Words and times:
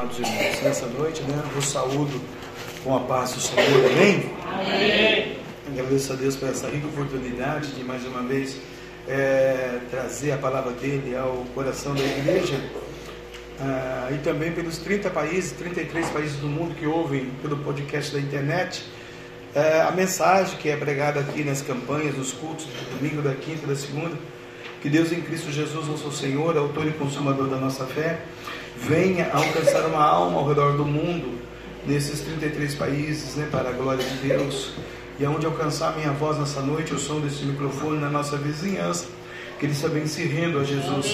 amados 0.00 0.18
irmãos, 0.18 0.62
nessa 0.62 0.86
noite, 0.86 1.22
né? 1.24 1.42
Vos 1.54 1.66
saúdo 1.66 2.20
com 2.82 2.96
a 2.96 3.00
paz 3.00 3.32
do 3.32 3.40
Senhor, 3.40 3.90
amém? 3.90 4.32
Amém. 4.50 5.36
Agradeço 5.68 6.14
a 6.14 6.16
Deus 6.16 6.36
por 6.36 6.48
essa 6.48 6.68
rica 6.68 6.86
oportunidade 6.86 7.72
de 7.72 7.84
mais 7.84 8.06
uma 8.06 8.22
vez 8.22 8.56
é, 9.06 9.78
trazer 9.90 10.32
a 10.32 10.38
palavra 10.38 10.72
dele 10.72 11.14
ao 11.14 11.44
coração 11.54 11.94
da 11.94 12.02
igreja 12.02 12.58
ah, 13.60 14.08
e 14.10 14.18
também 14.18 14.52
pelos 14.52 14.78
30 14.78 15.10
países, 15.10 15.52
33 15.52 16.08
países 16.08 16.36
do 16.36 16.46
mundo 16.46 16.74
que 16.76 16.86
ouvem 16.86 17.30
pelo 17.42 17.58
podcast 17.58 18.10
da 18.10 18.20
internet 18.20 18.82
é, 19.54 19.82
a 19.82 19.90
mensagem 19.90 20.56
que 20.56 20.70
é 20.70 20.76
pregada 20.76 21.20
aqui 21.20 21.44
nas 21.44 21.60
campanhas, 21.60 22.16
nos 22.16 22.32
cultos 22.32 22.64
do 22.64 22.96
domingo, 22.96 23.20
da 23.20 23.34
quinta 23.34 23.64
e 23.64 23.68
da 23.68 23.76
segunda. 23.76 24.16
Que 24.80 24.88
Deus 24.88 25.12
em 25.12 25.20
Cristo 25.20 25.52
Jesus, 25.52 25.86
nosso 25.88 26.10
Senhor, 26.10 26.56
autor 26.56 26.86
e 26.86 26.92
consumador 26.92 27.48
da 27.48 27.58
nossa 27.58 27.84
fé, 27.84 28.22
venha 28.76 29.30
alcançar 29.32 29.86
uma 29.86 30.02
alma 30.02 30.38
ao 30.38 30.48
redor 30.48 30.76
do 30.76 30.84
mundo, 30.84 31.38
nesses 31.86 32.20
33 32.20 32.74
países, 32.74 33.36
né, 33.36 33.48
para 33.50 33.70
a 33.70 33.72
glória 33.72 34.04
de 34.04 34.28
Deus. 34.28 34.72
E 35.18 35.24
aonde 35.24 35.46
alcançar 35.46 35.92
a 35.92 35.96
minha 35.96 36.10
voz 36.12 36.38
nessa 36.38 36.60
noite, 36.60 36.94
o 36.94 36.98
som 36.98 37.20
desse 37.20 37.44
microfone 37.44 37.98
na 37.98 38.08
nossa 38.08 38.36
vizinhança, 38.36 39.06
que 39.58 39.66
eles 39.66 39.80
também 39.80 40.06
se 40.06 40.22
rendam 40.22 40.62
a 40.62 40.64
Jesus. 40.64 41.06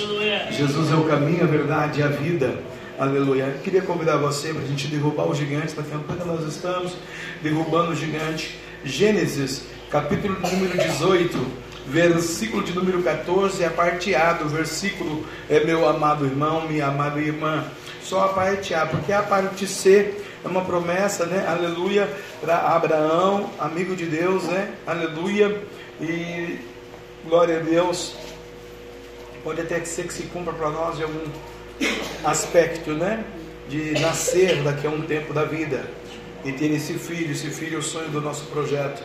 Jesus 0.51 0.93
é 0.93 0.95
o 0.95 1.05
caminho, 1.05 1.43
a 1.43 1.47
verdade 1.47 2.01
e 2.01 2.03
a 2.03 2.09
vida. 2.09 2.61
Aleluia. 2.99 3.59
Queria 3.63 3.83
convidar 3.83 4.17
você 4.17 4.53
para 4.55 4.63
a 4.63 4.67
gente 4.67 4.87
derrubar 4.87 5.29
os 5.29 5.37
gigantes 5.37 5.75
da 5.75 5.83
campanha. 5.83 6.25
Nós 6.25 6.47
estamos 6.47 6.97
derrubando 7.43 7.91
o 7.91 7.95
gigante. 7.95 8.59
Gênesis, 8.85 9.65
capítulo 9.91 10.39
número 10.41 10.79
18 10.79 11.66
versículo 11.87 12.63
de 12.63 12.73
número 12.73 13.03
14, 13.03 13.65
a 13.65 13.71
parte 13.71 14.15
A 14.15 14.33
do 14.33 14.49
versículo 14.49 15.25
é 15.49 15.65
meu 15.65 15.89
amado 15.89 16.25
irmão, 16.25 16.67
minha 16.67 16.87
amada 16.87 17.21
irmã. 17.21 17.65
Só 18.03 18.25
a 18.25 18.29
parte 18.29 18.75
A, 18.75 18.87
porque 18.87 19.13
a 19.13 19.23
parte 19.23 19.67
C 19.67 20.15
é 20.45 20.49
uma 20.49 20.65
promessa, 20.65 21.27
né? 21.27 21.45
Aleluia, 21.47 22.09
para 22.41 22.57
Abraão, 22.57 23.51
amigo 23.59 23.97
de 23.97 24.07
Deus, 24.07 24.45
né? 24.45 24.75
Aleluia. 24.87 25.61
E 26.01 26.59
glória 27.25 27.59
a 27.59 27.63
Deus. 27.63 28.15
Pode 29.43 29.61
até 29.61 29.85
ser 29.85 30.07
que 30.07 30.13
se 30.13 30.25
cumpra 30.25 30.53
para 30.53 30.71
nós 30.71 30.97
de 30.97 31.05
algum 31.05 31.25
aspecto, 32.25 32.93
né? 32.93 33.25
De 33.69 33.93
nascer 34.01 34.63
daqui 34.63 34.87
a 34.87 34.91
um 34.91 35.03
tempo 35.03 35.33
da 35.33 35.45
vida 35.45 35.89
e 36.45 36.53
ter 36.53 36.71
esse 36.73 36.95
filho. 36.95 37.33
Esse 37.33 37.51
filho 37.51 37.77
é 37.77 37.79
o 37.79 37.83
sonho 37.83 38.09
do 38.09 38.21
nosso 38.21 38.45
projeto 38.47 39.03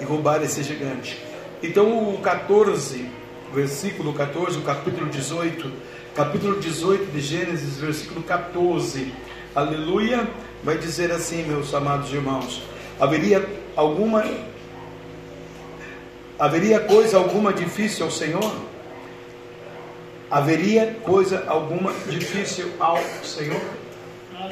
e 0.00 0.04
roubar 0.04 0.42
esse 0.42 0.62
gigante. 0.62 1.25
Então, 1.62 2.14
o 2.14 2.18
14, 2.18 3.08
versículo 3.54 4.12
14, 4.12 4.58
o 4.58 4.62
capítulo 4.62 5.06
18, 5.08 5.72
capítulo 6.14 6.60
18 6.60 7.10
de 7.10 7.20
Gênesis, 7.20 7.78
versículo 7.78 8.22
14, 8.22 9.12
aleluia, 9.54 10.28
vai 10.62 10.76
dizer 10.76 11.10
assim, 11.10 11.44
meus 11.44 11.72
amados 11.72 12.12
irmãos: 12.12 12.62
haveria 13.00 13.42
alguma 13.74 14.22
haveria 16.38 16.78
coisa 16.80 17.16
alguma 17.16 17.52
difícil 17.54 18.04
ao 18.04 18.10
Senhor? 18.10 18.54
Haveria 20.30 20.96
coisa 21.02 21.44
alguma 21.46 21.92
difícil 22.06 22.70
ao 22.78 22.98
Senhor? 23.22 23.62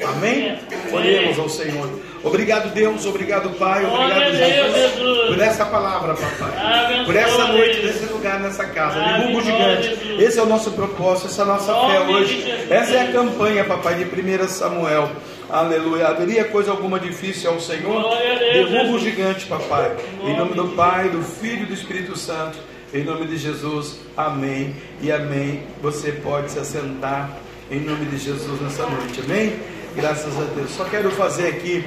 Amém? 0.07 0.57
Oremos 0.91 1.37
ao 1.37 1.49
Senhor. 1.49 1.87
Obrigado, 2.25 2.73
Deus. 2.73 3.05
Obrigado, 3.05 3.51
Pai. 3.51 3.85
Obrigado, 3.85 4.35
Jesus, 4.35 5.27
por 5.27 5.39
essa 5.39 5.63
palavra, 5.65 6.15
papai. 6.15 7.05
Por 7.05 7.15
essa 7.15 7.47
noite, 7.49 7.85
nesse 7.85 8.05
lugar, 8.11 8.39
nessa 8.39 8.65
casa. 8.65 8.99
Derruba 8.99 9.37
o 9.37 9.41
gigante. 9.43 10.15
Esse 10.19 10.39
é 10.39 10.41
o 10.41 10.47
nosso 10.47 10.71
propósito, 10.71 11.27
essa 11.27 11.43
é 11.43 11.45
a 11.45 11.47
nossa 11.47 11.73
fé 11.73 11.99
hoje. 11.99 12.65
Essa 12.69 12.93
é 12.95 13.01
a 13.09 13.11
campanha, 13.11 13.63
papai, 13.63 13.95
de 13.95 14.05
1 14.05 14.47
Samuel. 14.47 15.11
Aleluia. 15.47 16.07
Haveria 16.07 16.45
coisa 16.45 16.71
alguma 16.71 16.99
difícil 16.99 17.51
ao 17.51 17.59
Senhor? 17.59 18.03
Derruba 18.39 18.95
o 18.95 18.99
gigante, 18.99 19.45
papai. 19.45 19.95
Em 20.23 20.35
nome 20.35 20.55
do 20.55 20.69
Pai, 20.69 21.09
do 21.09 21.21
Filho 21.21 21.63
e 21.63 21.65
do 21.67 21.73
Espírito 21.73 22.17
Santo. 22.17 22.57
Em 22.91 23.03
nome 23.03 23.27
de 23.27 23.37
Jesus. 23.37 23.99
Amém 24.17 24.75
e 24.99 25.11
amém. 25.11 25.63
Você 25.79 26.11
pode 26.11 26.51
se 26.51 26.57
assentar 26.57 27.29
em 27.69 27.81
nome 27.81 28.05
de 28.05 28.17
Jesus 28.17 28.59
nessa 28.61 28.87
noite. 28.87 29.21
Amém? 29.23 29.59
Graças 29.95 30.35
a 30.37 30.43
Deus. 30.55 30.71
Só 30.71 30.83
quero 30.85 31.09
fazer 31.11 31.47
aqui 31.47 31.85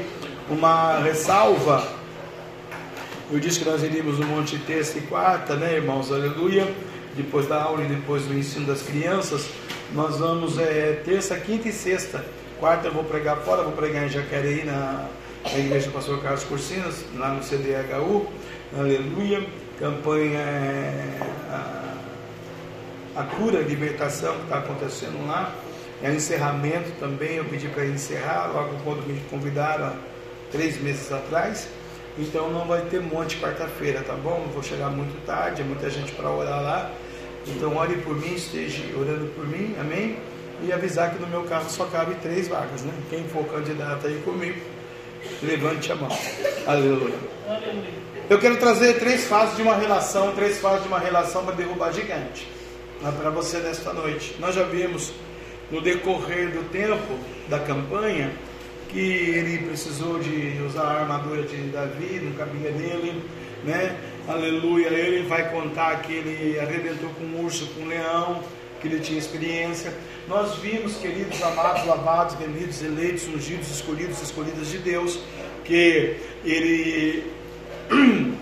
uma 0.51 1.01
ressalva. 1.01 1.87
Eu 3.31 3.39
disse 3.39 3.59
que 3.59 3.65
nós 3.69 3.83
iríamos 3.83 4.19
no 4.19 4.27
Monte 4.27 4.59
Terça 4.59 4.99
e 4.99 5.03
Quarta, 5.03 5.55
né, 5.55 5.75
irmãos? 5.75 6.11
Aleluia. 6.11 6.67
Depois 7.15 7.47
da 7.47 7.63
aula 7.63 7.85
e 7.85 7.87
depois 7.87 8.25
do 8.25 8.35
ensino 8.35 8.67
das 8.67 8.83
crianças. 8.83 9.49
Nós 9.93 10.19
vamos 10.19 10.59
é, 10.59 11.03
terça, 11.05 11.37
quinta 11.37 11.69
e 11.69 11.73
sexta. 11.73 12.25
Quarta 12.59 12.89
eu 12.89 12.93
vou 12.93 13.05
pregar 13.05 13.37
fora, 13.39 13.63
vou 13.63 13.73
pregar 13.73 14.07
em 14.07 14.09
Jacareí, 14.09 14.65
na, 14.65 15.09
na 15.45 15.59
igreja 15.59 15.87
do 15.87 15.93
pastor 15.93 16.23
Carlos 16.23 16.45
Cursinas, 16.45 17.05
lá 17.15 17.31
no 17.31 17.43
CDHU. 17.43 18.27
Aleluia. 18.79 19.47
Campanha 19.79 20.39
é, 20.39 21.21
a, 21.51 23.21
a 23.21 23.23
cura, 23.25 23.59
a 23.59 23.63
libertação 23.63 24.35
que 24.37 24.43
está 24.45 24.59
acontecendo 24.59 25.27
lá. 25.27 25.53
É 26.03 26.11
o 26.11 26.15
encerramento 26.15 26.91
também, 27.01 27.37
eu 27.37 27.45
pedi 27.45 27.69
para 27.69 27.85
encerrar 27.85 28.53
logo 28.53 28.77
quando 28.85 29.05
me 29.07 29.21
convidaram 29.29 29.93
três 30.51 30.81
meses 30.81 31.11
atrás. 31.13 31.69
Então 32.19 32.51
não 32.51 32.67
vai 32.67 32.83
ter 32.83 33.01
monte 33.01 33.37
quarta-feira, 33.39 34.03
tá 34.03 34.15
bom? 34.15 34.49
Vou 34.53 34.63
chegar 34.63 34.91
muito 34.91 35.25
tarde, 35.25 35.63
é 35.63 35.65
muita 35.65 35.89
gente 35.89 36.13
para 36.13 36.31
orar 36.31 36.63
lá. 36.63 36.91
Então 37.47 37.77
ore 37.77 37.97
por 37.99 38.17
mim, 38.17 38.35
esteja 38.35 38.83
orando 38.99 39.27
por 39.35 39.47
mim, 39.47 39.75
amém? 39.81 40.19
E 40.63 40.73
avisar 40.73 41.15
que 41.15 41.21
no 41.21 41.29
meu 41.29 41.45
carro 41.45 41.71
só 41.71 41.85
cabe 41.87 42.17
três 42.17 42.49
vagas, 42.49 42.83
né? 42.83 42.93
Quem 43.09 43.25
for 43.29 43.45
candidato 43.45 44.07
aí 44.07 44.21
comigo, 44.25 44.61
levante 45.43 45.93
a 45.93 45.95
mão. 45.95 46.11
Aleluia. 46.67 47.15
Eu 48.29 48.39
quero 48.39 48.57
trazer 48.57 48.99
três 48.99 49.25
fases 49.25 49.57
de 49.57 49.63
uma 49.63 49.77
relação, 49.77 50.33
três 50.33 50.59
fases 50.59 50.83
de 50.83 50.89
uma 50.89 50.99
relação 50.99 51.45
para 51.45 51.55
derrubar 51.55 51.93
gigante. 51.93 52.47
Para 53.01 53.31
você 53.31 53.59
nesta 53.59 53.93
noite. 53.93 54.35
Nós 54.41 54.57
já 54.57 54.65
vimos 54.65 55.13
no 55.71 55.81
decorrer 55.81 56.51
do 56.51 56.69
tempo 56.71 57.19
da 57.49 57.61
campanha 57.61 58.33
que 58.89 58.99
ele 58.99 59.59
precisou 59.67 60.19
de 60.19 60.61
usar 60.67 60.83
a 60.83 61.01
armadura 61.01 61.43
de 61.43 61.57
Davi, 61.69 62.21
não 62.23 62.33
cabia 62.33 62.71
nele, 62.71 63.23
né? 63.65 63.97
Aleluia. 64.27 64.89
Ele 64.89 65.27
vai 65.27 65.51
contar 65.51 66.03
que 66.03 66.13
ele 66.13 66.59
arrebentou 66.59 67.11
com 67.11 67.25
um 67.25 67.45
urso, 67.45 67.67
com 67.69 67.83
um 67.83 67.89
leão, 67.89 68.43
que 68.81 68.89
ele 68.89 69.01
tinha 69.01 69.19
experiência. 69.19 69.93
Nós 70.27 70.57
vimos, 70.57 70.97
queridos 70.97 71.43
amados, 71.43 71.87
lavados, 71.87 72.35
remidos, 72.37 72.83
eleitos, 72.83 73.27
ungidos, 73.29 73.71
escolhidos, 73.71 74.23
escolhidas 74.23 74.69
de 74.69 74.79
Deus, 74.79 75.19
que 75.65 76.17
ele 76.45 77.25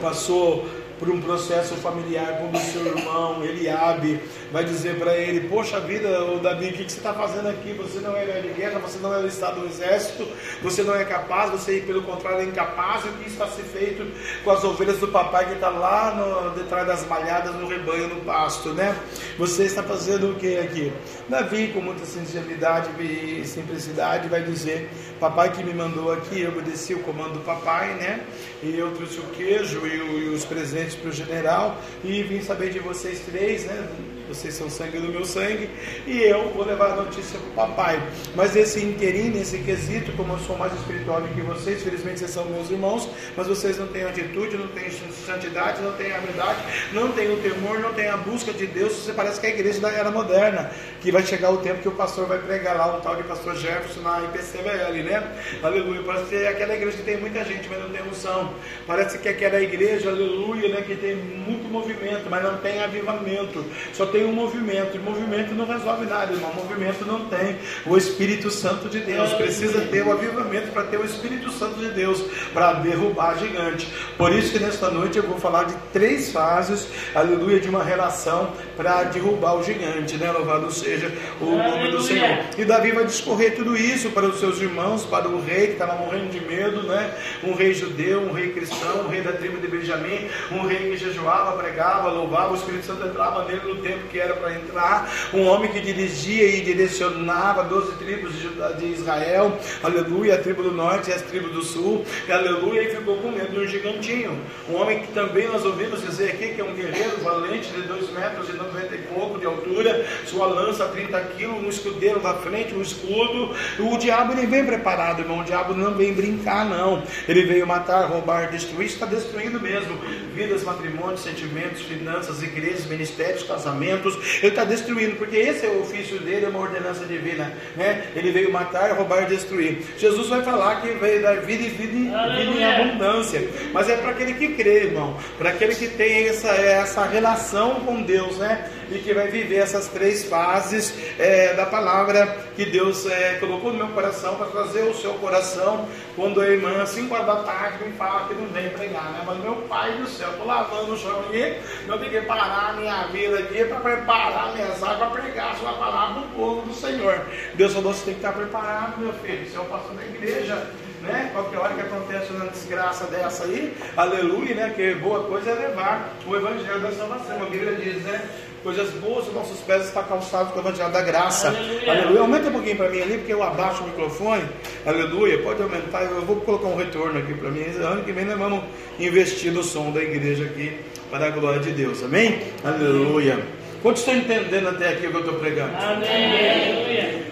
passou 0.00 0.68
por 0.98 1.10
um 1.10 1.20
processo 1.20 1.74
familiar 1.76 2.38
com 2.38 2.56
o 2.56 2.60
seu 2.60 2.86
irmão 2.86 3.44
Eliabe, 3.44 4.20
vai 4.52 4.64
dizer 4.64 4.96
para 4.98 5.16
ele: 5.16 5.48
Poxa 5.48 5.80
vida, 5.80 6.24
o 6.24 6.38
Davi, 6.38 6.68
o 6.68 6.72
que, 6.72 6.82
você 6.84 6.98
está 6.98 7.12
fazendo 7.14 7.48
aqui? 7.48 7.72
Você 7.72 7.98
não 8.00 8.16
é 8.16 8.24
de 8.40 8.48
guerra, 8.48 8.78
você 8.78 8.98
não 8.98 9.14
é 9.14 9.20
do 9.20 9.26
estado 9.26 9.60
do 9.60 9.66
exército, 9.66 10.28
você 10.62 10.82
não 10.82 10.94
é 10.94 11.04
capaz, 11.04 11.50
você, 11.50 11.80
pelo 11.80 12.02
contrário, 12.02 12.40
é 12.40 12.44
incapaz. 12.44 13.04
E 13.04 13.08
o 13.08 13.12
que 13.12 13.28
está 13.28 13.46
se 13.48 13.62
feito 13.62 14.06
com 14.44 14.50
as 14.50 14.62
ovelhas 14.62 14.98
do 14.98 15.08
papai 15.08 15.46
que 15.46 15.54
está 15.54 15.70
lá 15.70 16.14
no, 16.14 16.50
detrás 16.50 16.86
das 16.86 17.06
malhadas, 17.06 17.54
no 17.54 17.66
rebanho, 17.66 18.08
no 18.08 18.20
pasto, 18.20 18.70
né? 18.70 18.94
Você 19.38 19.64
está 19.64 19.82
fazendo 19.82 20.32
o 20.32 20.34
que 20.34 20.58
aqui? 20.58 20.92
Davi, 21.28 21.68
com 21.68 21.80
muita 21.80 22.04
sinceridade 22.04 22.90
e 23.00 23.44
simplicidade, 23.46 24.28
vai 24.28 24.42
dizer: 24.42 24.90
Papai 25.18 25.50
que 25.52 25.62
me 25.62 25.72
mandou 25.72 26.12
aqui, 26.12 26.40
eu 26.40 26.50
obedeci 26.50 26.94
o 26.94 26.98
comando 27.00 27.34
do 27.34 27.40
papai, 27.40 27.94
né? 27.94 28.26
E 28.62 28.76
eu 28.76 28.92
trouxe 28.92 29.18
o 29.18 29.24
queijo 29.28 29.86
e, 29.86 30.28
os 30.28 30.44
presentes 30.44 30.94
para 30.94 31.10
o 31.10 31.12
general 31.12 31.76
e 32.04 32.22
vim 32.22 32.42
saber 32.42 32.70
de 32.70 32.78
vocês 32.78 33.20
três, 33.20 33.64
né? 33.64 33.88
Vocês 34.28 34.54
são 34.54 34.68
sangue 34.70 34.98
do 34.98 35.08
meu 35.08 35.24
sangue, 35.24 35.68
e 36.06 36.22
eu 36.22 36.50
vou 36.50 36.64
levar 36.64 36.92
a 36.92 36.96
notícia 36.96 37.38
para 37.38 37.48
o 37.48 37.68
papai. 37.68 38.02
Mas 38.34 38.54
esse 38.56 38.80
interim, 38.80 39.30
nesse 39.30 39.58
quesito, 39.58 40.12
como 40.12 40.34
eu 40.34 40.38
sou 40.40 40.56
mais 40.56 40.72
espiritual 40.74 41.20
do 41.20 41.28
que 41.28 41.40
vocês, 41.40 41.82
felizmente 41.82 42.20
vocês 42.20 42.30
são 42.30 42.44
meus 42.46 42.70
irmãos, 42.70 43.08
mas 43.36 43.46
vocês 43.46 43.78
não 43.78 43.88
têm 43.88 44.04
atitude, 44.04 44.56
não 44.56 44.68
têm 44.68 44.90
santidade, 44.90 45.82
não 45.82 45.92
têm 45.92 46.12
habilidade, 46.12 46.60
não 46.92 47.12
têm 47.12 47.32
o 47.32 47.36
temor, 47.38 47.80
não 47.80 47.92
têm 47.92 48.08
a 48.08 48.16
busca 48.16 48.52
de 48.52 48.66
Deus. 48.66 48.92
Você 48.92 49.12
parece 49.12 49.40
que 49.40 49.46
é 49.46 49.50
a 49.50 49.54
igreja 49.54 49.80
da 49.80 49.90
era 49.90 50.10
moderna, 50.10 50.70
que 51.00 51.10
vai 51.10 51.24
chegar 51.24 51.50
o 51.50 51.58
tempo 51.58 51.80
que 51.80 51.88
o 51.88 51.92
pastor 51.92 52.26
vai 52.26 52.38
pregar 52.38 52.76
lá, 52.76 52.96
um 52.96 53.00
tal 53.00 53.16
de 53.16 53.22
pastor 53.24 53.56
Jefferson 53.56 54.00
na 54.00 54.20
IPCBL, 54.22 55.02
né? 55.04 55.22
Aleluia. 55.62 56.02
Parece 56.04 56.26
que 56.26 56.36
é 56.36 56.48
aquela 56.48 56.74
igreja 56.74 56.96
que 56.96 57.02
tem 57.02 57.16
muita 57.16 57.44
gente, 57.44 57.68
mas 57.68 57.78
não 57.80 57.90
tem 57.90 58.02
unção. 58.02 58.54
Parece 58.86 59.18
que 59.18 59.28
é 59.28 59.32
aquela 59.32 59.60
igreja, 59.60 60.10
aleluia, 60.10 60.68
né? 60.68 60.82
que 60.82 60.96
tem 60.96 61.16
muito 61.16 61.68
movimento, 61.68 62.28
mas 62.28 62.42
não 62.42 62.58
tem 62.58 62.82
avivamento. 62.82 63.64
Só 63.92 64.06
tem 64.12 64.24
um 64.24 64.32
movimento. 64.32 64.96
E 64.96 65.00
movimento 65.00 65.54
não 65.54 65.66
resolve 65.66 66.06
nada, 66.06 66.32
irmão. 66.32 66.52
Movimento 66.54 67.04
não 67.04 67.24
tem 67.26 67.56
o 67.86 67.96
Espírito 67.96 68.50
Santo 68.50 68.88
de 68.88 69.00
Deus. 69.00 69.32
Precisa 69.32 69.80
ter 69.80 70.06
o 70.06 70.12
avivamento 70.12 70.70
para 70.70 70.84
ter 70.84 70.98
o 70.98 71.04
Espírito 71.04 71.50
Santo 71.50 71.80
de 71.80 71.88
Deus 71.90 72.22
para 72.52 72.74
derrubar 72.74 73.38
gigante. 73.38 73.88
Por 74.16 74.32
isso 74.32 74.52
que 74.52 74.58
nesta 74.58 74.90
noite 74.90 75.18
eu 75.18 75.24
vou 75.24 75.38
falar 75.38 75.64
de 75.64 75.74
três 75.92 76.30
fases, 76.30 76.86
aleluia, 77.14 77.58
de 77.58 77.68
uma 77.68 77.82
relação 77.82 78.52
para 78.76 79.04
derrubar 79.04 79.56
o 79.56 79.62
gigante, 79.62 80.16
né? 80.16 80.30
Louvado 80.30 80.70
seja 80.70 81.10
o 81.40 81.46
nome 81.46 81.90
do 81.90 82.02
Senhor. 82.02 82.44
E 82.58 82.64
Davi 82.64 82.92
vai 82.92 83.04
discorrer 83.04 83.56
tudo 83.56 83.76
isso 83.76 84.10
para 84.10 84.26
os 84.26 84.38
seus 84.38 84.60
irmãos, 84.60 85.04
para 85.04 85.28
o 85.28 85.42
rei 85.42 85.68
que 85.68 85.72
estava 85.72 85.94
morrendo 85.94 86.30
de 86.30 86.40
medo, 86.40 86.82
né? 86.82 87.14
Um 87.42 87.54
rei 87.54 87.72
judeu, 87.72 88.20
um 88.20 88.32
rei 88.32 88.52
cristão, 88.52 89.06
um 89.06 89.08
rei 89.08 89.22
da 89.22 89.32
tribo 89.32 89.58
de 89.58 89.66
Benjamim, 89.66 90.28
um 90.50 90.66
rei 90.66 90.90
que 90.90 90.96
jejuava, 90.96 91.56
pregava, 91.56 92.10
louvava, 92.10 92.52
o 92.52 92.56
Espírito 92.56 92.86
Santo 92.86 93.06
entrava 93.06 93.44
nele 93.44 93.72
no 93.72 93.76
tempo 93.76 94.01
que 94.10 94.18
era 94.18 94.34
para 94.34 94.54
entrar, 94.54 95.10
um 95.32 95.46
homem 95.46 95.70
que 95.70 95.80
dirigia 95.80 96.46
e 96.46 96.60
direcionava 96.60 97.64
12 97.64 97.96
tribos 97.96 98.32
de 98.78 98.86
Israel, 98.86 99.58
aleluia, 99.82 100.34
a 100.34 100.38
tribo 100.38 100.62
do 100.62 100.72
norte 100.72 101.10
e 101.10 101.12
as 101.12 101.22
tribos 101.22 101.52
do 101.52 101.62
sul, 101.62 102.04
aleluia, 102.28 102.82
e 102.82 102.96
ficou 102.96 103.16
com 103.16 103.30
medo 103.30 103.52
de 103.52 103.60
um 103.60 103.66
gigantinho. 103.66 104.40
Um 104.68 104.76
homem 104.76 105.00
que 105.00 105.12
também 105.12 105.48
nós 105.48 105.64
ouvimos 105.64 106.02
dizer 106.02 106.30
aqui 106.30 106.54
que 106.54 106.60
é 106.60 106.64
um 106.64 106.74
guerreiro 106.74 107.18
valente 107.22 107.68
de 107.70 107.82
2 107.82 108.10
metros 108.12 108.48
e 108.48 108.52
90 108.52 108.94
e 108.94 108.98
pouco 108.98 109.38
de 109.38 109.46
altura, 109.46 110.06
sua 110.26 110.46
lança 110.46 110.86
30 110.86 111.20
quilos, 111.36 111.62
um 111.62 111.68
escudeiro 111.68 112.22
na 112.22 112.34
frente, 112.34 112.74
um 112.74 112.82
escudo. 112.82 113.54
O 113.78 113.96
diabo 113.98 114.32
ele 114.32 114.46
vem 114.46 114.64
preparado, 114.64 115.20
irmão. 115.20 115.40
O 115.40 115.44
diabo 115.44 115.74
não 115.74 115.94
vem 115.94 116.12
brincar, 116.12 116.64
não. 116.64 117.02
Ele 117.28 117.44
veio 117.44 117.66
matar, 117.66 118.06
roubar, 118.06 118.50
destruir, 118.50 118.86
está 118.86 119.06
destruindo 119.06 119.60
mesmo. 119.60 119.96
Vidas, 120.34 120.62
matrimônios, 120.62 121.22
sentimentos, 121.22 121.82
finanças, 121.82 122.42
igrejas, 122.42 122.86
ministérios, 122.86 123.42
casamentos. 123.42 123.91
Ele 123.94 124.48
está 124.48 124.64
destruindo, 124.64 125.16
porque 125.16 125.36
esse 125.36 125.66
é 125.66 125.68
o 125.68 125.82
ofício 125.82 126.18
dele, 126.18 126.46
é 126.46 126.48
uma 126.48 126.60
ordenança 126.60 127.04
divina. 127.04 127.52
Né? 127.76 128.04
Ele 128.14 128.30
veio 128.30 128.52
matar, 128.52 128.92
roubar 128.92 129.24
e 129.24 129.26
destruir. 129.26 129.82
Jesus 129.98 130.28
vai 130.28 130.42
falar 130.42 130.80
que 130.80 130.88
veio 130.88 131.22
dar 131.22 131.40
vida 131.40 131.62
e 131.62 131.68
vida, 131.68 131.92
vida 131.92 132.50
em 132.50 132.64
abundância. 132.64 133.48
Mas 133.72 133.88
é 133.88 133.96
para 133.96 134.10
aquele 134.10 134.34
que 134.34 134.54
crê, 134.54 134.84
irmão. 134.84 135.16
Para 135.38 135.50
aquele 135.50 135.74
que 135.74 135.88
tem 135.88 136.28
essa, 136.28 136.48
essa 136.48 137.04
relação 137.04 137.80
com 137.80 138.02
Deus, 138.02 138.36
né? 138.38 138.70
E 138.90 138.98
que 138.98 139.14
vai 139.14 139.28
viver 139.28 139.56
essas 139.56 139.88
três 139.88 140.24
fases 140.24 140.94
é, 141.18 141.54
da 141.54 141.64
palavra 141.64 142.26
que 142.54 142.66
Deus 142.66 143.06
é, 143.06 143.34
colocou 143.40 143.72
no 143.72 143.78
meu 143.78 143.88
coração 143.88 144.36
para 144.36 144.46
trazer 144.46 144.82
o 144.82 144.94
seu 144.94 145.14
coração 145.14 145.88
quando 146.14 146.40
a 146.40 146.46
irmã, 146.46 146.84
5 146.84 147.14
horas 147.14 147.26
da 147.26 147.36
tarde, 147.36 147.84
me 147.84 147.92
fala 147.92 148.28
que 148.28 148.34
não 148.34 148.46
vem 148.48 148.68
pregar, 148.70 149.10
né? 149.12 149.22
Mas 149.26 149.38
meu 149.38 149.54
pai 149.68 149.92
do 149.92 150.06
céu, 150.06 150.30
estou 150.30 150.46
lavando 150.46 150.92
o 150.92 150.98
chão 150.98 151.20
aqui, 151.20 151.56
eu 151.88 151.98
tenho 151.98 152.10
que 152.10 152.20
parar 152.22 152.70
a 152.70 152.72
minha 152.74 153.04
vida 153.04 153.38
aqui 153.38 153.64
para 153.64 153.80
preparar 153.82 154.54
minhas 154.54 154.82
águas 154.82 154.98
para 154.98 155.22
pregar 155.22 155.52
a 155.52 155.56
sua 155.56 155.72
palavra 155.72 156.22
para 156.22 156.22
o 156.22 156.34
povo 156.34 156.62
do 156.62 156.74
Senhor. 156.74 157.20
Deus 157.54 157.72
falou: 157.72 157.92
você 157.92 158.04
tem 158.04 158.14
que 158.14 158.20
estar 158.20 158.32
preparado, 158.32 158.98
meu 158.98 159.12
filho. 159.14 159.48
Você 159.48 159.56
é 159.56 159.60
o 159.60 159.64
pastor 159.64 159.94
da 159.94 160.04
igreja 160.04 160.66
né? 161.02 161.30
Qualquer 161.32 161.58
hora 161.58 161.74
que 161.74 161.80
acontece 161.80 162.32
uma 162.32 162.46
desgraça 162.46 163.04
dessa 163.06 163.44
aí, 163.44 163.74
aleluia, 163.96 164.54
né? 164.54 164.72
Que 164.74 164.94
boa 164.94 165.24
coisa 165.24 165.50
é 165.50 165.54
levar 165.54 166.14
o 166.26 166.34
evangelho 166.34 166.80
da 166.80 166.92
salvação. 166.92 167.42
A 167.42 167.46
Bíblia 167.46 167.74
diz, 167.74 168.02
né? 168.02 168.22
Coisas 168.62 168.90
boas, 168.92 169.26
os 169.26 169.34
nossos 169.34 169.58
pés 169.60 169.86
estão 169.86 170.04
calçados 170.04 170.52
com 170.52 170.58
o 170.58 170.62
evangelho 170.62 170.92
da 170.92 171.02
graça. 171.02 171.48
Aleluia. 171.48 171.90
aleluia. 171.90 172.20
Aumenta 172.20 172.48
um 172.48 172.52
pouquinho 172.52 172.76
para 172.76 172.88
mim 172.88 173.00
ali, 173.00 173.18
porque 173.18 173.32
eu 173.32 173.42
abaixo 173.42 173.82
o 173.82 173.88
microfone. 173.88 174.48
Aleluia. 174.86 175.42
Pode 175.42 175.60
aumentar. 175.60 176.04
Eu 176.04 176.22
vou 176.22 176.36
colocar 176.36 176.68
um 176.68 176.76
retorno 176.76 177.18
aqui 177.18 177.34
para 177.34 177.50
mim. 177.50 177.64
Ano 177.80 178.04
que 178.04 178.12
vem 178.12 178.24
nós 178.24 178.38
vamos 178.38 178.62
investir 179.00 179.50
no 179.50 179.64
som 179.64 179.90
da 179.90 180.00
igreja 180.00 180.44
aqui 180.44 180.78
para 181.10 181.26
a 181.26 181.30
glória 181.30 181.58
de 181.58 181.72
Deus. 181.72 182.04
Amém? 182.04 182.40
Aleluia. 182.62 183.61
Quantos 183.82 184.02
estão 184.02 184.14
entendendo 184.14 184.68
até 184.68 184.90
aqui 184.90 185.08
o 185.08 185.10
que 185.10 185.16
eu 185.16 185.20
estou 185.20 185.38
pregando? 185.40 185.76
Amém. 185.76 187.24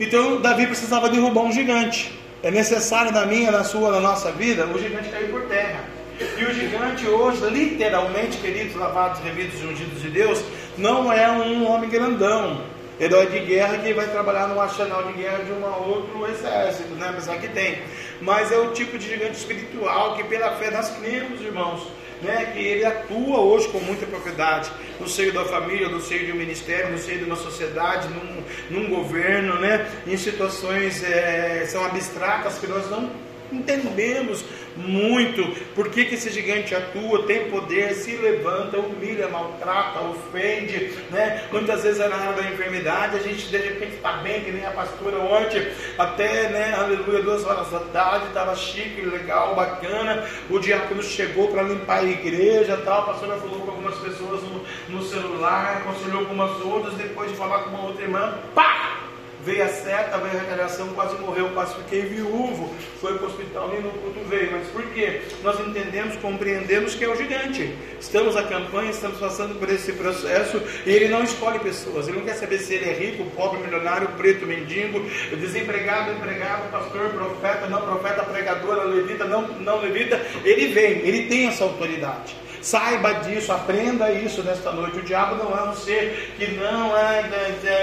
Então 0.00 0.40
Davi 0.40 0.66
precisava 0.66 1.10
derrubar 1.10 1.42
um 1.42 1.52
gigante. 1.52 2.18
É 2.42 2.50
necessário 2.50 3.12
na 3.12 3.26
minha, 3.26 3.52
na 3.52 3.62
sua, 3.62 3.92
na 3.92 4.00
nossa 4.00 4.32
vida, 4.32 4.66
o 4.66 4.78
gigante 4.78 5.10
cair 5.10 5.30
por 5.30 5.42
terra. 5.42 5.84
E 6.18 6.44
o 6.44 6.54
gigante 6.54 7.06
hoje, 7.06 7.44
literalmente, 7.50 8.38
queridos, 8.38 8.74
lavados, 8.74 9.20
revidos 9.20 9.60
e 9.60 9.66
ungidos 9.66 10.00
de 10.00 10.08
Deus, 10.08 10.42
não 10.78 11.12
é 11.12 11.30
um 11.30 11.70
homem 11.70 11.90
grandão, 11.90 12.62
herói 12.98 13.26
de 13.26 13.40
guerra 13.40 13.78
que 13.78 13.92
vai 13.92 14.08
trabalhar 14.08 14.48
no 14.48 14.60
arsenal 14.60 15.04
de 15.04 15.12
guerra 15.12 15.44
de 15.44 15.52
um 15.52 15.64
outro 15.88 16.26
exército, 16.26 16.94
né? 16.94 17.08
apesar 17.10 17.38
que 17.38 17.48
tem. 17.48 17.82
Mas 18.20 18.50
é 18.50 18.56
o 18.56 18.72
tipo 18.72 18.98
de 18.98 19.08
gigante 19.08 19.36
espiritual 19.36 20.16
que 20.16 20.24
pela 20.24 20.52
fé 20.52 20.70
nós 20.70 20.90
cremos, 20.96 21.40
irmãos 21.40 21.86
né, 22.22 22.52
que 22.52 22.58
ele 22.58 22.84
atua 22.84 23.40
hoje 23.40 23.68
com 23.68 23.78
muita 23.80 24.06
propriedade 24.06 24.70
no 25.00 25.08
seio 25.08 25.32
da 25.32 25.44
família, 25.44 25.88
no 25.88 26.00
seio 26.00 26.26
de 26.26 26.32
um 26.32 26.36
ministério, 26.36 26.90
no 26.90 26.98
seio 26.98 27.18
de 27.18 27.24
uma 27.24 27.36
sociedade, 27.36 28.08
num, 28.08 28.42
num 28.70 28.88
governo, 28.88 29.58
né, 29.58 29.90
em 30.06 30.16
situações 30.16 31.02
é, 31.02 31.64
são 31.66 31.84
abstratas 31.84 32.58
que 32.58 32.66
nós 32.66 32.88
não 32.90 33.10
entendemos 33.52 34.44
muito 34.76 35.42
por 35.74 35.90
que, 35.90 36.04
que 36.04 36.14
esse 36.14 36.30
gigante 36.30 36.74
atua, 36.74 37.24
tem 37.24 37.50
poder, 37.50 37.94
se 37.94 38.16
levanta, 38.16 38.78
humilha, 38.78 39.28
maltrata, 39.28 40.00
ofende, 40.00 40.96
né? 41.10 41.44
Muitas 41.52 41.82
vezes 41.82 42.00
é 42.00 42.08
na 42.08 42.16
hora 42.16 42.42
da 42.42 42.50
enfermidade, 42.50 43.16
a 43.16 43.20
gente 43.20 43.48
de 43.48 43.56
repente 43.56 43.96
está 43.96 44.14
bem, 44.14 44.42
que 44.42 44.50
nem 44.50 44.64
a 44.64 44.70
pastora 44.70 45.18
ontem, 45.18 45.66
até, 45.98 46.48
né, 46.48 46.74
aleluia, 46.74 47.22
duas 47.22 47.44
horas 47.44 47.70
da 47.70 47.80
tarde, 47.80 48.26
estava 48.28 48.54
chique, 48.56 49.02
legal, 49.02 49.54
bacana, 49.54 50.24
o 50.48 50.58
diácono 50.58 51.02
chegou 51.02 51.48
para 51.48 51.62
limpar 51.62 52.00
a 52.00 52.04
igreja 52.04 52.76
tal, 52.84 53.02
a 53.02 53.06
pastora 53.06 53.36
falou 53.36 53.60
com 53.60 53.70
algumas 53.70 53.96
pessoas 53.98 54.42
no, 54.42 54.64
no 54.88 55.02
celular, 55.02 55.78
aconselhou 55.78 56.20
algumas 56.20 56.60
outras, 56.60 56.94
depois 56.94 57.30
de 57.30 57.36
falar 57.36 57.64
com 57.64 57.70
uma 57.70 57.86
outra 57.86 58.02
irmã, 58.02 58.34
pá! 58.54 59.01
Veio 59.44 59.64
a 59.64 59.68
seta, 59.68 60.18
veio 60.18 60.36
a 60.36 60.40
retaliação, 60.40 60.88
quase 60.88 61.16
morreu, 61.18 61.50
quase 61.50 61.74
fiquei 61.76 62.02
viúvo, 62.02 62.74
foi 63.00 63.14
para 63.14 63.26
o 63.26 63.28
hospital, 63.28 63.68
nem 63.68 63.80
no 63.80 63.90
culto 63.90 64.20
veio. 64.28 64.52
Mas 64.52 64.68
por 64.68 64.84
quê? 64.92 65.20
Nós 65.42 65.58
entendemos, 65.60 66.16
compreendemos 66.16 66.94
que 66.94 67.04
é 67.04 67.08
o 67.08 67.16
gigante. 67.16 67.76
Estamos 68.00 68.34
na 68.34 68.44
campanha, 68.44 68.90
estamos 68.90 69.18
passando 69.18 69.58
por 69.58 69.68
esse 69.68 69.92
processo 69.92 70.62
e 70.86 70.90
ele 70.90 71.08
não 71.08 71.22
escolhe 71.22 71.58
pessoas. 71.58 72.08
Ele 72.08 72.18
não 72.18 72.24
quer 72.24 72.34
saber 72.34 72.58
se 72.58 72.74
ele 72.74 72.88
é 72.88 72.92
rico, 72.92 73.24
pobre, 73.36 73.60
milionário, 73.60 74.08
preto, 74.16 74.46
mendigo, 74.46 75.00
desempregado, 75.36 76.12
empregado, 76.12 76.70
pastor, 76.70 77.10
profeta, 77.10 77.66
não 77.68 77.82
profeta, 77.82 78.22
pregadora, 78.22 78.84
levita, 78.84 79.24
não, 79.24 79.48
não 79.58 79.80
levita. 79.80 80.20
Ele 80.44 80.68
vem, 80.68 80.98
ele 81.00 81.26
tem 81.28 81.48
essa 81.48 81.64
autoridade. 81.64 82.36
Saiba 82.62 83.14
disso, 83.14 83.52
aprenda 83.52 84.10
isso 84.12 84.42
nesta 84.42 84.70
noite. 84.70 84.98
O 84.98 85.02
diabo 85.02 85.34
não 85.34 85.50
é 85.58 85.68
um 85.68 85.74
ser 85.74 86.32
que 86.38 86.52
não 86.52 86.96
é, 86.96 87.28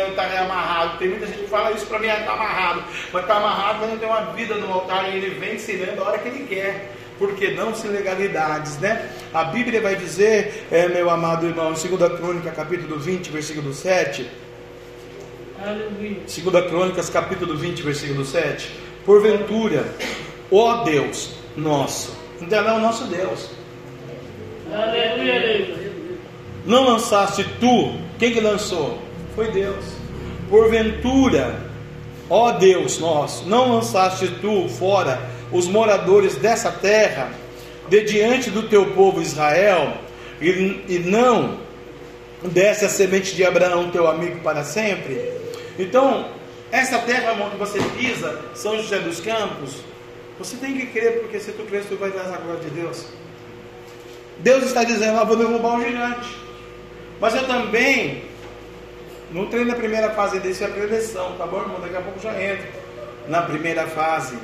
está 0.10 0.24
é, 0.24 0.38
amarrado. 0.40 0.98
Tem 0.98 1.10
muita 1.10 1.28
gente 1.28 1.40
que 1.40 1.50
fala 1.50 1.74
isso 1.74 1.86
para 1.86 2.00
mim, 2.00 2.08
está 2.08 2.32
amarrado. 2.32 2.84
Mas 3.12 3.22
está 3.24 3.36
amarrado, 3.36 3.80
mas 3.82 3.90
não 3.90 3.98
tem 3.98 4.08
uma 4.08 4.22
vida 4.34 4.56
no 4.56 4.72
altar 4.72 5.14
e 5.14 5.18
ele 5.18 5.38
vem 5.38 5.56
ensinando 5.56 6.02
a 6.02 6.08
hora 6.08 6.18
que 6.18 6.30
ele 6.30 6.48
quer 6.48 6.96
porque 7.20 7.52
não 7.52 7.76
sem 7.76 7.92
legalidades, 7.92 8.78
né? 8.78 9.12
A 9.34 9.44
Bíblia 9.44 9.82
vai 9.82 9.94
dizer, 9.94 10.66
é, 10.72 10.88
meu 10.88 11.10
amado 11.10 11.46
irmão, 11.46 11.74
em 11.74 11.98
2 11.98 12.18
Crônica, 12.18 12.50
capítulo 12.52 12.98
20, 12.98 13.30
versículo 13.30 13.74
7. 13.74 14.26
Aleluia. 15.62 16.22
2 16.26 16.70
Crônicas, 16.70 17.10
capítulo 17.10 17.58
20, 17.58 17.84
versículo 17.84 18.24
7. 18.24 18.72
Porventura, 19.06 19.94
ó 20.50 20.84
Deus 20.86 21.36
nosso, 21.58 22.18
então 22.42 22.66
é 22.66 22.74
o 22.74 22.80
nosso 22.80 23.04
Deus, 23.06 23.50
não 26.66 26.84
lançaste 26.84 27.44
tu, 27.60 27.96
quem 28.18 28.32
que 28.32 28.40
lançou? 28.40 29.00
Foi 29.36 29.52
Deus. 29.52 29.86
Porventura, 30.50 31.60
ó 32.30 32.52
Deus 32.52 33.00
nosso, 33.00 33.48
não 33.48 33.76
lançaste 33.76 34.28
tu 34.42 34.68
fora 34.70 35.20
os 35.52 35.68
moradores 35.68 36.36
dessa 36.36 36.72
terra, 36.72 37.32
de 37.88 38.04
diante 38.04 38.52
do 38.52 38.64
teu 38.64 38.92
povo 38.92 39.22
Israel, 39.22 39.94
e, 40.40 40.84
e 40.88 41.00
não 41.00 41.58
desse 42.44 42.86
a 42.86 42.90
semente 42.90 43.36
de 43.36 43.44
Abraão, 43.44 43.90
teu 43.90 44.08
amigo, 44.08 44.40
para 44.40 44.64
sempre? 44.64 45.34
Então, 45.78 46.28
essa 46.72 47.00
terra 47.00 47.34
onde 47.34 47.58
você 47.58 47.80
pisa, 47.98 48.40
São 48.54 48.78
José 48.78 49.00
dos 49.00 49.20
Campos, 49.20 49.78
você 50.38 50.56
tem 50.58 50.78
que 50.78 50.86
crer, 50.88 51.20
porque 51.22 51.40
se 51.40 51.52
tu 51.52 51.64
crer, 51.64 51.84
tu 51.86 51.96
vai 51.98 52.12
dar 52.12 52.34
a 52.34 52.38
glória 52.38 52.62
de 52.62 52.70
Deus. 52.70 53.06
Deus 54.40 54.64
está 54.64 54.84
dizendo: 54.84 55.20
ah, 55.20 55.24
vou 55.24 55.36
derrubar 55.36 55.76
um 55.76 55.84
gigante. 55.84 56.38
Mas 57.20 57.36
eu 57.36 57.46
também, 57.46 58.24
no 59.32 59.48
treino 59.48 59.72
da 59.72 59.76
primeira 59.76 60.10
fase 60.12 60.40
desse 60.40 60.64
é 60.64 60.68
a 60.68 60.70
preleção, 60.70 61.36
tá 61.38 61.46
bom, 61.46 61.62
irmão? 61.62 61.82
Daqui 61.82 61.98
a 61.98 62.02
pouco 62.02 62.20
já 62.20 62.42
entro 62.42 62.68
na 63.28 63.42
primeira 63.42 63.86
fase 63.88 64.38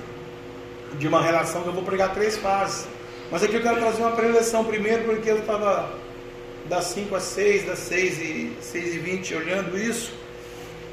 de 0.99 1.07
uma 1.07 1.21
relação 1.21 1.61
que 1.63 1.69
eu 1.69 1.73
vou 1.73 1.83
pregar 1.83 2.13
três 2.13 2.37
fases. 2.37 2.87
Mas 3.31 3.41
aqui 3.43 3.55
eu 3.55 3.61
quero 3.61 3.77
trazer 3.77 4.01
uma 4.01 4.11
preleção 4.11 4.63
primeiro, 4.65 5.05
porque 5.05 5.31
eu 5.31 5.39
estava 5.39 5.89
das 6.65 6.85
5 6.85 7.15
às 7.15 7.23
6, 7.23 7.65
das 7.65 7.79
6 7.79 8.19
e, 8.19 8.53
6 8.61 8.95
e 8.95 8.99
20 8.99 9.35
olhando 9.35 9.77
isso. 9.77 10.11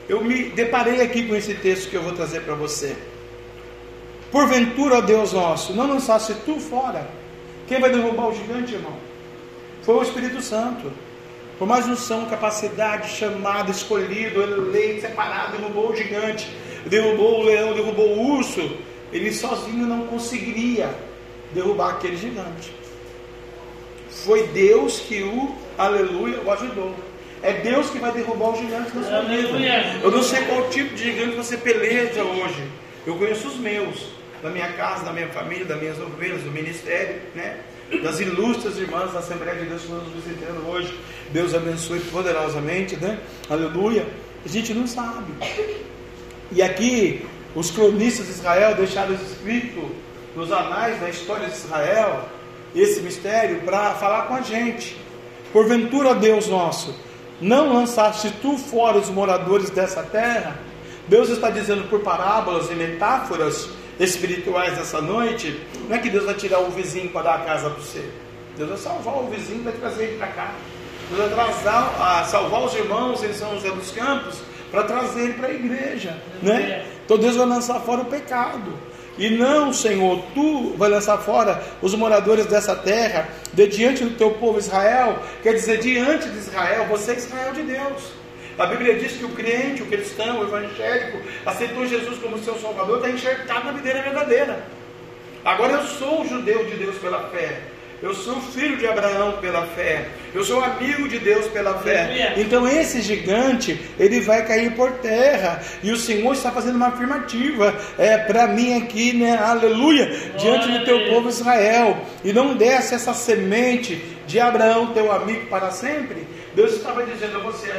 Eu 0.09 0.23
me 0.23 0.44
deparei 0.50 1.00
aqui 1.00 1.26
com 1.26 1.35
esse 1.35 1.54
texto 1.54 1.90
que 1.90 1.97
eu 1.97 2.02
vou 2.02 2.12
trazer 2.12 2.40
para 2.42 2.54
você. 2.54 2.97
Porventura, 4.30 5.02
Deus 5.02 5.32
nosso, 5.32 5.75
não 5.75 5.87
lançasse 5.87 6.35
tu 6.47 6.59
fora 6.59 7.22
quem 7.73 7.81
vai 7.81 7.91
derrubar 7.91 8.29
o 8.29 8.35
gigante, 8.35 8.75
irmão? 8.75 8.93
Foi 9.83 9.95
o 9.95 10.02
Espírito 10.02 10.43
Santo. 10.43 10.93
Por 11.59 11.67
mais 11.67 11.88
unção, 11.88 12.26
capacidade, 12.26 13.09
chamado, 13.17 13.71
escolhido, 13.71 14.43
eleito, 14.43 15.00
separado, 15.00 15.57
derrubou 15.57 15.91
o 15.91 15.97
gigante, 15.97 16.47
derrubou 16.85 17.41
o 17.41 17.45
leão, 17.45 17.73
derrubou 17.73 18.09
o 18.11 18.37
urso. 18.37 18.76
Ele 19.11 19.33
sozinho 19.33 19.87
não 19.87 20.07
conseguiria 20.07 20.95
derrubar 21.55 21.95
aquele 21.95 22.17
gigante. 22.17 22.75
Foi 24.11 24.47
Deus 24.49 25.00
que 25.00 25.23
o, 25.23 25.55
aleluia, 25.79 26.43
o 26.45 26.50
ajudou. 26.50 26.95
É 27.43 27.55
Deus 27.55 27.88
que 27.88 27.99
vai 27.99 28.12
derrubar 28.12 28.50
o 28.50 28.57
gigante 28.57 28.95
na 28.95 29.02
sua 29.02 29.23
vida. 29.23 29.49
Eu 30.02 30.11
não 30.11 30.23
sei 30.23 30.43
qual 30.43 30.69
tipo 30.69 30.95
de 30.95 31.05
gigante 31.05 31.37
você 31.37 31.57
peleja 31.57 32.23
hoje. 32.23 32.69
Eu 33.07 33.17
conheço 33.17 33.49
os 33.49 33.57
meus, 33.57 34.09
da 34.43 34.51
minha 34.51 34.73
casa, 34.73 35.05
da 35.05 35.13
minha 35.13 35.29
família, 35.29 35.65
das 35.65 35.81
minhas 35.81 36.01
ovelhas, 36.01 36.43
do 36.43 36.51
ministério, 36.51 37.21
né? 37.35 37.59
Das 38.03 38.19
ilustres 38.21 38.77
irmãs 38.79 39.13
da 39.13 39.21
Assembleia 39.21 39.61
de 39.61 39.67
Deus 39.67 39.83
que 39.83 39.87
estão 39.89 40.03
nos 40.03 40.25
visitando 40.25 40.69
hoje. 40.69 40.99
Deus 41.31 41.55
abençoe 41.55 42.01
poderosamente, 42.01 42.97
né? 42.97 43.21
Aleluia. 43.49 44.07
A 44.45 44.49
gente 44.49 44.75
não 44.75 44.87
sabe. 44.87 45.33
E 46.51 46.61
aqui, 46.61 47.25
os 47.55 47.71
cronistas 47.71 48.27
de 48.27 48.33
Israel 48.33 48.75
deixaram 48.75 49.15
escrito 49.15 49.91
nos 50.35 50.51
anais 50.51 51.01
da 51.01 51.09
história 51.09 51.47
de 51.49 51.55
Israel 51.55 52.29
esse 52.75 53.01
mistério 53.01 53.61
para 53.61 53.95
falar 53.95 54.23
com 54.23 54.35
a 54.35 54.41
gente. 54.41 54.97
Porventura, 55.53 56.15
Deus 56.15 56.49
nosso, 56.49 56.95
não 57.41 57.73
lançaste 57.73 58.33
tu 58.41 58.57
fora 58.57 58.97
os 58.97 59.11
moradores 59.11 59.69
dessa 59.69 60.03
terra? 60.03 60.59
Deus 61.07 61.29
está 61.29 61.51
dizendo 61.51 61.89
por 61.91 62.01
parábolas 62.01 62.71
e 62.71 62.75
metáforas 62.75 63.69
espirituais 63.99 64.79
essa 64.79 65.01
noite, 65.01 65.61
não 65.89 65.97
é 65.97 65.99
que 65.99 66.11
Deus 66.11 66.25
vai 66.25 66.35
tirar 66.35 66.61
o 66.61 66.71
vizinho 66.71 67.09
para 67.11 67.23
dar 67.23 67.35
a 67.35 67.39
casa 67.41 67.71
para 67.71 67.81
você. 67.81 68.05
Deus 68.57 68.69
vai 68.69 68.79
salvar 68.79 69.15
o 69.17 69.27
vizinho 69.29 69.63
vai 69.63 69.73
trazer 69.73 70.05
ele 70.05 70.19
para 70.19 70.29
cá. 70.29 70.55
Deus 71.11 71.31
vai 71.33 71.53
trazer, 71.53 72.31
salvar 72.31 72.65
os 72.65 72.75
irmãos 72.75 73.23
em 73.23 73.33
São 73.33 73.55
José 73.55 73.71
dos 73.71 73.91
Campos 73.91 74.41
para 74.71 74.85
trazer 74.85 75.25
ele 75.25 75.35
para 75.35 75.49
a 75.49 75.53
igreja. 75.53 76.17
Né? 76.43 76.87
Então 77.05 77.19
Deus 77.19 77.37
vai 77.37 77.47
lançar 77.47 77.81
fora 77.81 78.03
o 78.03 78.07
pecado. 78.07 78.73
E 79.19 79.29
não, 79.29 79.73
Senhor, 79.73 80.23
tu 80.35 80.75
vai 80.77 80.89
lançar 80.89 81.19
fora 81.19 81.63
os 81.83 81.95
moradores 81.95 82.47
dessa 82.47 82.75
terra, 82.75 83.29
de 83.53 83.67
diante 83.67 84.05
do 84.05 84.17
teu 84.17 84.31
povo 84.33 84.59
Israel, 84.59 85.19
quer 85.43 85.53
dizer, 85.53 85.81
diante 85.81 86.29
de 86.31 86.39
Israel, 86.39 86.87
você 86.89 87.13
é 87.13 87.17
Israel 87.17 87.53
de 87.53 87.63
Deus. 87.63 88.22
A 88.62 88.66
Bíblia 88.66 88.95
diz 88.95 89.14
que 89.14 89.25
o 89.25 89.31
crente, 89.31 89.83
o 89.83 89.87
cristão, 89.87 90.38
o 90.38 90.45
evangélico, 90.45 91.19
aceitou 91.45 91.85
Jesus 91.85 92.16
como 92.19 92.38
seu 92.38 92.54
salvador, 92.61 92.99
está 92.99 93.11
enxertado 93.11 93.66
na 93.66 93.73
videira 93.73 94.02
verdadeira. 94.02 94.64
Agora 95.45 95.73
eu 95.73 95.83
sou 95.83 96.23
o 96.23 96.28
judeu 96.28 96.64
de 96.66 96.76
Deus 96.76 96.97
pela 96.99 97.28
fé. 97.31 97.59
Eu 98.00 98.14
sou 98.14 98.40
filho 98.40 98.76
de 98.76 98.87
Abraão 98.87 99.38
pela 99.40 99.66
fé. 99.66 100.07
Eu 100.33 100.45
sou 100.45 100.62
amigo 100.62 101.09
de 101.09 101.19
Deus 101.19 101.47
pela 101.49 101.81
fé. 101.81 102.35
Então 102.37 102.69
esse 102.69 103.02
gigante, 103.02 103.81
ele 103.99 104.21
vai 104.21 104.47
cair 104.47 104.76
por 104.76 104.92
terra. 104.92 105.61
E 105.83 105.90
o 105.90 105.97
Senhor 105.97 106.33
está 106.33 106.52
fazendo 106.52 106.76
uma 106.76 106.88
afirmativa 106.88 107.76
é 107.99 108.16
para 108.16 108.47
mim 108.47 108.81
aqui, 108.81 109.12
né? 109.12 109.38
Aleluia, 109.38 110.07
diante 110.38 110.69
do 110.69 110.85
teu 110.85 111.09
povo 111.11 111.28
Israel. 111.28 111.99
E 112.25 112.33
não 112.33 112.57
desce 112.57 112.95
essa 112.95 113.12
semente 113.12 114.00
de 114.25 114.38
Abraão, 114.38 114.92
teu 114.92 115.11
amigo 115.11 115.47
para 115.47 115.73
sempre. 115.73 116.25
Deus 116.54 116.75
estava 116.75 117.04
dizendo 117.04 117.38
a 117.38 117.40
você, 117.40 117.73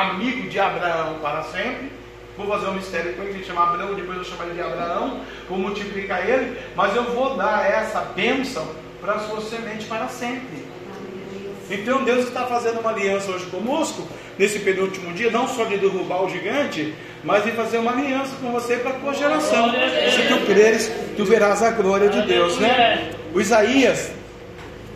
amigo 0.00 0.48
de 0.48 0.58
Abraão 0.58 1.18
para 1.20 1.42
sempre. 1.44 1.90
Vou 2.36 2.46
fazer 2.46 2.68
um 2.68 2.74
mistério 2.74 3.14
com 3.14 3.22
ele, 3.24 3.44
chamar 3.44 3.70
Abraão, 3.70 3.94
depois 3.94 4.18
eu 4.18 4.24
chamar 4.24 4.44
ele 4.44 4.54
de 4.54 4.60
Abraão, 4.60 5.22
vou 5.48 5.58
multiplicar 5.58 6.28
ele, 6.28 6.56
mas 6.76 6.94
eu 6.94 7.02
vou 7.02 7.36
dar 7.36 7.68
essa 7.68 8.00
bênção 8.14 8.64
para 9.00 9.14
a 9.14 9.18
sua 9.18 9.40
semente 9.40 9.86
para 9.86 10.06
sempre. 10.06 10.68
Então 11.68 12.04
Deus 12.04 12.28
está 12.28 12.46
fazendo 12.46 12.78
uma 12.78 12.90
aliança 12.90 13.30
hoje 13.32 13.44
conosco, 13.46 14.06
nesse 14.38 14.60
penúltimo 14.60 15.12
dia, 15.12 15.32
não 15.32 15.48
só 15.48 15.64
de 15.64 15.78
derrubar 15.78 16.22
o 16.22 16.30
gigante, 16.30 16.94
mas 17.24 17.42
de 17.42 17.50
fazer 17.50 17.78
uma 17.78 17.90
aliança 17.90 18.36
com 18.40 18.52
você 18.52 18.76
para 18.76 18.92
a 18.92 18.94
tua 18.94 19.12
geração. 19.12 19.72
Se 19.72 20.28
tu 20.28 20.46
creres, 20.46 20.90
tu 21.16 21.24
verás 21.24 21.60
a 21.60 21.72
glória 21.72 22.08
de 22.08 22.22
Deus, 22.22 22.56
né? 22.58 23.10
O 23.34 23.40
Isaías, 23.40 24.12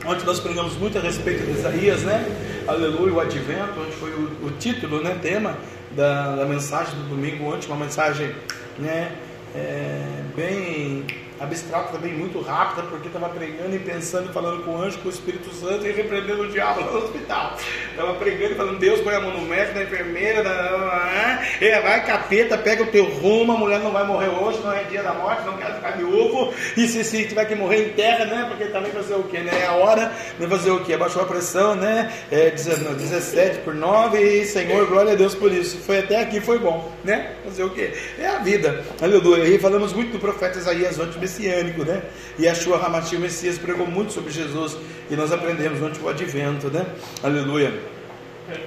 onde 0.07 0.25
nós 0.25 0.39
pregamos 0.39 0.77
muito 0.77 0.97
a 0.97 1.01
respeito 1.01 1.45
de 1.45 1.59
Isaías, 1.59 2.03
né? 2.03 2.25
Aleluia, 2.67 3.13
o 3.13 3.21
advento, 3.21 3.81
onde 3.81 3.93
foi 3.93 4.11
o, 4.11 4.47
o 4.47 4.51
título, 4.59 5.03
né? 5.03 5.19
Tema 5.21 5.57
da, 5.93 6.37
da, 6.37 6.45
mensagem 6.45 6.95
do 6.95 7.09
domingo 7.09 7.45
ontem, 7.45 7.67
uma 7.67 7.77
mensagem, 7.85 8.33
né? 8.79 9.13
É, 9.55 10.23
bem 10.37 11.05
abstrata 11.43 11.93
também, 11.93 12.13
muito 12.13 12.41
rápida, 12.41 12.83
porque 12.89 13.09
estava 13.09 13.29
pregando 13.29 13.75
e 13.75 13.79
pensando 13.79 14.31
e 14.31 14.33
falando 14.33 14.65
com 14.65 14.73
o 14.73 14.83
anjo, 14.83 14.99
com 14.99 15.09
o 15.09 15.11
Espírito 15.11 15.53
Santo 15.55 15.87
e 15.87 15.93
repreendendo 15.93 16.43
o 16.43 16.49
diabo 16.49 16.81
no 16.83 16.99
hospital. 16.99 17.57
Estava 17.91 18.15
pregando 18.15 18.53
e 18.53 18.57
falando, 18.57 18.79
Deus 18.79 19.01
põe 19.01 19.15
a 19.15 19.21
mão 19.21 19.33
no 19.33 19.47
médico, 19.47 19.79
na 19.79 19.85
enfermeira, 19.85 20.43
na... 20.43 21.43
É, 21.61 21.81
vai 21.81 22.05
capeta, 22.05 22.57
pega 22.59 22.83
o 22.83 22.87
teu 22.87 23.05
rumo, 23.05 23.53
a 23.53 23.57
mulher 23.57 23.81
não 23.81 23.91
vai 23.91 24.07
morrer 24.07 24.29
hoje, 24.29 24.61
não 24.63 24.73
é 24.73 24.85
dia 24.85 25.03
da 25.03 25.13
morte, 25.13 25.45
não 25.45 25.57
quero 25.57 25.75
ficar 25.75 25.91
viúvo, 25.97 26.53
e 26.77 26.87
se, 26.87 27.03
se 27.05 27.25
tiver 27.25 27.45
que 27.45 27.55
morrer 27.55 27.89
em 27.89 27.93
terra, 27.93 28.25
né, 28.25 28.47
porque 28.49 28.67
também 28.67 28.93
fazer 28.93 29.15
o 29.15 29.25
quê, 29.25 29.39
né, 29.39 29.53
é 29.63 29.67
a 29.67 29.73
hora, 29.73 30.13
vai 30.39 30.49
fazer 30.49 30.71
o 30.71 30.85
quê, 30.85 30.95
abaixou 30.95 31.23
a 31.23 31.27
pressão, 31.27 31.75
né, 31.75 32.13
é, 32.31 32.51
17 32.51 33.59
por 33.59 33.75
9, 33.75 34.19
e 34.19 34.45
Senhor, 34.47 34.87
glória 34.87 35.13
a 35.13 35.17
Deus 35.17 35.35
por 35.35 35.53
isso, 35.53 35.79
foi 35.79 35.99
até 35.99 36.21
aqui, 36.21 36.41
foi 36.41 36.59
bom, 36.59 36.93
né, 37.05 37.33
fazer 37.45 37.65
o 37.65 37.71
quê, 37.71 37.93
é 38.19 38.27
a 38.27 38.39
vida, 38.39 38.85
aleluia, 39.01 39.45
e 39.45 39.59
falamos 39.59 39.93
muito 39.93 40.13
do 40.13 40.19
profeta 40.19 40.59
Isaías 40.59 40.99
ontem, 40.99 41.19
messiânico, 41.33 41.85
né? 41.85 42.03
E 42.39 42.47
a 42.47 42.53
Hamati, 42.53 43.17
o 43.17 43.21
Messias, 43.21 43.59
pregou 43.59 43.87
muito 43.87 44.13
sobre 44.13 44.33
Jesus 44.33 44.77
e 45.11 45.17
nós 45.17 45.33
aprendemos 45.33 45.79
durante 45.79 46.01
o 46.01 46.09
advento, 46.09 46.69
né? 46.69 46.85
Aleluia. 47.23 47.73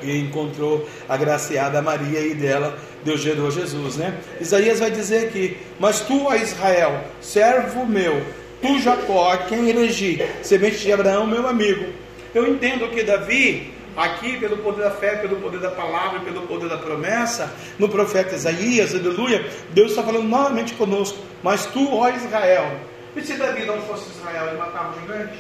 E 0.01 0.17
encontrou 0.19 0.87
a 1.07 1.15
graciada 1.17 1.81
Maria 1.81 2.21
e 2.21 2.33
dela 2.33 2.77
Deus 3.03 3.21
gerou 3.21 3.51
Jesus, 3.51 3.97
né? 3.97 4.17
Isaías 4.41 4.79
vai 4.79 4.89
dizer 4.89 5.27
aqui: 5.27 5.57
Mas 5.79 6.01
tu, 6.01 6.25
ó 6.25 6.35
Israel, 6.35 7.03
servo 7.21 7.85
meu, 7.85 8.21
tu 8.61 8.79
Jacó, 8.79 9.35
quem 9.47 9.69
elegi, 9.69 10.23
semente 10.41 10.77
de 10.77 10.91
Abraão, 10.91 11.27
meu 11.27 11.47
amigo. 11.47 11.93
Eu 12.33 12.47
entendo 12.47 12.89
que 12.89 13.03
Davi 13.03 13.74
aqui 13.95 14.37
pelo 14.37 14.57
poder 14.57 14.83
da 14.83 14.91
fé, 14.91 15.15
pelo 15.17 15.37
poder 15.37 15.59
da 15.59 15.71
palavra, 15.71 16.19
pelo 16.19 16.41
poder 16.43 16.69
da 16.69 16.77
promessa, 16.77 17.53
no 17.79 17.89
profeta 17.89 18.35
Isaías, 18.35 18.93
aleluia, 18.93 19.49
Deus 19.71 19.91
está 19.91 20.03
falando 20.03 20.27
novamente 20.27 20.73
conosco, 20.73 21.17
mas 21.41 21.65
tu, 21.67 21.93
ó 21.93 22.09
Israel, 22.09 22.69
e 23.15 23.21
se 23.21 23.35
Davi 23.35 23.63
não 23.65 23.81
fosse 23.83 24.09
Israel, 24.09 24.47
ele 24.49 24.57
matava 24.57 24.95
o 24.95 24.99
gigante? 24.99 25.37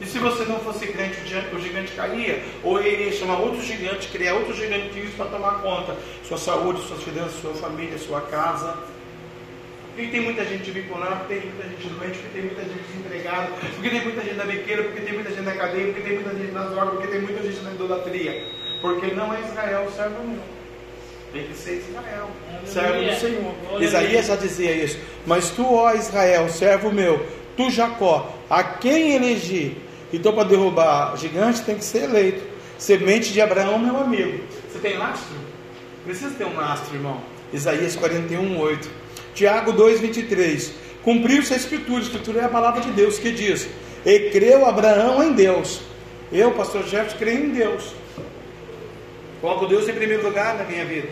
E 0.00 0.04
se 0.04 0.18
você 0.18 0.44
não 0.44 0.58
fosse 0.60 0.88
crente, 0.88 1.16
o 1.54 1.60
gigante 1.60 1.92
caía? 1.92 2.42
Ou 2.62 2.78
ele 2.80 3.02
iria 3.02 3.12
chamar 3.12 3.38
outro 3.38 3.62
gigante, 3.62 4.08
criar 4.08 4.34
outros 4.34 4.56
gigantinhos 4.56 5.14
para 5.14 5.26
tomar 5.26 5.62
conta? 5.62 5.96
Sua 6.24 6.36
saúde, 6.36 6.82
suas 6.82 7.02
finanças, 7.02 7.40
sua 7.40 7.54
família, 7.54 7.96
sua 7.98 8.20
casa. 8.22 8.76
Porque 9.96 10.10
tem 10.10 10.20
muita 10.20 10.44
gente 10.44 10.70
bipolar, 10.72 11.20
porque 11.20 11.36
tem 11.36 11.50
muita 11.50 11.68
gente 11.70 11.88
doente, 11.88 12.18
porque 12.18 12.28
tem 12.34 12.42
muita 12.42 12.60
gente 12.60 12.82
desempregada, 12.86 13.48
porque 13.74 13.88
tem 13.88 14.02
muita 14.02 14.20
gente 14.20 14.34
na 14.34 14.44
biqueira, 14.44 14.82
porque 14.82 15.00
tem 15.00 15.14
muita 15.14 15.30
gente 15.30 15.40
na 15.40 15.52
cadeia, 15.52 15.86
porque 15.86 16.00
tem 16.02 16.14
muita 16.16 16.34
gente 16.34 16.52
nas 16.52 16.70
drogas, 16.70 16.90
porque 16.90 17.06
tem 17.06 17.20
muita 17.22 17.42
gente 17.42 17.60
na 17.62 17.70
idolatria. 17.70 18.44
Porque 18.82 19.06
não 19.14 19.32
é 19.32 19.40
Israel 19.40 19.86
o 19.88 19.92
servo 19.92 20.22
meu. 20.22 20.42
Tem 21.32 21.44
que 21.44 21.54
ser 21.54 21.78
Israel, 21.78 22.28
servo 22.66 23.04
do 23.04 23.14
Senhor. 23.18 23.82
Isaías 23.82 24.26
já 24.26 24.36
dizia 24.36 24.72
isso. 24.72 24.98
Mas 25.26 25.48
tu, 25.48 25.64
ó 25.64 25.94
Israel, 25.94 26.46
servo 26.50 26.92
meu, 26.92 27.26
tu 27.56 27.70
Jacó, 27.70 28.38
a 28.50 28.62
quem 28.62 29.16
elegi? 29.16 29.78
Então, 30.12 30.34
para 30.34 30.44
derrubar 30.44 31.16
gigante, 31.16 31.62
tem 31.62 31.74
que 31.74 31.84
ser 31.84 32.02
eleito. 32.02 32.42
Semente 32.76 33.32
de 33.32 33.40
Abraão, 33.40 33.78
meu 33.78 33.96
amigo. 33.96 34.44
Você 34.70 34.78
tem 34.78 34.98
lastro? 34.98 35.36
Precisa 36.04 36.34
ter 36.34 36.44
um 36.44 36.54
lastro, 36.54 36.94
irmão. 36.94 37.18
Isaías 37.50 37.96
41, 37.96 38.60
8. 38.60 39.05
Tiago 39.36 39.74
2,23. 39.74 40.72
Cumpriu-se 41.04 41.52
a 41.52 41.56
Escritura, 41.56 41.98
a 41.98 42.02
Escritura 42.02 42.40
é 42.40 42.44
a 42.44 42.48
palavra 42.48 42.80
de 42.80 42.90
Deus 42.90 43.18
que 43.18 43.30
diz: 43.30 43.68
E 44.04 44.30
creu 44.30 44.64
Abraão 44.64 45.22
em 45.22 45.32
Deus. 45.34 45.82
Eu, 46.32 46.52
pastor 46.52 46.82
Jefferson, 46.84 47.18
creio 47.18 47.44
em 47.44 47.50
Deus. 47.50 47.94
Coloco 49.40 49.66
Deus 49.66 49.88
em 49.88 49.92
primeiro 49.92 50.24
lugar 50.24 50.56
na 50.56 50.64
minha 50.64 50.84
vida. 50.84 51.08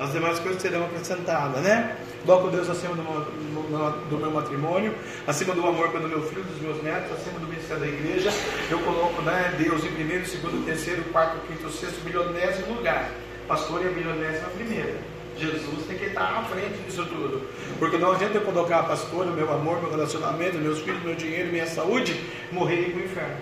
As 0.00 0.12
demais 0.12 0.38
coisas 0.38 0.62
serão 0.62 0.86
acrescentadas, 0.86 1.62
né? 1.62 1.94
Coloco 2.24 2.48
Deus 2.48 2.68
acima 2.70 2.94
do 2.94 3.02
meu, 3.02 3.90
do 4.10 4.16
meu 4.16 4.30
matrimônio, 4.30 4.94
acima 5.26 5.54
do 5.54 5.64
amor 5.66 5.90
pelo 5.90 6.08
meu 6.08 6.22
filho, 6.22 6.42
dos 6.42 6.60
meus 6.60 6.82
netos, 6.82 7.12
acima 7.12 7.38
do 7.38 7.46
ministério 7.46 7.82
da 7.82 7.88
igreja. 7.88 8.30
Eu 8.70 8.78
coloco 8.80 9.22
né, 9.22 9.54
Deus 9.58 9.84
em 9.84 9.92
primeiro, 9.92 10.26
segundo, 10.26 10.64
terceiro, 10.64 11.04
quarto, 11.12 11.46
quinto, 11.46 11.70
sexto, 11.70 12.02
bilionésimo 12.02 12.74
lugar. 12.74 13.10
Pastor 13.46 13.84
e 13.84 13.88
a 13.88 13.90
bilionésima 13.90 14.48
primeira. 14.48 15.17
Jesus 15.38 15.86
tem 15.86 15.96
que 15.96 16.06
estar 16.06 16.24
à 16.24 16.44
frente 16.44 16.78
disso 16.86 17.04
tudo. 17.06 17.42
Porque 17.78 17.96
não 17.96 18.12
adianta 18.12 18.38
eu 18.38 18.42
colocar 18.42 18.80
a 18.80 18.82
pastora, 18.82 19.30
meu 19.30 19.52
amor, 19.52 19.80
meu 19.80 19.90
relacionamento, 19.90 20.58
meus 20.58 20.80
filhos, 20.80 21.02
meu 21.02 21.14
dinheiro, 21.14 21.50
minha 21.50 21.66
saúde, 21.66 22.18
morrerem 22.52 22.90
para 22.90 23.00
o 23.00 23.04
inferno. 23.04 23.36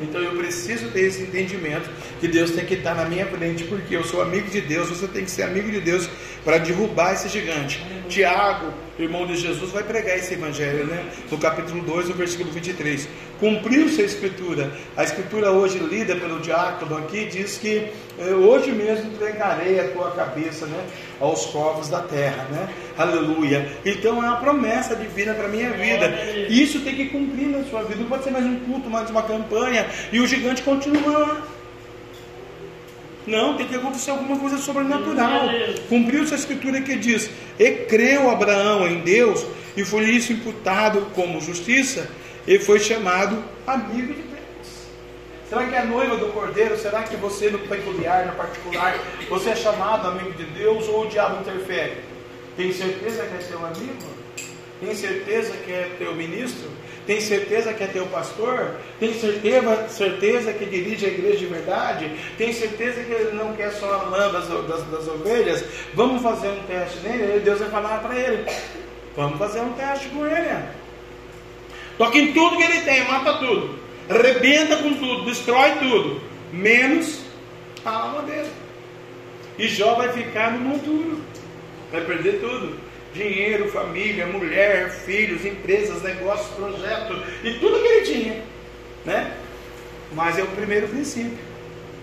Então 0.00 0.20
eu 0.20 0.36
preciso 0.36 0.90
ter 0.90 1.06
esse 1.06 1.22
entendimento 1.22 1.90
que 2.20 2.28
Deus 2.28 2.52
tem 2.52 2.64
que 2.64 2.74
estar 2.74 2.94
na 2.94 3.04
minha 3.04 3.26
frente, 3.26 3.64
porque 3.64 3.96
eu 3.96 4.04
sou 4.04 4.22
amigo 4.22 4.48
de 4.48 4.60
Deus, 4.60 4.88
você 4.88 5.08
tem 5.08 5.24
que 5.24 5.30
ser 5.30 5.42
amigo 5.42 5.70
de 5.70 5.80
Deus 5.80 6.08
para 6.44 6.58
derrubar 6.58 7.14
esse 7.14 7.28
gigante. 7.28 7.84
Tiago 8.08 8.72
irmão 8.98 9.26
de 9.26 9.36
Jesus, 9.36 9.70
vai 9.70 9.82
pregar 9.82 10.16
esse 10.16 10.34
evangelho, 10.34 10.86
né? 10.86 11.04
No 11.30 11.38
capítulo 11.38 11.82
2, 11.82 12.08
no 12.08 12.14
versículo 12.14 12.50
23. 12.50 13.08
Cumpriu-se 13.38 14.02
a 14.02 14.04
escritura. 14.04 14.72
A 14.96 15.04
escritura 15.04 15.52
hoje 15.52 15.78
lida 15.78 16.16
pelo 16.16 16.40
diácono 16.40 16.96
aqui 16.98 17.26
diz 17.26 17.56
que 17.58 17.90
eh, 18.18 18.30
hoje 18.30 18.72
mesmo 18.72 19.12
entregarei 19.12 19.78
a 19.78 19.88
tua 19.90 20.10
cabeça, 20.10 20.66
né? 20.66 20.84
Aos 21.20 21.46
povos 21.46 21.88
da 21.88 22.00
terra, 22.00 22.46
né? 22.50 22.68
Aleluia. 22.96 23.70
Então 23.84 24.16
é 24.22 24.26
uma 24.26 24.36
promessa 24.36 24.96
divina 24.96 25.34
para 25.34 25.48
minha 25.48 25.70
vida. 25.70 26.08
Isso 26.48 26.80
tem 26.80 26.96
que 26.96 27.06
cumprir 27.06 27.48
na 27.48 27.62
sua 27.64 27.82
vida. 27.84 28.00
Não 28.00 28.08
pode 28.08 28.24
ser 28.24 28.30
mais 28.30 28.44
um 28.44 28.58
culto, 28.60 28.90
mais 28.90 29.08
uma 29.08 29.22
campanha 29.22 29.86
e 30.12 30.20
o 30.20 30.26
gigante 30.26 30.62
continua 30.62 31.18
lá. 31.18 31.57
Não, 33.28 33.58
tem 33.58 33.66
que 33.68 33.74
acontecer 33.74 34.10
alguma 34.10 34.38
coisa 34.38 34.56
sobrenatural. 34.56 35.42
Cumpriu-se 35.88 36.32
a 36.32 36.36
escritura 36.36 36.80
que 36.80 36.96
diz: 36.96 37.30
E 37.58 37.70
creu 37.70 38.30
Abraão 38.30 38.88
em 38.88 39.00
Deus, 39.00 39.44
e 39.76 39.84
foi 39.84 40.04
isso 40.04 40.32
imputado 40.32 41.02
como 41.14 41.38
justiça, 41.40 42.10
e 42.46 42.58
foi 42.58 42.80
chamado 42.80 43.44
amigo 43.66 44.14
de 44.14 44.22
Deus. 44.22 44.38
Será 45.46 45.66
que 45.66 45.74
é 45.74 45.84
noiva 45.84 46.16
do 46.16 46.28
cordeiro? 46.28 46.78
Será 46.78 47.02
que 47.02 47.16
você, 47.16 47.50
no 47.50 47.58
peculiar, 47.58 48.26
no 48.26 48.32
particular, 48.32 48.98
você 49.28 49.50
é 49.50 49.56
chamado 49.56 50.08
amigo 50.08 50.32
de 50.32 50.44
Deus 50.44 50.88
ou 50.88 51.04
o 51.04 51.08
diabo 51.08 51.40
interfere? 51.40 51.98
Tem 52.56 52.72
certeza 52.72 53.26
que 53.26 53.36
é 53.36 53.40
seu 53.40 53.58
amigo? 53.58 54.18
Tem 54.80 54.94
certeza 54.94 55.52
que 55.64 55.70
é 55.70 55.90
teu 55.98 56.14
ministro? 56.14 56.70
Tem 57.08 57.22
certeza 57.22 57.72
que 57.72 57.82
é 57.82 57.86
teu 57.86 58.04
pastor? 58.08 58.76
Tem 59.00 59.14
certeza, 59.18 59.88
certeza 59.88 60.52
que 60.52 60.66
dirige 60.66 61.06
a 61.06 61.08
igreja 61.08 61.38
de 61.38 61.46
verdade? 61.46 62.12
Tem 62.36 62.52
certeza 62.52 63.02
que 63.02 63.10
ele 63.10 63.32
não 63.32 63.54
quer 63.54 63.72
só 63.72 63.90
a 63.94 64.02
lã 64.10 64.30
das, 64.30 64.46
das, 64.46 64.82
das 64.82 65.08
ovelhas? 65.08 65.64
Vamos 65.94 66.20
fazer 66.20 66.48
um 66.48 66.62
teste 66.64 66.98
nele? 66.98 67.40
Deus 67.40 67.60
vai 67.60 67.70
falar 67.70 68.02
para 68.02 68.14
ele: 68.14 68.44
Vamos 69.16 69.38
fazer 69.38 69.60
um 69.60 69.72
teste 69.72 70.10
com 70.10 70.26
ele. 70.26 70.50
Toque 71.96 72.18
em 72.18 72.34
tudo 72.34 72.58
que 72.58 72.62
ele 72.62 72.82
tem, 72.82 73.02
mata 73.08 73.38
tudo, 73.38 73.78
arrebenta 74.10 74.76
com 74.76 74.92
tudo, 74.92 75.24
destrói 75.24 75.76
tudo, 75.78 76.20
menos 76.52 77.22
a 77.86 77.90
alma 77.90 78.20
dele. 78.20 78.50
E 79.58 79.66
Jó 79.66 79.94
vai 79.94 80.12
ficar 80.12 80.52
no 80.52 80.58
monturo, 80.58 81.22
vai 81.90 82.02
perder 82.02 82.38
tudo 82.38 82.87
dinheiro, 83.18 83.70
família, 83.70 84.26
mulher, 84.26 84.90
filhos, 84.90 85.44
empresas, 85.44 86.02
negócios, 86.02 86.48
projetos 86.54 87.20
e 87.42 87.54
tudo 87.54 87.80
que 87.80 87.88
ele 87.88 88.06
tinha, 88.06 88.42
né? 89.04 89.32
Mas 90.12 90.38
é 90.38 90.42
o 90.42 90.46
primeiro 90.46 90.88
princípio. 90.88 91.36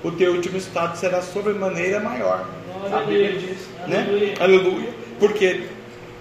O 0.04 0.12
teu 0.12 0.34
último 0.34 0.58
estado 0.58 0.96
será 0.98 1.22
sobremaneira 1.22 2.00
maior. 2.00 2.48
A 2.92 3.00
Bíblia 3.00 3.32
diz, 3.32 3.68
né? 3.88 4.36
Aleluia. 4.40 4.90
Porque 5.18 5.64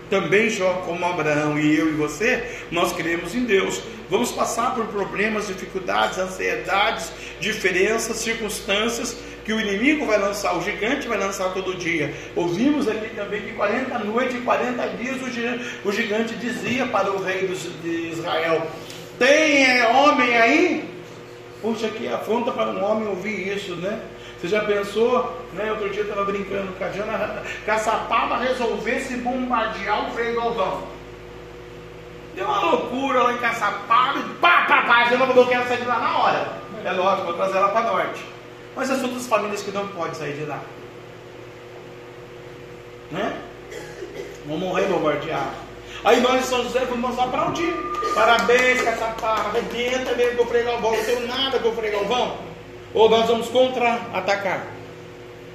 também 0.09 0.49
Jó, 0.49 0.85
como 0.87 1.05
Abraão 1.05 1.59
e 1.59 1.77
eu 1.77 1.89
e 1.89 1.93
você, 1.93 2.43
nós 2.71 2.93
cremos 2.93 3.35
em 3.35 3.45
Deus. 3.45 3.83
Vamos 4.15 4.31
passar 4.31 4.77
por 4.77 4.87
problemas, 4.87 5.49
dificuldades, 5.49 6.19
ansiedades, 6.19 7.11
diferenças, 7.41 8.19
circunstâncias 8.19 9.17
que 9.45 9.53
o 9.53 9.61
inimigo 9.61 10.07
vai 10.07 10.19
lançar, 10.19 10.57
o 10.57 10.63
gigante 10.63 11.09
vai 11.09 11.19
lançar 11.19 11.53
todo 11.53 11.75
dia. 11.75 12.15
Ouvimos 12.37 12.87
aqui 12.87 13.09
também 13.17 13.43
que 13.43 13.51
40 13.55 13.99
noites 13.99 14.37
e 14.37 14.39
40 14.39 14.89
dias 14.91 15.17
o 15.85 15.91
gigante 15.91 16.37
dizia 16.37 16.87
para 16.87 17.11
o 17.11 17.21
rei 17.25 17.49
de 17.83 18.13
Israel: 18.13 18.65
Tem 19.19 19.81
é, 19.81 19.89
homem 19.89 20.37
aí? 20.37 20.89
Puxa, 21.61 21.89
que 21.89 22.07
afronta 22.07 22.53
para 22.53 22.71
um 22.71 22.85
homem 22.85 23.09
ouvir 23.09 23.57
isso, 23.57 23.75
né? 23.75 24.01
Você 24.39 24.47
já 24.47 24.61
pensou, 24.65 25.45
né? 25.55 25.73
Outro 25.73 25.91
dia 25.91 26.03
eu 26.03 26.09
estava 26.09 26.25
brincando 26.25 26.71
com 26.79 26.85
a 26.85 26.91
Jana, 26.91 27.43
Caçapava 27.67 28.37
resolvesse 28.37 29.17
bombardear 29.17 30.09
o 30.09 30.15
Frei 30.15 30.37
Galvão. 30.37 30.94
Deu 32.35 32.45
uma 32.47 32.61
loucura 32.61 33.23
lá 33.23 33.33
em 33.33 33.39
Caçapava, 33.39 34.21
pá, 34.41 34.65
pá, 34.67 34.83
pá, 34.83 34.97
a 35.03 35.05
Jana 35.09 35.27
falou 35.27 35.47
que 35.47 35.55
ela 35.55 35.67
sair 35.67 35.81
de 35.81 35.87
lá 35.87 35.99
na 35.99 36.19
hora. 36.19 36.53
É 36.85 36.93
lógico, 36.93 37.27
vou 37.27 37.35
trazer 37.35 37.57
ela 37.57 37.69
para 37.69 37.93
norte. 37.93 38.25
Mas 38.75 38.91
as 38.91 39.03
outras 39.03 39.27
famílias 39.27 39.63
que 39.63 39.71
não 39.71 39.87
podem 39.89 40.15
sair 40.15 40.35
de 40.35 40.45
lá. 40.45 40.61
Né? 43.11 43.41
Vão 44.47 44.59
morrer 44.59 44.87
bombardeados. 44.87 45.65
Aí 46.05 46.21
nós 46.21 46.43
em 46.43 46.47
São 46.47 46.63
José 46.63 46.81
vamos 46.85 47.19
aplaudir. 47.19 47.73
Parabéns, 48.15 48.83
Caçapava, 48.83 49.49
arrebenta 49.49 50.15
mesmo 50.15 50.39
com 50.39 50.45
o 50.45 50.47
Frei 50.47 50.65
Galvão. 50.65 50.97
Não 50.97 51.05
tenho 51.05 51.27
nada 51.27 51.59
com 51.61 51.69
o 51.69 51.75
Frei 51.75 51.91
Galvão. 51.93 52.37
Ou 52.93 53.09
nós 53.09 53.27
vamos 53.27 53.49
contra-atacar. 53.49 54.67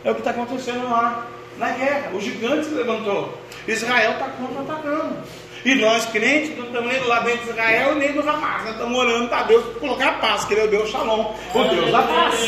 É 0.03 0.11
o 0.11 0.15
que 0.15 0.21
está 0.21 0.31
acontecendo 0.31 0.89
lá 0.89 1.27
na 1.57 1.69
guerra. 1.71 2.11
O 2.13 2.21
gigante 2.21 2.65
se 2.65 2.73
levantou. 2.73 3.37
Israel 3.67 4.13
está 4.13 4.29
contra-atacando. 4.29 5.17
E 5.65 5.75
nós, 5.75 6.05
crentes, 6.05 6.57
não 6.57 6.65
estamos 6.65 6.91
nem 6.91 7.01
do 7.01 7.07
lado 7.07 7.25
de 7.25 7.49
Israel 7.49 7.95
nem 7.95 8.13
do 8.13 8.21
Hamas. 8.21 8.63
Nós 8.63 8.71
estamos 8.71 8.97
orando 8.97 9.27
para 9.27 9.43
Deus 9.43 9.77
colocar 9.77 10.19
paz, 10.19 10.45
que 10.45 10.53
o 10.53 10.67
Deus 10.67 10.89
Shalom, 10.89 11.33
o 11.53 11.63
Deus 11.63 11.91
da 11.91 12.01
paz. 12.01 12.47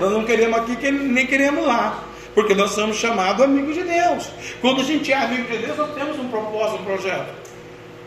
Nós 0.00 0.12
não 0.12 0.24
queremos 0.24 0.58
aqui, 0.58 0.90
nem 0.90 1.26
queremos 1.26 1.64
lá. 1.66 2.02
Porque 2.34 2.54
nós 2.54 2.72
somos 2.72 2.96
chamados 2.96 3.44
amigos 3.44 3.74
de 3.76 3.84
Deus. 3.84 4.28
Quando 4.60 4.80
a 4.80 4.84
gente 4.84 5.12
é 5.12 5.16
amigo 5.16 5.46
de 5.46 5.58
Deus, 5.58 5.76
nós 5.76 5.94
temos 5.94 6.18
um 6.18 6.28
propósito, 6.28 6.82
um 6.82 6.84
projeto. 6.84 7.32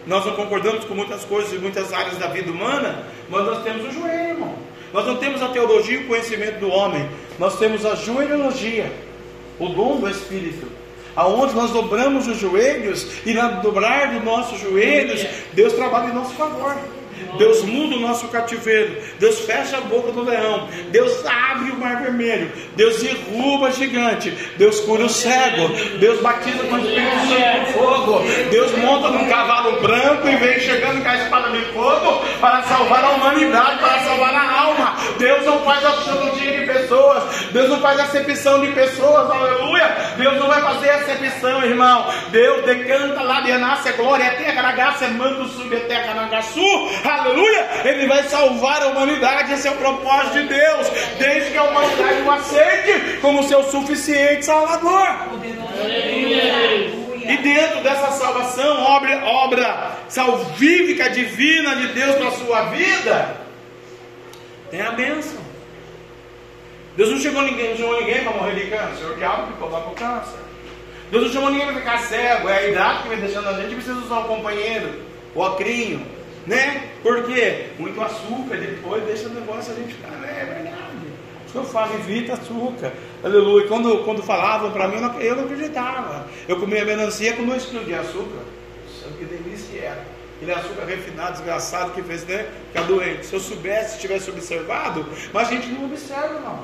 Nós 0.06 0.26
não 0.26 0.34
concordamos 0.34 0.84
com 0.84 0.94
muitas 0.94 1.24
coisas 1.24 1.54
em 1.54 1.60
muitas 1.60 1.94
áreas 1.94 2.18
da 2.18 2.28
vida 2.28 2.52
humana, 2.52 3.06
mas 3.30 3.46
nós 3.46 3.63
temos 3.63 3.88
o 3.88 3.92
joelho, 3.92 4.30
irmão. 4.30 4.56
Nós 4.94 5.06
não 5.06 5.18
temos 5.18 5.42
a 5.42 5.50
teologia 5.50 6.00
e 6.00 6.04
o 6.04 6.08
conhecimento 6.08 6.60
do 6.60 6.70
homem, 6.70 7.10
nós 7.38 7.58
temos 7.60 7.86
a 7.86 7.94
joelhologia, 7.96 8.92
o 9.60 9.68
dom 9.68 9.98
do 9.98 10.10
Espírito 10.10 10.77
aonde 11.17 11.56
nós 11.56 11.71
dobramos 11.71 12.27
os 12.27 12.39
joelhos 12.39 13.08
e 13.25 13.34
na 13.34 13.47
dobrar 13.47 14.13
dos 14.13 14.23
nossos 14.23 14.62
joelhos, 14.62 15.25
Deus 15.51 15.73
trabalha 15.73 16.12
em 16.12 16.13
nosso 16.13 16.34
favor. 16.36 16.77
Deus 17.38 17.63
muda 17.63 17.95
o 17.95 17.99
nosso 17.99 18.27
cativeiro, 18.30 18.97
Deus 19.19 19.39
fecha 19.39 19.77
a 19.77 19.82
boca 19.82 20.12
do 20.12 20.23
leão, 20.23 20.67
Deus 20.91 21.25
abre 21.25 21.71
o 21.71 21.77
mar 21.77 22.01
vermelho, 22.01 22.51
Deus 22.75 22.97
derruba 23.01 23.71
gigante, 23.71 24.32
Deus 24.58 24.80
cura 24.82 25.06
o 25.06 25.10
cego, 25.10 25.67
Deus 25.99 26.21
batiza 26.21 26.63
com 26.63 26.75
o 26.75 26.80
Espírito 26.80 27.17
Santo 27.27 27.73
fogo, 27.73 28.23
Deus 28.49 28.71
monta 28.77 29.10
num 29.10 29.30
cavalo 29.30 29.82
branco 29.82 30.27
e 30.27 30.36
vem 30.38 30.60
chegando 30.60 31.01
com 31.03 31.10
a 31.10 31.15
espada 31.15 31.49
de 31.51 31.62
fogo 31.73 32.25
para 32.39 32.63
salvar 32.63 33.03
a 33.03 33.10
humanidade, 33.12 33.80
para 33.80 33.99
salvar 33.99 34.34
a 34.34 34.62
alma. 34.62 34.95
Deus 35.19 35.45
não 35.45 35.60
faz 35.60 35.86
absolutia 35.86 36.60
de 36.60 36.65
pessoas, 36.88 37.23
Deus 37.52 37.69
não 37.69 37.82
faz 37.82 38.00
acepção 38.00 38.62
de 38.62 38.71
pessoas, 38.71 39.30
aleluia. 39.30 39.95
Deus 40.17 40.38
não 40.39 40.47
vai 40.47 40.62
fazer 40.62 40.89
acepção, 40.89 41.63
irmão. 41.63 42.06
Deus 42.30 42.65
decanta 42.65 43.21
lá 43.21 43.41
de 43.41 43.52
nasce 43.58 43.91
glória, 43.93 44.26
a 44.26 44.71
graça, 44.71 45.08
mando 45.10 45.47
sub, 45.50 45.76
até 45.76 45.97
a 45.97 46.13
aleluia, 47.04 47.69
ele 47.84 48.08
vai 48.08 48.23
salvar 48.23 48.82
a 48.84 48.88
humanidade, 48.88 49.54
esse 49.54 49.67
é 49.67 49.71
o 49.71 49.76
propósito 49.76 50.34
de 50.34 50.43
Deus, 50.47 50.88
desde 51.19 51.52
que 51.52 51.58
a 51.58 51.63
humanidade 51.63 52.21
o 52.21 52.32
aceite 52.32 53.17
como 53.21 53.43
seu 53.43 53.63
suficiente 53.63 54.45
Salvador. 54.45 55.08
E 57.23 57.38
dentro 57.38 57.82
dessa 57.82 58.12
salvação, 58.12 58.82
obra, 58.84 59.26
obra 59.26 59.91
salvífica 60.08 61.10
divina 61.10 61.76
de 61.76 61.88
Deus 61.88 62.19
na 62.19 62.32
sua 62.32 62.62
vida, 62.69 63.36
tem 64.71 64.82
a 64.82 64.91
bênção. 64.91 65.47
Deus 66.98 67.12
não 67.12 67.20
chegou 67.20 67.44
ninguém, 67.44 67.70
não 67.70 67.78
chamou 67.78 68.00
ninguém 68.00 68.24
para 68.24 68.34
morrer 68.34 68.56
de 68.56 68.72
câncer, 68.72 69.06
o 69.06 69.16
diabo 69.16 69.52
ficou 69.54 69.70
para 69.70 69.88
o 69.88 69.92
câncer. 69.92 70.40
Deus 71.12 71.26
não 71.26 71.32
chamou 71.32 71.52
ninguém 71.52 71.68
para 71.68 71.76
ficar 71.76 72.00
cego, 72.00 72.50
é 72.50 72.58
a 72.58 72.68
idade 72.70 73.04
que 73.04 73.10
vem 73.10 73.20
deixando 73.20 73.50
a 73.50 73.54
gente, 73.54 73.76
precisa 73.76 74.00
usar 74.00 74.22
um 74.22 74.24
companheiro, 74.24 74.90
o 75.36 75.42
ocrinho, 75.42 76.02
né? 76.48 76.90
Porque 77.04 77.68
muito 77.78 78.02
açúcar 78.02 78.58
depois 78.58 79.04
deixa 79.04 79.28
o 79.28 79.34
negócio 79.34 79.74
a 79.74 79.76
gente 79.76 79.94
ficar, 79.94 80.10
né? 80.14 80.40
É 80.42 80.46
verdade. 80.46 80.78
Isso 81.46 81.52
que 81.52 81.58
eu 81.60 81.64
falo, 81.66 81.94
evita 81.94 82.34
açúcar. 82.34 82.92
Aleluia. 83.24 83.68
Quando, 83.68 84.04
quando 84.04 84.24
falavam 84.24 84.72
para 84.72 84.88
mim, 84.88 84.96
eu 84.96 85.02
não, 85.02 85.22
eu 85.22 85.36
não, 85.36 85.44
acreditava. 85.44 86.28
Eu 86.48 86.60
comia 86.60 86.84
melancia 86.84 87.34
com 87.34 87.46
dois 87.46 87.64
quilos 87.66 87.86
de 87.86 87.94
açúcar. 87.94 88.42
Sabe 89.02 89.18
que 89.20 89.26
delícia 89.26 89.80
era. 89.80 90.16
Aquele 90.38 90.54
açúcar 90.54 90.86
refinado, 90.86 91.34
desgraçado 91.34 91.91
que 91.91 92.02
fez, 92.04 92.23
né? 92.26 92.47
Ficar 92.67 92.84
doente. 92.84 93.26
Se 93.26 93.34
eu 93.34 93.39
soubesse, 93.39 93.95
se 93.95 94.02
tivesse 94.02 94.30
observado, 94.30 95.06
mas 95.34 95.47
a 95.47 95.52
gente 95.52 95.67
não 95.67 95.86
observa, 95.86 96.39
não. 96.39 96.63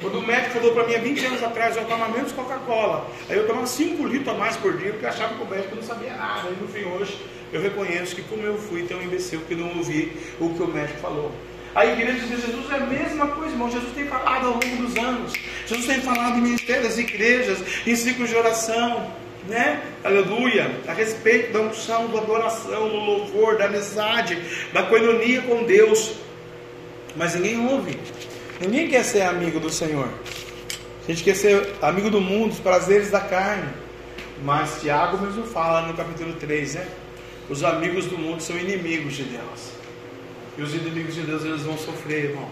Quando 0.00 0.18
o 0.18 0.26
médico 0.26 0.54
falou 0.54 0.72
para 0.72 0.86
mim 0.86 0.94
há 0.94 0.98
20 0.98 1.26
anos 1.26 1.42
atrás, 1.42 1.76
eu 1.76 1.84
tomava 1.84 2.12
menos 2.12 2.32
Coca-Cola. 2.32 3.06
Aí 3.28 3.36
eu 3.36 3.46
tomava 3.46 3.66
5 3.66 4.06
litros 4.06 4.28
a 4.34 4.38
mais 4.38 4.56
por 4.56 4.76
dia, 4.76 4.92
porque 4.92 5.06
achava 5.06 5.34
que 5.34 5.42
o 5.42 5.46
médico 5.46 5.76
não 5.76 5.82
sabia 5.82 6.14
nada. 6.14 6.48
Aí 6.48 6.56
no 6.60 6.68
fim 6.68 6.84
hoje 6.84 7.18
eu 7.52 7.60
reconheço 7.60 8.14
que 8.14 8.22
como 8.22 8.42
eu 8.42 8.56
fui 8.56 8.82
tão 8.84 9.02
imbecil 9.02 9.40
que 9.48 9.54
não 9.54 9.76
ouvi 9.76 10.16
o 10.38 10.50
que 10.54 10.62
o 10.62 10.68
médico 10.68 11.00
falou. 11.00 11.32
A 11.74 11.86
igreja 11.86 12.26
de 12.26 12.28
Jesus 12.28 12.70
é 12.70 12.74
a 12.74 12.80
mesma 12.80 13.28
coisa, 13.28 13.52
irmão. 13.52 13.70
Jesus 13.70 13.92
tem 13.94 14.06
falado 14.06 14.46
ao 14.46 14.52
longo 14.52 14.76
dos 14.76 14.96
anos. 14.96 15.32
Jesus 15.66 15.86
tem 15.86 16.00
falado 16.00 16.38
em 16.38 16.42
ministério 16.42 16.82
das 16.82 16.98
igrejas, 16.98 17.58
em 17.86 17.94
ciclos 17.94 18.28
de 18.28 18.36
oração, 18.36 19.12
né? 19.50 19.82
Aleluia. 20.02 20.70
A 20.88 20.92
respeito 20.94 21.52
da 21.52 21.60
unção, 21.60 22.08
da 22.08 22.20
adoração, 22.20 22.88
do 22.88 22.96
louvor, 22.96 23.58
da 23.58 23.66
amizade, 23.66 24.40
da 24.72 24.84
coinonia 24.84 25.42
com 25.42 25.64
Deus. 25.64 26.14
Mas 27.16 27.34
ninguém 27.34 27.68
ouve. 27.68 27.98
Ninguém 28.60 28.88
quer 28.88 29.04
ser 29.04 29.22
amigo 29.22 29.58
do 29.58 29.68
Senhor. 29.68 30.08
A 31.02 31.10
gente 31.10 31.24
quer 31.24 31.34
ser 31.34 31.74
amigo 31.82 32.08
do 32.08 32.20
mundo, 32.20 32.50
dos 32.50 32.60
prazeres 32.60 33.10
da 33.10 33.20
carne 33.20 33.68
Mas 34.44 34.80
Tiago 34.80 35.18
mesmo 35.18 35.44
fala 35.44 35.88
no 35.88 35.94
capítulo 35.94 36.34
3, 36.34 36.76
né? 36.76 36.86
Os 37.48 37.64
amigos 37.64 38.06
do 38.06 38.16
mundo 38.16 38.40
são 38.40 38.56
inimigos 38.56 39.16
de 39.16 39.24
Deus. 39.24 39.72
E 40.56 40.62
os 40.62 40.72
inimigos 40.72 41.14
de 41.14 41.22
Deus 41.22 41.44
eles 41.44 41.62
vão 41.62 41.76
sofrer, 41.76 42.26
irmão. 42.26 42.48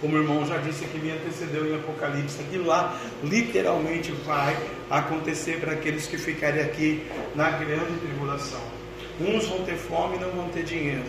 Como 0.00 0.14
o 0.14 0.20
irmão 0.20 0.46
já 0.46 0.58
disse 0.58 0.84
que 0.84 0.98
me 0.98 1.10
antecedeu 1.10 1.66
em 1.66 1.74
Apocalipse, 1.76 2.40
aquilo 2.42 2.66
lá 2.66 2.98
literalmente 3.24 4.12
vai 4.24 4.56
acontecer 4.90 5.58
para 5.58 5.72
aqueles 5.72 6.06
que 6.06 6.18
ficarem 6.18 6.62
aqui 6.62 7.06
na 7.34 7.50
grande 7.50 7.98
tribulação. 8.00 8.60
Uns 9.18 9.46
vão 9.46 9.64
ter 9.64 9.76
fome 9.76 10.16
e 10.16 10.20
não 10.20 10.30
vão 10.30 10.48
ter 10.50 10.64
dinheiro. 10.64 11.04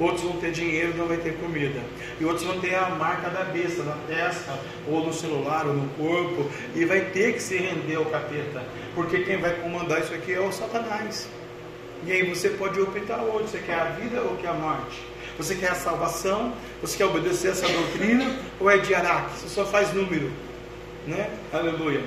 Outros 0.00 0.22
vão 0.22 0.36
ter 0.38 0.50
dinheiro 0.50 0.92
e 0.94 0.98
não 0.98 1.06
vai 1.06 1.18
ter 1.18 1.34
comida. 1.34 1.80
E 2.20 2.24
outros 2.24 2.44
vão 2.44 2.58
ter 2.58 2.74
a 2.74 2.88
marca 2.90 3.30
da 3.30 3.44
besta 3.44 3.84
na 3.84 3.96
testa, 4.08 4.58
ou 4.88 5.06
no 5.06 5.12
celular, 5.12 5.66
ou 5.66 5.74
no 5.74 5.88
corpo. 5.90 6.50
E 6.74 6.84
vai 6.84 7.02
ter 7.02 7.34
que 7.34 7.40
se 7.40 7.56
render 7.56 7.96
ao 7.96 8.06
capeta. 8.06 8.64
Porque 8.94 9.20
quem 9.20 9.36
vai 9.36 9.52
comandar 9.60 10.00
isso 10.00 10.12
aqui 10.12 10.32
é 10.32 10.40
o 10.40 10.50
Satanás. 10.50 11.28
E 12.04 12.10
aí 12.10 12.28
você 12.28 12.48
pode 12.50 12.80
optar 12.80 13.22
hoje, 13.22 13.50
você 13.50 13.58
quer 13.58 13.78
a 13.78 13.84
vida 13.84 14.20
ou 14.22 14.36
quer 14.38 14.48
a 14.48 14.54
morte? 14.54 15.11
Você 15.38 15.54
quer 15.54 15.70
a 15.70 15.74
salvação? 15.74 16.52
Você 16.80 16.96
quer 16.96 17.06
obedecer 17.06 17.52
essa 17.52 17.66
doutrina? 17.66 18.36
Ou 18.60 18.70
é 18.70 18.78
de 18.78 18.94
Araque? 18.94 19.38
Você 19.38 19.48
só 19.48 19.64
faz 19.64 19.92
número. 19.92 20.30
Né? 21.06 21.30
Aleluia. 21.52 22.02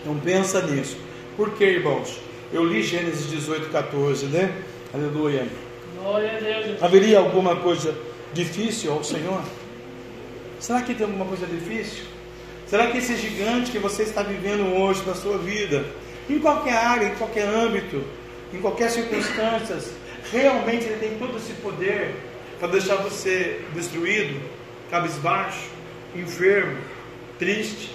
Então 0.00 0.18
pensa 0.18 0.62
nisso. 0.62 0.96
Por 1.36 1.50
que, 1.52 1.64
irmãos? 1.64 2.20
Eu 2.52 2.64
li 2.64 2.82
Gênesis 2.82 3.28
18, 3.30 3.70
14, 3.70 4.26
né? 4.26 4.54
Aleluia. 4.94 5.46
Glória 6.00 6.36
a 6.36 6.40
Deus. 6.40 6.82
Haveria 6.82 7.18
alguma 7.18 7.56
coisa 7.56 7.94
difícil 8.32 8.92
ao 8.92 9.02
Senhor? 9.02 9.42
Será 10.60 10.82
que 10.82 10.94
tem 10.94 11.06
alguma 11.06 11.26
coisa 11.26 11.46
difícil? 11.46 12.04
Será 12.66 12.88
que 12.88 12.98
esse 12.98 13.16
gigante 13.16 13.70
que 13.70 13.78
você 13.78 14.02
está 14.02 14.22
vivendo 14.22 14.74
hoje 14.76 15.02
na 15.06 15.14
sua 15.14 15.38
vida, 15.38 15.84
em 16.28 16.38
qualquer 16.38 16.76
área, 16.76 17.06
em 17.06 17.14
qualquer 17.14 17.46
âmbito, 17.48 18.02
em 18.52 18.60
qualquer 18.60 18.90
circunstância, 18.90 19.78
realmente 20.32 20.86
ele 20.86 20.98
tem 20.98 21.18
todo 21.18 21.36
esse 21.36 21.52
poder 21.54 22.14
para 22.58 22.68
deixar 22.68 22.96
você 22.96 23.64
destruído, 23.74 24.40
cabisbaixo, 24.90 25.68
enfermo, 26.14 26.78
triste, 27.38 27.94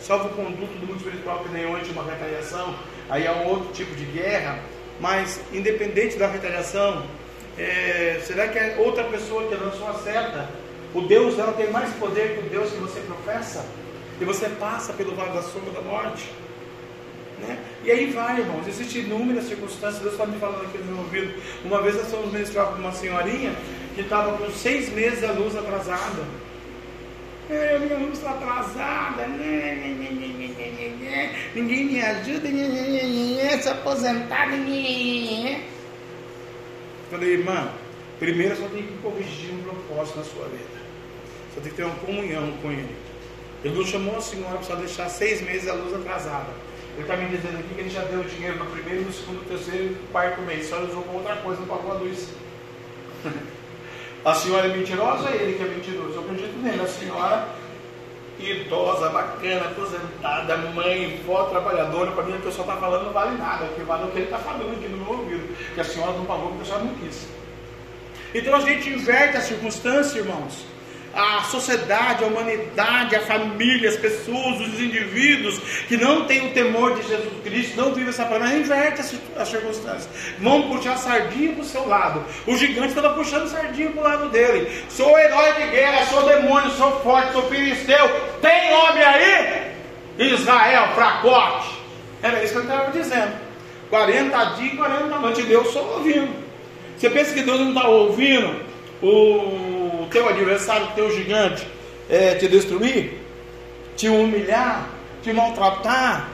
salvo 0.00 0.28
o 0.28 0.30
conduto 0.30 0.72
do 0.78 0.86
mundo 0.86 0.98
espiritual 0.98 1.40
que 1.40 1.48
nem 1.50 1.66
ontem 1.66 1.90
uma 1.90 2.04
retaliação, 2.04 2.74
aí 3.08 3.26
é 3.26 3.32
um 3.32 3.46
outro 3.46 3.72
tipo 3.72 3.94
de 3.94 4.04
guerra, 4.04 4.58
mas 5.00 5.40
independente 5.52 6.16
da 6.16 6.28
retaliação, 6.28 7.04
é, 7.58 8.20
será 8.24 8.48
que 8.48 8.58
é 8.58 8.76
outra 8.78 9.04
pessoa 9.04 9.48
que 9.48 9.54
lançou 9.54 9.88
a 9.88 9.94
seta? 9.94 10.48
O 10.94 11.02
Deus 11.02 11.34
dela 11.34 11.52
tem 11.52 11.70
mais 11.70 11.92
poder 11.94 12.34
que 12.34 12.46
o 12.46 12.50
Deus 12.50 12.70
que 12.70 12.78
você 12.78 13.00
professa? 13.00 13.64
E 14.20 14.24
você 14.24 14.48
passa 14.48 14.92
pelo 14.92 15.14
vale 15.14 15.32
da 15.32 15.42
sombra 15.42 15.72
da 15.72 15.80
morte? 15.80 16.30
Né? 17.40 17.58
E 17.84 17.90
aí 17.90 18.10
vai, 18.10 18.40
irmãos. 18.40 18.66
Existem 18.66 19.02
inúmeras 19.02 19.44
circunstâncias. 19.44 20.00
Deus 20.00 20.12
está 20.12 20.26
me 20.26 20.38
falando 20.38 20.64
aqui 20.66 20.78
no 20.78 20.84
meu 20.84 20.98
ouvido. 20.98 21.34
Uma 21.64 21.82
vez 21.82 21.96
nós 21.96 22.10
fomos 22.10 22.32
ministrar 22.32 22.68
para 22.68 22.76
uma 22.76 22.92
senhorinha 22.92 23.54
que 23.94 24.00
estava 24.00 24.36
com 24.38 24.50
seis 24.50 24.92
meses 24.92 25.22
a 25.24 25.32
luz 25.32 25.56
atrasada. 25.56 26.22
É, 27.50 27.78
minha 27.78 27.98
luz 27.98 28.18
está 28.18 28.30
atrasada. 28.30 29.26
Ninguém 31.54 31.84
me 31.84 32.00
ajuda. 32.00 32.48
Se 33.60 33.68
aposentar. 33.68 34.48
Falei, 37.10 37.32
irmã, 37.34 37.70
primeiro 38.18 38.56
só 38.56 38.66
tem 38.68 38.82
que 38.82 38.96
corrigir 39.02 39.52
um 39.52 39.62
propósito 39.62 40.18
na 40.18 40.24
sua 40.24 40.44
vida. 40.46 40.84
Você 41.52 41.60
tem 41.60 41.70
que 41.70 41.76
ter 41.76 41.84
uma 41.84 41.94
comunhão 41.96 42.50
com 42.62 42.72
Ele. 42.72 42.96
Ele 43.62 43.76
não 43.76 43.84
chamou 43.84 44.16
a 44.16 44.20
senhora 44.20 44.58
para 44.58 44.76
deixar 44.76 45.08
seis 45.08 45.40
meses 45.42 45.68
a 45.68 45.74
luz 45.74 45.94
atrasada. 45.94 46.63
Ele 46.94 47.02
está 47.02 47.16
me 47.16 47.28
dizendo 47.28 47.58
aqui 47.58 47.74
que 47.74 47.80
ele 47.80 47.90
já 47.90 48.02
deu 48.02 48.20
o 48.20 48.24
dinheiro 48.24 48.58
no 48.58 48.66
primeiro, 48.66 49.02
no 49.02 49.12
segundo, 49.12 49.38
no 49.38 49.44
terceiro 49.44 49.84
e 49.84 49.88
no 49.90 50.08
quarto 50.08 50.40
mês. 50.42 50.68
Só 50.68 50.80
usou 50.80 51.02
com 51.02 51.16
outra 51.16 51.36
coisa, 51.36 51.60
não 51.60 51.68
pagou 51.68 51.92
a 51.92 51.94
luz. 51.94 52.28
a 54.24 54.34
senhora 54.34 54.68
é 54.68 54.76
mentirosa 54.76 55.28
ou 55.28 55.34
ele 55.34 55.54
que 55.54 55.62
é 55.62 55.66
mentiroso? 55.66 56.14
Eu 56.14 56.20
acredito 56.20 56.56
nele. 56.62 56.82
A 56.82 56.86
senhora 56.86 57.48
idosa, 58.38 59.08
bacana, 59.10 59.66
aposentada, 59.66 60.56
mãe, 60.56 61.20
vó, 61.24 61.44
trabalhadora, 61.44 62.12
para 62.12 62.24
mim 62.24 62.36
o 62.36 62.40
que 62.40 62.46
eu 62.46 62.52
só 62.52 62.62
está 62.62 62.76
falando 62.76 63.04
não 63.04 63.12
vale 63.12 63.38
nada, 63.38 63.64
o 63.64 63.74
que 63.74 63.82
vale 63.82 64.02
é 64.02 64.06
o 64.06 64.10
que 64.10 64.18
ele 64.18 64.24
está 64.24 64.38
falando 64.38 64.72
aqui 64.72 64.88
no 64.88 64.98
meu 64.98 65.18
ouvido, 65.18 65.56
que 65.72 65.80
a 65.80 65.84
senhora 65.84 66.12
não 66.12 66.24
pagou 66.24 66.48
porque 66.48 66.62
a 66.62 66.64
senhora 66.64 66.84
não 66.84 66.94
quis. 66.94 67.28
Então 68.34 68.56
a 68.56 68.60
gente 68.60 68.90
inverte 68.90 69.36
a 69.36 69.40
circunstância, 69.40 70.18
irmãos 70.18 70.73
a 71.14 71.42
sociedade, 71.44 72.24
a 72.24 72.26
humanidade, 72.26 73.14
a 73.14 73.20
família, 73.20 73.88
as 73.88 73.96
pessoas, 73.96 74.60
os 74.60 74.80
indivíduos 74.80 75.58
que 75.86 75.96
não 75.96 76.24
têm 76.24 76.48
o 76.48 76.50
temor 76.52 76.94
de 76.94 77.06
Jesus 77.06 77.32
Cristo, 77.42 77.76
não 77.76 77.94
vivem 77.94 78.08
essa 78.08 78.24
palavra, 78.24 78.56
inverte 78.56 79.00
as 79.36 79.48
circunstâncias. 79.48 80.08
Vão 80.38 80.68
puxar 80.68 80.96
sardinha 80.96 81.52
para 81.52 81.62
o 81.62 81.66
seu 81.66 81.86
lado. 81.86 82.24
O 82.46 82.56
gigante 82.56 82.88
estava 82.88 83.14
puxando 83.14 83.48
sardinha 83.48 83.90
para 83.90 84.00
o 84.00 84.04
lado 84.04 84.28
dele. 84.30 84.84
Sou 84.88 85.16
herói 85.18 85.52
de 85.54 85.70
guerra, 85.70 86.06
sou 86.06 86.22
demônio, 86.24 86.70
sou 86.72 87.00
forte, 87.00 87.32
sou 87.32 87.42
filisteu. 87.48 88.08
Tem 88.40 88.72
homem 88.74 89.02
aí? 89.02 89.74
Israel, 90.18 90.88
fracote. 90.94 91.74
Era 92.22 92.42
isso 92.42 92.54
que 92.54 92.58
ele 92.60 92.68
estava 92.68 92.90
dizendo. 92.90 93.32
40 93.90 94.44
dias 94.56 94.72
e 94.72 94.76
40 94.76 95.18
noites. 95.18 95.44
Deus 95.44 95.72
só 95.72 95.80
ouvindo. 95.96 96.44
Você 96.96 97.10
pensa 97.10 97.34
que 97.34 97.42
Deus 97.42 97.60
não 97.60 97.68
está 97.68 97.88
ouvindo 97.88 98.60
o 99.02 99.73
teu 100.14 100.28
adversário, 100.28 100.86
teu 100.94 101.10
gigante, 101.10 101.66
é, 102.08 102.36
te 102.36 102.46
destruir, 102.46 103.20
te 103.96 104.08
humilhar, 104.08 104.88
te 105.22 105.32
maltratar, 105.32 106.28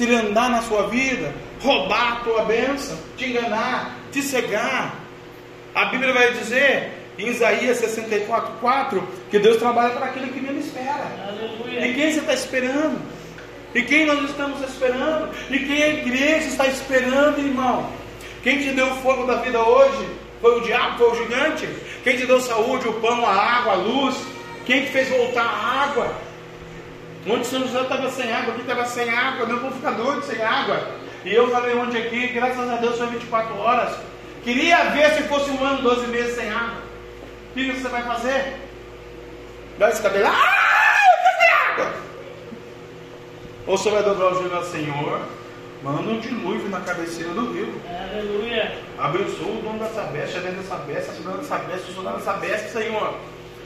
andar 0.00 0.48
na 0.48 0.62
sua 0.62 0.88
vida, 0.88 1.34
roubar 1.60 2.14
a 2.14 2.16
tua 2.24 2.44
bênção, 2.44 2.98
te 3.16 3.26
enganar, 3.26 3.94
te 4.10 4.22
cegar. 4.22 4.94
A 5.74 5.84
Bíblia 5.86 6.14
vai 6.14 6.32
dizer 6.32 6.92
em 7.18 7.28
Isaías 7.28 7.78
64,4 7.82 9.02
que 9.30 9.38
Deus 9.38 9.58
trabalha 9.58 9.90
para 9.90 10.06
aquele 10.06 10.28
que 10.28 10.40
nele 10.40 10.60
espera. 10.60 11.06
Aleluia. 11.28 11.86
E 11.86 11.94
quem 11.94 12.12
você 12.12 12.20
está 12.20 12.32
esperando? 12.32 12.98
E 13.74 13.82
quem 13.82 14.06
nós 14.06 14.30
estamos 14.30 14.62
esperando? 14.62 15.28
E 15.50 15.58
quem 15.58 15.82
a 15.82 15.88
igreja 15.88 16.48
está 16.48 16.66
esperando, 16.66 17.38
irmão? 17.38 17.90
Quem 18.42 18.60
te 18.60 18.70
deu 18.70 18.86
o 18.86 18.96
fogo 18.96 19.24
da 19.24 19.36
vida 19.36 19.60
hoje? 19.60 20.06
Foi 20.46 20.58
o 20.58 20.60
diabo, 20.60 20.96
foi 20.96 21.10
o 21.10 21.14
gigante? 21.16 21.66
Quem 22.04 22.16
te 22.16 22.24
deu 22.24 22.40
saúde, 22.40 22.86
o 22.86 22.92
pão, 23.00 23.26
a 23.26 23.32
água, 23.32 23.72
a 23.72 23.74
luz? 23.74 24.16
Quem 24.64 24.82
te 24.82 24.92
fez 24.92 25.08
voltar 25.08 25.42
a 25.42 25.82
água? 25.82 26.14
Onde 27.28 27.44
São 27.44 27.62
José 27.62 27.80
estava 27.80 28.08
sem 28.12 28.32
água, 28.32 28.52
aqui 28.52 28.60
estava 28.60 28.84
sem 28.86 29.10
água, 29.10 29.44
meu 29.44 29.58
povo 29.58 29.74
fica 29.74 29.90
doido 29.90 30.22
sem 30.22 30.40
água. 30.40 30.86
E 31.24 31.34
eu 31.34 31.50
falei 31.50 31.74
ontem 31.74 32.00
aqui, 32.00 32.28
graças 32.28 32.70
a 32.70 32.76
Deus 32.76 32.96
foi 32.96 33.08
24 33.08 33.58
horas. 33.58 33.98
Queria 34.44 34.84
ver 34.90 35.14
se 35.14 35.24
fosse 35.24 35.50
um 35.50 35.64
ano, 35.64 35.82
12 35.82 36.06
meses 36.06 36.36
sem 36.36 36.48
água. 36.48 36.78
O 37.50 37.54
que 37.54 37.72
você 37.72 37.88
vai 37.88 38.04
fazer? 38.04 38.54
Vai 39.76 39.90
esse 39.90 40.00
cabelo, 40.00 40.28
ah, 40.28 40.96
eu 41.12 41.38
ter 41.40 41.72
água. 41.72 41.94
Ou 43.66 43.76
você 43.76 43.90
vai 43.90 44.04
dobrar 44.04 44.30
o 44.30 44.34
joelho 44.34 44.56
ao 44.56 44.64
Senhor, 44.64 45.22
Manda 45.86 46.10
um 46.10 46.18
dilúvio 46.18 46.68
na 46.68 46.80
cabeceira 46.80 47.30
do 47.30 47.52
rio. 47.52 47.72
Aleluia. 47.88 48.76
Abençoa 48.98 49.52
o 49.52 49.62
dono 49.62 49.78
dessa 49.78 50.02
besta, 50.02 50.40
dentro 50.40 50.56
dessa 50.56 50.74
besta, 50.78 51.12
a 51.12 51.14
dona 51.14 51.36
dessa 51.36 51.58
besta, 51.58 51.88
o 51.88 51.94
soldado 51.94 52.16
dessa 52.16 52.32
besta, 52.32 52.80
Senhor. 52.80 53.14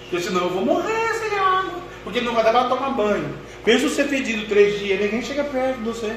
Porque 0.02 0.20
senão 0.20 0.42
eu 0.42 0.50
vou 0.50 0.62
morrer 0.62 1.14
sem 1.14 1.38
água. 1.38 1.80
Porque 2.04 2.20
não 2.20 2.34
vai 2.34 2.44
dar 2.44 2.52
para 2.52 2.68
tomar 2.68 2.90
banho. 2.90 3.34
Pensa 3.64 3.88
você 3.88 4.04
fedido 4.04 4.46
três 4.48 4.78
dias, 4.78 5.00
ninguém 5.00 5.22
chega 5.22 5.44
perto 5.44 5.78
de 5.78 5.84
você. 5.84 6.14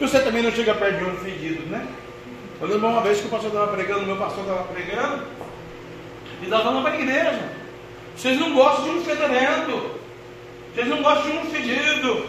E 0.00 0.04
você 0.04 0.18
também 0.18 0.42
não 0.42 0.50
chega 0.50 0.74
perto 0.74 0.98
de 0.98 1.04
um 1.04 1.16
fedido, 1.18 1.64
né? 1.66 1.86
Eu 2.60 2.66
lembro 2.66 2.88
uma 2.88 3.02
vez 3.02 3.20
que 3.20 3.28
o 3.28 3.30
pastor 3.30 3.50
estava 3.50 3.72
pregando, 3.72 4.00
o 4.00 4.06
meu 4.06 4.16
pastor 4.16 4.42
estava 4.42 4.64
pregando, 4.64 5.22
e 6.40 6.44
estava 6.46 6.64
falando 6.64 6.82
para 6.82 6.94
a 6.94 7.00
igreja. 7.00 7.48
Vocês 8.16 8.40
não 8.40 8.54
gostam 8.54 8.86
de 8.86 8.90
um 8.90 9.04
fedorento. 9.04 9.90
Vocês 10.74 10.88
não 10.88 11.00
gostam 11.00 11.30
de 11.30 11.38
um 11.38 11.44
fedido. 11.44 12.26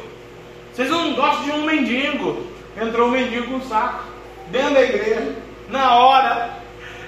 Vocês 0.71 0.91
não 0.91 1.15
gostam 1.15 1.43
de 1.45 1.51
um 1.53 1.65
mendigo 1.65 2.48
entrou 2.81 3.07
um 3.07 3.11
mendigo 3.11 3.47
com 3.47 3.55
um 3.55 3.61
saco 3.61 4.03
dentro 4.47 4.73
da 4.73 4.81
igreja, 4.81 5.35
na 5.69 5.95
hora. 5.95 6.59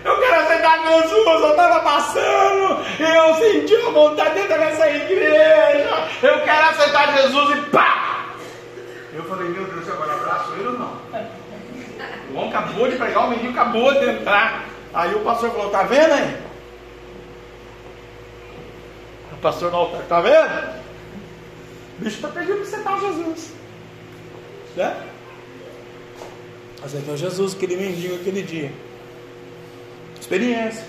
Eu 0.03 0.19
quero 0.19 0.35
aceitar 0.41 0.87
Jesus, 0.87 1.41
eu 1.41 1.51
estava 1.51 1.79
passando, 1.81 2.85
eu 2.99 3.35
senti 3.35 3.75
uma 3.75 3.91
vontade 3.91 4.33
dentro 4.33 4.57
dessa 4.57 4.89
igreja, 4.89 6.07
eu 6.23 6.41
quero 6.41 6.69
aceitar 6.69 7.17
Jesus 7.17 7.57
e 7.57 7.61
pá! 7.69 8.25
Eu 9.13 9.23
falei, 9.25 9.49
meu 9.49 9.63
Deus, 9.65 9.87
agora 9.89 10.13
abraço 10.13 10.53
ele 10.53 10.67
ou 10.67 10.79
não? 10.79 10.97
O 12.31 12.37
homem 12.37 12.49
acabou 12.49 12.89
de 12.89 12.95
pregar, 12.95 13.25
o 13.25 13.29
mendigo 13.29 13.51
acabou 13.51 13.93
de 13.93 14.09
entrar. 14.09 14.65
Aí 14.93 15.13
o 15.13 15.19
pastor 15.19 15.51
falou, 15.51 15.69
tá 15.69 15.83
vendo 15.83 16.13
aí? 16.13 16.37
O 19.33 19.37
pastor 19.37 19.71
no 19.71 19.77
altar, 19.77 20.01
tá 20.03 20.21
vendo? 20.21 20.81
O 21.99 22.03
bicho 22.03 22.15
está 22.15 22.27
pedindo 22.29 22.55
para 22.55 22.63
aceitar 22.63 22.99
Jesus. 22.99 23.53
Né? 24.75 25.10
Aceitou 26.83 27.15
Jesus, 27.15 27.53
aquele 27.53 27.77
mendigo, 27.77 28.15
aquele 28.15 28.41
dia. 28.41 28.71
Experiência. 30.19 30.85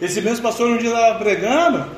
Esse 0.00 0.20
mesmo 0.20 0.42
pastor 0.42 0.70
um 0.70 0.76
dia 0.76 0.90
estava 0.90 1.18
pregando, 1.18 1.90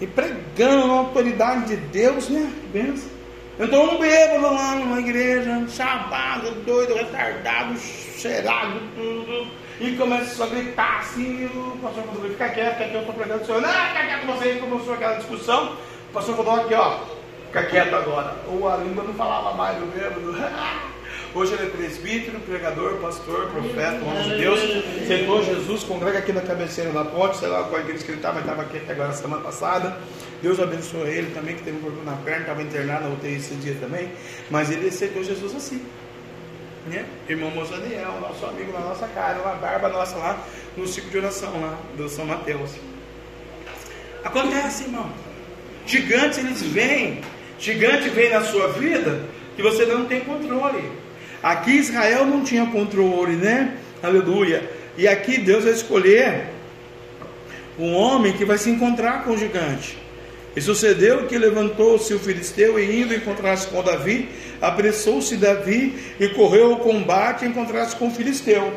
e 0.00 0.06
pregando 0.06 0.86
na 0.86 0.94
autoridade 0.94 1.66
de 1.66 1.76
Deus, 1.76 2.28
né? 2.28 2.52
Benção. 2.72 3.16
Entrou 3.58 3.94
um 3.94 3.98
bêbado 3.98 4.42
lá 4.42 4.74
numa 4.74 5.00
igreja, 5.00 5.64
chapado, 5.68 6.50
doido, 6.66 6.94
retardado, 6.94 7.78
cheirado, 7.78 8.80
tudo. 8.94 9.46
E 9.80 9.96
começou 9.96 10.44
a 10.44 10.48
gritar 10.50 11.00
assim, 11.00 11.46
o 11.46 11.78
pastor 11.82 12.04
falou, 12.04 12.30
fica 12.30 12.48
quieto, 12.50 12.72
fica 12.72 12.84
quieto, 12.84 12.94
eu 12.94 13.00
estou 13.00 13.14
pregando 13.14 13.42
o 13.42 13.46
senhor. 13.46 13.62
Não, 13.62 13.68
fica 13.68 14.06
quieto 14.06 14.26
com 14.26 14.32
você, 14.34 14.54
começou 14.56 14.94
aquela 14.94 15.14
discussão. 15.14 15.76
O 16.10 16.12
pastor 16.12 16.36
falou 16.36 16.60
aqui, 16.60 16.74
ó, 16.74 16.98
fica 17.46 17.62
quieto 17.64 17.94
agora. 17.94 18.36
Ou 18.48 18.68
a 18.68 18.76
língua 18.76 19.04
não 19.04 19.14
falava 19.14 19.56
mais 19.56 19.78
do 19.78 19.86
bêbado. 19.86 20.36
Hoje 21.34 21.52
ele 21.54 21.64
é 21.64 21.70
presbítero, 21.70 22.40
pregador, 22.40 22.94
pastor, 22.96 23.50
profeta, 23.50 24.04
homem 24.04 24.22
de 24.22 24.36
Deus. 24.36 24.60
Sentou 25.06 25.44
Jesus, 25.44 25.84
congrega 25.84 26.18
aqui 26.18 26.32
na 26.32 26.40
cabeceira 26.40 26.90
da 26.90 27.04
ponte, 27.04 27.36
sei 27.36 27.48
lá 27.48 27.64
qual 27.64 27.80
igreja 27.80 28.04
que 28.04 28.10
ele 28.10 28.18
estava, 28.18 28.34
mas 28.34 28.44
estava 28.44 28.62
aqui 28.62 28.78
até 28.78 28.92
agora 28.92 29.12
semana 29.12 29.42
passada. 29.42 29.98
Deus 30.42 30.58
abençoe 30.60 31.08
ele 31.08 31.30
também, 31.34 31.56
que 31.56 31.62
teve 31.62 31.76
um 31.76 31.80
problema 31.80 32.12
na 32.12 32.16
perna, 32.18 32.40
estava 32.40 32.62
internado 32.62 33.08
na 33.08 33.14
UTI 33.14 33.36
esse 33.36 33.54
dia 33.56 33.76
também. 33.80 34.10
Mas 34.50 34.70
ele 34.70 34.88
aceitou 34.88 35.22
Jesus 35.22 35.54
assim. 35.54 35.82
Né? 36.86 37.04
Irmão 37.28 37.50
Mozaniel, 37.50 38.20
nosso 38.20 38.46
amigo 38.46 38.72
na 38.72 38.80
nossa 38.80 39.08
cara, 39.08 39.40
uma 39.40 39.54
barba 39.54 39.88
nossa 39.88 40.16
lá 40.16 40.38
no 40.76 40.86
ciclo 40.86 41.10
de 41.10 41.18
oração 41.18 41.60
lá 41.60 41.78
do 41.96 42.08
São 42.08 42.24
Mateus. 42.24 42.70
Acontece, 44.24 44.84
irmão. 44.84 45.10
Gigantes 45.86 46.38
eles 46.38 46.62
vêm. 46.62 47.20
Gigante 47.58 48.08
vem 48.10 48.30
na 48.30 48.42
sua 48.42 48.68
vida 48.68 49.24
que 49.56 49.62
você 49.62 49.86
não 49.86 50.04
tem 50.04 50.20
controle. 50.20 51.05
Aqui 51.46 51.76
Israel 51.76 52.26
não 52.26 52.42
tinha 52.42 52.66
controle, 52.66 53.36
né? 53.36 53.76
Aleluia. 54.02 54.68
E 54.98 55.06
aqui 55.06 55.38
Deus 55.38 55.62
vai 55.62 55.74
escolher 55.74 56.46
um 57.78 57.94
homem 57.94 58.32
que 58.32 58.44
vai 58.44 58.58
se 58.58 58.68
encontrar 58.68 59.22
com 59.22 59.30
o 59.30 59.38
gigante. 59.38 59.96
E 60.56 60.60
sucedeu 60.60 61.28
que 61.28 61.38
levantou-se 61.38 62.12
o 62.12 62.18
filisteu 62.18 62.80
e 62.80 63.00
indo 63.00 63.14
encontrar-se 63.14 63.68
com 63.68 63.80
Davi, 63.80 64.28
apressou-se 64.60 65.36
Davi 65.36 65.94
e 66.18 66.30
correu 66.30 66.72
ao 66.72 66.80
combate 66.80 67.44
e 67.44 67.48
encontrar-se 67.48 67.94
com 67.94 68.08
o 68.08 68.10
filisteu. 68.10 68.72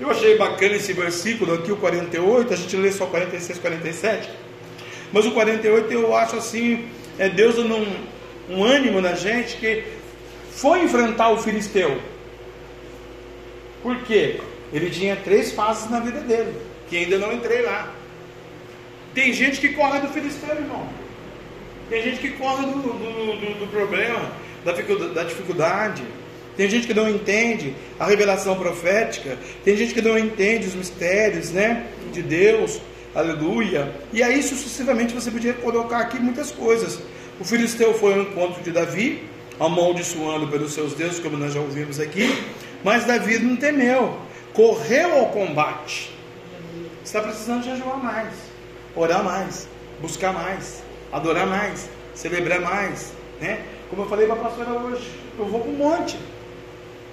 Eu 0.00 0.10
achei 0.10 0.38
bacana 0.38 0.76
esse 0.76 0.94
versículo 0.94 1.52
aqui, 1.52 1.70
o 1.70 1.76
48, 1.76 2.54
a 2.54 2.56
gente 2.56 2.74
lê 2.74 2.90
só 2.90 3.04
46, 3.04 3.58
47. 3.58 4.30
Mas 5.12 5.26
o 5.26 5.32
48 5.32 5.92
eu 5.92 6.16
acho 6.16 6.36
assim, 6.36 6.86
é 7.18 7.28
Deus 7.28 7.56
dando 7.56 7.74
um, 7.74 7.96
um 8.48 8.64
ânimo 8.64 8.98
na 8.98 9.12
gente 9.12 9.58
que 9.58 9.97
foi 10.60 10.82
enfrentar 10.82 11.30
o 11.30 11.38
filisteu. 11.38 12.00
Por 13.82 13.96
quê? 14.02 14.40
Ele 14.72 14.90
tinha 14.90 15.14
três 15.16 15.52
fases 15.52 15.88
na 15.88 16.00
vida 16.00 16.20
dele, 16.20 16.52
que 16.88 16.96
ainda 16.96 17.16
não 17.16 17.32
entrei 17.32 17.62
lá. 17.62 17.92
Tem 19.14 19.32
gente 19.32 19.60
que 19.60 19.68
corre 19.70 20.00
do 20.00 20.08
filisteu, 20.08 20.54
irmão. 20.54 20.86
Tem 21.88 22.02
gente 22.02 22.18
que 22.18 22.30
corre 22.32 22.66
do, 22.66 22.72
do, 22.72 22.92
do, 22.92 23.60
do 23.60 23.66
problema, 23.68 24.30
da 25.14 25.22
dificuldade. 25.22 26.02
Tem 26.56 26.68
gente 26.68 26.88
que 26.88 26.94
não 26.94 27.08
entende 27.08 27.72
a 27.98 28.06
revelação 28.06 28.56
profética. 28.56 29.38
Tem 29.64 29.76
gente 29.76 29.94
que 29.94 30.02
não 30.02 30.18
entende 30.18 30.66
os 30.66 30.74
mistérios, 30.74 31.52
né, 31.52 31.86
de 32.12 32.20
Deus. 32.20 32.80
Aleluia. 33.14 33.94
E 34.12 34.24
aí 34.24 34.42
sucessivamente 34.42 35.14
você 35.14 35.30
podia 35.30 35.54
colocar 35.54 35.98
aqui 35.98 36.18
muitas 36.18 36.50
coisas. 36.50 36.98
O 37.38 37.44
filisteu 37.44 37.94
foi 37.94 38.14
ao 38.14 38.22
encontro 38.22 38.60
de 38.60 38.72
Davi, 38.72 39.22
amaldiçoando 39.58 40.48
pelos 40.48 40.72
seus 40.72 40.94
deuses, 40.94 41.20
como 41.20 41.36
nós 41.36 41.54
já 41.54 41.60
ouvimos 41.60 41.98
aqui. 41.98 42.44
Mas 42.84 43.04
Davi 43.04 43.38
não 43.38 43.56
temeu, 43.56 44.18
correu 44.52 45.18
ao 45.18 45.26
combate. 45.26 46.12
Está 47.04 47.20
precisando 47.22 47.64
jejuar 47.64 47.96
mais, 48.02 48.34
orar 48.94 49.24
mais, 49.24 49.68
buscar 50.00 50.32
mais, 50.32 50.82
adorar 51.12 51.46
mais, 51.46 51.88
celebrar 52.14 52.60
mais, 52.60 53.12
né? 53.40 53.62
Como 53.88 54.02
eu 54.02 54.08
falei 54.08 54.26
para 54.26 54.36
a 54.36 54.38
pastora 54.38 54.70
hoje, 54.72 55.10
eu 55.38 55.46
vou 55.46 55.60
para 55.60 55.70
o 55.70 55.74
monte. 55.74 56.18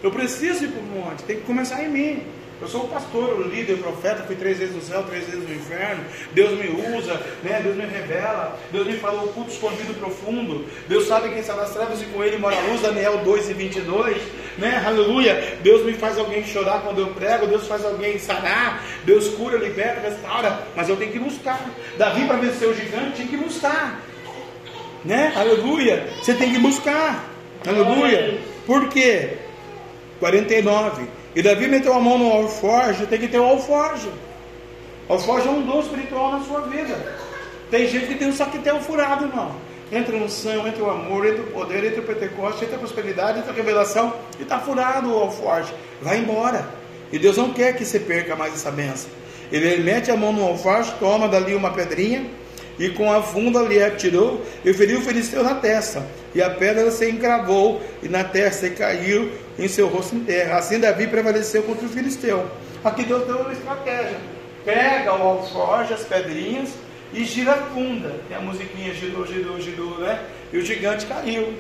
Eu 0.04 0.12
preciso 0.12 0.66
ir 0.66 0.68
para 0.68 0.82
o 0.82 0.84
monte, 0.84 1.24
tem 1.24 1.38
que 1.38 1.44
começar 1.44 1.84
em 1.84 1.90
mim. 1.90 2.24
Eu 2.62 2.70
sou 2.70 2.86
o 2.86 2.88
pastor, 2.88 3.38
o 3.38 3.44
líder, 3.50 3.74
o 3.74 3.78
profeta, 3.80 4.24
fui 4.24 4.36
três 4.36 4.58
vezes 4.58 4.74
no 4.74 4.82
céu, 4.82 5.04
três 5.04 5.26
vezes 5.26 5.48
no 5.48 5.54
inferno. 5.54 6.06
Deus 6.32 6.52
me 6.52 6.70
usa, 6.98 7.22
né? 7.44 7.60
Deus 7.62 7.76
me 7.76 7.86
revela, 7.86 8.58
Deus 8.72 8.88
me 8.88 8.94
fala 8.94 9.24
o 9.24 9.28
culto 9.30 9.52
escondido 9.52 9.94
profundo. 9.96 10.66
Deus 10.88 11.06
sabe 11.06 11.30
quem 11.30 11.40
está 11.40 11.54
nas 11.54 11.74
trevas 11.74 12.02
e 12.02 12.06
com 12.06 12.24
ele 12.24 12.38
mora 12.38 12.56
a 12.56 12.62
luz, 12.62 12.82
Daniel 12.82 13.18
2 13.18 13.50
e 13.50 13.54
22, 13.54 14.18
né? 14.58 14.82
Aleluia. 14.86 15.58
Deus 15.62 15.86
me 15.86 15.94
faz 15.94 16.18
alguém 16.18 16.46
chorar 16.46 16.82
quando 16.82 17.00
eu 17.00 17.08
prego, 17.08 17.46
Deus 17.46 17.68
faz 17.68 17.84
alguém 17.84 18.18
sarar, 18.18 18.82
Deus 19.04 19.28
cura, 19.30 19.58
liberta, 19.58 20.00
restaura. 20.00 20.66
Mas 20.76 20.88
eu 20.88 20.96
tenho 20.96 21.12
que 21.12 21.20
buscar. 21.20 21.60
Davi, 21.98 22.26
para 22.26 22.38
vencer 22.38 22.70
o 22.70 22.74
gigante, 22.74 23.18
tinha 23.18 23.28
que 23.28 23.38
buscar, 23.38 24.02
né? 25.04 25.34
Aleluia. 25.36 26.08
Você 26.22 26.34
tem 26.34 26.54
que 26.54 26.60
buscar, 26.60 27.30
aleluia. 27.68 28.40
Por 28.66 28.88
quê? 28.88 29.40
49. 30.20 31.25
E 31.36 31.42
Davi 31.42 31.68
meteu 31.68 31.94
a 31.94 32.00
mão 32.00 32.18
no 32.18 32.32
alforje, 32.32 33.06
tem 33.08 33.20
que 33.20 33.28
ter 33.28 33.40
o 33.40 33.44
alforje. 33.44 34.10
O 35.10 35.14
alforje 35.14 35.48
é 35.48 35.52
um 35.52 35.62
dom 35.62 35.82
espiritual 35.82 36.32
na 36.32 36.40
sua 36.46 36.62
vida. 36.62 36.96
Tem 37.70 37.88
gente 37.88 38.08
que 38.08 38.16
tem 38.16 38.32
tem 38.32 38.74
o 38.74 38.80
furado, 38.80 39.26
irmão. 39.26 39.52
Entra 39.92 40.18
no 40.18 40.30
céu, 40.30 40.66
entra 40.68 40.84
o 40.84 40.90
amor, 40.90 41.28
entra 41.28 41.44
o 41.44 41.48
poder, 41.48 41.84
entra 41.84 42.02
o 42.02 42.06
Pentecoste, 42.06 42.64
entra 42.64 42.78
a 42.78 42.80
prosperidade, 42.80 43.40
entra 43.40 43.52
a 43.52 43.56
revelação, 43.56 44.14
e 44.40 44.44
está 44.44 44.60
furado 44.60 45.14
o 45.14 45.18
alforje. 45.18 45.74
Vai 46.02 46.20
embora. 46.20 46.68
E 47.12 47.20
Deus 47.20 47.38
não 47.38 47.54
quer 47.54 47.76
que 47.76 47.86
você 47.86 48.00
perca 48.00 48.36
mais 48.36 48.54
essa 48.54 48.72
benção. 48.72 49.12
Ele 49.52 49.84
mete 49.84 50.10
a 50.10 50.18
mão 50.18 50.34
no 50.34 50.44
alforje, 50.44 50.94
toma 51.00 51.28
dali 51.28 51.54
uma 51.54 51.72
pedrinha, 51.72 52.26
e 52.80 52.90
com 52.90 53.12
a 53.12 53.22
funda 53.22 53.62
lhe 53.62 53.82
atirou 53.82 54.42
e 54.64 54.74
feriu 54.74 55.00
o 55.00 55.02
filisteu 55.02 55.44
na 55.44 55.56
testa. 55.56 56.06
E 56.34 56.42
a 56.42 56.50
pedra 56.50 56.90
se 56.92 57.10
encravou 57.10 57.82
e 58.02 58.10
na 58.10 58.24
testa 58.24 58.68
e 58.68 58.72
caiu 58.72 59.32
em 59.58 59.68
seu 59.68 59.88
rosto 59.88 60.16
em 60.16 60.24
terra. 60.24 60.58
Assim 60.58 60.80
Davi 60.80 61.08
prevaleceu 61.08 61.64
contra 61.64 61.86
o 61.86 61.90
filisteu. 61.90 62.50
Aqui 62.84 63.04
Deus 63.04 63.26
deu 63.26 63.38
uma 63.38 63.54
estratégia. 63.54 64.18
Pega 64.64 65.14
o 65.14 65.22
alforje, 65.22 65.94
as 65.94 66.04
pedrinhas 66.04 66.70
e 67.14 67.24
gira 67.24 67.54
a 67.54 67.58
funda. 67.58 68.16
Tem 68.28 68.38
a 68.38 68.42
musiquinha 68.42 68.94
girou, 68.94 69.26
girou, 69.26 69.60
girou, 69.60 70.00
né? 70.00 70.20
E 70.52 70.58
o 70.58 70.66
gigante 70.66 71.06
caiu. 71.06 71.54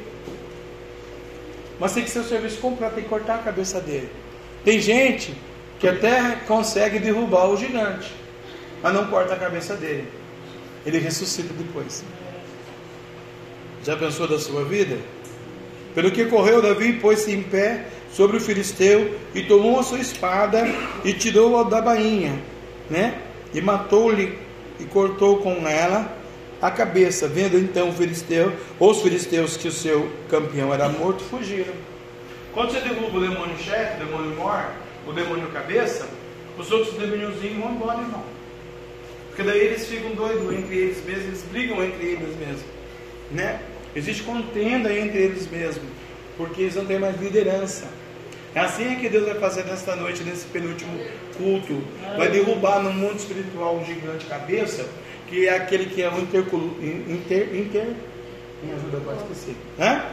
Mas 1.80 1.94
tem 1.94 2.04
que 2.04 2.10
ser 2.10 2.20
o 2.20 2.24
serviço 2.24 2.60
completo, 2.60 2.96
tem 2.96 3.04
que 3.04 3.10
cortar 3.10 3.36
a 3.36 3.40
cabeça 3.40 3.80
dele. 3.82 4.10
Tem 4.64 4.80
gente 4.80 5.36
que 5.80 5.88
até 5.88 6.38
consegue 6.48 7.00
derrubar 7.00 7.50
o 7.50 7.58
gigante, 7.58 8.12
mas 8.82 8.94
não 8.94 9.08
corta 9.08 9.34
a 9.34 9.38
cabeça 9.38 9.76
dele 9.76 10.08
ele 10.86 11.00
ressuscita 11.00 11.54
depois. 11.54 12.04
Já 13.84 13.98
pensou 13.98 14.28
da 14.28 14.40
sua 14.40 14.64
vida? 14.64 14.98
Pelo 15.96 16.12
que 16.12 16.26
correu, 16.26 16.62
Davi 16.62 16.94
pôs-se 16.94 17.32
em 17.32 17.42
pé 17.42 17.86
sobre 18.12 18.36
o 18.36 18.42
filisteu 18.42 19.18
e 19.34 19.44
tomou 19.44 19.80
a 19.80 19.84
sua 19.84 20.00
espada 20.00 20.68
e 21.06 21.14
tirou-a 21.14 21.64
da 21.64 21.82
bainha, 21.82 22.38
né? 22.90 23.18
E 23.54 23.62
matou-lhe 23.62 24.38
e 24.78 24.84
cortou 24.84 25.38
com 25.38 25.66
ela 25.66 26.14
a 26.62 26.70
cabeça. 26.70 27.30
Vendo 27.30 27.58
então 27.58 27.90
o 27.90 27.94
filisteu, 27.94 28.52
os 28.78 29.02
filisteus 29.02 29.56
que 29.56 29.70
o 29.70 29.72
seu 29.72 30.12
campeão 30.30 30.74
era 30.74 30.90
morto, 30.90 31.24
fugiram. 31.24 31.74
Quando 32.54 32.72
você 32.72 32.82
derruba 32.82 33.18
o 33.18 33.22
demônio 33.22 33.58
chefe, 33.58 34.02
o 34.02 34.06
demônio 34.06 34.36
mor, 34.36 34.66
o 35.08 35.14
demônio 35.14 35.48
cabeça, 35.48 36.08
os 36.58 36.72
outros 36.72 36.94
demôniozinhos 36.96 37.58
vão 37.58 37.72
embora, 37.72 38.02
irmão. 38.02 38.24
Porque 39.30 39.44
daí 39.44 39.60
eles 39.60 39.88
ficam 39.88 40.12
doidos 40.12 40.54
entre 40.54 40.76
eles 40.76 41.06
mesmos, 41.06 41.26
eles 41.26 41.46
brigam 41.52 41.84
entre 41.84 42.06
eles 42.06 42.38
mesmos. 42.38 42.66
Né? 43.32 43.60
Existe 43.96 44.24
contenda 44.24 44.94
entre 44.94 45.20
eles 45.20 45.50
mesmos, 45.50 45.88
porque 46.38 46.64
eles 46.64 46.76
não 46.76 46.86
têm 46.86 47.00
mais 47.00 47.20
liderança. 47.20 47.86
É 48.54 48.60
assim 48.60 48.96
que 48.96 49.10
Deus 49.10 49.26
vai 49.26 49.36
fazer 49.36 49.64
nesta 49.66 49.96
noite, 49.96 50.24
nesse 50.24 50.46
penúltimo 50.48 51.00
culto. 51.38 51.82
Vai 52.18 52.30
derrubar 52.30 52.82
no 52.82 52.92
mundo 52.94 53.18
espiritual 53.18 53.78
um 53.78 53.86
gigante 53.86 54.26
cabeça, 54.26 54.88
que 55.28 55.48
é 55.48 55.56
aquele 55.56 55.86
que 55.86 56.02
é 56.02 56.10
o 56.10 56.20
inter, 56.20 57.56
inter, 57.56 57.88
me 58.64 58.74
ajuda 58.74 58.98
agora, 58.98 59.18
esqueci. 59.18 59.56
Hã? 59.80 60.06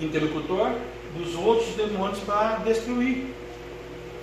Interlocutor 0.00 0.72
dos 1.16 1.34
outros 1.34 1.74
demônios 1.74 2.18
para 2.20 2.56
destruir. 2.56 3.26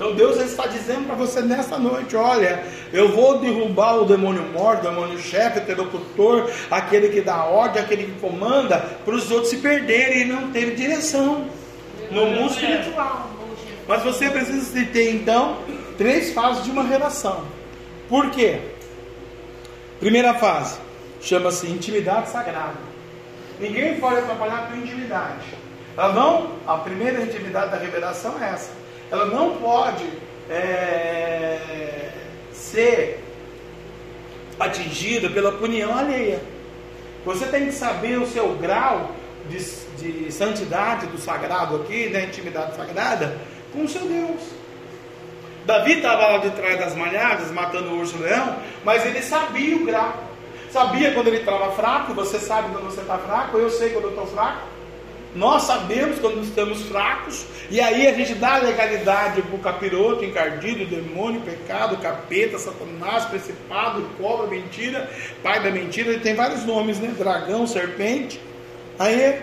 Então 0.02 0.16
Deus 0.16 0.42
está 0.42 0.66
dizendo 0.66 1.06
para 1.06 1.14
você 1.14 1.42
nessa 1.42 1.78
noite: 1.78 2.16
olha, 2.16 2.64
eu 2.92 3.10
vou 3.10 3.38
derrubar 3.38 3.98
o 3.98 4.06
demônio 4.06 4.42
morto, 4.52 4.80
o 4.80 4.90
demônio 4.90 5.20
chefe, 5.20 5.60
o 5.60 5.62
interlocutor, 5.62 6.50
aquele 6.72 7.10
que 7.10 7.22
dá 7.22 7.44
ordem, 7.44 7.84
aquele 7.84 8.06
que 8.06 8.20
comanda, 8.20 8.80
para 9.06 9.14
os 9.14 9.30
outros 9.30 9.52
se 9.52 9.58
perderem 9.58 10.24
e 10.24 10.26
não 10.26 10.52
terem 10.52 10.74
direção 10.74 11.46
no 12.10 12.26
mundo 12.26 12.52
espiritual. 12.52 13.30
Mas 13.88 14.02
você 14.02 14.28
precisa 14.28 14.84
ter 14.88 15.12
então 15.12 15.60
três 16.00 16.34
fases 16.34 16.64
de 16.64 16.72
uma 16.72 16.82
relação. 16.82 17.46
Por 18.10 18.32
quê? 18.32 18.60
Primeira 20.00 20.34
fase 20.34 20.80
chama-se 21.22 21.68
intimidade 21.68 22.30
sagrada. 22.30 22.80
Ninguém 23.60 24.00
pode 24.00 24.18
atrapalhar 24.18 24.64
a 24.64 24.66
tua 24.66 24.78
intimidade. 24.78 25.46
Ela 25.96 26.12
não, 26.12 26.54
a 26.66 26.78
primeira 26.78 27.22
intimidade 27.22 27.70
da 27.70 27.78
revelação 27.78 28.42
é 28.42 28.50
essa 28.50 28.82
ela 29.12 29.26
não 29.26 29.58
pode 29.58 30.08
é, 30.50 32.12
ser 32.54 33.22
atingida 34.58 35.30
pela 35.30 35.50
opinião 35.50 35.98
alheia. 35.98 36.42
Você 37.26 37.46
tem 37.48 37.66
que 37.66 37.74
saber 37.74 38.18
o 38.18 38.26
seu 38.26 38.56
grau 38.56 39.12
de, 39.50 39.60
de 39.98 40.32
santidade 40.32 41.08
do 41.08 41.18
sagrado 41.18 41.76
aqui, 41.76 42.10
da 42.10 42.22
intimidade 42.22 42.76
sagrada, 42.76 43.38
com 43.74 43.84
o 43.84 43.90
seu 43.90 44.02
Deus. 44.02 44.42
Davi 45.66 45.98
estava 45.98 46.28
lá 46.28 46.38
de 46.38 46.50
trás 46.52 46.80
das 46.80 46.96
malhadas, 46.96 47.52
matando 47.52 47.90
o 47.90 48.00
urso 48.00 48.18
leão, 48.18 48.56
mas 48.84 49.06
ele 49.06 49.22
sabia 49.22 49.76
o 49.76 49.86
grau. 49.86 50.14
Sabia 50.72 51.12
quando 51.12 51.28
ele 51.28 51.38
estava 51.38 51.72
fraco, 51.74 52.14
você 52.14 52.40
sabe 52.40 52.70
quando 52.72 52.86
você 52.86 53.02
está 53.02 53.18
fraco, 53.18 53.58
eu 53.58 53.70
sei 53.70 53.90
quando 53.90 54.06
eu 54.06 54.12
estou 54.12 54.26
fraco. 54.28 54.71
Nós 55.34 55.64
sabemos 55.64 56.20
quando 56.20 56.44
estamos 56.44 56.82
fracos, 56.84 57.46
e 57.70 57.80
aí 57.80 58.06
a 58.06 58.14
gente 58.14 58.34
dá 58.34 58.58
legalidade 58.58 59.42
para 59.42 59.56
o 59.56 59.60
capiroto, 59.60 60.26
encardido, 60.26 60.86
demônio, 60.86 61.40
pecado, 61.42 61.96
capeta, 61.98 62.60
satanás, 62.60 63.26
principado, 63.26 64.02
cobra, 64.20 64.48
mentira, 64.48 65.10
pai 65.42 65.64
da 65.64 65.72
mentira, 65.72 66.10
ele 66.10 66.20
tem 66.20 66.36
vários 66.36 66.66
nomes, 66.66 67.00
né? 67.00 67.14
Dragão, 67.18 67.66
serpente. 67.66 68.42
Aí 69.00 69.42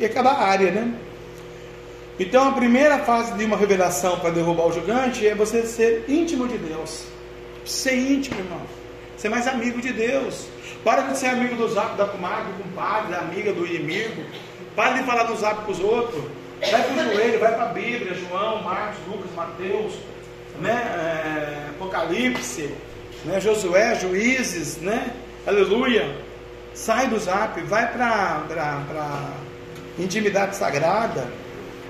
é 0.00 0.08
cada 0.08 0.32
área, 0.32 0.70
né? 0.70 0.94
Então 2.18 2.48
a 2.48 2.52
primeira 2.52 3.00
fase 3.00 3.34
de 3.34 3.44
uma 3.44 3.58
revelação 3.58 4.18
para 4.18 4.30
derrubar 4.30 4.68
o 4.68 4.72
gigante 4.72 5.26
é 5.26 5.34
você 5.34 5.66
ser 5.66 6.06
íntimo 6.08 6.48
de 6.48 6.56
Deus. 6.56 7.04
Ser 7.66 7.94
íntimo, 7.94 8.38
irmão. 8.38 8.62
Ser 9.18 9.28
mais 9.28 9.46
amigo 9.46 9.82
de 9.82 9.92
Deus. 9.92 10.46
Para 10.82 11.02
de 11.02 11.18
ser 11.18 11.26
amigo 11.26 11.56
do 11.56 11.68
zap 11.68 11.96
da 11.96 12.06
comadre, 12.06 12.52
do 12.52 12.62
compadre, 12.62 13.10
da 13.10 13.18
amiga, 13.18 13.52
do 13.52 13.66
inimigo. 13.66 14.22
Para 14.76 14.98
de 14.98 15.04
falar 15.04 15.24
do 15.24 15.36
zap 15.36 15.64
com 15.64 15.72
os 15.72 15.80
outros. 15.80 16.22
Vai 16.60 16.82
para 16.82 16.92
o 16.92 17.12
joelho, 17.12 17.40
vai 17.40 17.54
para 17.54 17.64
a 17.64 17.72
Bíblia, 17.72 18.14
João, 18.14 18.62
Marcos, 18.62 18.98
Lucas, 19.08 19.30
Mateus, 19.34 19.94
né? 20.60 20.72
É, 20.72 21.70
Apocalipse, 21.70 22.70
né? 23.24 23.40
Josué, 23.40 23.94
Juízes, 23.94 24.76
né? 24.76 25.10
Aleluia. 25.46 26.14
Sai 26.74 27.08
do 27.08 27.18
zap, 27.18 27.58
vai 27.62 27.90
para 27.90 29.30
intimidade 29.98 30.56
sagrada. 30.56 31.26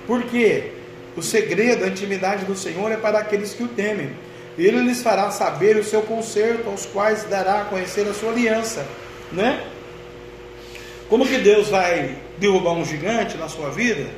Porque 0.07 0.73
o 1.17 1.23
segredo, 1.23 1.85
a 1.85 1.89
intimidade 1.89 2.45
do 2.45 2.55
Senhor 2.55 2.93
é 2.93 2.97
para 2.97 3.19
aqueles 3.19 3.53
que 3.53 3.65
o 3.65 3.69
temem. 3.69 4.15
Ele 4.57 4.81
lhes 4.81 5.03
fará 5.03 5.31
saber 5.31 5.77
o 5.77 5.85
seu 5.85 6.03
conserto, 6.03 6.69
aos 6.69 6.87
quais 6.87 7.25
dará 7.25 7.63
a 7.63 7.65
conhecer 7.65 8.07
a 8.09 8.15
sua 8.15 8.31
aliança, 8.31 8.87
né? 9.33 9.65
Como 11.09 11.27
que 11.27 11.39
Deus 11.39 11.69
vai 11.69 12.17
derrubar 12.39 12.73
um 12.73 12.85
gigante 12.85 13.37
na 13.37 13.49
sua 13.49 13.71
vida? 13.71 14.09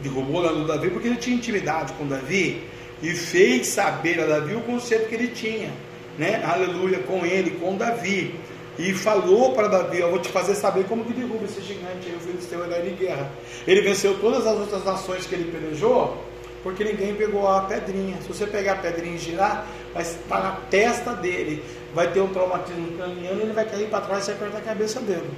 Derrubou 0.00 0.40
lá 0.40 0.52
no 0.52 0.66
Davi 0.66 0.90
porque 0.90 1.08
ele 1.08 1.16
tinha 1.16 1.36
intimidade 1.36 1.92
com 1.94 2.06
Davi 2.06 2.62
e 3.02 3.10
fez 3.14 3.66
saber 3.66 4.20
a 4.20 4.26
Davi 4.26 4.54
o 4.54 4.60
conceito 4.60 5.08
que 5.08 5.14
ele 5.14 5.28
tinha, 5.28 5.70
né? 6.18 6.42
Aleluia, 6.44 7.00
com 7.00 7.26
ele, 7.26 7.50
com 7.52 7.76
Davi. 7.76 8.34
E 8.78 8.94
falou 8.94 9.52
para 9.52 9.68
Davi: 9.68 9.98
Eu 9.98 10.10
vou 10.10 10.18
te 10.18 10.28
fazer 10.28 10.54
saber 10.54 10.84
como 10.84 11.04
que 11.04 11.12
derruba 11.12 11.44
esse 11.44 11.60
gigante 11.60 12.08
aí, 12.08 12.16
o 12.16 12.20
filisteu 12.20 12.64
herói 12.64 12.82
de 12.82 12.90
guerra. 13.04 13.30
Ele 13.66 13.82
venceu 13.82 14.18
todas 14.18 14.46
as 14.46 14.58
outras 14.58 14.84
nações 14.84 15.26
que 15.26 15.34
ele 15.34 15.50
pelejou, 15.50 16.16
porque 16.62 16.82
ninguém 16.82 17.14
pegou 17.14 17.46
a 17.46 17.62
pedrinha. 17.62 18.16
Se 18.22 18.28
você 18.28 18.46
pegar 18.46 18.72
a 18.72 18.76
pedrinha 18.76 19.16
e 19.16 19.18
girar, 19.18 19.66
vai 19.92 20.02
estar 20.02 20.42
na 20.42 20.52
testa 20.70 21.12
dele, 21.12 21.62
vai 21.94 22.10
ter 22.12 22.20
um 22.20 22.28
traumatismo 22.28 22.96
caminhando 22.96 23.40
e 23.40 23.42
ele 23.42 23.52
vai 23.52 23.68
cair 23.68 23.88
para 23.88 24.00
trás 24.00 24.26
e 24.28 24.30
apertar 24.30 24.58
a 24.58 24.62
cabeça 24.62 25.00
dele. 25.00 25.28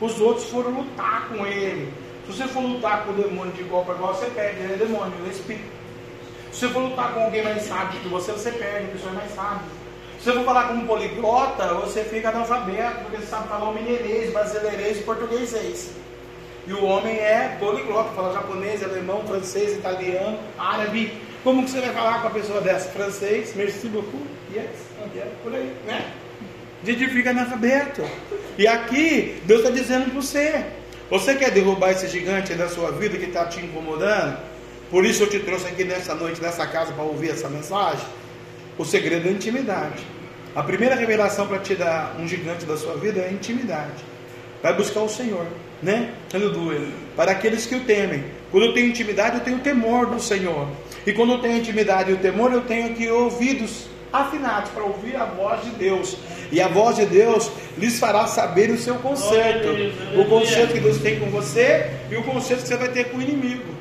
Os 0.00 0.20
outros 0.20 0.46
foram 0.50 0.70
lutar 0.70 1.28
com 1.28 1.46
ele. 1.46 1.92
Se 2.26 2.32
você 2.32 2.48
for 2.48 2.60
lutar 2.60 3.04
com 3.04 3.12
o 3.12 3.14
demônio 3.14 3.52
de 3.52 3.62
igual 3.62 3.84
para 3.84 3.94
igual, 3.94 4.14
você 4.14 4.26
perde, 4.26 4.60
ele 4.60 4.74
é 4.74 4.76
demônio, 4.76 5.14
ele 5.20 5.28
é 5.28 5.32
espírito. 5.32 5.76
Se 6.52 6.60
você 6.60 6.68
for 6.68 6.80
lutar 6.80 7.14
com 7.14 7.20
alguém 7.20 7.42
mais 7.42 7.62
sábio 7.62 8.00
que 8.00 8.08
você, 8.08 8.32
você 8.32 8.50
perde, 8.50 8.88
a 8.88 8.92
pessoa 8.92 9.12
é 9.12 9.14
mais 9.14 9.34
sábia. 9.34 9.68
Se 10.18 10.24
você 10.24 10.32
for 10.32 10.44
falar 10.44 10.68
com 10.68 10.74
um 10.74 10.86
poliglota, 10.86 11.74
você 11.74 12.02
fica 12.02 12.30
analfabeto, 12.30 13.00
porque 13.02 13.18
você 13.18 13.26
sabe 13.26 13.48
falar 13.48 13.68
o 13.70 13.74
mineirês, 13.74 14.32
brasileirês 14.32 14.98
e 14.98 15.02
português. 15.02 15.90
E 16.66 16.72
o 16.72 16.84
homem 16.84 17.16
é 17.16 17.56
poliglota, 17.60 18.10
fala 18.10 18.32
japonês, 18.32 18.82
alemão, 18.82 19.22
francês, 19.24 19.76
italiano, 19.76 20.38
árabe. 20.58 21.12
Como 21.44 21.62
que 21.62 21.70
você 21.70 21.80
vai 21.80 21.94
falar 21.94 22.22
com 22.22 22.28
a 22.28 22.30
pessoa 22.30 22.60
dessa? 22.60 22.88
Francês, 22.90 23.54
merci 23.54 23.86
beaucoup, 23.86 24.26
yes, 24.52 24.66
por 25.44 25.54
aí, 25.54 25.72
né? 25.86 26.10
A 26.82 26.86
gente 26.86 27.08
fica 27.08 27.30
analfabeto. 27.30 28.02
E 28.58 28.66
aqui, 28.66 29.40
Deus 29.44 29.62
está 29.62 29.72
dizendo 29.72 30.10
para 30.10 30.20
você: 30.20 30.64
você 31.10 31.34
quer 31.34 31.50
derrubar 31.50 31.90
esse 31.90 32.08
gigante 32.08 32.54
da 32.54 32.68
sua 32.68 32.90
vida 32.92 33.16
que 33.16 33.26
está 33.26 33.46
te 33.46 33.60
incomodando? 33.60 34.38
Por 34.90 35.04
isso 35.04 35.22
eu 35.24 35.28
te 35.28 35.40
trouxe 35.40 35.66
aqui 35.66 35.84
nessa 35.84 36.14
noite, 36.14 36.40
nessa 36.40 36.66
casa, 36.66 36.92
para 36.92 37.04
ouvir 37.04 37.30
essa 37.30 37.48
mensagem. 37.48 38.06
O 38.78 38.84
segredo 38.84 39.26
é 39.26 39.30
a 39.30 39.32
intimidade. 39.32 40.04
A 40.54 40.62
primeira 40.62 40.94
revelação 40.94 41.46
para 41.46 41.58
te 41.58 41.74
dar 41.74 42.16
um 42.18 42.26
gigante 42.26 42.64
da 42.64 42.76
sua 42.76 42.96
vida 42.96 43.20
é 43.20 43.28
a 43.28 43.32
intimidade. 43.32 44.04
Vai 44.62 44.74
buscar 44.74 45.00
o 45.00 45.08
Senhor 45.08 45.46
né? 45.82 46.12
Aleluia. 46.32 46.80
Para 47.14 47.32
aqueles 47.32 47.66
que 47.66 47.74
o 47.74 47.80
temem. 47.84 48.24
Quando 48.50 48.66
eu 48.66 48.74
tenho 48.74 48.88
intimidade, 48.88 49.36
eu 49.36 49.44
tenho 49.44 49.58
temor 49.58 50.06
do 50.06 50.20
Senhor. 50.20 50.68
E 51.06 51.12
quando 51.12 51.32
eu 51.32 51.38
tenho 51.38 51.58
intimidade 51.58 52.10
e 52.10 52.14
o 52.14 52.18
temor, 52.18 52.52
eu 52.52 52.62
tenho 52.62 52.86
aqui 52.86 53.08
ouvidos 53.08 53.86
afinados 54.12 54.70
para 54.70 54.84
ouvir 54.84 55.16
a 55.16 55.24
voz 55.24 55.62
de 55.62 55.70
Deus. 55.70 56.16
E 56.52 56.60
a 56.60 56.68
voz 56.68 56.96
de 56.96 57.06
Deus 57.06 57.50
lhes 57.76 57.98
fará 57.98 58.26
saber 58.26 58.70
o 58.70 58.78
seu 58.78 58.96
conserto. 58.96 59.68
O 60.18 60.24
conserto 60.26 60.72
que 60.72 60.80
Deus 60.80 60.98
tem 60.98 61.18
com 61.18 61.30
você 61.30 61.90
e 62.10 62.16
o 62.16 62.22
conserto 62.22 62.62
que 62.62 62.68
você 62.68 62.76
vai 62.76 62.88
ter 62.88 63.04
com 63.10 63.18
o 63.18 63.22
inimigo. 63.22 63.74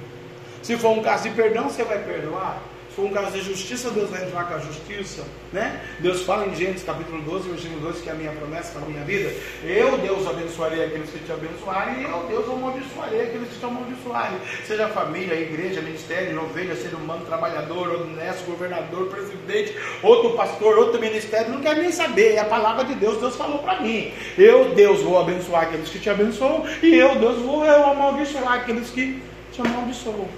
Se 0.61 0.75
for 0.77 0.89
um 0.89 1.01
caso 1.01 1.23
de 1.23 1.35
perdão, 1.35 1.69
você 1.69 1.83
vai 1.83 1.99
perdoar 1.99 2.61
for 2.95 3.05
um 3.05 3.09
caso 3.09 3.31
de 3.31 3.41
justiça, 3.41 3.91
Deus 3.91 4.09
vai 4.09 4.23
entrar 4.23 4.47
com 4.47 4.53
a 4.53 4.59
justiça, 4.59 5.23
né? 5.51 5.81
Deus 5.99 6.21
fala 6.21 6.47
em 6.47 6.55
Gênesis 6.55 6.83
capítulo 6.83 7.21
12, 7.23 7.49
versículo 7.49 7.81
2, 7.81 8.01
que 8.01 8.09
é 8.09 8.13
a 8.13 8.15
minha 8.15 8.31
promessa 8.31 8.71
para 8.71 8.83
a 8.83 8.85
minha 8.85 9.03
vida. 9.03 9.33
Eu, 9.63 9.97
Deus, 9.97 10.25
abençoarei 10.25 10.85
aqueles 10.85 11.09
que 11.09 11.19
te 11.19 11.31
abençoarem, 11.31 12.01
e 12.01 12.03
eu, 12.05 12.25
Deus, 12.29 12.49
amaldiçoarei 12.49 13.21
aqueles 13.23 13.49
que 13.49 13.59
te 13.59 13.65
amaldiçoarem. 13.65 14.37
Seja 14.65 14.87
família, 14.87 15.35
igreja, 15.35 15.81
ministério, 15.81 16.41
ovelha, 16.41 16.73
ser 16.73 16.93
humano, 16.93 17.25
trabalhador, 17.25 18.01
honesto, 18.01 18.45
governador, 18.45 19.09
presidente, 19.09 19.75
outro 20.01 20.31
pastor, 20.31 20.77
outro 20.77 20.99
ministério, 21.01 21.51
não 21.51 21.59
quero 21.59 21.81
nem 21.81 21.91
saber. 21.91 22.35
É 22.35 22.39
a 22.39 22.45
palavra 22.45 22.85
de 22.85 22.95
Deus, 22.95 23.17
Deus 23.17 23.35
falou 23.35 23.59
para 23.59 23.81
mim. 23.81 24.13
Eu, 24.37 24.73
Deus, 24.73 25.01
vou 25.01 25.19
abençoar 25.19 25.63
aqueles 25.63 25.89
que 25.89 25.99
te 25.99 26.09
abençoam, 26.09 26.63
e 26.81 26.95
eu, 26.95 27.15
Deus, 27.15 27.39
vou 27.41 27.65
eu 27.65 27.87
amaldiçoar 27.87 28.53
aqueles 28.53 28.89
que 28.89 29.21
te 29.51 29.59
amaldiçoam. 29.59 30.29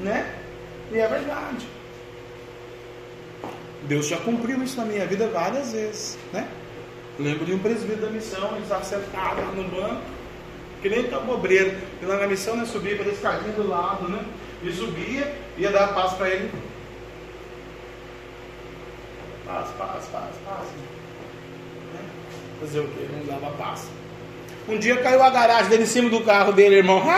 Né? 0.00 0.39
E 0.92 0.98
é 0.98 1.06
verdade. 1.06 1.66
Deus 3.82 4.06
já 4.06 4.18
cumpriu 4.18 4.62
isso 4.62 4.76
na 4.76 4.84
minha 4.84 5.06
vida 5.06 5.28
várias 5.28 5.72
vezes, 5.72 6.18
né? 6.32 6.48
Lembro 7.18 7.44
de 7.44 7.52
um 7.54 7.58
presbítero 7.58 8.02
da 8.02 8.10
missão, 8.10 8.52
ele 8.52 8.62
estava 8.62 8.84
sentado 8.84 9.40
no 9.54 9.64
banco, 9.64 10.02
que 10.80 10.88
nem 10.88 11.04
tão 11.04 11.28
obreiro. 11.28 11.76
E 12.00 12.04
lá 12.04 12.16
na 12.16 12.26
missão, 12.26 12.56
né, 12.56 12.64
subia 12.64 12.96
pela 12.96 13.10
escadinha 13.10 13.52
do 13.52 13.68
lado, 13.68 14.08
né? 14.08 14.24
E 14.62 14.72
subia, 14.72 15.36
ia 15.56 15.70
dar 15.70 15.94
paz 15.94 16.12
para 16.14 16.28
ele. 16.28 16.50
Paz, 19.46 19.68
paz, 19.76 20.06
paz, 20.06 20.34
paz. 20.46 20.66
Né? 21.94 22.00
Fazer 22.60 22.80
o 22.80 22.88
quê? 22.88 23.06
Não 23.12 23.24
dava 23.26 23.50
paz. 23.56 23.88
Um 24.68 24.78
dia 24.78 25.02
caiu 25.02 25.22
a 25.22 25.30
garagem 25.30 25.70
dele 25.70 25.82
em 25.82 25.86
cima 25.86 26.08
do 26.08 26.22
carro 26.22 26.52
dele, 26.52 26.76
irmão. 26.76 27.02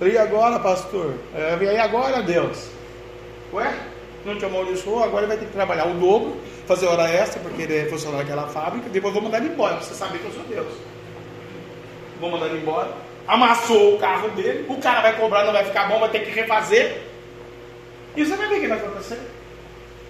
E 0.00 0.18
agora, 0.18 0.58
pastor? 0.58 1.14
É, 1.34 1.56
e 1.62 1.78
agora, 1.78 2.22
Deus? 2.22 2.68
Ué, 3.52 3.72
não 4.24 4.36
te 4.36 4.44
amaldiçoou, 4.44 5.02
agora 5.02 5.22
ele 5.22 5.28
vai 5.28 5.38
ter 5.38 5.46
que 5.46 5.52
trabalhar 5.52 5.86
o 5.86 5.94
dobro, 5.94 6.36
fazer 6.66 6.86
hora 6.86 7.08
extra, 7.08 7.40
porque 7.40 7.62
ele 7.62 7.76
é 7.78 7.86
funcionário 7.86 8.26
daquela 8.26 8.48
fábrica, 8.48 8.88
depois 8.90 9.14
vou 9.14 9.22
mandar 9.22 9.38
ele 9.38 9.48
embora, 9.48 9.76
você 9.76 9.94
saber 9.94 10.18
que 10.18 10.26
eu 10.26 10.32
sou 10.32 10.42
Deus. 10.44 10.72
Vou 12.20 12.30
mandar 12.30 12.46
ele 12.46 12.58
embora. 12.58 12.92
Amassou 13.26 13.94
o 13.94 13.98
carro 13.98 14.28
dele, 14.30 14.66
o 14.68 14.76
cara 14.76 15.00
vai 15.00 15.16
cobrar, 15.16 15.44
não 15.44 15.52
vai 15.52 15.64
ficar 15.64 15.88
bom, 15.88 15.98
vai 15.98 16.10
ter 16.10 16.20
que 16.20 16.30
refazer. 16.30 17.02
E 18.14 18.24
você 18.24 18.36
vai 18.36 18.48
ver 18.48 18.56
o 18.56 18.60
que 18.60 18.68
vai 18.68 18.78
acontecer. 18.78 19.20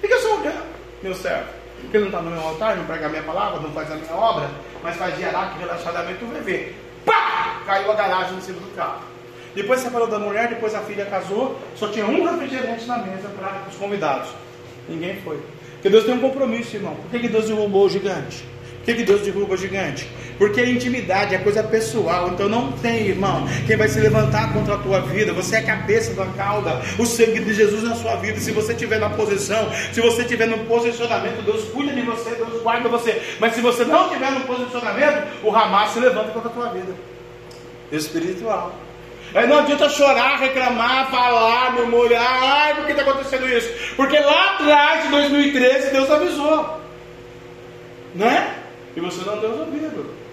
Fica 0.00 0.18
só 0.18 0.36
olhando, 0.36 0.64
meu 1.02 1.14
servo. 1.14 1.48
Porque 1.80 1.96
ele 1.96 2.04
não 2.04 2.10
está 2.10 2.22
no 2.22 2.30
meu 2.30 2.40
altar, 2.40 2.76
não 2.76 2.84
prega 2.86 3.06
a 3.06 3.08
minha 3.08 3.22
palavra, 3.22 3.60
não 3.60 3.70
faz 3.72 3.90
a 3.90 3.94
minha 3.94 4.14
obra, 4.14 4.50
mas 4.82 4.96
faz 4.96 5.16
de 5.16 5.24
araque, 5.24 5.58
relaxadamente, 5.58 6.18
tu 6.18 6.26
vai 6.26 6.40
ver. 6.40 6.85
Pá! 7.06 7.62
Caiu 7.64 7.90
a 7.90 7.94
garagem 7.94 8.36
em 8.36 8.40
cima 8.42 8.60
do 8.60 8.76
carro. 8.76 9.02
Depois 9.54 9.80
separou 9.80 10.06
da 10.06 10.18
mulher, 10.18 10.48
depois 10.48 10.74
a 10.74 10.80
filha 10.80 11.06
casou, 11.06 11.58
só 11.76 11.88
tinha 11.88 12.04
um 12.04 12.22
refrigerante 12.22 12.84
na 12.84 12.98
mesa 12.98 13.28
para 13.30 13.62
os 13.70 13.76
convidados. 13.76 14.28
Ninguém 14.86 15.16
foi. 15.22 15.40
Porque 15.72 15.88
Deus 15.88 16.04
tem 16.04 16.14
um 16.14 16.20
compromisso, 16.20 16.76
irmão. 16.76 16.94
Por 16.94 17.18
que, 17.18 17.26
Deus 17.26 17.46
derrubou 17.46 17.86
o 17.86 17.88
gigante? 17.88 18.44
Que, 18.86 18.94
que 18.94 19.02
Deus 19.02 19.22
derruba 19.22 19.54
o 19.54 19.56
gigante? 19.56 20.08
Porque 20.38 20.60
a 20.60 20.70
intimidade 20.70 21.34
é 21.34 21.38
coisa 21.38 21.60
pessoal. 21.60 22.28
Então 22.28 22.48
não 22.48 22.70
tem, 22.70 23.08
irmão, 23.08 23.44
quem 23.66 23.76
vai 23.76 23.88
se 23.88 23.98
levantar 23.98 24.52
contra 24.52 24.74
a 24.74 24.78
tua 24.78 25.00
vida. 25.00 25.32
Você 25.32 25.56
é 25.56 25.58
a 25.58 25.64
cabeça 25.64 26.14
da 26.14 26.24
cauda. 26.26 26.80
O 26.96 27.04
sangue 27.04 27.40
de 27.40 27.52
Jesus 27.52 27.82
na 27.82 27.96
sua 27.96 28.14
vida. 28.14 28.38
Se 28.38 28.52
você 28.52 28.74
estiver 28.74 29.00
na 29.00 29.10
posição, 29.10 29.68
se 29.92 30.00
você 30.00 30.22
estiver 30.22 30.46
no 30.46 30.58
posicionamento, 30.66 31.42
Deus 31.44 31.64
cuida 31.70 31.92
de 31.92 32.02
você, 32.02 32.30
Deus 32.30 32.62
guarda 32.62 32.88
você. 32.88 33.20
Mas 33.40 33.54
se 33.54 33.60
você 33.60 33.84
não 33.84 34.06
estiver 34.06 34.30
no 34.30 34.42
posicionamento, 34.42 35.26
o 35.42 35.50
Hamas 35.50 35.90
se 35.90 35.98
levanta 35.98 36.30
contra 36.30 36.48
a 36.48 36.52
tua 36.52 36.68
vida. 36.68 36.94
Espiritual. 37.90 38.72
Aí 39.34 39.48
não 39.48 39.58
adianta 39.58 39.88
chorar, 39.88 40.38
reclamar, 40.38 41.10
falar, 41.10 41.72
murmurar, 41.72 42.42
ai, 42.42 42.74
por 42.76 42.86
que 42.86 42.92
está 42.92 43.02
acontecendo 43.02 43.48
isso? 43.48 43.68
Porque 43.96 44.16
lá 44.16 44.52
atrás, 44.52 45.02
de 45.02 45.08
2013, 45.08 45.90
Deus 45.90 46.08
avisou. 46.08 46.80
Né? 48.14 48.62
E 48.96 49.00
você 49.00 49.22
não 49.24 49.38
deu 49.38 49.50
ouvido. 49.60 50.26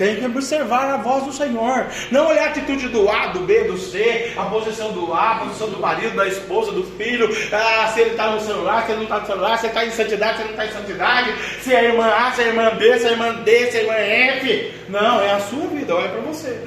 Tem 0.00 0.16
que 0.16 0.24
observar 0.24 0.94
a 0.94 0.96
voz 0.96 1.24
do 1.24 1.32
Senhor. 1.34 1.86
Não 2.10 2.28
olhar 2.28 2.44
a 2.44 2.50
atitude 2.52 2.88
do 2.88 3.06
A, 3.06 3.26
do 3.26 3.40
B, 3.40 3.64
do 3.64 3.76
C, 3.76 4.32
a 4.34 4.46
posição 4.46 4.92
do 4.92 5.12
A, 5.12 5.32
a 5.32 5.38
posição 5.40 5.68
do 5.68 5.78
marido, 5.78 6.16
da 6.16 6.26
esposa, 6.26 6.72
do 6.72 6.82
filho. 6.96 7.28
Ah, 7.52 7.86
se 7.88 8.00
ele 8.00 8.12
está 8.12 8.30
no 8.30 8.40
celular, 8.40 8.86
se 8.86 8.92
ele 8.92 8.96
não 8.96 9.02
está 9.02 9.20
no 9.20 9.26
celular, 9.26 9.58
se 9.58 9.66
ele 9.66 9.74
está 9.74 9.84
em 9.84 9.90
santidade, 9.90 10.36
se 10.38 10.42
ele 10.42 10.54
não 10.54 10.64
está 10.64 10.66
em 10.72 10.80
santidade. 10.80 11.34
Se 11.60 11.74
é 11.74 11.78
a 11.80 11.84
irmã 11.84 12.06
A, 12.06 12.32
se 12.32 12.40
é 12.40 12.44
a 12.44 12.48
irmã 12.48 12.74
B, 12.76 12.98
se 12.98 13.04
é 13.04 13.08
a 13.08 13.12
irmã 13.12 13.34
D, 13.42 13.70
se 13.70 13.76
é 13.76 13.80
a 13.80 13.82
irmã 13.82 13.94
F. 13.94 14.72
Não, 14.88 15.20
é 15.20 15.32
a 15.32 15.40
sua 15.40 15.66
vida, 15.66 15.94
olha 15.94 16.08
para 16.08 16.20
você. 16.22 16.58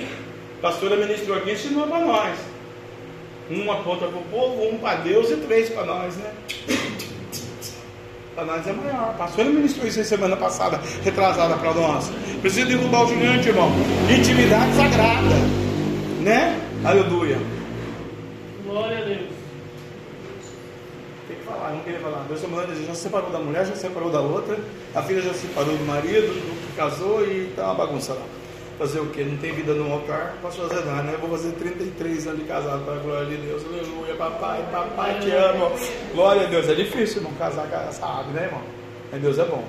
A 0.59 0.61
pastora 0.61 0.95
ministrou 0.95 1.35
aqui 1.35 1.53
ensinou 1.53 1.87
para 1.87 2.05
nós. 2.05 2.37
Um 3.49 3.71
aponta 3.71 4.05
para 4.05 4.19
o 4.19 4.23
povo, 4.25 4.69
um 4.69 4.77
para 4.77 4.97
Deus 4.97 5.31
e 5.31 5.37
três 5.37 5.71
para 5.71 5.85
nós, 5.85 6.15
né? 6.17 6.31
Nós 8.35 8.67
é 8.67 8.73
maior. 8.73 9.11
A 9.11 9.13
pastora 9.13 9.49
ministrou 9.49 9.87
isso 9.87 10.03
semana 10.03 10.35
passada, 10.35 10.79
retrasada 11.03 11.55
para 11.55 11.73
nós. 11.73 12.09
Precisa 12.41 12.65
derrubar 12.65 13.03
o 13.03 13.07
gigante, 13.07 13.49
irmão. 13.49 13.71
Intimidade 14.09 14.73
sagrada. 14.73 15.35
Né? 16.21 16.59
Aleluia. 16.83 17.37
Glória 18.65 18.97
a 18.97 19.01
Deus. 19.01 19.29
Tem 21.27 21.37
que 21.37 21.43
falar, 21.43 21.71
não 21.71 21.79
queria 21.81 21.99
falar. 21.99 22.25
Deus 22.27 22.41
já 22.87 22.93
se 22.95 23.01
separou 23.01 23.29
da 23.29 23.39
mulher, 23.39 23.65
já 23.65 23.75
se 23.75 23.81
separou 23.81 24.09
da 24.09 24.19
outra. 24.19 24.57
A 24.95 25.01
filha 25.03 25.21
já 25.21 25.33
se 25.33 25.41
separou 25.41 25.77
do 25.77 25.85
marido, 25.85 26.27
do 26.27 26.67
que 26.67 26.75
casou 26.75 27.23
e 27.23 27.53
tá 27.55 27.65
uma 27.65 27.75
bagunça 27.75 28.13
lá. 28.13 28.25
Fazer 28.77 28.99
o 28.99 29.05
que? 29.07 29.23
Não 29.23 29.37
tem 29.37 29.53
vida 29.53 29.73
no 29.73 29.91
altar, 29.91 30.35
posso 30.41 30.61
fazer 30.61 30.83
nada, 30.85 31.03
né? 31.03 31.17
Vou 31.19 31.29
fazer 31.29 31.51
33 31.51 32.27
anos 32.27 32.39
de 32.39 32.45
casado 32.45 32.83
para 32.83 32.95
a 32.95 32.97
glória 32.97 33.25
de 33.27 33.37
Deus. 33.37 33.63
Aleluia, 33.65 34.15
papai, 34.15 34.65
papai, 34.71 35.19
te 35.19 35.29
amo. 35.29 35.71
Glória 36.13 36.47
a 36.47 36.49
Deus. 36.49 36.67
É 36.67 36.73
difícil, 36.73 37.17
irmão, 37.17 37.33
casar 37.33 37.65
água, 38.01 38.33
né, 38.33 38.45
irmão? 38.45 38.61
Mas 39.11 39.21
Deus 39.21 39.37
é 39.37 39.45
bom. 39.45 39.63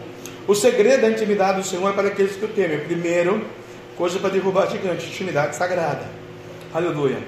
O 0.49 0.55
segredo 0.55 1.03
da 1.03 1.11
intimidade 1.11 1.61
do 1.61 1.67
Senhor 1.67 1.89
é 1.89 1.93
para 1.93 2.09
aqueles 2.09 2.35
que 2.37 2.45
o 2.45 2.49
temem. 2.49 2.81
Primeiro, 2.81 3.45
coisa 3.97 4.19
para 4.19 4.31
derrubar 4.31 4.71
gigante, 4.71 5.07
intimidade 5.07 5.55
sagrada. 5.55 6.07
Aleluia. 6.73 7.19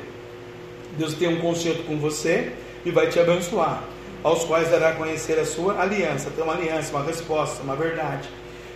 Deus 0.97 1.15
tem 1.15 1.29
um 1.29 1.41
concerto 1.41 1.83
com 1.85 1.99
você 1.99 2.53
e 2.85 2.91
vai 2.91 3.09
te 3.09 3.19
abençoar, 3.21 3.83
aos 4.23 4.45
quais 4.45 4.71
dará 4.71 4.91
a 4.91 4.93
conhecer 4.93 5.39
a 5.39 5.45
sua 5.45 5.81
aliança. 5.81 6.31
Tem 6.31 6.43
uma 6.43 6.55
aliança, 6.55 6.91
uma 6.91 7.05
resposta, 7.05 7.63
uma 7.63 7.77
verdade. 7.77 8.29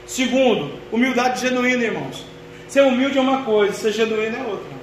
Segundo, 0.06 0.72
humildade 0.92 1.40
genuína, 1.40 1.84
irmãos. 1.84 2.24
Ser 2.70 2.82
humilde 2.82 3.18
é 3.18 3.20
uma 3.20 3.42
coisa, 3.42 3.72
ser 3.72 3.90
genuíno 3.90 4.36
é 4.36 4.46
outra. 4.46 4.78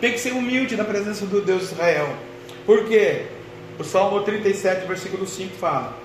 Tem 0.00 0.10
que 0.10 0.18
ser 0.18 0.32
humilde 0.32 0.74
na 0.76 0.82
presença 0.82 1.24
do 1.24 1.40
Deus 1.40 1.60
de 1.60 1.74
Israel. 1.74 2.12
Por 2.66 2.84
quê? 2.88 3.26
O 3.78 3.84
Salmo 3.84 4.22
37, 4.22 4.88
versículo 4.88 5.24
5 5.24 5.54
fala: 5.56 5.96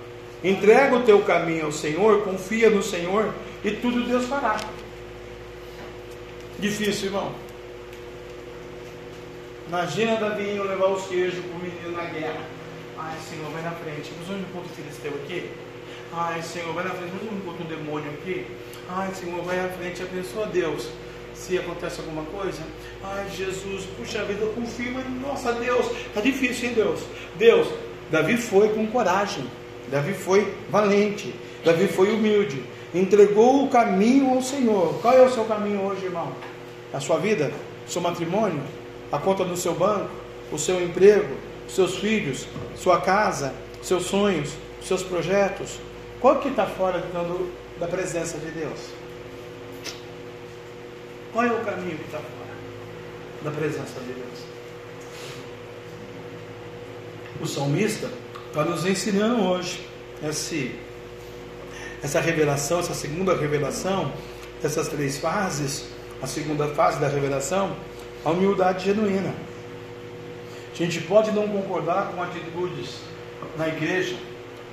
Entrega 0.43 0.95
o 0.95 1.01
teu 1.01 1.23
caminho 1.23 1.65
ao 1.65 1.71
Senhor, 1.71 2.23
confia 2.23 2.69
no 2.69 2.83
Senhor 2.83 3.33
e 3.63 3.71
tudo 3.71 4.03
Deus 4.03 4.25
fará. 4.27 4.57
Difícil, 6.59 7.07
irmão. 7.07 7.33
Imagina 9.67 10.17
Davi 10.17 10.59
levar 10.59 10.89
os 10.89 11.07
queijos 11.07 11.43
para 11.43 11.55
o 11.55 11.59
menino 11.59 11.97
na 11.97 12.03
guerra. 12.03 12.41
Ai, 12.95 13.17
Senhor, 13.27 13.49
vai 13.49 13.63
na 13.63 13.71
frente. 13.71 14.11
Mas 14.19 14.29
onde 14.29 14.41
encontra 14.41 14.71
o 14.71 14.75
filisteu 14.75 15.13
aqui? 15.23 15.49
Ai, 16.13 16.43
Senhor, 16.43 16.71
vai 16.75 16.83
na 16.83 16.91
frente. 16.91 17.11
Mas 17.11 17.23
onde 17.23 17.41
encontra 17.41 17.63
um 17.63 17.67
demônio 17.67 18.11
aqui? 18.11 18.45
Ai, 18.89 19.11
Senhor, 19.13 19.41
vai 19.43 19.59
à 19.59 19.69
frente, 19.69 20.03
abençoa 20.03 20.45
Deus. 20.47 20.88
Se 21.33 21.57
acontece 21.57 21.99
alguma 21.99 22.23
coisa, 22.23 22.61
ai, 23.03 23.27
Jesus, 23.29 23.86
puxa 23.97 24.23
vida, 24.23 24.41
eu 24.41 24.55
nossa, 25.21 25.51
Deus, 25.53 25.86
tá 26.13 26.21
difícil, 26.21 26.69
hein, 26.69 26.75
Deus? 26.75 27.01
Deus, 27.36 27.67
Davi 28.09 28.38
foi 28.38 28.69
com 28.69 28.88
coragem, 28.88 29.45
Davi 29.89 30.13
foi 30.13 30.53
valente, 30.69 31.36
Davi 31.63 31.88
foi 31.88 32.13
humilde, 32.13 32.63
entregou 32.93 33.65
o 33.65 33.69
caminho 33.69 34.29
ao 34.33 34.41
Senhor. 34.41 34.99
Qual 35.01 35.13
é 35.13 35.21
o 35.21 35.31
seu 35.31 35.43
caminho 35.45 35.81
hoje, 35.81 36.05
irmão? 36.05 36.31
A 36.93 36.99
sua 36.99 37.17
vida, 37.17 37.51
o 37.86 37.91
seu 37.91 38.01
matrimônio, 38.01 38.63
a 39.11 39.17
conta 39.17 39.43
do 39.43 39.57
seu 39.57 39.73
banco, 39.73 40.09
o 40.51 40.57
seu 40.57 40.81
emprego, 40.81 41.36
seus 41.67 41.97
filhos, 41.97 42.47
sua 42.75 43.01
casa, 43.01 43.53
seus 43.81 44.05
sonhos, 44.05 44.51
seus 44.81 45.03
projetos. 45.03 45.79
Qual 46.21 46.39
que 46.39 46.47
está 46.47 46.65
fora 46.65 46.99
do, 46.99 47.51
da 47.80 47.88
presença 47.88 48.38
de 48.38 48.51
Deus? 48.51 48.80
Qual 51.34 51.45
é 51.45 51.51
o 51.51 51.65
caminho 51.65 51.97
que 51.97 52.05
está 52.05 52.19
fora 52.19 52.55
da 53.43 53.51
presença 53.51 53.99
de 53.99 54.13
Deus? 54.13 54.39
O 57.41 57.45
salmista 57.45 58.09
está 58.47 58.63
nos 58.63 58.86
ensinando 58.86 59.43
hoje 59.43 59.86
esse, 60.23 60.80
essa 62.01 62.21
revelação, 62.21 62.80
essa 62.80 62.93
segunda 62.93 63.36
revelação, 63.36 64.13
essas 64.63 64.88
três 64.88 65.17
fases, 65.17 65.86
a 66.21 66.28
segunda 66.28 66.69
fase 66.69 66.99
da 66.99 67.09
revelação, 67.09 67.76
a 68.23 68.30
humildade 68.30 68.86
genuína. 68.86 69.34
A 70.73 70.78
gente 70.78 71.01
pode 71.01 71.32
não 71.32 71.47
concordar 71.47 72.11
com 72.11 72.23
atitudes 72.23 72.99
na 73.57 73.67
igreja, 73.67 74.15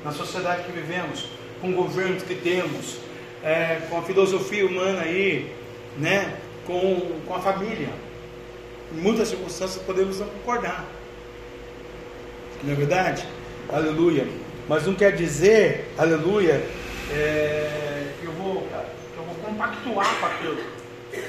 na 0.05 0.13
sociedade 0.13 0.63
que 0.65 0.73
vivemos, 0.73 1.27
com 1.63 1.73
governos 1.73 2.25
que 2.25 2.35
temos, 2.35 2.99
é, 3.43 3.81
com 3.89 3.97
a 3.97 4.03
filosofia 4.03 4.67
humana 4.67 5.03
aí, 5.03 5.51
né? 5.97 6.37
com, 6.67 7.01
com 7.27 7.35
a 7.35 7.41
família. 7.41 7.89
Em 8.93 9.01
muitas 9.01 9.29
circunstâncias 9.29 9.83
podemos 9.83 10.21
não 10.21 10.27
concordar. 10.27 10.85
Não 12.63 12.73
é 12.73 12.77
verdade? 12.77 13.27
Aleluia. 13.73 14.27
Mas 14.69 14.87
não 14.87 14.95
quer 14.95 15.13
dizer, 15.13 15.89
aleluia, 15.99 16.65
é, 17.11 18.13
eu 18.23 18.33
vou, 18.33 18.67
eu 19.17 19.25
vou 19.25 19.35
compactuar 19.37 20.21
com 20.21 20.27
aquilo. 20.27 20.83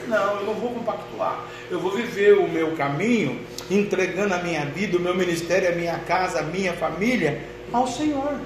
Não, 0.07 0.39
eu 0.39 0.45
não 0.45 0.53
vou 0.53 0.71
compactuar. 0.71 1.45
Eu 1.69 1.79
vou 1.79 1.91
viver 1.91 2.37
o 2.37 2.47
meu 2.47 2.71
caminho, 2.75 3.39
entregando 3.69 4.33
a 4.33 4.39
minha 4.39 4.65
vida, 4.65 4.97
o 4.97 4.99
meu 4.99 5.15
ministério, 5.15 5.69
a 5.69 5.71
minha 5.73 5.97
casa, 5.99 6.39
a 6.39 6.43
minha 6.43 6.73
família 6.73 7.41
ao 7.71 7.87
Senhor. 7.87 8.39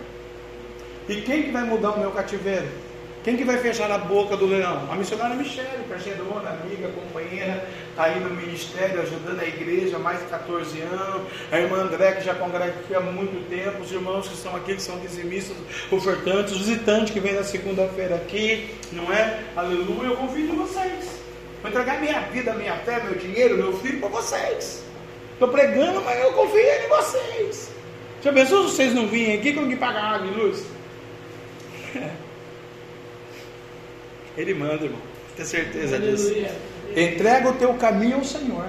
E 1.09 1.21
quem 1.21 1.43
que 1.43 1.51
vai 1.51 1.63
mudar 1.63 1.91
o 1.91 1.99
meu 1.99 2.11
cativeiro? 2.11 2.67
Quem 3.23 3.35
que 3.35 3.43
vai 3.43 3.57
fechar 3.57 3.89
a 3.91 3.97
boca 3.97 4.37
do 4.37 4.45
leão? 4.45 4.89
A 4.91 4.95
missionária 4.95 5.35
Michele, 5.35 5.83
parceirona, 5.89 6.49
amiga, 6.49 6.89
companheira, 6.89 7.67
está 7.89 8.05
aí 8.05 8.19
no 8.19 8.29
ministério, 8.29 9.01
ajudando 9.01 9.41
a 9.41 9.45
igreja 9.45 9.97
há 9.97 9.99
mais 9.99 10.19
de 10.19 10.25
14 10.27 10.79
anos. 10.81 11.23
A 11.51 11.59
irmã 11.59 11.79
André, 11.79 12.13
que 12.13 12.23
já 12.23 12.35
congrega 12.35 12.71
aqui 12.71 12.95
há 12.95 13.01
muito 13.01 13.49
tempo. 13.49 13.81
Os 13.81 13.91
irmãos 13.91 14.27
que 14.27 14.33
estão 14.33 14.55
aqui, 14.55 14.75
que 14.75 14.81
são 14.81 14.97
dizimistas, 14.99 15.57
ofertantes, 15.91 16.53
os 16.53 16.59
visitantes 16.59 17.11
que 17.11 17.19
vêm 17.19 17.33
na 17.33 17.43
segunda-feira 17.43 18.15
aqui, 18.15 18.75
não 18.93 19.11
é? 19.11 19.41
Aleluia, 19.55 20.07
eu 20.07 20.15
convido 20.15 20.55
vocês. 20.55 21.19
Vou 21.61 21.69
entregar 21.69 21.99
minha 21.99 22.21
vida, 22.31 22.53
minha 22.53 22.75
fé, 22.77 23.01
meu 23.03 23.15
dinheiro, 23.15 23.57
meu 23.57 23.73
filho 23.79 23.99
para 23.99 24.09
vocês. 24.09 24.83
Estou 25.33 25.49
pregando, 25.49 26.01
mas 26.01 26.19
eu 26.19 26.31
confio 26.31 26.59
em 26.59 26.87
vocês. 26.87 27.71
Já 28.23 28.31
pensou 28.31 28.67
se 28.67 28.75
vocês 28.75 28.93
não 28.93 29.07
virem 29.07 29.37
aqui, 29.37 29.53
como 29.53 29.67
que 29.67 29.75
pagar 29.75 30.15
água 30.15 30.27
e 30.27 30.31
luz? 30.31 30.76
Ele 34.37 34.53
manda, 34.53 34.85
irmão. 34.85 35.01
Tem 35.35 35.45
certeza 35.45 35.99
disso. 35.99 36.33
Entrega 36.95 37.49
o 37.49 37.53
teu 37.53 37.73
caminho 37.75 38.17
ao 38.17 38.23
Senhor. 38.23 38.65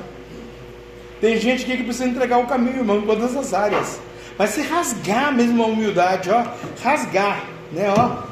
Tem 1.20 1.38
gente 1.38 1.64
aqui 1.64 1.76
que 1.78 1.84
precisa 1.84 2.06
entregar 2.06 2.38
o 2.38 2.46
caminho, 2.46 2.78
irmão, 2.78 2.98
em 2.98 3.06
todas 3.06 3.36
as 3.36 3.52
áreas. 3.52 4.00
Mas 4.38 4.50
se 4.50 4.62
rasgar 4.62 5.34
mesmo 5.34 5.62
a 5.62 5.66
humildade, 5.66 6.30
ó, 6.30 6.44
rasgar, 6.82 7.44
né, 7.72 7.90
ó, 7.90 8.22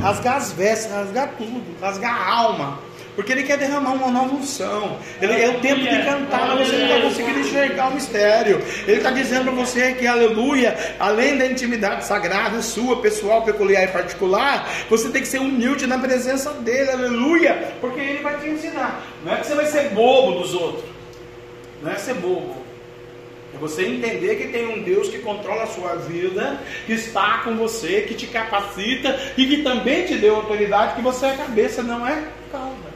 rasgar 0.00 0.36
as 0.36 0.52
vestes, 0.52 0.92
rasgar 0.92 1.34
tudo, 1.36 1.62
rasgar 1.80 2.14
a 2.14 2.32
alma, 2.32 2.78
porque 3.14 3.32
ele 3.32 3.42
quer 3.42 3.58
derramar 3.58 3.92
uma 3.92 4.10
nova 4.10 4.34
unção. 4.34 4.98
Ele 5.20 5.32
é 5.32 5.50
o 5.50 5.60
tempo 5.60 5.80
de 5.80 6.02
cantar, 6.02 6.56
mas 6.56 6.68
você 6.68 6.78
não 6.78 6.86
está 6.86 7.00
conseguindo 7.00 7.40
enxergar 7.40 7.88
o 7.88 7.94
mistério. 7.94 8.62
Ele 8.86 8.96
está 8.96 9.10
dizendo 9.10 9.44
para 9.44 9.52
você 9.52 9.92
que, 9.92 10.06
aleluia, 10.06 10.76
além 10.98 11.36
da 11.36 11.46
intimidade 11.46 12.04
sagrada, 12.06 12.62
sua, 12.62 13.00
pessoal, 13.00 13.42
peculiar 13.42 13.84
e 13.84 13.88
particular, 13.88 14.68
você 14.88 15.10
tem 15.10 15.20
que 15.20 15.28
ser 15.28 15.40
humilde 15.40 15.86
na 15.86 15.98
presença 15.98 16.52
dele, 16.54 16.90
aleluia, 16.90 17.74
porque 17.80 18.00
ele 18.00 18.22
vai 18.22 18.38
te 18.38 18.48
ensinar. 18.48 19.02
Não 19.24 19.34
é 19.34 19.36
que 19.36 19.46
você 19.46 19.54
vai 19.54 19.66
ser 19.66 19.90
bobo 19.90 20.40
dos 20.40 20.54
outros, 20.54 20.84
não 21.82 21.92
é 21.92 21.96
ser 21.96 22.14
bobo. 22.14 22.62
É 23.54 23.58
você 23.58 23.84
entender 23.84 24.36
que 24.36 24.48
tem 24.48 24.66
um 24.66 24.82
Deus 24.82 25.10
que 25.10 25.18
controla 25.18 25.64
a 25.64 25.66
sua 25.66 25.96
vida, 25.96 26.58
que 26.86 26.94
está 26.94 27.42
com 27.44 27.54
você, 27.56 28.00
que 28.08 28.14
te 28.14 28.26
capacita 28.26 29.20
e 29.36 29.46
que 29.46 29.62
também 29.62 30.06
te 30.06 30.14
deu 30.16 30.36
autoridade, 30.36 30.94
que 30.94 31.02
você 31.02 31.26
é 31.26 31.36
cabeça, 31.36 31.82
não 31.82 32.06
é 32.06 32.24
cauda. 32.50 32.91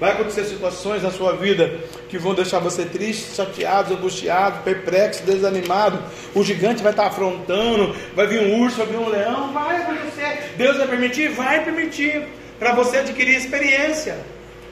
Vai 0.00 0.12
acontecer 0.12 0.44
situações 0.44 1.02
na 1.02 1.10
sua 1.10 1.32
vida 1.32 1.80
que 2.08 2.18
vão 2.18 2.34
deixar 2.34 2.60
você 2.60 2.84
triste, 2.84 3.34
chateado, 3.34 3.94
angustiado, 3.94 4.62
perplexo, 4.62 5.24
desanimado. 5.24 5.98
O 6.34 6.44
gigante 6.44 6.82
vai 6.82 6.92
estar 6.92 7.06
afrontando, 7.06 7.94
vai 8.14 8.26
vir 8.26 8.40
um 8.40 8.62
urso, 8.62 8.76
vai 8.76 8.86
vir 8.86 8.98
um 8.98 9.08
leão, 9.08 9.52
vai 9.52 9.82
acontecer. 9.82 10.54
Deus 10.56 10.76
vai 10.76 10.86
permitir? 10.86 11.30
Vai 11.30 11.64
permitir. 11.64 12.28
Para 12.58 12.74
você 12.74 12.98
adquirir 12.98 13.36
experiência 13.36 14.18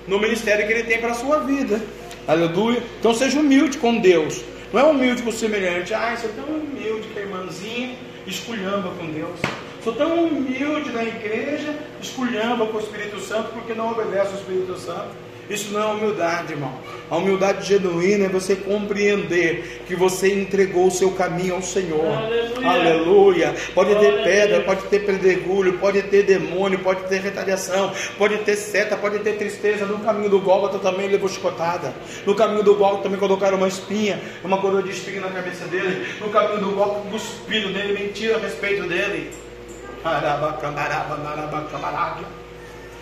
no 0.07 0.18
ministério 0.20 0.66
que 0.66 0.72
Ele 0.72 0.85
tem 0.85 1.01
para 1.01 1.11
a 1.11 1.14
sua 1.14 1.41
vida. 1.41 1.81
Aleluia. 2.27 2.83
Então 2.99 3.14
seja 3.14 3.39
humilde 3.39 3.79
com 3.79 3.99
Deus. 3.99 4.43
Não 4.72 4.81
é 4.81 4.85
humilde 4.85 5.22
com 5.22 5.31
o 5.31 5.33
semelhante. 5.33 5.95
Ah, 5.95 6.16
você 6.16 6.29
tão 6.29 6.45
humilde 6.45 7.09
que 7.09 7.18
a 7.18 7.22
irmãzinha 7.22 7.97
esculhamba 8.27 8.91
com 8.99 9.07
Deus. 9.11 9.39
Sou 9.87 9.95
tão 9.95 10.24
humilde 10.24 10.91
na 10.91 11.05
igreja, 11.05 11.72
esculhamba 12.03 12.66
com 12.66 12.76
o 12.76 12.80
Espírito 12.80 13.20
Santo 13.20 13.51
porque 13.53 13.72
não 13.72 13.93
obedece 13.93 14.32
ao 14.32 14.41
Espírito 14.41 14.76
Santo. 14.76 15.11
Isso 15.49 15.72
não 15.72 15.80
é 15.80 15.87
humildade, 15.93 16.55
irmão. 16.55 16.72
A 17.09 17.16
humildade 17.16 17.68
genuína 17.68 18.24
é 18.24 18.28
você 18.28 18.57
compreender 18.57 19.84
que 19.87 19.95
você 19.95 20.34
entregou 20.34 20.89
o 20.89 20.91
seu 20.91 21.12
caminho 21.12 21.55
ao 21.55 21.62
Senhor. 21.62 22.05
Aleluia. 22.05 22.68
Aleluia. 22.68 23.55
Pode 23.76 23.95
ter 23.95 24.24
pedra, 24.24 24.61
pode 24.62 24.82
ter 24.87 25.05
predegulho, 25.05 25.78
pode 25.78 26.03
ter 26.03 26.24
demônio, 26.24 26.80
pode 26.80 27.05
ter 27.05 27.20
retaliação, 27.20 27.93
pode 28.18 28.39
ter 28.39 28.57
seta, 28.57 28.97
pode 28.97 29.20
ter 29.20 29.37
tristeza. 29.37 29.87
No 29.87 30.01
caminho 30.01 30.30
do 30.30 30.41
Gólgota 30.41 30.80
também 30.80 31.09
levou 31.09 31.28
chicotada. 31.28 31.95
No 32.26 32.34
caminho 32.34 32.64
do 32.64 32.74
Gólgota 32.74 33.05
também 33.05 33.20
colocaram 33.20 33.57
uma 33.57 33.68
espinha, 33.68 34.20
uma 34.43 34.61
coroa 34.61 34.82
de 34.82 34.91
espinha 34.91 35.20
na 35.20 35.28
cabeça 35.28 35.64
dele. 35.66 36.09
No 36.20 36.28
caminho 36.30 36.59
do 36.59 36.70
Gólgota 36.72 37.09
cuspido 37.09 37.68
nele, 37.68 37.93
mentira 37.93 38.34
a 38.34 38.41
respeito 38.41 38.82
dele. 38.89 39.45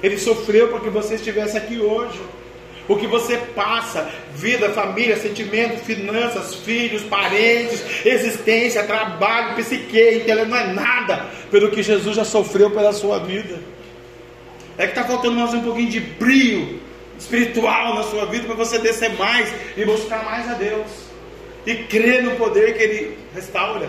Ele 0.03 0.19
sofreu 0.19 0.69
para 0.69 0.81
que 0.81 0.91
você 0.91 1.15
estivesse 1.15 1.57
aqui 1.57 1.79
hoje. 1.79 2.21
O 2.87 2.97
que 2.97 3.07
você 3.07 3.39
passa, 3.39 4.11
vida, 4.35 4.69
família, 4.69 5.17
sentimento, 5.17 5.83
finanças, 5.83 6.55
filhos, 6.55 7.03
parentes, 7.03 7.83
existência, 8.05 8.83
trabalho, 8.85 9.57
psique, 9.57 10.17
intelecto, 10.17 10.51
não 10.51 10.59
é 10.59 10.67
nada 10.67 11.27
pelo 11.51 11.71
que 11.71 11.83
Jesus 11.83 12.15
já 12.15 12.25
sofreu 12.25 12.71
pela 12.71 12.93
sua 12.93 13.19
vida. 13.21 13.59
É 14.77 14.87
que 14.87 14.91
está 14.91 15.05
faltando 15.05 15.37
mais 15.37 15.55
um 15.55 15.63
pouquinho 15.63 15.89
de 15.89 16.01
brilho 16.01 16.81
espiritual 17.19 17.95
na 17.95 18.03
sua 18.03 18.27
vida 18.27 18.47
para 18.47 18.57
você 18.57 18.79
descer 18.79 19.17
mais 19.17 19.51
e 19.77 19.85
buscar 19.85 20.23
mais 20.23 20.51
a 20.51 20.55
Deus. 20.55 21.05
E 21.65 21.77
crer 21.85 22.23
no 22.23 22.33
poder 22.33 22.77
que 22.77 22.83
Ele 22.83 23.19
restaura, 23.35 23.89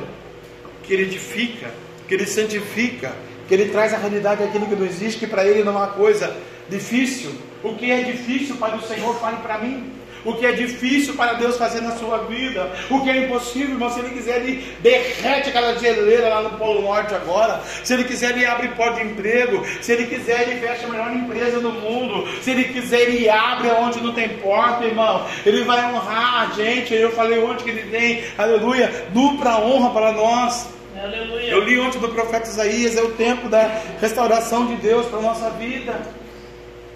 que 0.84 0.94
Ele 0.94 1.04
edifica, 1.04 1.70
que 2.08 2.14
Ele 2.14 2.26
santifica, 2.26 3.14
que 3.48 3.54
Ele 3.54 3.70
traz 3.70 3.94
a 3.94 3.98
realidade 3.98 4.44
daquilo 4.44 4.66
que 4.68 4.76
não 4.76 4.86
existe, 4.86 5.20
que 5.20 5.28
para 5.28 5.46
Ele 5.46 5.64
não 5.64 5.82
há 5.82 5.88
coisa 5.88 6.36
difícil. 6.70 7.32
O 7.64 7.76
que 7.76 7.92
é 7.92 8.02
difícil 8.04 8.56
para 8.58 8.76
o 8.76 8.82
Senhor, 8.82 9.20
fale 9.20 9.38
para 9.38 9.58
mim. 9.58 9.92
O 10.26 10.34
que 10.34 10.46
é 10.46 10.54
difícil 10.54 11.14
para 11.14 11.34
Deus 11.34 11.56
fazer 11.56 11.82
na 11.82 11.92
sua 11.92 12.18
vida. 12.24 12.72
O 12.90 13.02
que 13.02 13.12
é 13.12 13.18
impossível, 13.26 13.76
irmão. 13.76 13.92
Se 13.92 14.00
Ele 14.00 14.10
quiser, 14.10 14.38
Ele 14.38 14.76
derrete 14.82 15.50
aquela 15.50 15.78
geleira 15.78 16.30
lá 16.30 16.42
no 16.42 16.58
Polo 16.58 16.82
Norte 16.82 17.14
agora. 17.14 17.62
Se 17.84 17.94
Ele 17.94 18.06
quiser, 18.06 18.32
Ele 18.32 18.44
abre 18.44 18.70
porta 18.70 19.04
de 19.04 19.12
emprego. 19.12 19.64
Se 19.82 19.92
Ele 19.92 20.08
quiser, 20.08 20.50
Ele 20.50 20.60
fecha 20.60 20.88
a 20.88 20.90
melhor 20.90 21.14
empresa 21.16 21.60
do 21.60 21.72
mundo. 21.72 22.28
Se 22.42 22.50
Ele 22.50 22.64
quiser, 22.64 23.02
Ele 23.02 23.30
abre 23.30 23.70
onde 23.70 24.02
não 24.02 24.14
tem 24.14 24.30
porta, 24.30 24.84
irmão. 24.84 25.28
Ele 25.46 25.64
vai 25.64 25.94
honrar 25.94 26.50
a 26.50 26.54
gente. 26.56 26.96
Eu 26.96 27.12
falei 27.12 27.38
ontem 27.44 27.64
que 27.64 27.70
Ele 27.70 27.92
tem, 27.92 28.24
aleluia, 28.36 29.08
dupla 29.14 29.60
honra 29.60 29.92
para 29.92 30.12
nós. 30.12 30.68
Aleluia. 31.06 31.52
Eu 31.52 31.64
li 31.64 31.80
ontem 31.80 32.00
do 32.00 32.10
profeta 32.10 32.50
Isaías, 32.50 32.98
é 32.98 33.02
o 33.04 33.12
tempo 33.12 33.48
da 33.48 33.70
restauração 34.02 34.66
de 34.66 34.76
Deus 34.78 35.06
para 35.06 35.20
a 35.20 35.22
nossa 35.22 35.52
vida. 35.52 36.02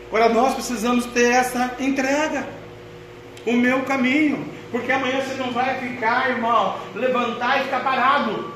Agora 0.07 0.29
nós 0.29 0.55
precisamos 0.55 1.05
ter 1.05 1.31
essa 1.31 1.75
entrega. 1.79 2.47
O 3.45 3.53
meu 3.53 3.83
caminho. 3.83 4.43
Porque 4.71 4.91
amanhã 4.91 5.21
você 5.21 5.35
não 5.35 5.51
vai 5.51 5.75
ficar, 5.75 6.31
irmão, 6.31 6.75
levantar 6.95 7.59
e 7.59 7.63
ficar 7.65 7.83
parado. 7.83 8.51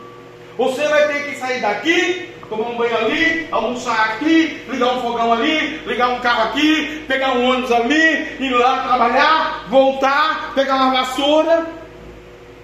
Você 0.57 0.87
vai 0.87 1.07
ter 1.07 1.25
que 1.25 1.37
sair 1.37 1.61
daqui, 1.61 2.29
tomar 2.49 2.69
um 2.69 2.75
banho 2.75 2.97
ali, 2.97 3.47
almoçar 3.51 4.09
aqui, 4.09 4.59
ligar 4.67 4.93
um 4.93 5.01
fogão 5.01 5.33
ali, 5.33 5.81
ligar 5.85 6.09
um 6.09 6.19
carro 6.19 6.49
aqui, 6.49 7.05
pegar 7.07 7.33
um 7.33 7.47
ônibus 7.47 7.71
ali, 7.71 8.37
ir 8.39 8.51
lá 8.53 8.83
trabalhar, 8.87 9.65
voltar, 9.69 10.53
pegar 10.55 10.75
uma 10.77 10.93
vassoura 10.93 11.82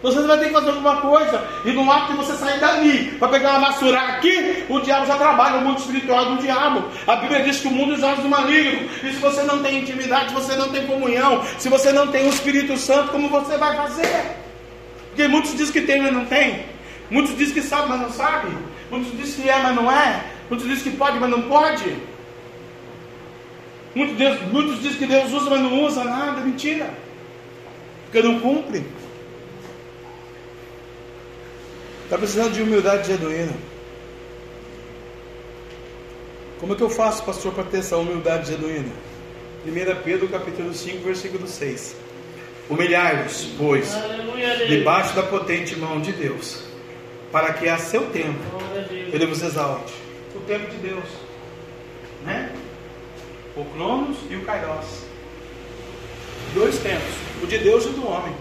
você 0.01 0.21
vai 0.21 0.37
ter 0.39 0.45
que 0.45 0.53
fazer 0.53 0.69
alguma 0.69 0.97
coisa. 0.97 1.43
E 1.65 1.71
no 1.71 1.91
ato 1.91 2.13
de 2.13 2.17
você 2.17 2.33
sair 2.33 2.59
dali 2.59 3.11
para 3.19 3.27
pegar 3.27 3.57
uma 3.57 3.69
vassoura 3.69 3.99
aqui, 3.99 4.63
o 4.69 4.79
diabo 4.79 5.05
já 5.05 5.17
trabalha, 5.17 5.57
o 5.57 5.65
mundo 5.65 5.79
espiritual 5.79 6.25
do 6.25 6.41
diabo. 6.41 6.85
A 7.05 7.17
Bíblia 7.17 7.43
diz 7.43 7.59
que 7.59 7.67
o 7.67 7.71
mundo 7.71 7.97
já 7.97 8.11
é 8.11 8.15
do 8.15 8.29
maligno. 8.29 8.89
E 9.03 9.13
se 9.13 9.19
você 9.19 9.43
não 9.43 9.61
tem 9.61 9.79
intimidade, 9.79 10.29
se 10.29 10.35
você 10.35 10.55
não 10.55 10.69
tem 10.69 10.87
comunhão, 10.87 11.43
se 11.57 11.67
você 11.67 11.91
não 11.91 12.07
tem 12.07 12.27
o 12.27 12.29
Espírito 12.29 12.77
Santo, 12.77 13.11
como 13.11 13.27
você 13.27 13.57
vai 13.57 13.75
fazer? 13.75 14.37
Porque 15.09 15.27
muitos 15.27 15.51
dizem 15.51 15.73
que 15.73 15.81
tem, 15.81 16.01
mas 16.01 16.13
não 16.13 16.25
tem. 16.25 16.63
Muitos 17.11 17.37
dizem 17.37 17.55
que 17.55 17.61
sabe, 17.61 17.89
mas 17.89 17.99
não 17.99 18.11
sabe. 18.11 18.55
Muitos 18.89 19.11
dizem 19.17 19.43
que 19.43 19.49
é, 19.49 19.59
mas 19.61 19.75
não 19.75 19.91
é. 19.91 20.23
Muitos 20.49 20.65
dizem 20.65 20.91
que 20.91 20.97
pode, 20.97 21.19
mas 21.19 21.29
não 21.29 21.41
pode. 21.41 21.97
Muitos, 23.93 24.15
Deus, 24.15 24.39
muitos 24.51 24.81
dizem 24.81 24.97
que 24.97 25.07
Deus 25.07 25.33
usa, 25.33 25.49
mas 25.49 25.61
não 25.61 25.83
usa 25.83 26.05
nada. 26.05 26.39
Mentira. 26.39 26.89
Porque 28.05 28.25
não 28.25 28.39
cumpre. 28.39 28.85
Está 32.09 32.17
precisando 32.17 32.53
de 32.53 32.63
humildade 32.63 33.07
genuína. 33.07 33.53
Como 36.59 36.73
é 36.73 36.75
que 36.75 36.81
eu 36.81 36.89
faço, 36.89 37.23
pastor, 37.23 37.53
para 37.53 37.65
ter 37.65 37.77
essa 37.77 37.97
humildade 37.97 38.51
genuína? 38.51 38.91
1 39.63 40.03
Pedro 40.03 40.27
capítulo 40.27 40.73
5, 40.73 41.03
versículo 41.03 41.47
6. 41.47 41.95
Humilhai-vos, 42.67 43.49
pois, 43.59 43.93
debaixo 44.67 45.15
da 45.15 45.21
potente 45.21 45.75
mão 45.75 46.01
de 46.01 46.11
Deus, 46.11 46.63
para 47.31 47.53
que 47.53 47.69
a 47.69 47.77
seu 47.77 48.07
tempo 48.07 48.39
ele 49.13 49.27
vos 49.27 49.43
exalte. 49.43 49.93
O 50.35 50.39
tempo 50.39 50.67
de 50.67 50.77
Deus, 50.77 51.05
né? 52.25 52.51
O 53.55 53.63
Cronos 53.65 54.17
e 54.31 54.35
o 54.35 54.41
Kairos. 54.45 55.05
Dois 56.55 56.75
tempos, 56.79 57.13
o 57.43 57.45
de 57.45 57.59
Deus 57.59 57.85
e 57.85 57.89
do 57.89 58.07
homem. 58.07 58.35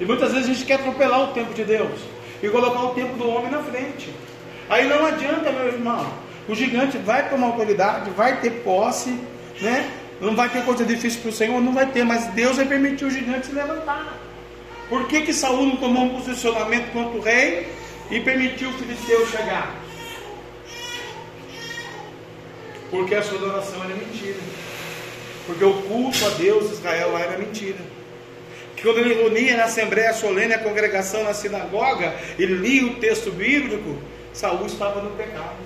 E 0.00 0.06
muitas 0.06 0.32
vezes 0.32 0.48
a 0.48 0.52
gente 0.54 0.64
quer 0.64 0.76
atropelar 0.76 1.28
o 1.28 1.34
tempo 1.34 1.52
de 1.52 1.62
Deus 1.62 2.00
e 2.42 2.48
colocar 2.48 2.82
o 2.84 2.94
tempo 2.94 3.16
do 3.16 3.28
homem 3.28 3.50
na 3.50 3.62
frente. 3.62 4.12
Aí 4.68 4.88
não 4.88 5.04
adianta, 5.06 5.52
meu 5.52 5.66
irmão. 5.66 6.12
O 6.48 6.54
gigante 6.54 6.96
vai 6.98 7.28
tomar 7.28 7.48
autoridade, 7.48 8.10
vai 8.10 8.40
ter 8.40 8.50
posse, 8.62 9.10
né? 9.60 9.90
Não 10.20 10.34
vai 10.34 10.48
ter 10.48 10.64
coisa 10.64 10.84
difícil 10.84 11.20
para 11.20 11.30
o 11.30 11.32
Senhor, 11.32 11.60
não 11.60 11.72
vai 11.72 11.86
ter, 11.86 12.04
mas 12.04 12.26
Deus 12.28 12.56
vai 12.56 12.66
permitir 12.66 13.04
o 13.04 13.10
gigante 13.10 13.46
se 13.46 13.52
levantar. 13.52 14.18
Por 14.88 15.06
que, 15.06 15.22
que 15.22 15.32
Saul 15.32 15.66
não 15.66 15.76
tomou 15.76 16.04
um 16.04 16.20
posicionamento 16.20 16.92
contra 16.92 17.18
o 17.18 17.22
rei 17.22 17.68
e 18.10 18.20
permitiu 18.20 18.70
o 18.70 18.72
filisteu 18.72 19.26
chegar? 19.28 19.74
Porque 22.90 23.14
a 23.14 23.22
sua 23.22 23.38
adoração 23.38 23.82
era 23.84 23.94
mentira. 23.94 24.38
Porque 25.46 25.64
o 25.64 25.74
culto 25.82 26.26
a 26.26 26.30
Deus 26.30 26.70
Israel 26.72 27.12
lá 27.12 27.20
era 27.20 27.38
mentira 27.38 27.99
que 28.80 28.86
quando 28.86 28.98
ele 28.98 29.12
reunia 29.12 29.58
na 29.58 29.64
Assembleia 29.64 30.14
Solene, 30.14 30.54
a 30.54 30.58
congregação 30.58 31.22
na 31.22 31.34
sinagoga, 31.34 32.14
ele 32.38 32.54
lia 32.54 32.86
o 32.86 32.94
texto 32.96 33.30
bíblico, 33.30 33.98
Saul 34.32 34.64
estava 34.64 35.02
no 35.02 35.10
pecado. 35.10 35.58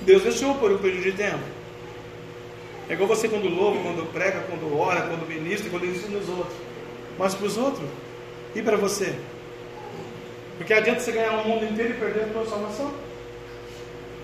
Deus 0.00 0.22
deixou 0.22 0.56
por 0.56 0.72
um 0.72 0.78
período 0.78 1.04
de 1.04 1.12
tempo. 1.12 1.44
É 2.88 2.94
igual 2.94 3.08
você 3.08 3.28
quando 3.28 3.48
louva, 3.48 3.80
quando 3.80 4.12
prega, 4.12 4.40
quando 4.40 4.76
ora, 4.76 5.02
quando 5.02 5.28
ministra, 5.28 5.70
quando 5.70 5.86
ensina 5.86 6.18
os 6.18 6.28
outros. 6.28 6.56
Mas 7.16 7.36
para 7.36 7.46
os 7.46 7.56
outros, 7.56 7.88
e 8.56 8.62
para 8.62 8.76
você? 8.76 9.14
Porque 10.56 10.74
adianta 10.74 10.98
você 10.98 11.12
ganhar 11.12 11.32
o 11.32 11.48
mundo 11.48 11.64
inteiro 11.64 11.90
e 11.90 11.96
perder 11.96 12.24
a 12.24 12.32
sua 12.32 12.46
salvação? 12.46 13.07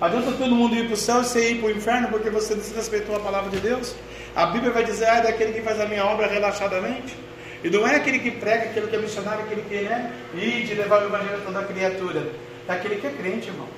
Adianta 0.01 0.33
todo 0.33 0.55
mundo 0.55 0.75
ir 0.75 0.87
para 0.87 0.95
o 0.95 0.97
céu 0.97 1.21
e 1.21 1.25
você 1.25 1.51
ir 1.53 1.61
para 1.61 1.69
o 1.69 1.71
inferno 1.71 2.09
porque 2.09 2.29
você 2.29 2.55
desrespeitou 2.55 3.17
a 3.17 3.21
palavra 3.21 3.51
de 3.51 3.59
Deus? 3.59 3.95
A 4.35 4.47
Bíblia 4.47 4.73
vai 4.73 4.85
dizer, 4.85 5.07
ah, 5.07 5.19
é 5.19 5.23
daquele 5.23 5.53
que 5.53 5.63
faz 5.63 5.81
a 5.81 5.87
minha 5.87 6.05
obra 6.05 6.27
relaxadamente. 6.27 7.17
E 7.63 7.71
não 7.71 7.87
é 7.87 7.97
aquele 7.97 8.19
que 8.19 8.33
prega, 8.33 8.65
aquele 8.65 8.89
que 8.89 8.97
é 8.97 8.99
missionário, 8.99 9.45
aquele 9.45 9.63
que 9.63 9.89
né, 9.89 10.13
ir 10.35 10.67
de 10.67 10.75
levar 10.75 11.03
o 11.03 11.07
evangelho 11.07 11.37
a 11.37 11.45
toda 11.47 11.61
a 11.61 11.65
criatura. 11.65 12.27
É 12.69 12.73
aquele 12.73 12.97
que 12.97 13.07
é 13.07 13.11
crente, 13.11 13.49
irmão. 13.49 13.69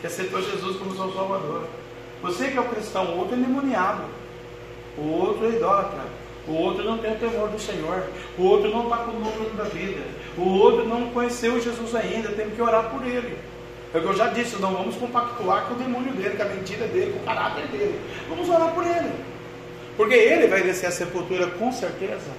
Que 0.00 0.08
aceitou 0.08 0.42
Jesus 0.42 0.76
como 0.76 0.94
seu 0.94 1.12
salvador. 1.12 1.66
Você 2.22 2.48
que 2.48 2.58
é 2.58 2.60
o 2.60 2.68
cristão, 2.68 3.14
o 3.14 3.18
outro 3.18 3.36
é 3.36 3.38
endemoniado. 3.38 4.02
O 4.98 5.08
outro 5.08 5.46
é 5.46 5.56
idólatra. 5.56 6.00
O 6.48 6.52
outro 6.52 6.84
não 6.84 6.98
tem 6.98 7.12
o 7.12 7.16
temor 7.16 7.48
do 7.48 7.58
Senhor. 7.58 8.04
O 8.36 8.42
outro 8.42 8.70
não 8.70 8.84
está 8.84 8.98
com 8.98 9.12
o 9.12 9.20
número 9.20 9.54
da 9.56 9.64
vida. 9.64 10.02
O 10.36 10.48
outro 10.58 10.86
não 10.86 11.10
conheceu 11.10 11.60
Jesus 11.60 11.94
ainda. 11.94 12.30
Tem 12.30 12.50
que 12.50 12.60
orar 12.60 12.90
por 12.90 13.06
ele. 13.06 13.38
É 13.92 13.98
o 13.98 14.00
que 14.00 14.06
eu 14.06 14.16
já 14.16 14.28
disse, 14.28 14.56
não 14.60 14.72
vamos 14.72 14.96
compactuar 14.96 15.66
com 15.66 15.74
o 15.74 15.78
demônio 15.78 16.12
dele, 16.12 16.36
com 16.36 16.42
a 16.42 16.46
mentira 16.46 16.86
dele, 16.86 17.12
com 17.12 17.18
o 17.18 17.24
caráter 17.24 17.66
dele. 17.66 18.00
Vamos 18.28 18.48
orar 18.48 18.72
por 18.72 18.84
ele. 18.84 19.12
Porque 19.96 20.14
ele 20.14 20.46
vai 20.46 20.62
descer 20.62 20.86
a 20.86 20.90
sepultura 20.92 21.48
com 21.48 21.72
certeza. 21.72 22.30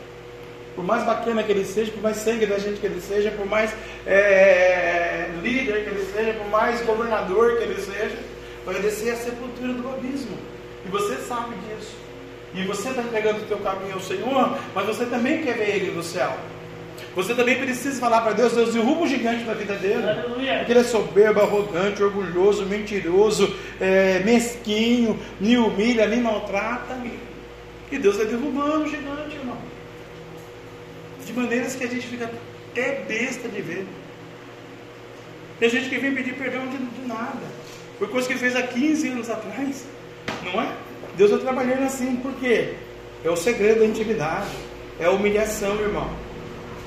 Por 0.76 0.86
mais 0.86 1.04
bacana 1.04 1.44
que 1.44 1.52
ele 1.52 1.66
seja, 1.66 1.92
por 1.92 2.02
mais 2.02 2.18
sangue 2.18 2.46
da 2.46 2.58
gente 2.58 2.80
que 2.80 2.86
ele 2.86 3.02
seja, 3.02 3.30
por 3.32 3.46
mais 3.46 3.74
é, 4.08 5.30
líder 5.44 5.84
que 5.84 5.90
ele 5.90 6.06
seja, 6.14 6.34
por 6.34 6.48
mais 6.48 6.82
governador 6.82 7.58
que 7.58 7.64
ele 7.64 7.82
seja, 7.82 8.18
vai 8.66 8.76
descer 8.76 9.12
a 9.12 9.18
sepultura 9.18 9.74
do 9.74 9.90
abismo. 9.90 10.38
E 10.86 10.90
você 10.90 11.18
sabe 11.18 11.56
disso. 11.68 11.96
E 12.54 12.64
você 12.64 12.90
está 12.90 13.02
entregando 13.02 13.42
o 13.42 13.46
teu 13.46 13.58
caminho 13.60 13.94
ao 13.94 14.00
Senhor, 14.00 14.58
mas 14.74 14.86
você 14.86 15.06
também 15.06 15.44
quer 15.44 15.58
ver 15.58 15.76
Ele 15.76 15.92
no 15.92 16.04
céu. 16.04 16.34
Você 17.16 17.36
também 17.36 17.60
precisa 17.60 18.00
falar 18.00 18.22
para 18.22 18.34
Deus, 18.34 18.54
Deus 18.54 18.74
derruba 18.74 19.02
o 19.02 19.08
gigante 19.08 19.44
da 19.44 19.54
vida 19.54 19.76
dele. 19.76 20.08
Aleluia. 20.08 20.58
Porque 20.60 20.72
ele 20.72 20.80
é 20.80 20.84
soberbo, 20.84 21.42
arrogante, 21.42 22.02
orgulhoso, 22.02 22.66
mentiroso, 22.66 23.54
é, 23.82 24.20
mesquinho, 24.20 25.20
me 25.40 25.58
humilha, 25.58 26.08
me 26.08 26.18
maltrata. 26.18 26.98
E 27.92 27.98
Deus 27.98 28.16
vai 28.16 28.26
derrubando 28.28 28.86
o 28.86 28.88
gigante, 28.88 29.36
irmão. 29.36 29.58
De 31.26 31.34
maneiras 31.34 31.76
que 31.76 31.84
a 31.84 31.88
gente 31.88 32.08
fica 32.08 32.32
até 32.72 33.04
besta 33.06 33.50
de 33.50 33.62
ver. 33.62 33.86
Tem 35.60 35.70
gente 35.70 35.90
que 35.90 35.98
vem 35.98 36.16
pedir 36.16 36.34
perdão 36.36 36.66
de, 36.68 36.78
de 36.78 37.08
nada. 37.08 37.62
Foi 38.00 38.08
coisa 38.08 38.26
que 38.26 38.34
ele 38.34 38.40
fez 38.40 38.56
há 38.56 38.64
15 38.64 39.10
anos 39.10 39.30
atrás. 39.30 39.86
Não 40.44 40.62
é? 40.62 40.74
Deus 41.18 41.30
está 41.30 41.44
trabalhando 41.44 41.84
assim, 41.84 42.16
por 42.16 42.34
quê? 42.36 42.74
É 43.24 43.30
o 43.30 43.36
segredo 43.36 43.82
da 43.82 43.86
intimidade. 43.86 44.50
É 44.98 45.06
a 45.06 45.12
humilhação, 45.12 45.76
irmão. 45.82 46.10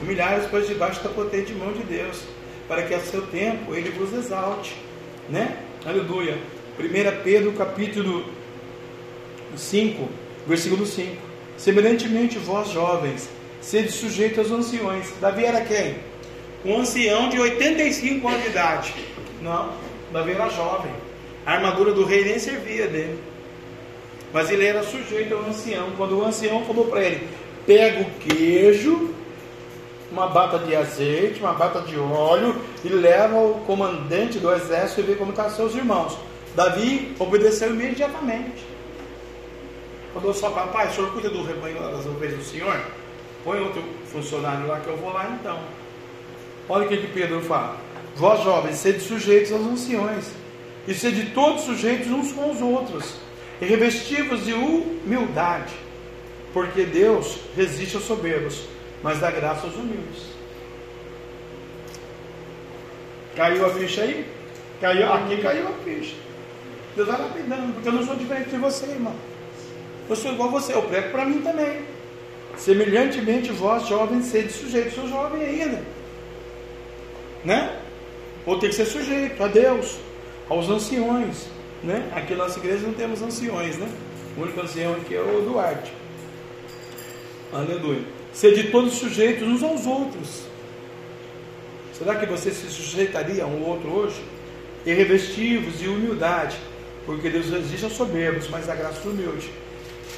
Humilhar 0.03 0.34
as 0.34 0.47
coisas 0.47 0.68
debaixo 0.68 1.03
da 1.03 1.11
potente 1.11 1.53
mão 1.53 1.72
de 1.72 1.82
Deus. 1.82 2.22
Para 2.68 2.82
que 2.82 2.95
a 2.95 3.01
seu 3.01 3.22
tempo 3.26 3.74
ele 3.74 3.90
vos 3.90 4.12
exalte. 4.12 4.74
Né? 5.28 5.57
Aleluia. 5.84 6.38
1 6.78 7.22
Pedro 7.22 7.53
capítulo 7.53 8.24
5, 9.57 10.09
versículo 10.47 10.84
5. 10.84 11.16
Semelhantemente, 11.57 12.38
vós 12.38 12.70
jovens, 12.70 13.28
sede 13.61 13.92
sujeitos 13.92 14.38
aos 14.38 14.51
anciões. 14.51 15.12
Davi 15.20 15.45
era 15.45 15.61
quem? 15.61 15.97
Um 16.64 16.80
ancião 16.80 17.28
de 17.28 17.38
85 17.38 18.26
anos 18.26 18.42
de 18.42 18.49
idade. 18.49 18.95
Não, 19.40 19.72
Davi 20.12 20.32
era 20.32 20.49
jovem. 20.49 20.90
A 21.47 21.53
armadura 21.53 21.92
do 21.92 22.05
rei 22.05 22.24
nem 22.24 22.38
servia 22.38 22.86
dele. 22.86 23.18
Mas 24.32 24.51
ele 24.51 24.64
era 24.64 24.82
sujeito 24.82 25.34
ao 25.34 25.45
ancião. 25.45 25.92
Quando 25.97 26.18
o 26.18 26.24
ancião 26.24 26.64
falou 26.64 26.86
para 26.86 27.05
ele: 27.05 27.28
pega 27.66 28.01
o 28.01 28.11
queijo, 28.18 29.14
uma 30.14 30.28
bata 30.28 30.58
de 30.60 30.76
azeite, 30.76 31.40
uma 31.40 31.52
bata 31.52 31.80
de 31.80 31.98
óleo 31.98 32.54
e 32.84 32.88
leva 32.88 33.36
ao 33.36 33.54
comandante 33.66 34.38
do 34.38 34.52
exército 34.52 35.00
e 35.00 35.02
vê 35.02 35.14
como 35.16 35.32
estão 35.32 35.50
seus 35.50 35.74
irmãos. 35.74 36.16
Davi 36.54 37.16
obedeceu 37.18 37.70
imediatamente. 37.70 38.64
Quando 40.12 40.28
eu 40.28 40.34
só 40.34 40.50
papai, 40.50 40.86
o 40.88 40.92
senhor 40.92 41.12
cuida 41.12 41.28
do 41.28 41.42
rebanho 41.42 41.80
das 41.80 42.06
ovelhas 42.06 42.38
do 42.38 42.44
senhor? 42.44 42.80
Põe 43.42 43.58
outro 43.58 43.82
funcionário 44.06 44.68
lá 44.68 44.78
que 44.78 44.86
eu 44.86 44.96
vou 44.96 45.12
lá 45.12 45.36
então. 45.38 45.58
Olha 46.68 46.86
o 46.86 46.88
que, 46.88 46.96
que 46.96 47.08
Pedro 47.08 47.40
fala. 47.40 47.76
Vós 48.14 48.44
jovens, 48.44 48.76
sede 48.76 49.00
sujeitos 49.00 49.50
aos 49.50 49.62
anciões, 49.62 50.26
e 50.86 50.94
sede 50.94 51.32
todos 51.34 51.62
sujeitos 51.62 52.06
uns 52.06 52.30
com 52.30 52.52
os 52.52 52.62
outros, 52.62 53.16
e 53.60 53.64
revestivos 53.64 54.44
de 54.44 54.52
humildade, 54.52 55.74
porque 56.52 56.84
Deus 56.84 57.38
resiste 57.56 57.96
aos 57.96 58.04
soberbos, 58.04 58.62
mas 59.05 59.20
dá 59.20 59.30
graça 59.30 59.66
aos 59.66 59.76
humildes. 59.76 60.22
Caiu 63.36 63.66
a 63.66 63.70
ficha 63.70 64.00
aí? 64.00 64.26
Caiu, 64.80 65.12
aqui 65.12 65.36
caiu 65.42 65.68
a 65.68 65.72
ficha. 65.84 66.16
Deus 66.96 67.09
vai 67.09 67.20
lapidando, 67.20 67.74
porque 67.74 67.88
eu 67.88 67.92
não 67.92 68.07
sou 68.07 68.16
diferente 68.16 68.48
de 68.48 68.57
você, 68.57 68.86
irmão. 68.86 69.14
Eu 70.09 70.16
sou 70.16 70.32
igual 70.32 70.48
a 70.48 70.52
você, 70.52 70.72
eu 70.72 70.82
prego 70.84 71.11
para 71.11 71.26
mim 71.26 71.42
também. 71.42 71.82
Semelhantemente, 72.57 73.52
vós, 73.52 73.86
jovens, 73.86 74.24
sede 74.24 74.50
sujeitos. 74.50 74.94
Sou 74.94 75.07
jovem 75.07 75.42
ainda. 75.42 75.82
Né? 77.44 77.78
Ou 78.46 78.59
tem 78.59 78.70
que 78.70 78.74
ser 78.74 78.86
sujeito 78.86 79.42
a 79.44 79.48
Deus, 79.48 79.98
aos 80.48 80.70
anciões. 80.70 81.46
Né? 81.82 82.11
Aqui 82.16 82.34
na 82.34 82.44
nossa 82.44 82.59
igreja 82.59 82.86
não 82.86 82.94
temos 82.94 83.20
anciões, 83.20 83.76
né? 83.76 83.88
O 84.38 84.42
único 84.42 84.62
ancião 84.62 84.94
aqui 84.94 85.14
é 85.14 85.20
o 85.20 85.42
Duarte. 85.42 85.92
Aleluia. 87.52 88.23
Sede 88.35 88.64
todos 88.64 88.95
sujeitos 88.95 89.47
uns 89.47 89.62
aos 89.62 89.87
outros. 89.87 90.43
Será 91.97 92.16
que 92.16 92.26
você 92.26 92.51
se 92.51 92.68
sujeitaria 92.68 93.45
a 93.45 93.47
um 93.47 93.64
outro 93.64 93.89
hoje? 93.89 94.20
E 94.85 94.93
de 94.93 95.89
humildade, 95.89 96.57
porque 97.07 97.30
Deus 97.30 97.49
resiste 97.49 97.85
aos 97.85 97.95
soberbos, 97.95 98.49
mas 98.49 98.68
a 98.68 98.74
graça 98.74 99.09
humilde. 99.09 99.49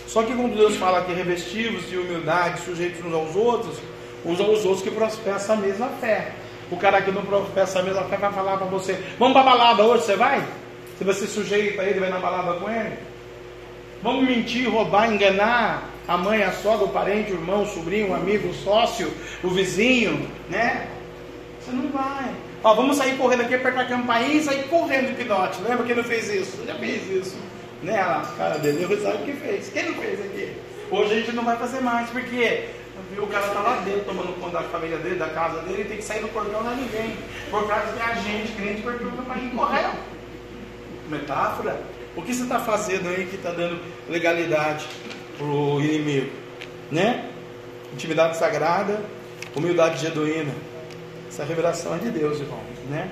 Só 0.06 0.22
que 0.22 0.34
quando 0.34 0.56
Deus 0.56 0.76
fala 0.76 1.04
que 1.04 1.12
revestivos 1.12 1.88
de 1.90 1.98
humildade, 1.98 2.62
sujeitos 2.62 3.04
uns 3.04 3.12
aos 3.12 3.36
outros, 3.36 3.76
uns 4.24 4.40
aos 4.40 4.64
outros 4.64 4.82
que 4.82 4.90
professam 4.90 5.56
a 5.56 5.60
mesma 5.60 5.88
fé. 6.00 6.32
O 6.70 6.76
cara 6.78 7.02
que 7.02 7.12
não 7.12 7.22
professa 7.22 7.80
a 7.80 7.82
mesma 7.82 8.04
fé 8.04 8.16
vai 8.16 8.32
falar 8.32 8.56
para 8.56 8.66
você: 8.66 8.98
Vamos 9.18 9.34
para 9.34 9.42
balada 9.42 9.84
hoje, 9.84 10.04
você 10.04 10.16
vai? 10.16 10.42
Se 10.96 11.04
você 11.04 11.26
sujeita 11.26 11.82
ele, 11.82 12.00
vai 12.00 12.08
na 12.08 12.18
balada 12.18 12.58
com 12.58 12.70
ele? 12.70 12.96
Vamos 14.02 14.26
mentir, 14.26 14.70
roubar, 14.70 15.12
enganar 15.12 15.95
a 16.08 16.16
mãe, 16.16 16.42
a 16.42 16.52
sogra, 16.52 16.84
o 16.84 16.90
parente, 16.90 17.32
o 17.32 17.34
irmão, 17.34 17.62
o 17.62 17.66
sobrinho, 17.66 18.10
o 18.10 18.14
amigo, 18.14 18.48
o 18.48 18.54
sócio, 18.54 19.12
o 19.42 19.48
vizinho, 19.50 20.28
né? 20.48 20.88
Você 21.60 21.72
não 21.72 21.88
vai. 21.90 22.32
Ó, 22.62 22.74
vamos 22.74 22.96
sair 22.96 23.16
correndo 23.16 23.42
aqui, 23.42 23.54
apertar 23.54 23.82
a 23.82 23.86
campainha 23.86 24.34
e 24.34 24.42
sair 24.42 24.64
correndo 24.68 25.08
de 25.08 25.14
pinote. 25.14 25.60
Lembra 25.62 25.84
quem 25.84 25.96
não 25.96 26.04
fez 26.04 26.28
isso? 26.28 26.64
Já 26.64 26.74
fez 26.76 27.10
isso. 27.10 27.36
Né? 27.82 28.00
A 28.00 28.22
cara 28.36 28.58
dele, 28.58 28.86
eu 28.88 29.00
sabe 29.02 29.22
o 29.22 29.26
que 29.26 29.32
fez. 29.32 29.68
Quem 29.70 29.90
não 29.90 29.94
fez 29.94 30.20
aqui? 30.20 30.52
Hoje 30.90 31.12
a 31.12 31.16
gente 31.16 31.32
não 31.32 31.44
vai 31.44 31.56
fazer 31.56 31.80
mais, 31.80 32.08
porque 32.10 32.68
o 33.18 33.26
cara 33.26 33.46
está 33.46 33.60
lá 33.60 33.82
dentro 33.84 34.04
tomando 34.04 34.40
conta 34.40 34.58
da 34.58 34.68
família 34.68 34.98
dele, 34.98 35.16
da 35.16 35.28
casa 35.28 35.60
dele, 35.62 35.80
ele 35.80 35.88
tem 35.88 35.96
que 35.98 36.04
sair 36.04 36.20
do 36.20 36.28
portão 36.28 36.62
não 36.62 36.72
é 36.72 36.76
ninguém. 36.76 37.16
Por 37.50 37.66
causa 37.66 37.92
que 37.92 38.00
a 38.00 38.14
gente, 38.14 38.52
crente, 38.52 38.82
perturba 38.82 39.22
para 39.22 39.40
ir 39.40 39.50
correr. 39.50 39.90
Metáfora? 41.08 41.80
O 42.14 42.22
que 42.22 42.32
você 42.32 42.44
está 42.44 42.60
fazendo 42.60 43.08
aí 43.08 43.26
que 43.26 43.36
está 43.36 43.50
dando 43.50 43.80
legalidade 44.08 44.86
o 45.40 45.80
inimigo? 45.80 46.30
Né? 46.90 47.30
Intimidade 47.92 48.36
sagrada, 48.36 49.00
humildade 49.54 50.00
genuína. 50.00 50.52
Essa 51.28 51.44
revelação 51.44 51.94
é 51.94 51.98
de 51.98 52.10
Deus, 52.10 52.40
irmãos, 52.40 52.62
né? 52.88 53.10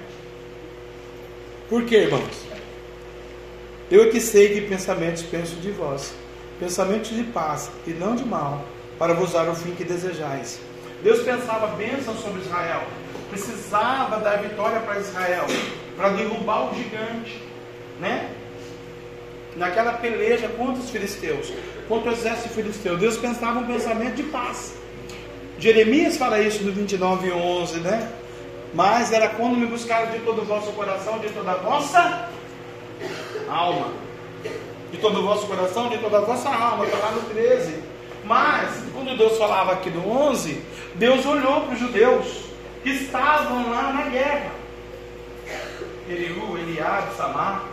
Por 1.69 1.85
que, 1.85 1.97
irmãos? 1.97 2.45
Eu 3.91 4.05
é 4.05 4.09
que 4.09 4.21
sei 4.21 4.55
que 4.55 4.61
pensamentos 4.63 5.23
penso 5.23 5.57
de 5.57 5.71
vós, 5.71 6.15
pensamentos 6.59 7.11
de 7.11 7.23
paz 7.23 7.71
e 7.87 7.91
não 7.91 8.15
de 8.17 8.25
mal, 8.25 8.65
para 8.99 9.13
vos 9.15 9.33
dar 9.33 9.49
o 9.49 9.55
fim 9.55 9.75
que 9.75 9.85
desejais. 9.85 10.61
Deus 11.03 11.23
pensava 11.23 11.67
bênção 11.77 12.17
sobre 12.17 12.41
Israel, 12.41 12.83
precisava 13.29 14.19
dar 14.21 14.39
vitória 14.39 14.81
para 14.81 15.01
Israel, 15.01 15.45
para 15.97 16.09
derrubar 16.11 16.73
o 16.73 16.75
gigante, 16.75 17.43
né? 18.01 18.31
Naquela 19.57 19.93
peleja 19.93 20.49
contra 20.49 20.83
os 20.83 20.91
filisteus, 20.91 21.53
contra 21.89 22.11
o 22.11 22.13
exército 22.13 22.49
filisteu, 22.49 22.97
Deus 22.97 23.17
pensava 23.17 23.61
um 23.61 23.67
pensamento 23.67 24.17
de 24.17 24.25
paz. 24.25 24.75
Jeremias 25.59 26.17
fala 26.17 26.41
isso 26.41 26.65
no 26.65 26.73
29, 26.73 27.31
11, 27.31 27.79
né? 27.79 28.11
Mas 28.75 29.13
era 29.13 29.29
quando 29.29 29.57
me 29.57 29.67
buscaram 29.67 30.11
de 30.11 30.19
todo 30.21 30.43
o 30.43 30.45
vosso 30.45 30.73
coração, 30.73 31.21
de 31.21 31.29
toda 31.29 31.53
a 31.53 31.57
vossa 31.57 32.29
alma. 33.49 33.93
De 34.91 34.99
todo 34.99 35.21
o 35.21 35.23
vosso 35.23 35.47
coração, 35.47 35.89
de 35.89 35.99
toda 35.99 36.19
a 36.19 36.21
vossa 36.21 36.49
alma. 36.49 36.85
Está 36.85 36.99
lá 36.99 37.13
no 37.13 37.23
13. 37.23 37.75
Mas, 38.25 38.83
quando 38.93 39.17
Deus 39.17 39.39
falava 39.39 39.73
aqui 39.73 39.91
no 39.91 40.09
11, 40.11 40.61
Deus 40.97 41.25
olhou 41.25 41.63
para 41.63 41.75
os 41.75 41.79
judeus 41.79 42.45
que 42.83 42.91
estavam 42.91 43.71
lá 43.71 43.93
na 43.93 44.03
guerra. 44.11 44.51
Eliú, 46.09 46.59
Eliabe, 46.59 47.15
Samar, 47.17 47.65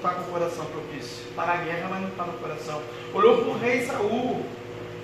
está 0.00 0.10
com 0.10 0.22
o 0.22 0.32
coração 0.32 0.64
propício. 0.66 1.28
Está 1.28 1.46
na 1.46 1.56
guerra, 1.56 1.88
mas 1.90 2.00
não 2.00 2.08
está 2.08 2.24
no 2.24 2.32
coração. 2.34 2.82
Olhou 3.12 3.38
para 3.38 3.48
o 3.48 3.58
rei 3.58 3.82
Saul. 3.82 4.44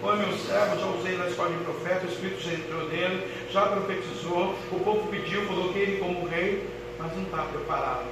Foi 0.00 0.16
meu 0.16 0.32
servo, 0.38 0.78
já 0.78 0.86
usei 0.86 1.16
na 1.16 1.26
escola 1.26 1.50
de 1.50 1.64
profeta, 1.64 2.06
o 2.06 2.08
Espírito 2.08 2.42
já 2.42 2.52
entrou 2.52 2.86
nele, 2.88 3.26
já 3.50 3.62
profetizou, 3.62 4.54
o 4.70 4.80
povo 4.80 5.08
pediu, 5.08 5.46
coloquei 5.46 5.82
ele 5.82 5.96
como 5.96 6.28
rei, 6.28 6.68
mas 6.98 7.16
não 7.16 7.22
está 7.22 7.38
preparado. 7.38 8.04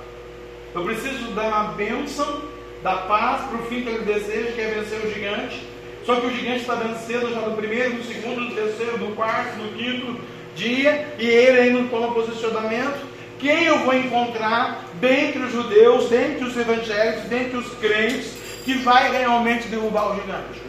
Eu 0.74 0.82
preciso 0.82 1.30
dar 1.32 1.46
uma 1.46 1.64
bênção 1.74 2.40
da 2.82 2.96
paz 2.96 3.42
para 3.48 3.58
o 3.58 3.66
fim 3.66 3.82
que 3.82 3.90
ele 3.90 4.04
deseja, 4.04 4.52
que 4.52 4.60
é 4.60 4.74
vencer 4.74 4.98
o 5.04 5.12
gigante. 5.12 5.68
Só 6.04 6.16
que 6.16 6.26
o 6.26 6.30
gigante 6.30 6.60
está 6.60 6.74
vencendo 6.74 7.32
já 7.32 7.40
no 7.40 7.56
primeiro, 7.56 7.94
no 7.94 8.04
segundo, 8.04 8.40
no 8.40 8.54
terceiro, 8.54 8.98
no 8.98 9.14
quarto, 9.14 9.56
no 9.58 9.72
quinto 9.72 10.20
dia, 10.56 11.14
e 11.18 11.26
ele 11.26 11.60
ainda 11.60 11.80
não 11.80 11.88
toma 11.88 12.14
posicionamento. 12.14 13.06
Quem 13.38 13.64
eu 13.64 13.78
vou 13.80 13.94
encontrar 13.94 14.83
dentre 15.00 15.42
os 15.42 15.52
judeus, 15.52 16.08
dentre 16.08 16.44
os 16.44 16.56
evangélicos, 16.56 17.24
dentre 17.24 17.56
os 17.56 17.74
crentes, 17.78 18.32
que 18.64 18.74
vai 18.78 19.10
realmente 19.10 19.68
derrubar 19.68 20.12
o 20.12 20.14
gigante? 20.14 20.62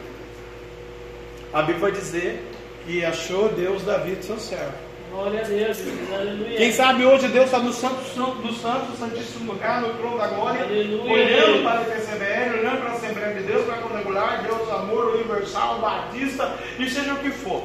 A 1.54 1.62
Bíblia 1.62 1.80
vai 1.80 1.92
dizer 1.92 2.44
que 2.86 3.04
achou 3.06 3.50
Deus 3.50 3.84
Davi, 3.84 4.18
seu 4.22 4.38
servo. 4.38 4.74
Glória 5.10 5.40
a 5.40 5.44
Deus, 5.44 5.78
aleluia. 6.14 6.58
Quem 6.58 6.72
sabe 6.74 7.06
hoje 7.06 7.30
Deus 7.30 7.46
está 7.46 7.60
no 7.60 7.72
santo, 7.72 8.04
santo 8.14 8.42
do 8.42 8.54
santo, 8.54 8.98
santíssimo 8.98 9.54
lugar, 9.54 9.82
no 9.82 9.94
trono 9.94 10.18
da 10.18 10.28
glória, 10.28 10.64
aleluia. 10.64 11.14
olhando 11.14 11.64
para 11.64 11.82
o 11.82 11.86
PCBL, 11.86 12.60
olhando 12.60 12.82
para 12.82 12.90
a 12.90 12.94
Assembleia 12.94 13.34
de 13.36 13.44
Deus, 13.44 13.66
para 13.66 13.76
a 13.76 13.82
quadrangular, 13.82 14.44
Deus, 14.44 14.70
amor, 14.70 15.16
universal, 15.16 15.80
batista, 15.80 16.54
e 16.78 16.90
seja 16.90 17.14
o 17.14 17.20
que 17.20 17.30
for. 17.30 17.64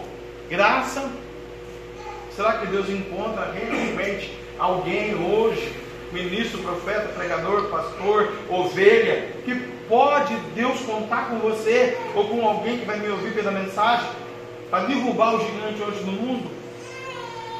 Graça. 0.48 1.10
Será 2.36 2.58
que 2.58 2.68
Deus 2.68 2.88
encontra 2.88 3.50
realmente 3.52 4.38
alguém 4.56 5.14
hoje, 5.16 5.72
ministro, 6.12 6.58
profeta, 6.58 7.08
pregador, 7.08 7.64
pastor, 7.68 8.32
ovelha, 8.48 9.28
que 9.44 9.54
pode 9.88 10.34
Deus 10.54 10.80
contar 10.80 11.30
com 11.30 11.38
você 11.38 11.96
ou 12.14 12.28
com 12.28 12.46
alguém 12.46 12.78
que 12.78 12.84
vai 12.84 12.98
me 12.98 13.08
ouvir 13.08 13.32
pela 13.32 13.50
mensagem 13.50 14.08
para 14.70 14.84
derrubar 14.84 15.34
o 15.34 15.44
gigante 15.44 15.82
hoje 15.82 16.04
no 16.04 16.12
mundo? 16.12 16.60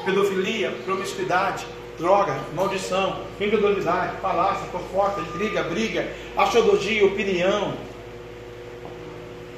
pedofilia, 0.05 0.71
promiscuidade, 0.85 1.65
droga, 1.97 2.39
maldição, 2.55 3.21
incredulidade, 3.39 4.17
falácia, 4.21 4.65
fofoca, 4.71 5.21
intriga, 5.21 5.63
briga, 5.63 6.11
axiologia, 6.35 7.05
opinião. 7.05 7.73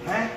Né? 0.06 0.32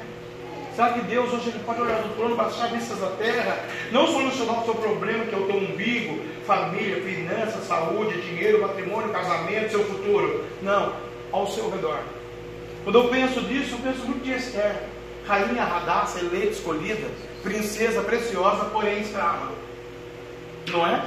Será 0.76 0.90
que 0.90 1.00
Deus 1.00 1.32
hoje 1.32 1.48
ele 1.48 1.60
pode 1.64 1.80
olhar 1.80 2.02
do 2.02 2.14
trono, 2.16 2.36
baixar 2.36 2.68
vistas 2.68 2.98
da 3.00 3.06
terra, 3.12 3.64
não 3.90 4.06
solucionar 4.06 4.60
o 4.60 4.64
seu 4.66 4.74
problema, 4.74 5.24
que 5.24 5.34
é 5.34 5.38
o 5.38 5.46
teu 5.46 5.56
umbigo, 5.56 6.22
família, 6.46 7.00
finanças, 7.00 7.64
saúde, 7.66 8.20
dinheiro, 8.20 8.60
matrimônio, 8.60 9.08
casamento, 9.08 9.70
seu 9.70 9.84
futuro? 9.86 10.44
Não, 10.60 10.92
ao 11.32 11.46
seu 11.46 11.70
redor. 11.70 12.00
Quando 12.84 12.98
eu 12.98 13.08
penso 13.08 13.40
nisso, 13.40 13.74
eu 13.74 13.78
penso 13.78 14.06
muito 14.06 14.22
de 14.22 14.32
Esther, 14.32 14.82
rainha 15.26 15.64
radaça, 15.64 16.18
eleita, 16.18 16.48
escolhida, 16.48 17.08
princesa 17.42 18.02
preciosa, 18.02 18.66
porém 18.66 19.00
escrava. 19.00 19.52
Não 20.68 20.86
é? 20.86 21.06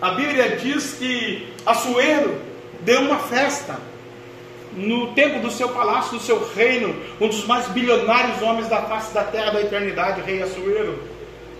A 0.00 0.10
Bíblia 0.10 0.56
diz 0.56 0.94
que 0.94 1.52
Assuero 1.66 2.40
deu 2.82 3.00
uma 3.00 3.18
festa 3.18 3.76
no 4.76 5.12
tempo 5.14 5.40
do 5.40 5.50
seu 5.50 5.68
palácio, 5.68 6.18
do 6.18 6.24
seu 6.24 6.46
reino, 6.54 6.94
um 7.20 7.28
dos 7.28 7.46
mais 7.46 7.68
bilionários 7.68 8.42
homens 8.42 8.68
da 8.68 8.82
face 8.82 9.14
da 9.14 9.24
terra 9.24 9.52
da 9.52 9.60
eternidade, 9.60 10.20
rei 10.22 10.42
Assuero, 10.42 11.02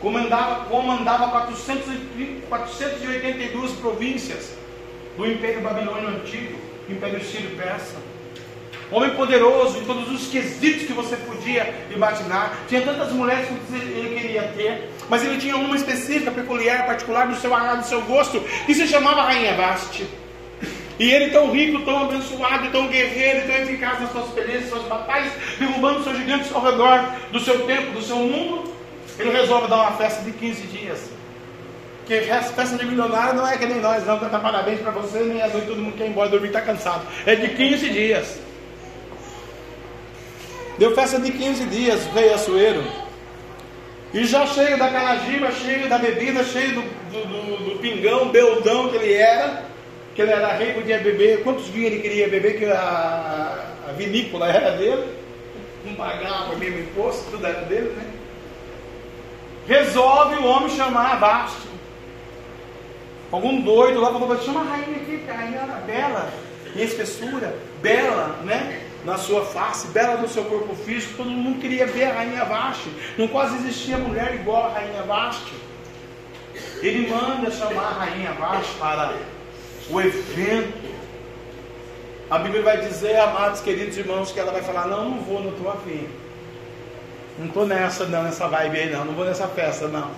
comandava, 0.00 0.64
comandava 0.66 1.28
400, 1.28 1.84
482 2.48 3.72
províncias 3.72 4.52
do 5.16 5.26
Império 5.26 5.60
Babilônio 5.60 6.08
Antigo, 6.08 6.58
Império 6.88 7.24
Sírio-Persa. 7.24 7.96
Homem 8.90 9.10
poderoso 9.10 9.78
em 9.78 9.84
todos 9.84 10.10
os 10.10 10.28
quesitos 10.28 10.86
que 10.86 10.92
você 10.92 11.16
podia 11.16 11.74
imaginar. 11.92 12.64
Tinha 12.68 12.82
tantas 12.82 13.12
mulheres 13.12 13.48
que 13.48 13.74
ele 13.74 14.20
queria 14.20 14.42
ter, 14.54 14.90
mas 15.08 15.24
ele 15.24 15.38
tinha 15.38 15.56
uma 15.56 15.74
específica, 15.74 16.30
peculiar, 16.30 16.86
particular 16.86 17.26
do 17.26 17.36
seu 17.36 17.54
agrado, 17.54 17.80
do 17.80 17.86
seu 17.86 18.02
gosto, 18.02 18.40
que 18.66 18.74
se 18.74 18.86
chamava 18.86 19.22
Rainha 19.22 19.54
Vaste. 19.54 20.06
E 20.98 21.10
ele 21.10 21.30
tão 21.30 21.50
rico, 21.50 21.82
tão 21.82 22.04
abençoado, 22.04 22.70
tão 22.70 22.86
guerreiro, 22.86 23.46
tão 23.46 23.56
eficaz 23.56 24.00
nas 24.00 24.12
suas 24.12 24.34
nas 24.34 24.68
suas 24.68 24.82
batalhas, 24.84 25.32
derrubando 25.58 26.04
seus 26.04 26.16
gigantes 26.16 26.54
ao 26.54 26.62
redor 26.62 27.12
do 27.32 27.40
seu 27.40 27.66
tempo, 27.66 27.92
do 27.92 28.02
seu 28.02 28.16
mundo, 28.16 28.72
ele 29.18 29.30
resolve 29.30 29.66
dar 29.68 29.76
uma 29.76 29.92
festa 29.92 30.22
de 30.22 30.30
15 30.32 30.62
dias. 30.68 31.10
Que 32.06 32.20
festa 32.20 32.76
de 32.76 32.84
milionário 32.84 33.34
não 33.34 33.46
é 33.46 33.56
que 33.56 33.66
nem 33.66 33.80
nós, 33.80 34.06
não 34.06 34.18
cantar 34.18 34.40
parabéns 34.40 34.80
para 34.80 34.92
você, 34.92 35.20
nem 35.20 35.42
a 35.42 35.48
noite 35.48 35.66
todo 35.66 35.80
mundo 35.80 35.96
quer 35.96 36.04
ir 36.04 36.10
embora 36.10 36.28
dormir 36.28 36.48
está 36.48 36.60
cansado. 36.60 37.06
É 37.26 37.34
de 37.34 37.48
15 37.48 37.90
dias. 37.90 38.38
Deu 40.78 40.94
festa 40.94 41.18
de 41.18 41.32
15 41.32 41.64
dias, 41.66 42.06
rei 42.14 42.32
Açoeiro. 42.32 42.84
E 44.12 44.24
já 44.24 44.46
cheio 44.46 44.78
da 44.78 44.90
canagiba, 44.90 45.50
cheio 45.50 45.88
da 45.88 45.98
bebida, 45.98 46.44
cheio 46.44 46.74
do, 46.74 46.82
do, 46.82 47.26
do, 47.26 47.70
do 47.70 47.78
pingão, 47.80 48.28
beldão 48.28 48.88
que 48.90 48.96
ele 48.96 49.14
era 49.14 49.73
que 50.14 50.22
ele 50.22 50.30
era 50.30 50.52
rei, 50.52 50.72
podia 50.72 50.98
beber, 50.98 51.42
quantos 51.42 51.66
vinhos 51.68 51.92
ele 51.92 52.02
queria 52.02 52.28
beber, 52.28 52.58
que 52.58 52.66
a, 52.66 53.72
a 53.88 53.92
vinícola 53.92 54.48
era 54.48 54.76
dele, 54.76 55.08
não 55.84 55.94
pagava 55.94 56.54
mesmo 56.56 56.78
imposto, 56.78 57.30
tudo 57.30 57.44
era 57.44 57.62
dele, 57.62 57.90
né? 57.96 58.04
Resolve 59.66 60.36
o 60.36 60.46
homem 60.46 60.68
chamar 60.68 61.14
Abaste. 61.14 61.68
Algum 63.32 63.62
doido 63.62 64.00
lá 64.00 64.12
falou, 64.12 64.40
chama 64.40 64.60
a 64.60 64.64
rainha 64.64 64.96
aqui, 64.98 65.24
a 65.28 65.32
rainha 65.32 65.58
era 65.58 65.80
bela, 65.80 66.32
em 66.76 66.82
espessura, 66.82 67.56
bela, 67.82 68.38
né? 68.44 68.82
Na 69.04 69.18
sua 69.18 69.44
face, 69.44 69.88
bela 69.88 70.16
no 70.18 70.28
seu 70.28 70.44
corpo 70.44 70.74
físico, 70.74 71.14
todo 71.16 71.30
mundo 71.30 71.60
queria 71.60 71.86
ver 71.86 72.04
a 72.04 72.14
rainha 72.14 72.44
Vaste. 72.44 72.88
Não 73.18 73.26
quase 73.26 73.56
existia 73.56 73.98
mulher 73.98 74.34
igual 74.34 74.66
a 74.66 74.74
rainha 74.74 75.02
Vaste. 75.02 75.52
Ele 76.80 77.08
manda 77.08 77.50
chamar 77.50 77.82
a 77.82 78.04
rainha 78.04 78.32
Vaste 78.32 78.74
para 78.78 79.12
o 79.90 80.00
evento. 80.00 80.94
A 82.30 82.38
Bíblia 82.38 82.62
vai 82.62 82.80
dizer, 82.80 83.16
amados 83.16 83.60
queridos 83.60 83.96
irmãos, 83.96 84.32
que 84.32 84.40
ela 84.40 84.52
vai 84.52 84.62
falar: 84.62 84.86
Não, 84.86 85.10
não 85.10 85.20
vou, 85.20 85.42
não 85.42 85.50
estou 85.50 85.70
afim. 85.70 86.08
Não 87.38 87.46
estou 87.46 87.66
nessa, 87.66 88.06
não, 88.06 88.22
nessa 88.22 88.48
vibe 88.48 88.78
aí, 88.78 88.90
não. 88.90 89.04
Não 89.04 89.14
vou 89.14 89.24
nessa 89.24 89.46
festa, 89.48 89.88
não. 89.88 90.10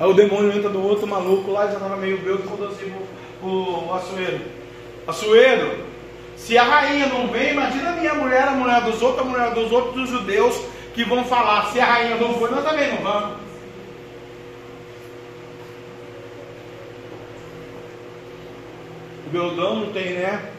Aí 0.00 0.08
o 0.08 0.14
demônio 0.14 0.52
entra 0.52 0.68
no 0.68 0.82
outro 0.82 1.06
maluco 1.06 1.52
lá, 1.52 1.66
já 1.66 1.74
estava 1.74 1.96
meio 1.96 2.16
e 2.16 2.48
falou 2.48 2.68
assim 2.68 2.92
o, 3.42 3.46
o 3.88 3.94
Açoeiro: 3.94 4.40
Açoeiro, 5.06 5.84
se 6.36 6.58
a 6.58 6.64
rainha 6.64 7.06
não 7.06 7.28
vem, 7.28 7.52
imagina 7.52 7.90
a 7.90 7.96
minha 7.96 8.14
mulher, 8.14 8.48
a 8.48 8.52
mulher 8.52 8.82
dos 8.82 9.00
outros, 9.00 9.26
a 9.26 9.30
mulher 9.30 9.50
dos 9.54 9.70
outros, 9.70 9.94
dos 9.94 10.10
judeus, 10.10 10.60
que 10.94 11.04
vão 11.04 11.24
falar: 11.24 11.72
Se 11.72 11.80
a 11.80 11.84
rainha 11.84 12.16
não 12.16 12.34
for, 12.34 12.50
nós 12.50 12.64
também 12.64 12.92
não 12.92 13.02
vamos. 13.02 13.41
Beldão 19.32 19.80
não 19.80 19.92
tem, 19.92 20.12
né? 20.12 20.52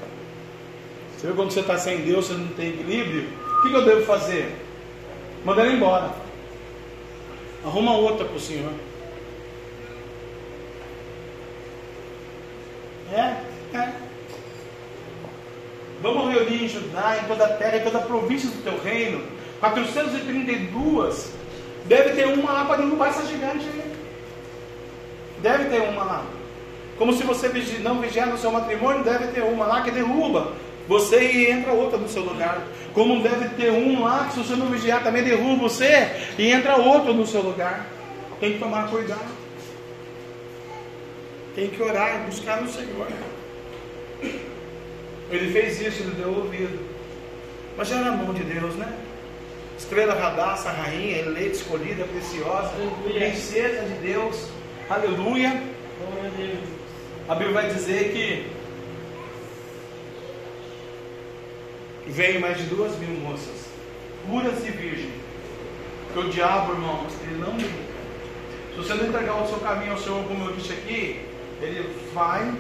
Você 1.16 1.28
vê 1.28 1.34
quando 1.34 1.52
você 1.52 1.62
está 1.62 1.78
sem 1.78 2.02
Deus, 2.02 2.26
você 2.26 2.34
não 2.34 2.48
tem 2.48 2.70
equilíbrio? 2.70 3.30
O 3.60 3.62
que, 3.62 3.70
que 3.70 3.76
eu 3.76 3.86
devo 3.86 4.06
fazer? 4.06 4.54
Manda 5.46 5.62
ela 5.62 5.72
embora. 5.72 6.12
Arruma 7.64 7.96
outra 7.96 8.26
para 8.26 8.36
o 8.36 8.40
Senhor. 8.40 8.74
É, 13.14 13.78
é. 13.78 13.94
Vamos 16.02 16.34
reunir 16.34 16.66
em 16.66 16.68
Judá, 16.68 17.18
em 17.24 17.28
toda 17.28 17.46
a 17.46 17.54
terra, 17.54 17.78
em 17.78 17.84
toda 17.84 18.00
a 18.00 18.02
província 18.02 18.50
do 18.50 18.62
teu 18.64 18.78
reino. 18.82 19.24
432. 19.60 21.32
Deve 21.86 22.10
ter 22.16 22.28
uma 22.28 22.52
lá 22.52 22.66
para 22.66 22.78
derrubar 22.78 23.10
essa 23.10 23.26
gigante 23.26 23.66
aí. 23.66 23.94
Deve 25.42 25.66
ter 25.70 25.82
uma 25.82 26.04
lá. 26.04 26.26
Como 26.98 27.14
se 27.14 27.24
você 27.24 27.50
não 27.80 28.00
vigiar 28.00 28.28
no 28.28 28.38
seu 28.38 28.52
matrimônio, 28.52 29.04
deve 29.04 29.28
ter 29.28 29.42
uma 29.42 29.66
lá 29.66 29.82
que 29.82 29.92
derruba 29.92 30.54
você 30.88 31.20
e 31.32 31.50
entra 31.50 31.72
outra 31.72 31.98
no 31.98 32.08
seu 32.08 32.24
lugar. 32.24 32.62
Como 32.94 33.24
deve 33.24 33.50
ter 33.56 33.72
um 33.72 34.04
lá 34.04 34.26
que 34.26 34.34
se 34.34 34.40
você 34.40 34.56
não 34.56 34.68
vigiar 34.68 35.04
também 35.04 35.24
derruba 35.24 35.64
você 35.64 36.10
e 36.38 36.52
entra 36.52 36.76
outro 36.76 37.14
no 37.14 37.26
seu 37.26 37.42
lugar. 37.42 37.88
Tem 38.40 38.54
que 38.54 38.60
tomar 38.60 38.90
cuidado. 38.90 39.44
Tem 41.56 41.68
que 41.68 41.82
orar, 41.82 42.26
buscar 42.26 42.62
no 42.62 42.70
Senhor. 42.70 43.08
Ele 45.30 45.52
fez 45.52 45.82
isso, 45.82 46.04
ele 46.04 46.16
deu 46.16 46.30
ouvido. 46.30 46.80
Mas 47.78 47.88
já 47.88 47.98
era 47.98 48.12
mão 48.12 48.34
de 48.34 48.44
Deus, 48.44 48.76
né? 48.76 48.92
Estrela 49.78 50.14
radaça, 50.14 50.70
rainha, 50.70 51.20
eleita, 51.20 51.56
escolhida, 51.56 52.06
preciosa, 52.06 52.72
princesa 53.04 53.84
de 53.84 53.94
Deus. 53.96 54.48
Aleluia. 54.90 55.62
Glória 56.00 56.30
a 56.30 56.38
Deus 56.38 56.83
a 57.28 57.36
Bíblia 57.36 57.54
vai 57.54 57.74
dizer 57.74 58.12
que 58.12 58.52
veio 62.12 62.42
mais 62.42 62.58
de 62.58 62.64
duas 62.66 62.98
mil 63.00 63.18
moças, 63.22 63.68
puras 64.28 64.60
e 64.66 64.72
virgens. 64.72 65.14
Porque 66.08 66.28
o 66.28 66.32
diabo, 66.32 66.74
irmão, 66.74 67.08
ele 67.24 67.40
não. 67.40 67.58
Se 67.58 68.78
você 68.78 68.94
não 68.96 69.08
entregar 69.08 69.42
o 69.42 69.48
seu 69.48 69.60
caminho 69.60 69.94
ao 69.94 69.98
Senhor, 69.98 70.24
como 70.26 70.50
eu 70.50 70.56
disse 70.56 70.74
aqui, 70.74 71.22
ele 71.62 71.90
vai 72.14 72.54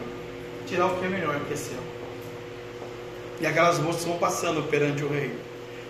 tirar 0.66 0.88
o 0.88 0.97
que 0.97 1.05
é 1.05 1.09
melhor 1.09 1.39
que 1.41 1.53
é 1.53 1.57
seu. 1.57 1.78
E 3.41 3.45
aquelas 3.45 3.80
moças 3.80 4.05
vão 4.05 4.18
passando 4.18 4.64
perante 4.70 5.03
o 5.03 5.09
rei. 5.09 5.36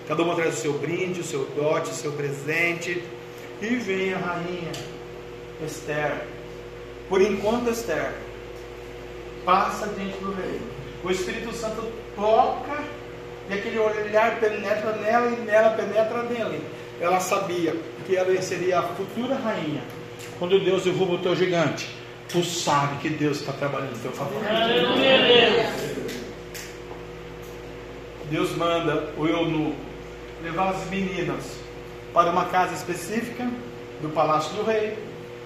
Cada 0.07 0.24
uma 0.24 0.36
traz 0.36 0.57
o 0.57 0.61
seu 0.61 0.74
brinde, 0.74 1.21
o 1.21 1.24
seu 1.24 1.45
dote, 1.55 1.91
o 1.91 1.93
seu 1.93 2.11
presente. 2.13 3.03
E 3.61 3.67
vem 3.76 4.13
a 4.13 4.17
rainha 4.17 4.71
Esther. 5.63 6.26
Por 7.07 7.21
enquanto, 7.21 7.69
Esther 7.69 8.13
passa 9.46 9.88
diante 9.88 10.18
do 10.20 10.34
rei. 10.34 10.60
O 11.04 11.12
Espírito 11.12 11.54
Santo 11.54 11.91
toca 12.16 12.84
e 13.50 13.54
aquele 13.54 13.78
olhar 13.80 14.39
penetra 14.39 14.94
nela 14.94 15.32
e 15.32 15.41
nela 15.41 15.72
penetra 15.72 16.24
nele. 16.24 16.62
Ela 17.02 17.20
sabia 17.20 17.76
que 18.06 18.16
ela 18.16 18.41
seria 18.41 18.80
a 18.80 18.84
futura 18.84 19.36
rainha. 19.36 19.82
Quando 20.39 20.60
Deus 20.60 20.84
derruba 20.84 21.14
o 21.14 21.18
teu 21.18 21.36
gigante, 21.36 21.89
tu 22.30 22.44
sabe 22.44 22.98
que 22.98 23.10
Deus 23.10 23.39
está 23.39 23.52
trabalhando 23.54 23.96
em 23.96 24.00
teu 24.00 24.12
favor. 24.12 24.41
Deus 28.30 28.56
manda 28.56 29.14
o 29.18 29.28
eunuco 29.28 29.76
levar 30.44 30.70
as 30.70 30.86
meninas 30.89 31.58
para 32.14 32.30
uma 32.32 32.46
casa 32.46 32.74
específica 32.74 33.50
do 34.02 34.10
palácio 34.10 34.54
do 34.56 34.64
rei 34.64 34.98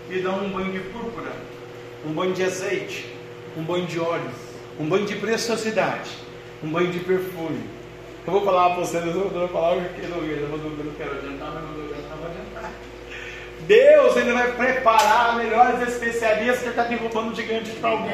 e 0.10 0.20
dar 0.20 0.32
um 0.32 0.50
banho 0.50 0.72
de 0.72 0.80
púrpura, 0.80 1.32
um 2.06 2.14
banho 2.14 2.34
de 2.34 2.44
azeite, 2.44 3.17
um 3.58 3.64
banho 3.64 3.86
de 3.88 4.00
óleo, 4.00 4.30
um 4.80 4.88
banho 4.88 5.06
de 5.06 5.16
preciosidade, 5.16 6.12
um 6.64 6.70
banho 6.70 6.92
de 6.92 7.00
perfume. 7.00 7.60
Eu 8.26 8.34
vou 8.34 8.46
falar 8.46 8.70
para 8.72 8.84
vocês, 8.84 9.06
eu 9.06 9.30
vou 9.30 9.48
falar 9.48 9.78
o 9.78 9.90
que 9.90 10.06
não, 10.08 10.18
eu 10.18 10.50
não 10.50 10.94
quero 10.94 11.18
adiantar, 11.18 11.52
mas 11.54 11.64
não 11.64 11.86
adiantar, 11.86 12.18
vou 12.18 12.28
adiantar. 12.28 12.72
Deus 13.62 14.16
ele 14.16 14.32
vai 14.34 14.52
preparar 14.54 15.38
melhores 15.38 15.88
especiarias 15.88 16.60
que 16.60 16.70
está 16.70 16.84
derrubando 16.84 17.36
gigante 17.36 17.72
para 17.72 17.90
alguém. 17.90 18.14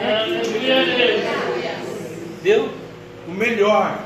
Viu? 2.41 2.69
O 3.27 3.31
melhor. 3.31 3.99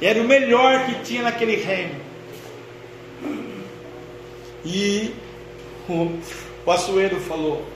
Era 0.00 0.20
o 0.20 0.24
melhor 0.24 0.86
que 0.86 0.94
tinha 1.02 1.22
naquele 1.22 1.56
reino. 1.56 1.96
E 4.64 5.14
o, 5.88 6.18
o 6.64 6.70
açoeiro 6.70 7.18
falou: 7.20 7.66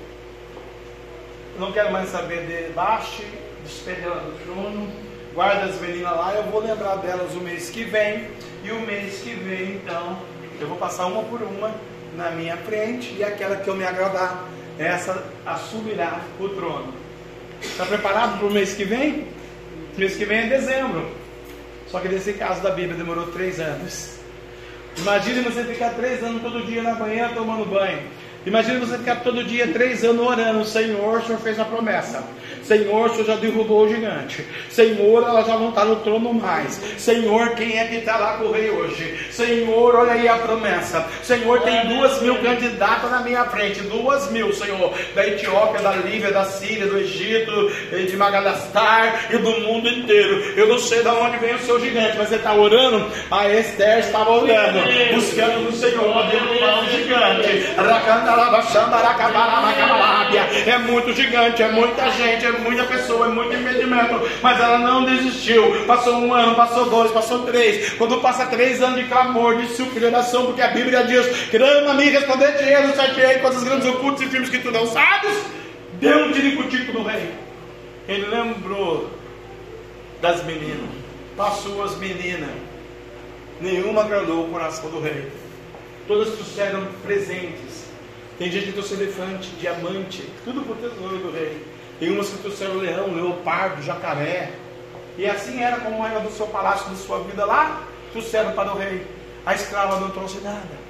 não 1.58 1.72
quero 1.72 1.92
mais 1.92 2.08
saber 2.08 2.46
de 2.46 2.72
Baste, 2.72 3.26
despede 3.64 4.02
ela 4.02 4.20
do 4.20 4.44
trono, 4.44 4.90
guarda 5.34 5.66
as 5.66 5.80
meninas 5.80 6.16
lá, 6.16 6.34
eu 6.34 6.44
vou 6.44 6.60
lembrar 6.60 6.96
delas 6.96 7.32
o 7.34 7.40
mês 7.40 7.70
que 7.70 7.84
vem. 7.84 8.28
E 8.62 8.70
o 8.70 8.80
mês 8.80 9.20
que 9.20 9.34
vem, 9.34 9.74
então, 9.76 10.18
eu 10.60 10.66
vou 10.66 10.78
passar 10.78 11.06
uma 11.06 11.22
por 11.24 11.42
uma 11.42 11.70
na 12.16 12.30
minha 12.30 12.56
frente. 12.56 13.14
E 13.18 13.22
aquela 13.22 13.56
que 13.56 13.68
eu 13.68 13.76
me 13.76 13.84
agradar, 13.84 14.48
essa 14.78 15.24
assumirá 15.44 16.20
o 16.40 16.48
trono. 16.48 16.94
Está 17.60 17.84
preparado 17.84 18.38
para 18.38 18.46
o 18.46 18.50
mês 18.50 18.74
que 18.74 18.84
vem? 18.84 19.28
O 19.94 20.00
mês 20.00 20.16
que 20.16 20.24
vem 20.24 20.38
é 20.38 20.46
dezembro. 20.46 21.10
Só 21.88 22.00
que 22.00 22.08
nesse 22.08 22.32
caso 22.32 22.62
da 22.62 22.70
Bíblia 22.70 22.96
demorou 22.96 23.26
três 23.28 23.60
anos. 23.60 24.18
Imagine 24.96 25.42
você 25.42 25.64
ficar 25.64 25.90
três 25.90 26.22
anos 26.22 26.42
todo 26.42 26.64
dia 26.64 26.82
na 26.82 26.94
manhã 26.94 27.30
tomando 27.34 27.64
banho. 27.68 28.02
Imagina 28.46 28.78
você 28.80 28.98
ficar 28.98 29.16
todo 29.16 29.42
dia, 29.42 29.66
três 29.68 30.04
anos 30.04 30.26
orando, 30.26 30.64
Senhor, 30.64 31.18
o 31.18 31.26
Senhor 31.26 31.40
fez 31.40 31.58
a 31.58 31.64
promessa. 31.64 32.22
Senhor, 32.62 33.06
o 33.06 33.10
Senhor 33.10 33.26
já 33.26 33.36
derrubou 33.36 33.84
o 33.84 33.88
gigante. 33.88 34.44
Senhor, 34.70 35.22
ela 35.22 35.42
já 35.42 35.56
não 35.58 35.68
está 35.68 35.84
no 35.84 35.96
trono 35.96 36.32
mais. 36.32 36.80
Senhor, 36.96 37.50
quem 37.50 37.78
é 37.78 37.84
que 37.86 37.96
está 37.96 38.16
lá 38.16 38.38
com 38.38 38.44
o 38.44 38.52
rei 38.52 38.70
hoje? 38.70 39.28
Senhor, 39.30 39.94
olha 39.94 40.12
aí 40.12 40.26
a 40.26 40.38
promessa. 40.38 41.06
Senhor, 41.22 41.60
tem 41.60 41.86
duas 41.88 42.22
mil 42.22 42.36
candidatas 42.36 43.10
na 43.10 43.20
minha 43.20 43.44
frente. 43.44 43.80
Duas 43.80 44.30
mil, 44.30 44.52
Senhor. 44.52 44.92
Da 45.14 45.26
Etiópia, 45.26 45.82
da 45.82 45.92
Líbia, 45.92 46.32
da 46.32 46.44
Síria, 46.44 46.86
do 46.86 46.98
Egito, 46.98 47.70
de 47.90 48.16
Madagascar 48.16 49.26
e 49.30 49.36
do 49.36 49.60
mundo 49.60 49.88
inteiro. 49.88 50.54
Eu 50.56 50.66
não 50.66 50.78
sei 50.78 51.02
de 51.02 51.08
onde 51.08 51.36
vem 51.38 51.54
o 51.54 51.58
seu 51.58 51.78
gigante, 51.78 52.16
mas 52.16 52.28
você 52.28 52.36
está 52.36 52.54
orando. 52.54 53.10
A 53.30 53.48
Esther 53.48 53.98
estava 53.98 54.30
orando, 54.30 54.78
buscando 55.14 55.60
no 55.60 55.72
Senhor 55.72 56.26
derrubar 56.28 56.82
o 56.82 56.90
gigante. 56.90 57.74
É 60.66 60.78
muito 60.78 61.12
gigante, 61.12 61.62
é 61.62 61.70
muita 61.70 62.10
gente, 62.10 62.46
é 62.46 62.52
muita 62.52 62.84
pessoa, 62.84 63.26
é 63.26 63.28
muito 63.30 63.54
impedimento, 63.54 64.20
mas 64.42 64.60
ela 64.60 64.78
não 64.78 65.04
desistiu. 65.04 65.84
Passou 65.86 66.14
um 66.16 66.32
ano, 66.32 66.54
passou 66.54 66.88
dois, 66.90 67.10
passou 67.10 67.40
três. 67.40 67.92
Quando 67.94 68.20
passa 68.20 68.46
três 68.46 68.82
anos 68.82 68.96
de 69.00 69.04
clamor, 69.04 69.56
de 69.56 69.68
súplica, 69.68 70.06
oração, 70.06 70.46
porque 70.46 70.62
a 70.62 70.68
Bíblia 70.68 71.04
diz: 71.04 71.48
clama-me, 71.50 72.10
responder-te, 72.10 72.74
anunciar-te 72.74 73.40
coisas 73.40 73.64
grandes, 73.64 73.88
ocultos 73.88 74.22
e 74.22 74.26
firmes 74.26 74.50
que 74.50 74.58
tu 74.58 74.70
não 74.70 74.86
sabes. 74.86 75.44
Deu 76.00 76.26
um 76.26 76.32
tiricutico 76.32 76.92
no 76.92 77.04
rei. 77.04 77.30
Ele 78.08 78.26
lembrou 78.26 79.10
das 80.20 80.42
meninas, 80.44 80.90
passou 81.36 81.82
as 81.82 81.96
meninas. 81.96 82.50
Nenhuma 83.60 84.02
agradou 84.02 84.44
o 84.44 84.50
coração 84.50 84.90
do 84.90 85.00
rei. 85.00 85.30
Todas 86.06 86.34
trouxeram 86.34 86.86
presentes. 87.02 87.83
Tem 88.38 88.50
gente 88.50 88.66
que 88.66 88.72
trouxe 88.72 88.94
elefante, 88.94 89.48
diamante, 89.60 90.24
tudo 90.44 90.62
por 90.62 90.76
tesouro 90.76 91.18
do 91.18 91.30
rei. 91.30 91.64
Tem 92.00 92.10
umas 92.10 92.28
que 92.28 92.38
trouxeram 92.38 92.76
leão, 92.76 93.14
leopardo, 93.14 93.82
jacaré. 93.82 94.50
E 95.16 95.26
assim 95.26 95.62
era 95.62 95.76
como 95.76 96.04
era 96.04 96.18
do 96.18 96.30
seu 96.30 96.46
palácio, 96.48 96.90
da 96.90 96.96
sua 96.96 97.20
vida 97.20 97.44
lá, 97.44 97.84
trouxeram 98.10 98.52
para 98.52 98.72
o 98.72 98.78
rei. 98.78 99.06
A 99.46 99.54
escrava 99.54 100.00
não 100.00 100.10
trouxe 100.10 100.38
nada. 100.40 100.84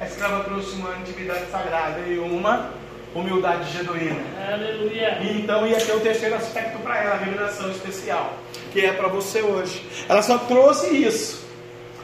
A 0.00 0.06
escrava 0.06 0.42
trouxe 0.44 0.72
uma 0.76 0.96
intimidade 0.96 1.46
sagrada 1.50 2.00
e 2.00 2.18
uma 2.18 2.72
humildade 3.14 3.70
genuína. 3.72 4.22
Aleluia. 4.52 5.18
E 5.20 5.40
então 5.40 5.66
ia 5.66 5.78
ter 5.78 5.92
o 5.92 6.00
terceiro 6.00 6.34
aspecto 6.34 6.78
para 6.80 7.02
ela, 7.02 7.14
a 7.14 7.18
revelação 7.18 7.70
especial, 7.70 8.34
que 8.72 8.84
é 8.84 8.92
para 8.92 9.08
você 9.08 9.42
hoje. 9.42 9.84
Ela 10.08 10.22
só 10.22 10.38
trouxe 10.38 10.88
isso. 10.88 11.46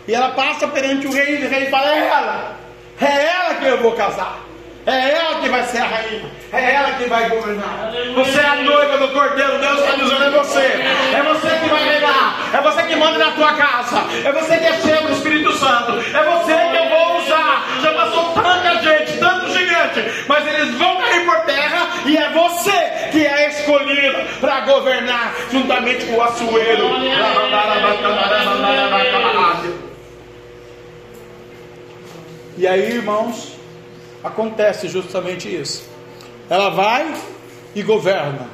E 0.07 0.15
ela 0.15 0.31
passa 0.31 0.69
perante 0.69 1.07
o 1.07 1.13
rei 1.13 1.43
e 1.43 1.47
o 1.47 1.49
rei 1.49 1.67
fala: 1.67 1.95
É 1.95 2.07
ela, 2.07 2.57
é 3.01 3.27
ela 3.27 3.55
que 3.55 3.67
eu 3.67 3.83
vou 3.83 3.93
casar. 3.93 4.47
É 4.87 5.11
ela 5.17 5.41
que 5.41 5.49
vai 5.49 5.65
ser 5.65 5.79
a 5.79 5.85
rainha. 5.85 6.31
É 6.53 6.75
ela 6.75 6.93
que 6.93 7.05
vai 7.07 7.29
governar. 7.29 7.91
Você 8.15 8.39
é 8.39 8.47
a 8.47 8.55
noiva 8.57 8.99
do 8.99 9.09
Cordeiro. 9.09 9.59
Deus 9.59 9.81
está 9.81 9.97
dizendo 9.97 10.25
é 10.25 10.31
você. 10.31 10.61
É 10.61 11.23
você 11.25 11.49
que 11.59 11.69
vai 11.69 11.89
reinar. 11.89 12.37
É 12.55 12.61
você 12.61 12.83
que 12.85 12.95
manda 12.95 13.19
na 13.19 13.33
tua 13.33 13.53
casa. 13.55 14.05
É 14.25 14.31
você 14.31 14.57
que 14.59 14.65
é 14.65 14.81
cheio 14.81 15.03
do 15.03 15.13
Espírito 15.13 15.53
Santo. 15.55 15.93
É 15.93 16.25
você 16.25 16.55
que 16.55 16.77
eu 16.77 16.89
vou 16.89 17.19
usar. 17.19 17.67
Já 17.83 17.93
passou 17.95 18.33
tanta 18.33 18.81
gente, 18.81 19.19
tanto 19.19 19.53
gigante. 19.53 20.25
Mas 20.29 20.47
eles 20.47 20.75
vão 20.77 20.97
cair 20.99 21.27
por 21.27 21.41
terra. 21.41 21.89
E 22.05 22.17
é 22.17 22.31
você 22.31 23.11
que 23.11 23.27
é 23.27 23.49
escolhido 23.49 24.19
para 24.41 24.61
governar 24.61 25.35
juntamente 25.51 26.07
com 26.07 26.15
o 26.15 26.23
Açoeiro. 26.23 26.91
E 32.57 32.67
aí, 32.67 32.93
irmãos, 32.93 33.53
acontece 34.25 34.89
justamente 34.89 35.55
isso. 35.55 35.89
Ela 36.49 36.71
vai 36.71 37.15
e 37.75 37.83
governa. 37.83 38.49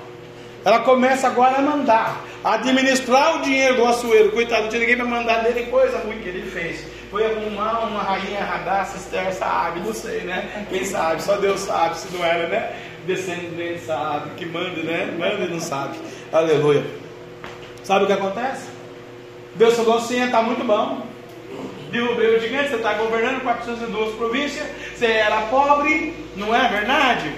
Ela 0.65 0.81
começa 0.81 1.29
agora 1.29 1.59
a 1.59 1.63
mandar, 1.63 2.25
a 2.43 2.55
administrar 2.55 3.37
o 3.37 3.43
dinheiro 3.43 3.77
do 3.77 3.87
açoeiro. 3.87 4.33
Coitado, 4.33 4.63
não 4.63 4.69
tinha 4.69 4.81
ninguém 4.81 4.97
para 4.97 5.05
mandar 5.05 5.45
dele 5.45 5.67
coisa 5.67 5.99
ruim 5.99 6.19
que 6.19 6.29
ele 6.29 6.51
fez. 6.51 6.85
Foi 7.11 7.25
arrumar 7.27 7.87
uma 7.87 8.03
rainha 8.03 8.43
Radassa, 8.43 8.97
Esther, 8.97 9.33
sabe, 9.35 9.81
não 9.81 9.93
sei, 9.93 10.23
né? 10.23 10.67
Quem 10.69 10.85
sabe, 10.85 11.23
só 11.23 11.37
Deus 11.37 11.61
sabe 11.61 11.99
se 11.99 12.13
não 12.17 12.25
era, 12.25 12.49
né? 12.49 12.75
Descendente 13.07 13.81
sabe, 13.81 14.31
que 14.37 14.47
manda, 14.47 14.83
né? 14.83 15.15
Manda 15.17 15.45
e 15.45 15.49
não 15.49 15.61
sabe. 15.61 15.97
Aleluia. 16.33 16.85
Sabe 17.85 18.05
o 18.05 18.07
que 18.07 18.13
acontece? 18.13 18.67
Deus 19.55 19.75
falou 19.75 19.99
assim: 19.99 20.25
está 20.25 20.43
muito 20.43 20.65
bom 20.65 21.12
derrubei 21.93 22.37
o 22.37 22.41
gigante, 22.41 22.71
você 22.71 22.77
está 22.77 22.95
governando 22.95 23.43
402 23.43 24.15
províncias, 24.17 24.67
você 24.97 25.07
era 25.07 25.43
pobre, 25.43 26.15
não 26.35 26.55
é 26.55 26.69
verdade? 26.69 27.31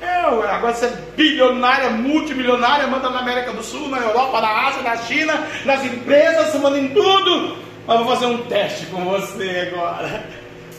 Eu, 0.00 0.42
agora 0.42 0.74
você 0.74 0.86
é 0.86 0.98
bilionária, 1.16 1.90
multimilionária, 1.90 2.88
manda 2.88 3.08
na 3.08 3.20
América 3.20 3.52
do 3.52 3.62
Sul, 3.62 3.88
na 3.88 3.98
Europa, 3.98 4.40
na 4.40 4.66
Ásia, 4.66 4.82
na 4.82 4.96
China, 4.96 5.46
nas 5.64 5.84
empresas, 5.84 6.48
você 6.48 6.58
manda 6.58 6.76
em 6.76 6.88
tudo. 6.88 7.56
Mas 7.86 7.98
vou 7.98 8.08
fazer 8.08 8.26
um 8.26 8.38
teste 8.38 8.86
com 8.86 9.04
você 9.04 9.70
agora. 9.72 10.24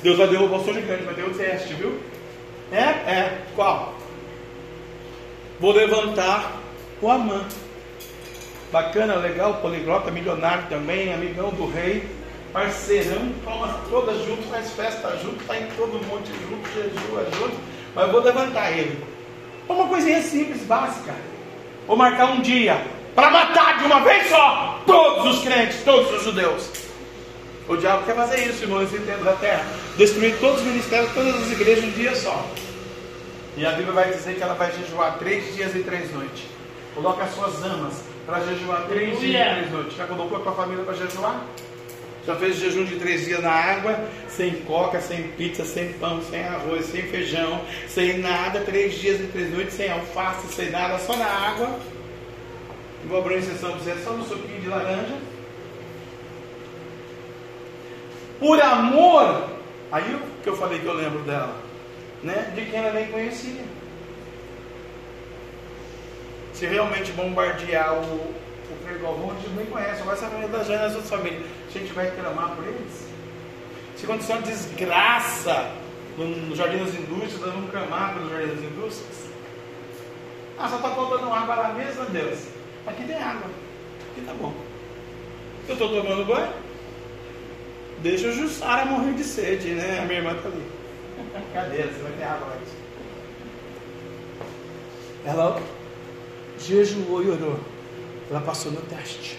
Deus 0.04 0.18
vai 0.18 0.28
derrubar 0.28 0.58
o 0.58 0.66
seu 0.66 0.74
gigante, 0.74 1.04
vai 1.04 1.14
ter 1.14 1.24
um 1.24 1.34
teste, 1.34 1.74
viu? 1.74 1.98
É? 2.70 2.82
É. 2.82 3.38
Qual? 3.56 3.98
Vou 5.58 5.72
levantar 5.72 6.52
o 7.02 7.10
Amã. 7.10 7.46
Bacana, 8.74 9.16
legal, 9.16 9.56
poliglota, 9.56 10.12
milionário 10.12 10.66
também, 10.68 11.14
amigão 11.14 11.52
do 11.52 11.66
rei 11.66 12.04
parceirão, 12.54 13.34
toma 13.44 13.80
todas 13.90 14.24
juntos, 14.26 14.46
faz 14.46 14.72
festa 14.74 15.18
junto, 15.24 15.42
está 15.42 15.58
em 15.58 15.66
todo 15.76 16.00
monte 16.08 16.32
junto, 16.48 16.70
jejua 16.70 17.26
junto, 17.38 17.56
mas 17.96 18.06
eu 18.06 18.12
vou 18.12 18.22
levantar 18.22 18.72
ele. 18.72 19.04
Uma 19.68 19.88
coisinha 19.88 20.22
simples, 20.22 20.62
básica. 20.62 21.16
Vou 21.88 21.98
marcar 21.98 22.32
um 22.32 22.42
dia 22.42 22.80
para 23.16 23.32
matar 23.32 23.80
de 23.80 23.86
uma 23.86 24.02
vez 24.02 24.30
só 24.30 24.82
todos 24.86 25.36
os 25.36 25.44
crentes, 25.44 25.84
todos 25.84 26.12
os 26.14 26.24
judeus. 26.24 26.70
O 27.68 27.76
diabo 27.76 28.06
quer 28.06 28.16
fazer 28.16 28.46
isso, 28.48 28.64
irmãos, 28.64 28.94
entendo 28.94 29.24
da 29.24 29.34
terra. 29.34 29.66
Destruir 29.98 30.38
todos 30.40 30.60
os 30.60 30.68
ministérios, 30.68 31.12
todas 31.14 31.36
as 31.36 31.52
igrejas 31.52 31.86
um 31.86 31.92
dia 31.92 32.16
só. 32.16 32.46
E 33.56 33.66
a 33.66 33.72
Bíblia 33.72 33.94
vai 33.94 34.12
dizer 34.12 34.36
que 34.36 34.44
ela 34.44 34.54
vai 34.54 34.72
jejuar 34.72 35.18
três 35.18 35.56
dias 35.56 35.74
e 35.76 35.80
três 35.80 36.12
noites. 36.14 36.44
Coloca 36.94 37.24
as 37.24 37.34
suas 37.34 37.64
amas 37.64 38.04
para 38.26 38.42
jejuar 38.42 38.86
três 38.88 39.20
dias 39.20 39.48
e 39.48 39.56
três 39.56 39.72
noites. 39.72 39.98
Já 39.98 40.06
colocou 40.06 40.38
a 40.38 40.42
tua 40.42 40.54
família 40.54 40.84
para 40.84 40.94
jejuar? 40.94 41.42
Já 42.26 42.36
fez 42.38 42.56
jejum 42.56 42.86
de 42.86 42.96
três 42.96 43.26
dias 43.26 43.42
na 43.42 43.52
água, 43.52 44.00
sem 44.30 44.56
coca, 44.62 45.02
sem 45.02 45.24
pizza, 45.30 45.66
sem 45.66 45.92
pão, 45.94 46.22
sem 46.22 46.42
arroz, 46.42 46.86
sem 46.86 47.04
feijão, 47.04 47.62
sem 47.88 48.20
nada, 48.20 48.62
três 48.62 48.94
dias 48.94 49.20
e 49.20 49.26
três 49.26 49.52
noites, 49.52 49.74
sem 49.74 49.92
alface, 49.92 50.48
sem 50.48 50.70
nada, 50.70 50.98
só 51.00 51.18
na 51.18 51.26
água. 51.26 51.78
Vou 53.06 53.20
abrir 53.20 53.40
exceção 53.40 53.72
para 53.72 53.80
você, 53.80 54.04
só 54.04 54.14
no 54.14 54.24
suquinho 54.24 54.62
de 54.62 54.70
laranja. 54.70 55.18
Por 58.40 58.62
amor, 58.62 59.50
aí 59.92 60.16
o 60.16 60.20
que 60.42 60.48
eu 60.48 60.56
falei 60.56 60.80
que 60.80 60.86
eu 60.86 60.94
lembro 60.94 61.20
dela, 61.24 61.56
né? 62.24 62.54
De 62.56 62.66
quem 62.66 62.80
ela 62.80 62.94
nem 62.94 63.08
conhecia. 63.08 63.64
Se 66.54 66.66
realmente 66.66 67.12
bombardear 67.12 67.96
o, 67.96 68.04
o 68.04 68.86
Frei 68.86 68.98
Galvão, 69.00 69.32
a 69.32 69.34
gente 69.36 69.50
nem 69.56 69.66
conhece, 69.66 70.04
vai 70.04 70.16
saber 70.16 70.48
da 70.48 70.64
Jana 70.64 70.76
e 70.76 70.80
das 70.80 70.96
outras 70.96 71.10
famílias. 71.10 71.44
A 71.74 71.80
gente 71.80 71.94
vai 71.94 72.12
clamar 72.12 72.56
por 72.56 72.66
eles? 72.66 73.08
Se 73.96 74.06
aconteceu 74.06 74.36
uma 74.36 74.42
desgraça 74.44 75.72
no 76.18 76.56
Jardim 76.56 76.78
das 76.78 76.94
Indústrias, 76.94 77.40
nós 77.40 77.54
vamos 77.54 77.72
clamar 77.72 78.14
pelo 78.14 78.30
Jardim 78.30 78.56
das 78.56 78.64
Indústrias? 78.64 79.24
Ah, 80.60 80.70
só 80.70 80.76
está 80.76 80.90
faltando 80.92 81.34
água 81.34 81.56
lá 81.56 81.74
mesmo, 81.74 82.06
Deus. 82.06 82.48
Aqui 82.86 83.04
tem 83.06 83.16
água. 83.16 83.50
Aqui 84.12 84.22
tá 84.26 84.34
bom. 84.34 84.54
Eu 85.68 85.74
estou 85.74 85.90
tomando 85.90 86.26
banho. 86.26 86.54
Deixa 88.00 88.28
o 88.28 88.34
Jussara 88.34 88.86
morrer 88.86 89.14
de 89.14 89.24
sede, 89.24 89.70
né? 89.70 90.00
A 90.00 90.06
minha 90.06 90.20
irmã 90.20 90.34
está 90.36 90.50
ali. 90.50 90.64
Cadê? 91.54 91.84
Você 91.84 92.02
vai 92.04 92.12
ter 92.12 92.24
água 92.24 92.48
lá. 92.48 92.58
Ela 95.26 95.62
jejuou 96.60 97.24
e 97.24 97.30
orou 97.30 97.60
ela 98.30 98.42
passou 98.42 98.72
no 98.72 98.82
teste. 98.82 99.38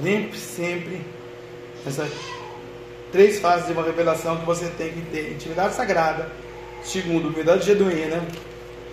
Lembre 0.00 0.38
sempre 0.38 1.00
essas 1.86 2.10
três 3.10 3.38
fases 3.40 3.66
de 3.66 3.72
uma 3.72 3.82
revelação 3.82 4.36
que 4.36 4.46
você 4.46 4.66
tem 4.76 4.92
que 4.92 5.00
ter: 5.02 5.32
intimidade 5.32 5.74
sagrada, 5.74 6.30
segundo, 6.82 7.28
humildade 7.28 7.66
genuína, 7.66 8.22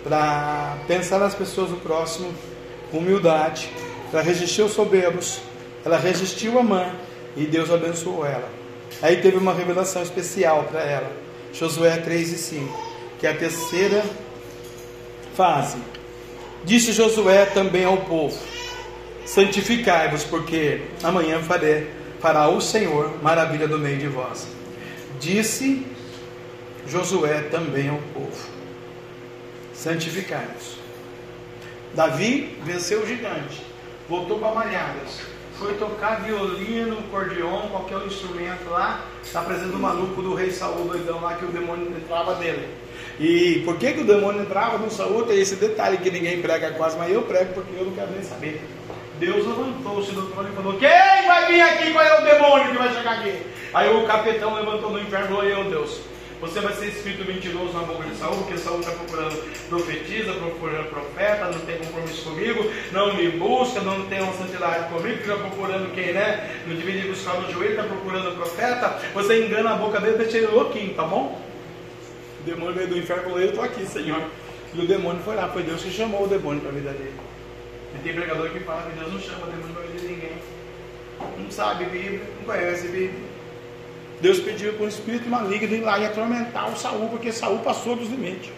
para 0.02 0.76
pensar 0.86 1.18
nas 1.18 1.34
pessoas 1.34 1.70
do 1.70 1.76
próximo, 1.76 2.32
humildade, 2.92 3.70
ela 4.12 4.22
resistiu 4.22 4.64
aos 4.64 4.74
soberbos, 4.74 5.40
ela 5.84 5.98
resistiu 5.98 6.58
a 6.58 6.62
mãe 6.62 6.92
e 7.36 7.44
Deus 7.44 7.70
abençoou 7.70 8.24
ela. 8.24 8.48
Aí 9.02 9.16
teve 9.16 9.36
uma 9.36 9.52
revelação 9.52 10.02
especial 10.02 10.64
para 10.64 10.82
ela. 10.82 11.10
Josué 11.52 11.96
3 11.98 12.32
e 12.32 12.38
5, 12.38 12.86
que 13.18 13.26
é 13.26 13.30
a 13.30 13.36
terceira 13.36 14.04
fase. 15.34 15.78
Disse 16.64 16.92
Josué 16.92 17.46
também 17.46 17.84
ao 17.84 17.98
povo: 17.98 18.36
Santificai-vos, 19.26 20.22
porque 20.22 20.82
amanhã 21.02 21.40
farei, 21.42 21.90
fará 22.20 22.48
o 22.48 22.60
Senhor 22.60 23.20
maravilha 23.22 23.66
do 23.66 23.76
meio 23.76 23.98
de 23.98 24.06
vós. 24.06 24.46
Disse 25.18 25.84
Josué 26.86 27.42
também 27.50 27.88
ao 27.88 27.98
povo: 28.14 28.48
Santificai-vos. 29.74 30.76
Davi 31.92 32.56
venceu 32.62 33.02
o 33.02 33.06
gigante, 33.06 33.62
voltou 34.08 34.38
para 34.38 34.54
Malhadas, 34.54 35.20
foi 35.58 35.74
tocar 35.74 36.22
violino, 36.22 36.96
cordeon, 37.10 37.68
qualquer 37.68 38.06
instrumento 38.06 38.70
lá, 38.70 39.06
está 39.24 39.40
apresentando 39.40 39.74
o 39.74 39.80
maluco 39.80 40.22
do 40.22 40.34
rei 40.34 40.52
Saul 40.52 40.86
doidão 40.86 41.20
lá 41.20 41.34
que 41.34 41.44
o 41.44 41.48
demônio 41.48 41.88
entrava 41.96 42.36
dele. 42.36 42.68
E 43.18 43.62
por 43.64 43.76
que, 43.76 43.92
que 43.94 44.00
o 44.02 44.06
demônio 44.06 44.42
entrava 44.42 44.78
no 44.78 44.90
Saul? 44.90 45.24
Tem 45.24 45.40
esse 45.40 45.56
detalhe 45.56 45.96
que 45.96 46.10
ninguém 46.10 46.40
prega 46.40 46.72
quase, 46.72 46.96
mas 46.96 47.10
eu 47.10 47.22
prego 47.22 47.54
porque 47.54 47.74
eu 47.74 47.86
não 47.86 47.92
quero 47.92 48.12
nem 48.12 48.22
saber. 48.22 48.62
Deus 49.18 49.46
levantou-se 49.46 50.12
do 50.12 50.26
trono 50.26 50.48
e 50.48 50.52
falou: 50.52 50.78
Quem 50.78 51.26
vai 51.26 51.46
vir 51.46 51.60
aqui? 51.62 51.92
Qual 51.92 52.04
é 52.04 52.20
o 52.20 52.24
demônio 52.24 52.70
que 52.70 52.78
vai 52.78 52.94
chegar 52.94 53.18
aqui? 53.18 53.42
Aí 53.72 53.94
o 53.94 54.06
capitão 54.06 54.54
levantou 54.54 54.90
do 54.90 55.00
inferno 55.00 55.24
e 55.24 55.28
falou: 55.28 55.44
Eu, 55.44 55.64
Deus. 55.70 56.00
Você 56.38 56.60
vai 56.60 56.74
ser 56.74 56.88
espírito 56.88 57.24
mentiroso 57.24 57.72
na 57.72 57.80
boca 57.80 58.04
de 58.04 58.14
Saul, 58.16 58.36
porque 58.36 58.58
Saul 58.58 58.80
está 58.80 58.92
procurando 58.92 59.68
profetisa, 59.70 60.34
procurando 60.34 60.90
profeta, 60.90 61.46
não 61.46 61.60
tem 61.60 61.78
compromisso 61.78 62.24
comigo, 62.24 62.70
não 62.92 63.14
me 63.14 63.30
busca, 63.30 63.80
não 63.80 64.04
tem 64.04 64.20
uma 64.20 64.34
santidade 64.34 64.92
comigo, 64.92 65.16
fica 65.16 65.36
procurando 65.36 65.94
quem, 65.94 66.12
né? 66.12 66.60
Não 66.66 66.76
divide 66.76 67.08
buscar 67.08 67.40
no 67.40 67.50
joelho, 67.50 67.70
está 67.70 67.84
procurando 67.84 68.36
profeta. 68.36 68.98
Você 69.14 69.46
engana 69.46 69.70
a 69.72 69.76
boca 69.76 69.98
dele, 69.98 70.18
deixa 70.18 70.36
ele 70.36 70.48
louquinho, 70.48 70.92
tá 70.92 71.04
bom? 71.04 71.40
O 72.40 72.44
demônio 72.44 72.74
veio 72.74 72.88
do 72.88 72.98
inferno 72.98 73.22
e 73.22 73.24
falou: 73.24 73.40
Eu 73.40 73.48
estou 73.48 73.64
aqui, 73.64 73.86
Senhor. 73.86 74.22
E 74.74 74.80
o 74.80 74.86
demônio 74.86 75.22
foi 75.24 75.36
lá, 75.36 75.48
foi 75.48 75.62
Deus 75.62 75.82
que 75.82 75.90
chamou 75.90 76.24
o 76.24 76.28
demônio 76.28 76.60
para 76.60 76.70
a 76.70 76.74
vida 76.74 76.90
dele. 76.90 77.14
E 77.96 78.02
tem 78.02 78.14
pregador 78.14 78.50
que 78.50 78.60
fala 78.60 78.90
que 78.90 78.98
Deus 78.98 79.12
não 79.12 79.20
chama 79.20 79.46
demônio 79.46 79.74
para 79.74 79.82
a 79.82 79.86
de 79.86 80.06
ninguém. 80.06 80.32
Não 81.38 81.50
sabe 81.50 81.86
Bíblia, 81.86 82.20
não 82.38 82.54
conhece 82.54 82.88
Bíblia. 82.88 83.26
Deus 84.20 84.38
pediu 84.40 84.72
para 84.74 84.84
o 84.84 84.88
espírito 84.88 85.28
maligno 85.28 85.74
ir 85.74 85.80
lá 85.80 85.98
e 85.98 86.06
atormentar 86.06 86.70
o 86.70 86.76
Saul, 86.76 87.08
porque 87.08 87.32
Saul 87.32 87.58
passou 87.58 87.96
dos 87.96 88.08
limites. 88.08 88.50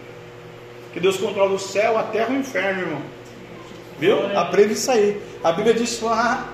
Que 0.93 0.99
Deus 0.99 1.17
controla 1.17 1.51
o 1.51 1.59
céu, 1.59 1.97
a 1.97 2.03
terra 2.03 2.33
e 2.33 2.37
o 2.37 2.39
inferno, 2.39 2.81
irmão. 2.81 3.01
Viu? 3.99 4.37
Aprende 4.37 4.73
isso 4.73 4.89
aí. 4.91 5.21
A 5.43 5.51
Bíblia 5.51 5.73
diz 5.73 6.01
lá 6.01 6.53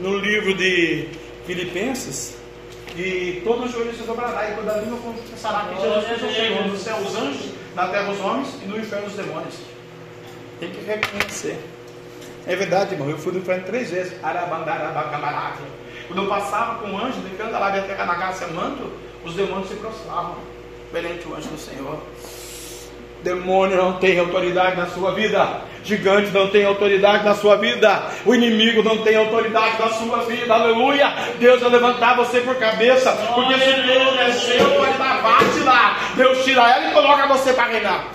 no 0.00 0.18
livro 0.18 0.54
de 0.54 1.08
Filipenses 1.46 2.36
que 2.94 3.40
todo 3.44 3.68
joelho 3.68 3.94
se 3.94 4.02
dobrará 4.04 4.50
e 4.50 4.54
toda 4.54 4.76
língua 4.78 4.98
confessará 4.98 5.68
que 5.68 5.80
Jesus 5.80 6.04
Cristo 6.04 6.24
é 6.24 6.28
o 6.28 6.34
Senhor 6.34 6.66
no 6.66 6.76
céu 6.76 6.96
os 6.98 7.16
anjos, 7.16 7.50
na 7.74 7.88
terra 7.88 8.12
os 8.12 8.20
homens 8.20 8.48
e 8.62 8.66
no 8.66 8.78
inferno 8.78 9.06
os 9.06 9.14
demônios. 9.14 9.54
Tem 10.60 10.70
que 10.70 10.84
reconhecer. 10.84 11.58
É 12.46 12.54
verdade, 12.54 12.94
irmão. 12.94 13.08
Eu 13.08 13.18
fui 13.18 13.32
no 13.32 13.38
inferno 13.38 13.64
três 13.64 13.90
vezes. 13.90 14.14
Quando 16.06 16.22
eu 16.22 16.28
passava 16.28 16.78
com 16.78 16.92
o 16.92 16.98
anjo, 16.98 17.20
de 17.20 17.42
lá 17.50 17.70
de 17.70 17.78
até 17.78 17.94
Canagaça 17.94 18.46
manto, 18.48 18.92
os 19.24 19.34
demônios 19.34 19.68
se 19.68 19.76
prostravam 19.76 20.36
perante 20.92 21.26
o 21.26 21.34
anjo 21.34 21.48
do 21.48 21.58
Senhor. 21.58 21.98
Demônio 23.22 23.78
não 23.78 23.94
tem 23.94 24.18
autoridade 24.18 24.76
na 24.76 24.86
sua 24.86 25.12
vida. 25.12 25.62
Gigante 25.82 26.30
não 26.30 26.48
tem 26.48 26.64
autoridade 26.64 27.24
na 27.24 27.34
sua 27.34 27.56
vida. 27.56 28.10
O 28.24 28.34
inimigo 28.34 28.82
não 28.82 28.98
tem 28.98 29.16
autoridade 29.16 29.78
na 29.78 29.88
sua 29.90 30.24
vida. 30.24 30.52
Aleluia. 30.52 31.10
Deus 31.38 31.60
vai 31.60 31.70
levantar 31.70 32.16
você 32.16 32.40
por 32.40 32.54
cabeça. 32.56 33.12
Porque 33.34 33.54
se 33.54 33.72
Deus 33.82 34.18
é 34.18 34.32
seu, 34.32 34.80
vai 34.80 34.92
dar 34.98 35.22
bate 35.22 35.60
lá. 35.60 35.98
Deus 36.16 36.44
tira 36.44 36.70
ela 36.70 36.90
e 36.90 36.92
coloca 36.92 37.26
você 37.26 37.52
para 37.54 37.64
reinar. 37.64 38.08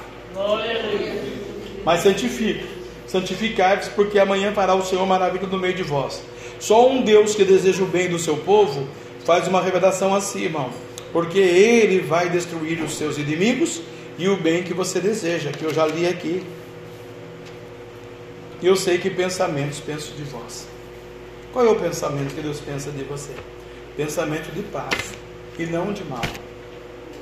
Mas 1.83 2.01
santifique. 2.01 2.78
Santificai-vos, 3.09 3.87
porque 3.87 4.19
amanhã 4.19 4.53
fará 4.53 4.75
o 4.75 4.85
Senhor 4.85 5.03
maravilha 5.07 5.47
no 5.47 5.57
meio 5.57 5.73
de 5.73 5.81
vós. 5.81 6.21
Só 6.59 6.87
um 6.87 7.01
Deus 7.01 7.33
que 7.33 7.43
deseja 7.43 7.81
o 7.81 7.87
bem 7.87 8.07
do 8.07 8.19
seu 8.19 8.37
povo 8.37 8.87
faz 9.25 9.47
uma 9.47 9.59
revelação 9.59 10.13
assim, 10.13 10.43
irmão. 10.43 10.69
Porque 11.11 11.39
ele 11.39 12.01
vai 12.01 12.29
destruir 12.29 12.83
os 12.83 12.95
seus 12.95 13.17
inimigos 13.17 13.81
e 14.19 14.29
o 14.29 14.37
bem 14.37 14.61
que 14.61 14.75
você 14.75 14.99
deseja, 14.99 15.51
que 15.51 15.63
eu 15.63 15.73
já 15.73 15.87
li 15.87 16.05
aqui. 16.05 16.45
Eu 18.61 18.75
sei 18.75 18.99
que 18.99 19.09
pensamentos 19.09 19.79
penso 19.79 20.13
de 20.13 20.23
vós. 20.23 20.67
Qual 21.51 21.65
é 21.65 21.69
o 21.69 21.79
pensamento 21.79 22.35
que 22.35 22.41
Deus 22.41 22.59
pensa 22.59 22.91
de 22.91 23.03
você? 23.05 23.33
Pensamento 23.97 24.53
de 24.53 24.61
paz 24.61 25.13
e 25.57 25.65
não 25.65 25.91
de 25.91 26.03
mal. 26.03 26.21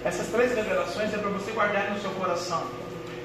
Essas 0.04 0.28
três 0.28 0.54
revelações 0.54 1.14
é 1.14 1.18
para 1.18 1.30
você 1.30 1.52
guardar 1.52 1.94
no 1.94 2.02
seu 2.02 2.12
coração 2.12 2.68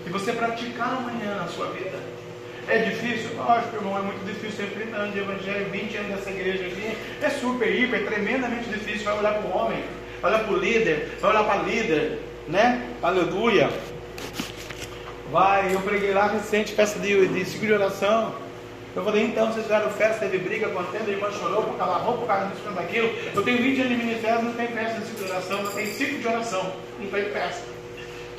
e 0.06 0.10
você 0.10 0.32
praticar 0.32 0.98
amanhã 0.98 1.34
na 1.34 1.48
sua 1.48 1.66
vida. 1.70 2.21
É 2.68 2.78
difícil? 2.78 3.30
Lógico, 3.36 3.76
irmão, 3.76 3.98
é 3.98 4.02
muito 4.02 4.24
difícil. 4.24 4.66
Ter 4.66 4.74
30 4.74 4.96
anos 4.96 5.14
de 5.14 5.20
evangelho, 5.20 5.66
20 5.70 5.96
anos 5.96 6.16
dessa 6.16 6.30
igreja 6.30 6.66
aqui. 6.66 6.96
É 7.20 7.30
super, 7.30 7.74
hiper, 7.74 8.06
tremendamente 8.06 8.68
difícil. 8.68 9.04
Vai 9.04 9.18
olhar 9.18 9.34
para 9.34 9.48
o 9.48 9.56
homem, 9.56 9.84
vai 10.20 10.32
olhar 10.32 10.44
para 10.44 10.52
o 10.52 10.58
líder, 10.58 11.18
vai 11.20 11.30
olhar 11.30 11.44
para 11.44 11.60
a 11.60 11.62
líder, 11.62 12.18
né? 12.48 12.82
Aleluia. 13.02 13.70
Vai, 15.30 15.74
eu 15.74 15.80
preguei 15.80 16.12
lá 16.12 16.26
recente, 16.26 16.74
festa 16.74 17.00
de, 17.00 17.26
de 17.26 17.44
ciclo 17.44 17.66
de 17.66 17.72
oração. 17.72 18.34
Eu 18.94 19.02
falei, 19.02 19.24
então, 19.24 19.46
vocês 19.46 19.64
fizeram 19.64 19.88
festa, 19.90 20.26
teve 20.26 20.38
briga, 20.38 20.68
contenda, 20.68 21.06
a 21.06 21.14
irmã 21.14 21.30
chorou 21.32 21.62
por 21.62 21.78
causa 21.78 21.94
roupa, 21.94 22.18
por 22.18 22.26
causa 22.26 22.46
disso, 22.48 22.60
por 22.62 22.74
daquilo. 22.74 23.10
Eu 23.34 23.42
tenho 23.42 23.62
20 23.62 23.80
anos 23.80 23.98
de 23.98 24.04
ministério, 24.04 24.42
não 24.42 24.52
tem 24.52 24.68
festa 24.68 25.00
de 25.00 25.06
ciclo 25.06 25.24
de 25.24 25.30
oração, 25.32 25.62
não 25.62 25.72
tem 25.72 25.86
ciclo 25.86 26.18
de 26.18 26.28
oração, 26.28 26.72
não 27.00 27.06
tem 27.08 27.24
festa. 27.24 27.62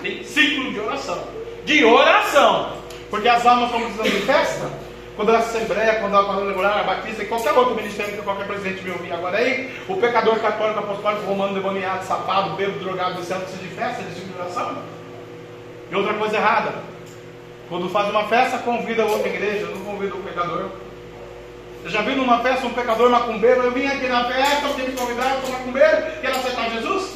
Tem 0.04 0.24
ciclo 0.24 0.72
de 0.72 0.80
oração. 0.80 1.28
De 1.66 1.84
oração. 1.84 2.83
Porque 3.14 3.30
as 3.30 3.46
almas 3.46 3.66
estão 3.66 3.80
precisando 3.80 4.10
de 4.10 4.26
festa. 4.26 4.72
Quando 5.16 5.30
a 5.30 5.38
Assembleia, 5.38 6.00
quando 6.00 6.18
a 6.18 6.24
Palavra 6.24 6.48
Regular, 6.48 6.80
a 6.80 6.84
Batista, 6.84 7.24
qualquer 7.26 7.54
outro 7.54 7.76
ministério 7.76 8.12
que 8.12 8.24
qualquer 8.24 8.48
presidente 8.48 8.82
me 8.82 8.90
ouvir 8.90 9.14
agora 9.14 9.38
aí, 9.38 9.72
o 9.88 9.98
pecador 9.98 10.40
católico, 10.40 10.80
apostólico, 10.80 11.24
romano, 11.28 11.54
demoniado, 11.54 12.04
safado, 12.08 12.56
bêbado, 12.56 12.80
drogado 12.80 13.14
do 13.14 13.24
céu 13.24 13.40
precisa 13.40 13.62
de 13.62 13.68
festa, 13.68 14.02
de 14.02 14.20
celebração. 14.20 14.80
E 15.92 15.96
outra 15.96 16.16
coisa 16.16 16.38
errada. 16.38 16.74
Quando 17.70 17.88
faz 17.88 18.10
uma 18.10 18.24
festa, 18.24 18.58
convida 18.58 19.06
outra 19.06 19.30
igreja, 19.30 19.68
não 19.68 19.86
convida 19.86 20.16
o 20.16 20.24
pecador. 20.24 20.70
Você 21.84 21.90
já 21.92 22.02
viu 22.02 22.16
numa 22.16 22.40
festa 22.40 22.66
um 22.66 22.74
pecador 22.74 23.12
macumbeiro? 23.12 23.62
Eu 23.62 23.72
vim 23.74 23.86
aqui 23.86 24.08
na 24.08 24.26
festa, 24.26 24.70
você 24.70 24.82
me 24.82 24.94
convidar, 24.94 25.36
eu 25.36 25.42
sou 25.42 25.52
macumbeiro, 25.52 26.20
quero 26.20 26.36
aceitar 26.36 26.72
Jesus? 26.72 27.16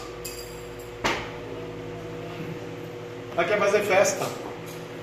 Mas 3.35 3.47
quer 3.47 3.57
fazer 3.57 3.79
festa 3.79 4.46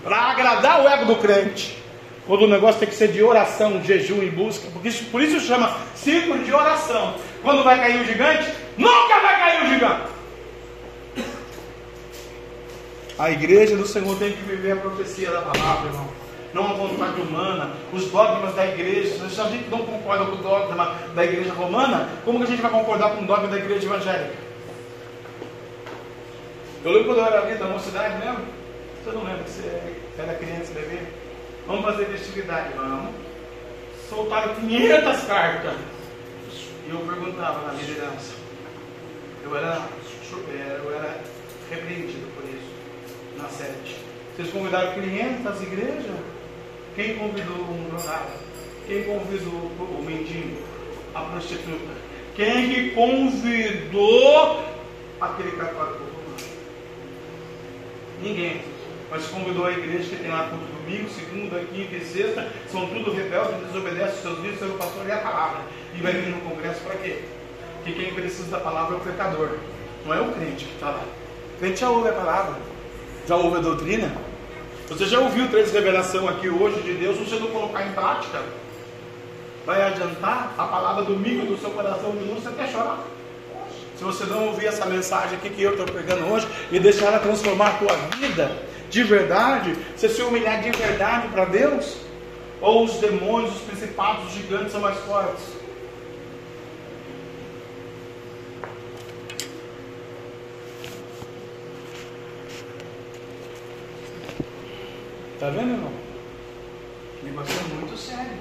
para 0.04 0.16
agradar 0.16 0.84
o 0.84 0.88
ego 0.88 1.06
do 1.06 1.16
crente. 1.16 1.82
Quando 2.26 2.42
o 2.42 2.46
negócio 2.46 2.78
tem 2.78 2.88
que 2.88 2.94
ser 2.94 3.08
de 3.08 3.22
oração, 3.22 3.82
jejum 3.82 4.22
e 4.22 4.30
busca, 4.30 4.68
porque 4.72 4.88
isso, 4.88 5.04
por 5.06 5.20
isso 5.20 5.40
chama 5.40 5.76
ciclo 5.94 6.38
de 6.38 6.52
oração. 6.52 7.14
Quando 7.42 7.64
vai 7.64 7.78
cair 7.78 8.00
o 8.00 8.04
gigante, 8.04 8.52
nunca 8.78 9.20
vai 9.20 9.38
cair 9.38 9.64
o 9.64 9.68
gigante. 9.68 10.14
A 13.18 13.30
igreja 13.30 13.76
do 13.76 13.86
Senhor 13.86 14.16
tem 14.18 14.32
que 14.32 14.42
viver 14.42 14.72
a 14.72 14.76
profecia 14.76 15.30
da 15.30 15.42
palavra, 15.42 15.88
irmão. 15.88 16.08
Não 16.52 16.70
a 16.70 16.72
vontade 16.74 17.20
humana, 17.20 17.72
os 17.92 18.06
dogmas 18.06 18.54
da 18.54 18.66
igreja. 18.66 19.28
Se 19.28 19.40
a 19.40 19.44
gente 19.44 19.68
não 19.68 19.80
concorda 19.80 20.24
com 20.24 20.32
o 20.32 20.36
dogma 20.36 20.94
da 21.14 21.24
igreja 21.24 21.52
romana, 21.52 22.08
como 22.24 22.38
que 22.38 22.44
a 22.44 22.48
gente 22.48 22.62
vai 22.62 22.70
concordar 22.70 23.10
com 23.10 23.22
o 23.22 23.26
dogma 23.26 23.48
da 23.48 23.58
igreja 23.58 23.86
evangélica? 23.86 24.34
Eu 26.84 26.92
lembro 26.92 27.06
quando 27.06 27.18
eu 27.18 27.26
era 27.26 27.42
ali 27.42 27.54
da 27.56 27.66
mocidade 27.66 28.18
mesmo, 28.18 28.44
você 29.04 29.12
não 29.12 29.20
que 29.20 29.50
você 29.50 29.92
era 30.18 30.34
criança, 30.34 30.72
bebê? 30.72 30.98
Vamos 31.66 31.84
fazer 31.84 32.06
festividade, 32.06 32.70
vamos. 32.74 33.14
Soltaram 34.08 34.54
500 34.54 35.24
cartas. 35.24 35.74
E 36.86 36.90
eu 36.90 37.00
perguntava 37.00 37.66
na 37.66 37.74
liderança. 37.74 38.34
Eu 39.42 39.54
era, 39.54 39.86
é, 40.48 40.80
eu 40.82 40.94
era 40.94 41.20
repreendido 41.70 42.26
por 42.34 42.44
isso, 42.44 42.72
na 43.36 43.48
sede. 43.50 43.96
Vocês 44.34 44.50
convidaram 44.50 44.94
500 44.94 45.62
igrejas? 45.62 46.16
Quem 46.96 47.18
convidou 47.18 47.56
um 47.56 47.88
drogado? 47.90 48.30
Quem 48.86 49.04
convidou 49.04 49.52
o 49.52 50.02
mendigo? 50.02 50.62
A 51.14 51.20
prostituta? 51.20 51.92
Quem 52.34 52.70
que 52.70 52.90
convidou 52.92 54.64
aquele 55.20 55.52
católico? 55.52 56.04
Ninguém 58.22 58.73
mas 59.14 59.26
convidou 59.26 59.64
a 59.64 59.70
igreja 59.70 60.08
que 60.08 60.16
tem 60.16 60.28
lá 60.28 60.48
culto 60.48 60.64
domingo, 60.82 61.08
segunda, 61.08 61.60
quinta 61.72 61.94
e 61.94 62.04
sexta, 62.04 62.48
são 62.68 62.84
tudo 62.88 63.12
rebeldes, 63.12 63.64
desobedecem 63.68 64.20
seus 64.20 64.38
líderes, 64.38 64.58
seu 64.58 64.70
pastor 64.70 65.06
e 65.06 65.12
a 65.12 65.18
palavra. 65.18 65.60
E 65.94 66.02
vai 66.02 66.12
vir 66.14 66.30
no 66.30 66.40
congresso 66.40 66.80
para 66.80 66.96
quê? 66.96 67.22
Que 67.84 67.92
quem 67.92 68.12
precisa 68.12 68.50
da 68.50 68.58
palavra 68.58 68.96
é 68.96 68.98
o 68.98 69.00
pecador, 69.00 69.50
não 70.04 70.14
é 70.14 70.20
o 70.20 70.32
crente 70.32 70.64
que 70.64 70.74
está 70.74 70.86
lá. 70.86 71.04
O 71.54 71.58
crente 71.60 71.78
já 71.78 71.90
ouve 71.90 72.08
a 72.08 72.12
palavra, 72.12 72.56
já 73.28 73.36
ouve 73.36 73.58
a 73.58 73.60
doutrina, 73.60 74.12
Você 74.88 75.06
já 75.06 75.20
ouviu 75.20 75.48
três 75.48 75.70
revelações 75.70 76.28
aqui 76.30 76.48
hoje 76.48 76.82
de 76.82 76.94
Deus? 76.94 77.16
Você 77.16 77.36
não 77.36 77.46
colocar 77.46 77.86
em 77.86 77.92
prática, 77.92 78.42
vai 79.64 79.80
adiantar 79.80 80.52
a 80.58 80.64
palavra 80.64 81.04
domingo 81.04 81.46
do 81.46 81.56
seu 81.56 81.70
coração 81.70 82.10
de 82.10 82.24
luz, 82.24 82.42
você 82.42 82.50
quer 82.50 82.68
chorar. 82.68 82.98
Se 83.96 84.02
você 84.02 84.24
não 84.24 84.48
ouvir 84.48 84.66
essa 84.66 84.84
mensagem 84.86 85.38
aqui 85.38 85.50
que 85.50 85.62
eu 85.62 85.70
estou 85.70 85.86
pregando 85.86 86.26
hoje 86.32 86.48
e 86.72 86.80
deixar 86.80 87.06
ela 87.06 87.20
transformar 87.20 87.68
a 87.68 87.72
tua 87.74 87.96
vida 88.18 88.73
de 88.94 89.02
verdade, 89.02 89.76
você 89.96 90.08
se 90.08 90.22
humilhar 90.22 90.62
de 90.62 90.70
verdade 90.70 91.26
para 91.26 91.46
Deus, 91.46 91.96
ou 92.60 92.84
os 92.84 92.92
demônios, 92.98 93.56
os 93.56 93.62
principados, 93.62 94.26
os 94.26 94.32
gigantes 94.34 94.70
são 94.70 94.80
mais 94.80 94.96
fortes? 95.00 95.42
Está 105.34 105.50
vendo, 105.50 105.72
irmão? 105.72 105.92
O 107.20 107.26
negócio 107.26 107.52
é 107.52 107.74
muito 107.74 107.98
sério. 107.98 108.38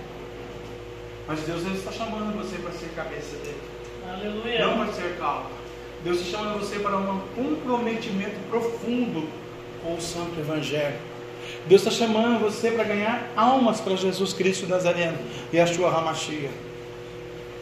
Mas 1.28 1.40
Deus 1.40 1.64
não 1.64 1.74
está 1.74 1.92
chamando 1.92 2.38
você 2.38 2.58
para 2.58 2.72
ser 2.74 2.90
cabeça 2.96 3.38
dele. 3.38 3.62
Aleluia. 4.08 4.68
Não 4.68 4.86
para 4.86 4.94
ser 4.94 5.18
calmo. 5.18 5.50
Deus 6.04 6.20
está 6.20 6.38
chamando 6.38 6.60
você 6.60 6.78
para 6.78 6.96
um 6.96 7.22
comprometimento 7.36 8.38
profundo 8.52 9.28
com 9.84 9.96
o 9.96 10.02
Santo 10.02 10.40
Evangelho. 10.40 10.96
Deus 11.68 11.82
está 11.82 11.92
chamando 11.92 12.40
você 12.40 12.72
para 12.72 12.84
ganhar 12.84 13.32
almas 13.36 13.80
para 13.82 13.96
Jesus 13.96 14.34
Cristo 14.34 14.68
Nazareno 14.68 15.18
e 15.52 15.60
a 15.60 15.68
sua 15.68 15.92
Ramachia. 15.92 16.50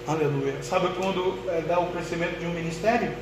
Aleluia. 0.07 0.55
Sabe 0.61 0.87
quando 0.99 1.37
é, 1.49 1.61
dá 1.61 1.79
o 1.79 1.87
crescimento 1.87 2.39
de 2.39 2.45
um 2.45 2.53
ministério? 2.53 3.13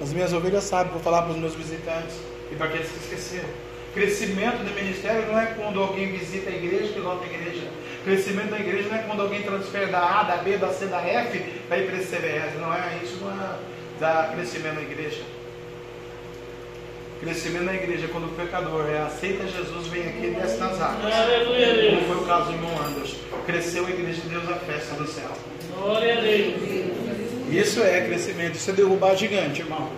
As 0.00 0.12
minhas 0.12 0.32
ovelhas 0.32 0.64
sabem, 0.64 0.92
vou 0.92 1.00
falar 1.00 1.22
para 1.22 1.32
os 1.32 1.38
meus 1.38 1.54
visitantes 1.54 2.16
e 2.52 2.54
para 2.54 2.66
aqueles 2.66 2.88
que 2.88 2.98
esqueceram. 2.98 3.48
Crescimento 3.94 4.58
do 4.58 4.74
ministério 4.74 5.26
não 5.26 5.40
é 5.40 5.46
quando 5.46 5.80
alguém 5.80 6.12
visita 6.12 6.50
a 6.50 6.52
igreja 6.52 6.92
e 6.96 7.00
volta 7.00 7.24
a 7.24 7.26
igreja. 7.26 7.66
Crescimento 8.04 8.50
da 8.50 8.60
igreja 8.60 8.88
não 8.90 8.96
é 8.96 9.02
quando 9.02 9.22
alguém 9.22 9.42
transfere 9.42 9.86
da 9.86 10.20
A, 10.20 10.22
da 10.22 10.36
B, 10.36 10.58
da 10.58 10.68
C, 10.68 10.86
da 10.86 11.00
F 11.00 11.38
para 11.66 11.78
ir 11.78 11.86
para 11.86 11.96
esse 11.96 12.14
CBS. 12.14 12.54
Não 12.60 12.72
é 12.72 13.00
isso, 13.02 13.16
não 13.20 13.30
é 13.30 14.32
crescimento 14.34 14.74
na 14.74 14.82
igreja. 14.82 15.22
Crescimento 17.20 17.64
na 17.64 17.74
igreja 17.74 18.08
quando 18.08 18.26
o 18.26 18.34
pecador 18.36 18.86
é, 18.90 18.98
aceita 18.98 19.46
Jesus, 19.46 19.86
vem 19.86 20.02
aqui 20.02 20.26
e 20.26 20.30
desce 20.30 20.58
nas 20.58 20.80
águas. 20.80 21.14
Aleluia, 21.14 21.96
Como 21.96 22.06
foi 22.06 22.16
o 22.16 22.26
caso 22.26 22.48
de 22.48 22.54
irmão 22.54 22.70
Anderson. 22.86 23.16
Cresceu 23.46 23.86
a 23.86 23.90
igreja 23.90 24.20
de 24.20 24.28
Deus 24.28 24.48
a 24.48 24.54
festa 24.56 24.94
do 24.96 25.06
céu. 25.06 25.30
Glória 25.74 26.18
a 26.18 26.20
Deus. 26.20 26.54
Isso 27.50 27.82
é 27.82 28.02
crescimento, 28.02 28.56
isso 28.56 28.70
é 28.70 28.74
derrubar 28.74 29.16
gigante, 29.16 29.60
irmão. 29.62 29.90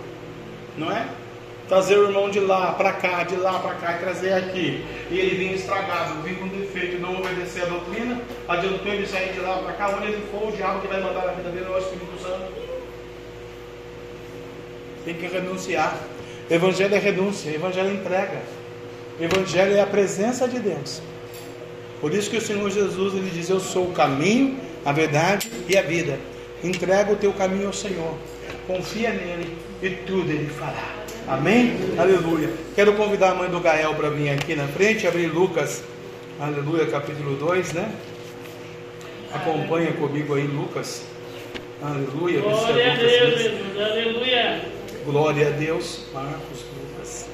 Não 0.77 0.91
é? 0.91 1.07
trazer 1.69 1.99
o 1.99 2.07
irmão 2.07 2.31
de 2.31 2.39
lá 2.39 2.71
para 2.71 2.91
cá, 2.93 3.23
de 3.23 3.35
lá 3.35 3.59
para 3.59 3.75
cá 3.75 3.95
e 3.95 3.99
trazer 3.99 4.33
aqui, 4.33 4.83
e 5.11 5.19
ele 5.19 5.35
vinha 5.35 5.53
estragado, 5.53 6.19
vinha 6.23 6.35
com 6.39 6.47
defeito, 6.47 6.99
não 6.99 7.15
obedecer 7.17 7.61
a 7.61 7.65
doutrina, 7.67 8.19
adiantou 8.47 8.91
ele 8.91 9.05
sair 9.05 9.33
de 9.33 9.39
lá 9.39 9.59
para 9.59 9.73
cá, 9.73 9.95
onde 9.95 10.07
ele 10.07 10.27
for, 10.31 10.49
o 10.49 10.51
diabo 10.51 10.81
que 10.81 10.87
vai 10.87 10.99
mandar 10.99 11.27
na 11.27 11.33
vida 11.33 11.51
dele 11.51 11.67
é 11.67 11.69
o 11.69 11.77
Espírito 11.77 12.19
Santo. 12.19 12.51
Tem 15.05 15.13
que 15.13 15.27
renunciar. 15.27 15.95
Evangelho 16.49 16.95
é 16.95 16.99
renúncia, 16.99 17.49
Evangelho 17.49 17.89
é 17.89 17.93
entrega. 17.93 18.41
Evangelho 19.19 19.75
é 19.75 19.81
a 19.81 19.85
presença 19.85 20.47
de 20.47 20.59
Deus. 20.59 21.01
Por 22.01 22.13
isso 22.13 22.29
que 22.29 22.37
o 22.37 22.41
Senhor 22.41 22.69
Jesus 22.71 23.13
ele 23.13 23.29
diz: 23.29 23.49
Eu 23.49 23.59
sou 23.59 23.85
o 23.85 23.91
caminho, 23.91 24.57
a 24.85 24.91
verdade 24.91 25.51
e 25.67 25.77
a 25.77 25.81
vida. 25.81 26.17
Entrega 26.63 27.11
o 27.11 27.15
teu 27.15 27.31
caminho 27.33 27.67
ao 27.67 27.73
Senhor, 27.73 28.17
confia 28.67 29.11
nele 29.11 29.55
e 29.81 29.89
tudo 29.89 30.29
ele 30.29 30.49
fará. 30.49 30.95
Amém? 31.27 31.77
Aleluia. 31.97 32.49
Quero 32.75 32.93
convidar 32.95 33.31
a 33.31 33.35
mãe 33.35 33.49
do 33.49 33.59
Gael 33.59 33.93
para 33.93 34.09
vir 34.09 34.29
aqui 34.29 34.55
na 34.55 34.67
frente, 34.67 35.07
abrir 35.07 35.27
Lucas, 35.27 35.83
aleluia, 36.39 36.87
capítulo 36.87 37.35
2, 37.35 37.73
né? 37.73 37.91
Acompanha 39.31 39.91
comigo 39.93 40.33
aí, 40.33 40.47
Lucas. 40.47 41.05
Aleluia. 41.81 42.41
Glória 42.41 42.93
a 42.93 42.95
Deus, 42.95 43.39
Jesus. 43.39 43.79
Aleluia. 43.79 44.78
Glória 45.05 45.47
a 45.47 45.51
Deus. 45.51 46.05
Marcos, 46.13 46.65
Lucas. 46.77 47.29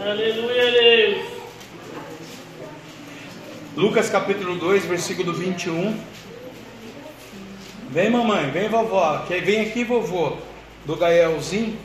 Aleluia, 0.00 0.70
Deus. 0.72 1.26
Lucas 3.76 4.10
capítulo 4.10 4.56
2, 4.56 4.84
versículo 4.86 5.32
21. 5.32 5.98
Vem 7.90 8.10
mamãe, 8.10 8.50
vem 8.50 8.68
vovó, 8.68 9.24
vem 9.28 9.60
aqui 9.62 9.84
vovô, 9.84 10.36
do 10.86 10.96
Gaelzinho. 10.96 11.78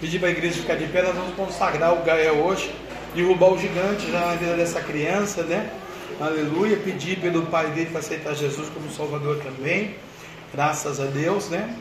Pedir 0.00 0.18
para 0.18 0.28
a 0.28 0.32
igreja 0.32 0.60
ficar 0.60 0.74
de 0.74 0.86
pé, 0.86 1.02
nós 1.02 1.14
vamos 1.14 1.34
consagrar 1.36 1.92
o 1.94 2.02
Gael 2.02 2.34
hoje, 2.34 2.74
derrubar 3.14 3.52
o 3.52 3.58
gigante 3.58 4.10
já 4.10 4.20
na 4.26 4.34
vida 4.34 4.56
dessa 4.56 4.80
criança, 4.80 5.42
né? 5.42 5.70
Aleluia, 6.20 6.76
pedir 6.76 7.18
pelo 7.18 7.46
pai 7.46 7.70
dele 7.70 7.90
para 7.90 8.00
aceitar 8.00 8.34
Jesus 8.34 8.68
como 8.70 8.90
Salvador 8.90 9.38
também. 9.38 9.94
Graças 10.52 11.00
a 11.00 11.06
Deus, 11.06 11.48
né? 11.48 11.74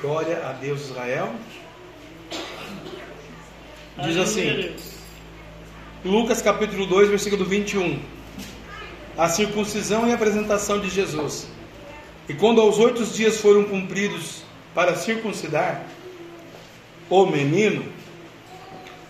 Glória 0.00 0.46
a 0.46 0.52
Deus 0.52 0.82
Israel. 0.90 1.32
Diz 4.04 4.16
assim: 4.16 4.74
Lucas 6.04 6.42
capítulo 6.42 6.86
2, 6.86 7.08
versículo 7.08 7.44
21. 7.44 7.98
A 9.16 9.28
circuncisão 9.28 10.06
e 10.06 10.12
a 10.12 10.14
apresentação 10.14 10.78
de 10.78 10.90
Jesus. 10.90 11.48
E 12.28 12.34
quando 12.34 12.60
aos 12.60 12.78
oito 12.78 13.04
dias 13.04 13.40
foram 13.40 13.64
cumpridos 13.64 14.42
para 14.74 14.94
circuncidar 14.94 15.82
o 17.08 17.24
menino, 17.24 17.84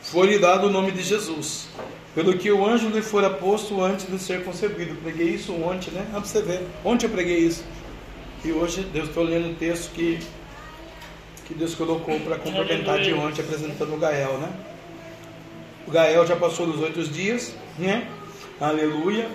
foi-lhe 0.07 0.39
dado 0.39 0.69
o 0.69 0.71
nome 0.71 0.93
de 0.93 1.03
Jesus, 1.03 1.69
pelo 2.15 2.39
que 2.39 2.51
o 2.51 2.65
anjo 2.65 2.89
lhe 2.89 3.03
fora 3.03 3.29
posto 3.29 3.83
antes 3.83 4.09
de 4.09 4.19
ser 4.19 4.45
concebido. 4.45 4.95
Preguei 5.03 5.31
isso 5.31 5.53
ontem, 5.53 5.91
né? 5.91 6.07
Ah, 6.11 6.21
para 6.21 6.25
você 6.25 6.43
ver. 6.43 6.63
Ontem 6.85 7.07
eu 7.07 7.11
preguei 7.11 7.39
isso. 7.39 7.65
E 8.45 8.53
hoje 8.53 8.83
Deus 8.93 9.09
estou 9.09 9.25
lendo 9.25 9.51
o 9.51 9.55
texto 9.55 9.91
que, 9.93 10.21
que 11.45 11.55
Deus 11.55 11.75
colocou 11.75 12.21
para 12.21 12.39
complementar 12.39 13.01
de 13.01 13.13
ontem, 13.13 13.43
apresentando 13.43 13.95
o 13.95 13.99
Gael, 13.99 14.39
né? 14.39 14.49
O 15.89 15.91
Gael 15.91 16.25
já 16.25 16.37
passou 16.37 16.67
dos 16.67 16.81
oito 16.81 17.03
dias, 17.05 17.55
né? 17.77 18.09
Aleluia. 18.61 19.29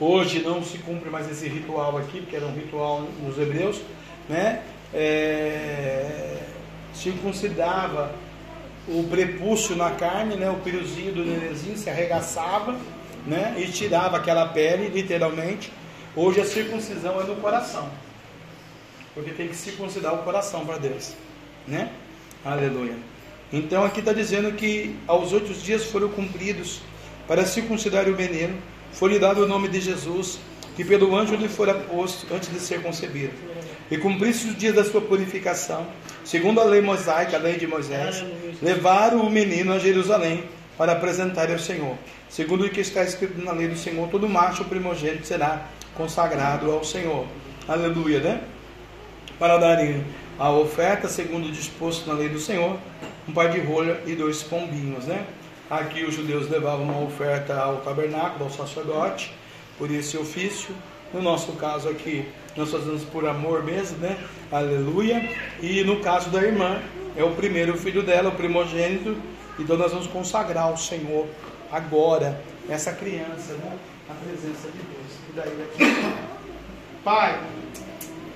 Hoje 0.00 0.40
não 0.40 0.64
se 0.64 0.78
cumpre 0.78 1.10
mais 1.10 1.30
esse 1.30 1.46
ritual 1.48 1.98
aqui, 1.98 2.20
porque 2.20 2.36
era 2.36 2.46
um 2.46 2.54
ritual 2.54 3.06
nos 3.22 3.38
hebreus, 3.38 3.80
né? 4.26 4.62
É, 4.92 6.38
circuncidava 6.94 8.23
o 8.86 9.04
prepúcio 9.04 9.74
na 9.76 9.90
carne, 9.92 10.36
né? 10.36 10.50
O 10.50 10.56
piriozinho 10.56 11.12
do 11.12 11.24
nenenzinho 11.24 11.76
se 11.76 11.88
arregaçava, 11.88 12.76
né? 13.26 13.54
E 13.58 13.70
tirava 13.70 14.16
aquela 14.16 14.46
pele, 14.48 14.88
literalmente. 14.88 15.72
Hoje 16.16 16.40
a 16.40 16.44
circuncisão 16.44 17.20
é 17.20 17.24
no 17.24 17.36
coração, 17.36 17.88
porque 19.14 19.30
tem 19.30 19.48
que 19.48 19.56
circuncidar 19.56 20.14
o 20.14 20.18
coração 20.18 20.64
para 20.64 20.78
Deus, 20.78 21.14
né? 21.66 21.90
Aleluia. 22.44 22.94
Então 23.52 23.84
aqui 23.84 24.00
está 24.00 24.12
dizendo 24.12 24.52
que 24.52 24.96
aos 25.06 25.32
oito 25.32 25.52
dias 25.54 25.84
foram 25.84 26.08
cumpridos 26.08 26.80
para 27.26 27.44
circuncidar 27.44 28.08
o 28.08 28.14
menino, 28.14 28.56
foi-lhe 28.92 29.18
dado 29.18 29.42
o 29.42 29.48
nome 29.48 29.68
de 29.68 29.80
Jesus, 29.80 30.38
que 30.76 30.84
pelo 30.84 31.16
anjo 31.16 31.34
lhe 31.34 31.48
fora 31.48 31.74
posto 31.74 32.32
antes 32.32 32.50
de 32.52 32.60
ser 32.60 32.82
concebido. 32.82 33.32
E 33.94 33.96
cumprisse 33.96 34.48
os 34.48 34.56
dias 34.56 34.74
da 34.74 34.82
sua 34.82 35.00
purificação, 35.00 35.86
segundo 36.24 36.60
a 36.60 36.64
lei 36.64 36.80
mosaica, 36.80 37.36
a 37.36 37.40
lei 37.40 37.56
de 37.56 37.64
Moisés, 37.64 38.24
levaram 38.60 39.20
o 39.20 39.30
menino 39.30 39.72
a 39.72 39.78
Jerusalém 39.78 40.42
para 40.76 40.90
apresentar 40.90 41.48
ao 41.48 41.60
Senhor. 41.60 41.96
Segundo 42.28 42.64
o 42.64 42.68
que 42.68 42.80
está 42.80 43.04
escrito 43.04 43.40
na 43.40 43.52
lei 43.52 43.68
do 43.68 43.76
Senhor, 43.76 44.08
todo 44.08 44.28
macho 44.28 44.64
primogênito 44.64 45.24
será 45.24 45.68
consagrado 45.94 46.72
ao 46.72 46.82
Senhor. 46.82 47.24
Aleluia, 47.68 48.18
né? 48.18 48.40
Para 49.38 49.58
darem 49.58 50.04
a 50.40 50.50
oferta 50.50 51.06
segundo 51.06 51.46
o 51.46 51.52
disposto 51.52 52.08
na 52.08 52.14
lei 52.14 52.28
do 52.28 52.40
Senhor, 52.40 52.76
um 53.28 53.32
par 53.32 53.48
de 53.48 53.60
rolha 53.60 54.00
e 54.06 54.16
dois 54.16 54.42
pombinhos, 54.42 55.04
né? 55.04 55.24
Aqui 55.70 56.02
os 56.02 56.16
judeus 56.16 56.50
levavam 56.50 56.82
uma 56.82 57.00
oferta 57.00 57.54
ao 57.54 57.76
tabernáculo, 57.76 58.46
ao 58.46 58.50
sacerdote, 58.50 59.32
por 59.78 59.88
esse 59.88 60.16
ofício. 60.18 60.74
No 61.12 61.22
nosso 61.22 61.52
caso 61.52 61.88
aqui, 61.88 62.26
nós 62.56 62.70
fazemos 62.70 63.04
por 63.04 63.26
amor 63.26 63.62
mesmo, 63.62 63.98
né? 63.98 64.16
Aleluia. 64.50 65.28
E 65.62 65.82
no 65.84 66.00
caso 66.00 66.30
da 66.30 66.42
irmã, 66.42 66.80
é 67.16 67.22
o 67.22 67.30
primeiro 67.30 67.76
filho 67.76 68.02
dela, 68.02 68.30
o 68.30 68.34
primogênito. 68.34 69.16
Então 69.58 69.76
nós 69.76 69.92
vamos 69.92 70.06
consagrar 70.08 70.64
ao 70.64 70.76
Senhor 70.76 71.26
agora 71.70 72.40
essa 72.68 72.92
criança, 72.92 73.54
né? 73.54 73.78
Na 74.08 74.14
presença 74.14 74.68
de 74.68 74.78
Deus. 74.78 75.12
E 75.28 75.32
daí 75.36 75.56
daqui. 75.56 76.24
Pai. 77.04 77.40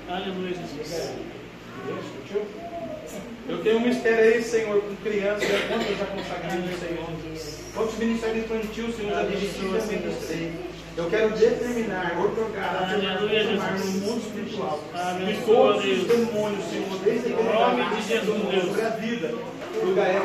Aleluia, 0.09 0.55
Jesus. 0.55 1.15
Eu 3.49 3.63
tenho 3.63 3.79
um 3.79 3.81
mistério 3.81 4.35
aí, 4.35 4.43
Senhor, 4.43 4.81
com 4.83 4.95
crianças, 4.97 5.49
né? 5.49 5.69
quantos 5.69 5.97
já 5.97 6.07
consagrei 6.07 6.59
no 6.59 6.79
Senhor? 6.79 7.59
Quantos 7.75 7.99
ministérios 7.99 8.45
infantil 8.45 8.93
Senhor 8.93 9.13
já 9.13 9.23
dirigiu 9.23 9.77
assim 9.77 9.97
dos 9.97 10.27
três? 10.27 10.53
Eu 10.99 11.09
quero 11.09 11.31
determinar, 11.31 12.19
otorgar, 12.19 12.91
Aleluia, 12.93 13.43
afirmar 13.43 13.79
no 13.79 13.87
mundo 13.87 14.19
espiritual. 14.19 14.81
Amém. 14.93 15.37
Que 15.37 15.43
todos 15.45 15.85
os 15.85 16.05
demônios, 16.09 16.65
Senhor, 16.65 16.99
desde 17.05 17.35
a 17.35 17.37
Nome 17.37 17.85
de 17.95 18.03
Jesus, 18.03 18.65
sobre 18.67 18.83
a 18.83 18.89
vida 18.91 19.29
do 19.29 19.95
Gael. 19.95 20.25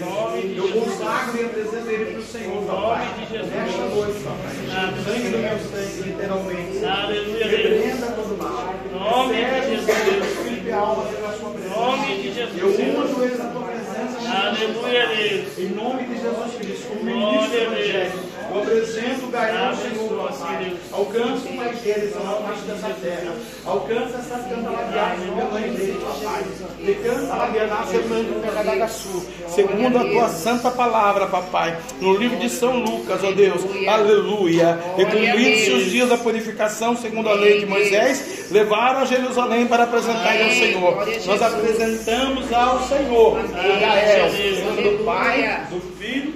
Nome 0.00 0.42
de 0.42 0.56
Eu 0.56 0.68
consagro 0.72 1.40
e 1.40 1.44
apresento 1.44 1.88
ele 1.88 2.04
para 2.10 2.18
o 2.18 2.24
Senhor, 2.24 2.64
papai. 2.66 3.14
de 3.14 3.32
Jesus. 3.32 3.52
Nesta 3.52 3.82
noite, 3.86 4.18
papai. 4.24 4.54
Amém. 4.76 5.04
Sangue 5.04 5.28
do 5.30 5.38
meu 5.38 5.58
sangue, 5.70 6.02
literalmente. 6.02 6.84
Aleluia. 6.84 7.46
Repreenda 7.46 8.06
todo 8.06 8.38
mal. 8.42 8.74
Nome 8.92 9.34
de 9.36 9.70
Jesus. 9.70 10.32
Espírito 10.32 10.66
e 10.66 10.72
alma 10.72 11.04
pela 11.04 11.32
sua 11.38 11.50
presença. 11.50 11.78
Nome 11.78 12.22
de 12.22 12.32
Jesus. 12.34 12.58
Eu 12.58 13.04
uso 13.04 13.22
eles 13.22 13.38
na 13.38 13.50
tua 13.50 13.62
presença. 13.62 13.86
Aleluia, 14.34 15.06
Deus. 15.14 15.58
Em 15.58 15.68
nome 15.68 16.02
de 16.06 16.14
Jesus 16.20 16.54
Cristo, 16.58 16.88
como 16.88 17.04
ministro 17.04 17.56
a 17.56 17.62
evangélico, 17.62 18.35
eu 18.50 18.62
apresento 18.62 19.26
o 19.26 19.36
ao 19.36 19.42
Abençoa, 19.42 19.76
Senhor, 19.76 20.28
papai. 20.28 20.72
Alcança 20.92 21.48
o 21.48 21.56
pai 21.56 21.74
dele, 21.74 22.06
essa 22.06 22.20
maior 22.20 22.42
parte 22.42 22.60
dessa 22.62 22.88
terra. 23.02 23.32
Alcança 23.64 24.18
essa 24.18 24.38
canta 24.48 24.70
labiagem 24.70 25.26
pela 25.34 25.50
mãe 25.50 25.70
dele, 25.70 26.00
papai. 26.00 26.44
E 26.80 26.94
canta 26.94 27.34
labiagem 27.34 27.86
semana 27.90 28.40
Pegadagassu. 28.40 29.26
Segundo 29.48 29.98
a 29.98 30.04
tua 30.04 30.28
santa 30.28 30.70
palavra, 30.70 31.26
papai. 31.26 31.76
No 32.00 32.14
livro 32.16 32.38
de 32.38 32.48
São 32.48 32.78
Lucas, 32.78 33.22
ó 33.24 33.32
Deus. 33.32 33.62
Aleluia. 33.88 34.78
E 34.98 35.04
cumpridos 35.04 35.74
os 35.74 35.90
dias 35.90 36.08
da 36.08 36.18
purificação, 36.18 36.96
segundo 36.96 37.28
a 37.28 37.34
lei 37.34 37.60
de 37.60 37.66
Moisés, 37.66 38.50
levaram 38.50 39.00
a 39.00 39.04
Jerusalém 39.04 39.66
para 39.66 39.84
apresentar 39.84 40.42
ao 40.42 40.50
Senhor. 40.50 41.06
Nós 41.26 41.42
apresentamos 41.42 42.52
ao 42.52 42.82
Senhor 42.82 43.38
o 43.38 43.80
Gael, 43.80 44.28
em 44.34 44.64
nome 44.64 44.82
do 44.82 45.04
Pai, 45.04 45.66
do 45.70 45.80
Filho 45.98 46.35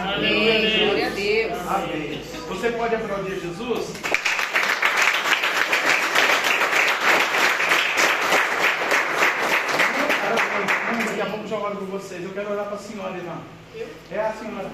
Aleluia, 0.00 0.78
Glória 0.84 1.06
a 1.06 1.10
Deus. 1.10 1.58
Amém. 1.66 2.22
Você 2.48 2.70
pode 2.70 2.94
aplaudir 2.94 3.40
Jesus? 3.40 3.92
Daqui 11.06 11.20
a 11.20 11.26
pouco 11.26 11.48
já 11.48 11.56
oro 11.56 11.76
por 11.76 11.86
vocês. 11.86 12.22
Eu 12.22 12.30
quero 12.30 12.52
orar 12.52 12.66
para 12.66 12.76
a 12.76 12.78
senhora, 12.78 13.16
irmã. 13.16 13.40
É 14.10 14.20
a 14.20 14.32
senhora. 14.32 14.70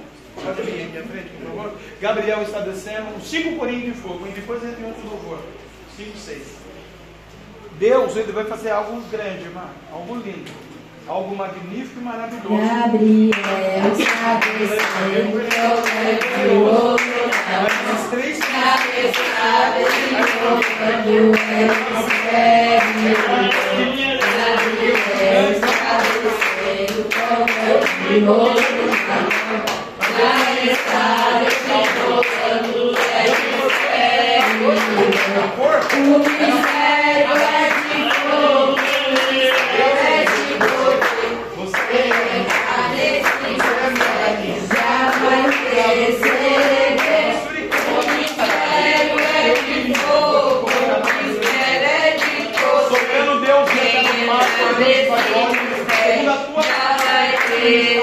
Vir 0.63 0.89
aqui 0.89 0.99
à 0.99 1.03
frente, 1.05 1.31
por 1.31 1.47
favor. 1.47 1.73
Gabriel 2.01 2.43
está 2.43 2.61
descendo. 2.61 3.21
Cinco 3.23 3.57
corinhos 3.59 3.85
de 3.85 3.93
fogo. 3.93 4.27
E 4.27 4.31
depois 4.31 4.63
ele 4.63 4.77
tem 4.77 4.85
outro 4.85 5.09
louvor. 5.09 5.39
Cinco, 5.97 6.19
seis. 6.19 6.47
Deus, 7.79 8.15
ele 8.17 8.33
vai 8.33 8.45
fazer 8.45 8.71
algo 8.71 9.01
grande, 9.11 9.45
irmã. 9.45 9.69
Algo 9.91 10.17
lindo. 10.17 10.53
Algo 11.07 11.37
magnífico 11.37 12.01
e 12.01 12.03
maravilhoso. 12.03 12.49
Gabriel. 12.49 13.31
Esses 17.93 18.11
três 18.11 18.41
Cabeçada 18.41 19.85
de 21.05 21.19
ouro, 21.19 21.45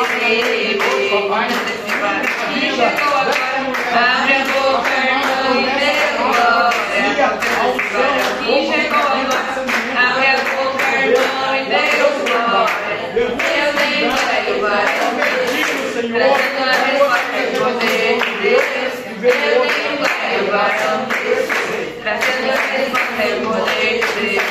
Quem 0.01 0.41
chegou 1.61 3.05
agora, 3.17 3.33
abre 3.93 4.37
boca, 4.49 4.93
irmão, 4.97 5.53
e 5.53 5.69
dê 5.77 5.93
glória. 6.17 6.79
Quem 8.43 8.59
chegou 8.71 8.97
agora, 8.97 9.45
abre 9.95 10.31
boca, 10.49 10.89
irmão, 10.97 11.51
e 11.55 11.69
dê 11.69 11.85
glória. 12.25 12.81
Deus 13.13 13.33
vem 13.75 14.09
para 14.09 14.37
levar 14.49 14.85
Trazendo 16.01 16.63
a 16.63 16.71
resposta 16.71 17.39
do 17.41 17.59
poder 17.59 18.13
de 18.21 18.31
Deus, 18.41 18.65
eu 19.05 19.17
venho 19.21 19.93
para 19.99 20.17
levar 20.31 20.71
Trazendo 22.01 22.49
a 22.49 22.55
resposta 22.71 23.21
do 23.29 23.45
poder 23.47 23.93
de 23.99 24.11
Deus, 24.19 24.49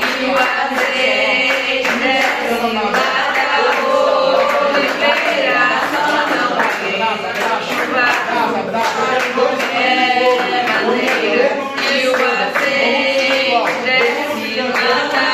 e 0.00 0.24
o 0.26 0.36
azeite 0.36 1.92
desce 1.98 3.21
chuva, 8.72 9.52
é 9.74 10.62
maneiro, 10.62 11.68
e 11.92 12.08
o 12.08 12.14
azeite 12.14 13.52
desce 13.84 14.56
lá 14.80 15.00
da 15.12 15.32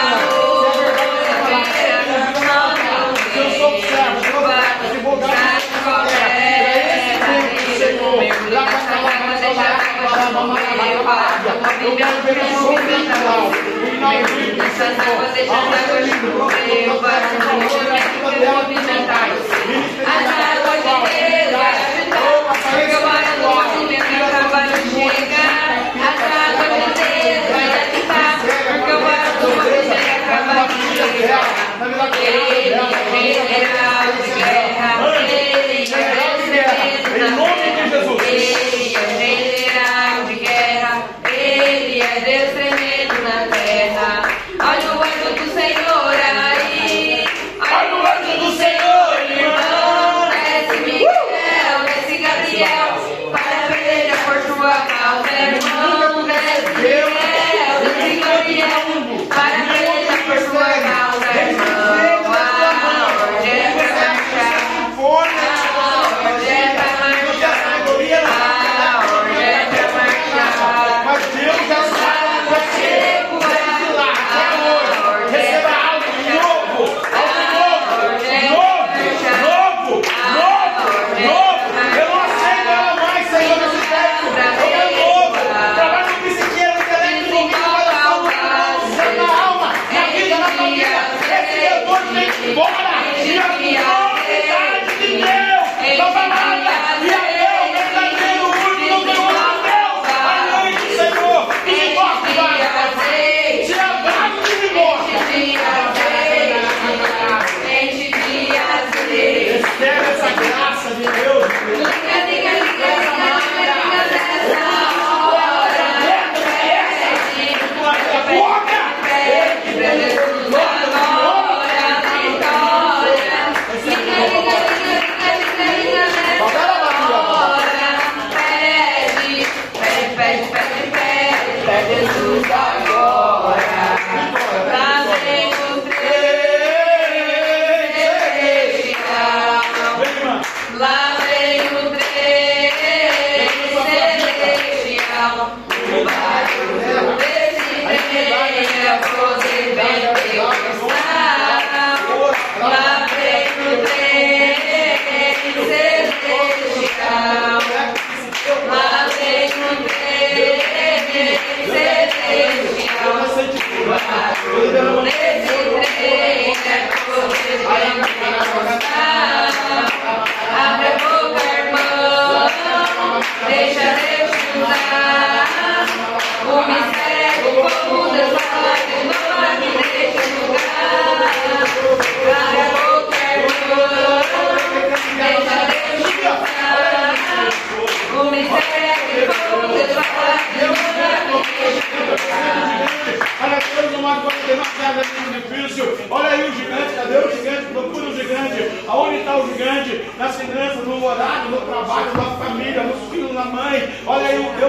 Senhor 45.58 46.14
aí, 46.14 47.26
olha 47.60 47.94
o 47.96 48.06
anjo 48.06 48.38
do 48.38 48.56
Senhor, 48.56 48.77
tua 55.08 55.22
causa, 55.22 55.97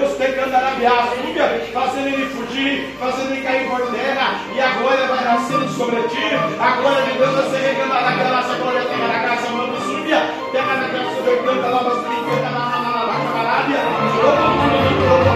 Deus 0.00 0.16
tem 0.16 0.32
que 0.32 0.40
andar 0.40 0.64
a 0.64 0.70
subia 0.70 1.60
fazendo 1.74 2.08
ele 2.08 2.26
fugir, 2.30 2.96
fazendo 2.98 3.32
ele 3.32 3.42
cair 3.42 3.68
por 3.68 3.86
terra, 3.92 4.40
e 4.54 4.60
agora 4.60 5.06
vai 5.08 5.24
nascendo 5.24 5.68
sobre 5.68 6.02
ti, 6.04 6.34
a 6.58 6.70
glória 6.76 7.02
de 7.02 7.18
Deus 7.18 7.34
vai 7.34 7.50
ser 7.50 7.58
recantada, 7.58 8.08
a 8.08 8.12
graça, 8.12 8.52
a 8.52 8.56
glória, 8.56 8.80
a 8.80 9.18
graça, 9.18 9.46
a 9.46 9.50
mão 9.50 9.76
súbia, 9.82 10.20
terra 10.52 10.76
na 10.76 10.88
graça, 10.88 11.20
o 11.20 11.44
canta, 11.44 11.68
novas 11.68 12.04
trinquenta, 12.06 12.50
na 12.50 12.64
rana, 12.64 12.90
na 12.90 13.04
vaca, 13.04 13.42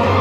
na 0.09 0.14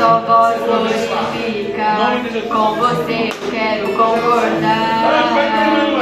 só 0.00 0.20
vós 0.20 0.58
glorifica. 0.62 1.88
Com 2.48 2.74
você 2.76 3.28
eu 3.28 3.50
quero 3.50 3.86
concordar. 3.88 5.04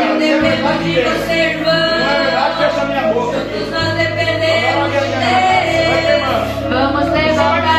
Eu 0.00 0.18
dependo 0.18 0.84
de 0.84 1.02
você, 1.02 1.32
irmão. 1.32 1.74
Todos 3.12 3.70
nós 3.70 3.94
dependemos 3.94 4.92
de 4.92 5.00
Deus. 5.00 6.28
Vamos 6.70 7.06
levantar. 7.12 7.77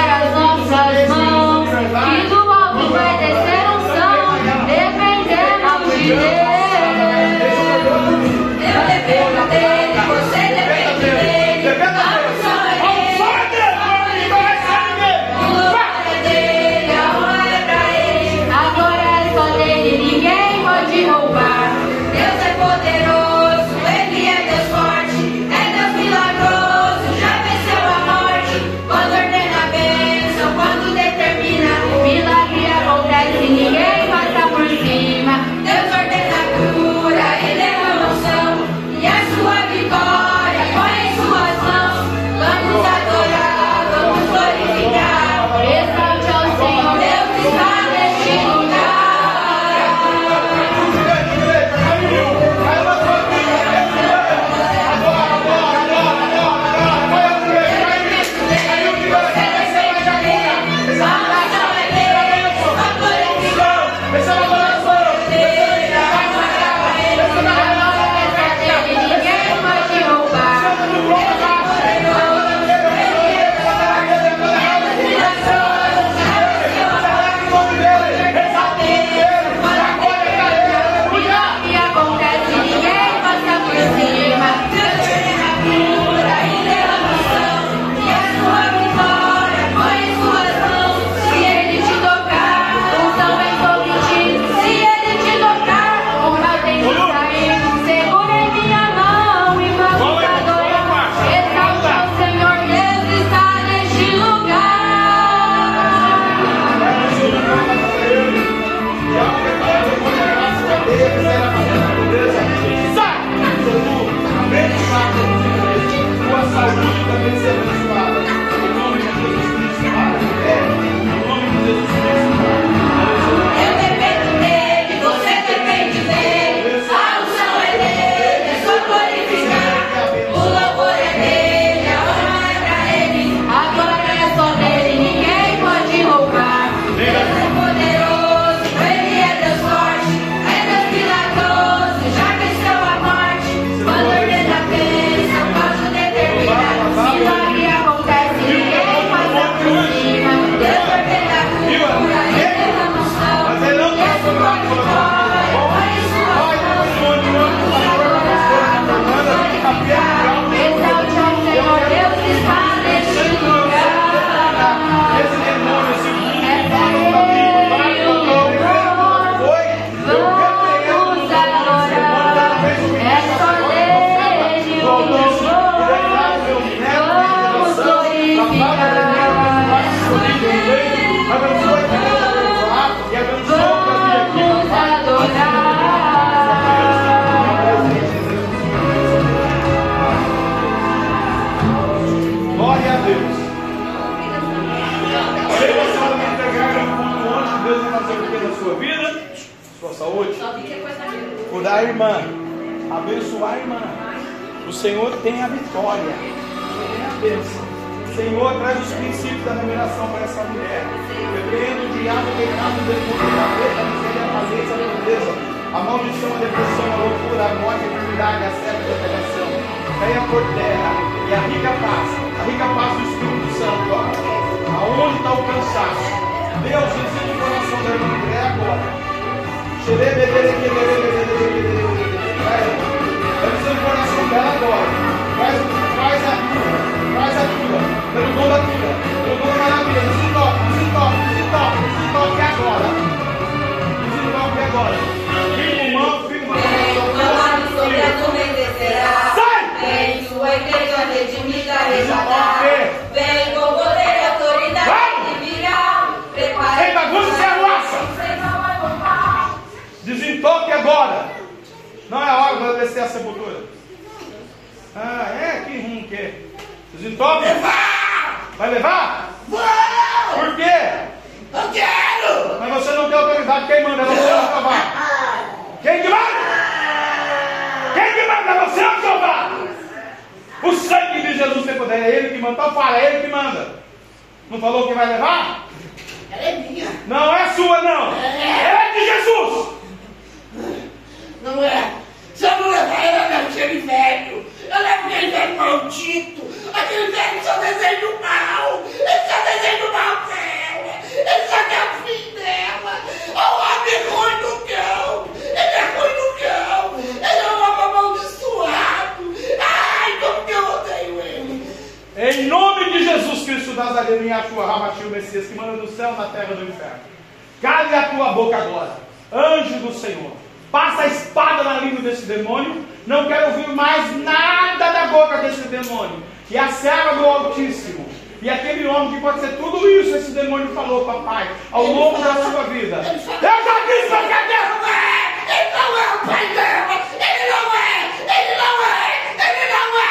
Pai 336.25 336.53
dela! 336.53 336.93
Ele 337.19 337.45
não 337.49 337.65
é! 337.75 337.89
Ele 338.19 338.55
não 338.57 338.75
é! 338.85 338.99
Ele 339.35 339.65
não 339.73 339.89
é! 339.99 340.09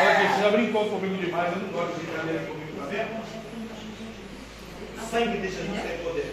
Olha 0.00 0.10
aqui, 0.12 0.24
você 0.34 0.42
já 0.42 0.50
brincou 0.50 0.84
comigo 0.86 1.16
demais, 1.16 1.52
eu 1.52 1.62
não 1.62 1.68
gosto 1.68 1.94
de 1.94 2.06
brincadeira 2.06 2.40
comigo, 2.46 2.72
tá 2.78 2.86
vendo? 2.90 3.20
O 4.96 5.10
sangue 5.10 5.38
de 5.38 5.48
Jesus 5.48 5.80
tem 5.82 5.98
poder. 5.98 6.30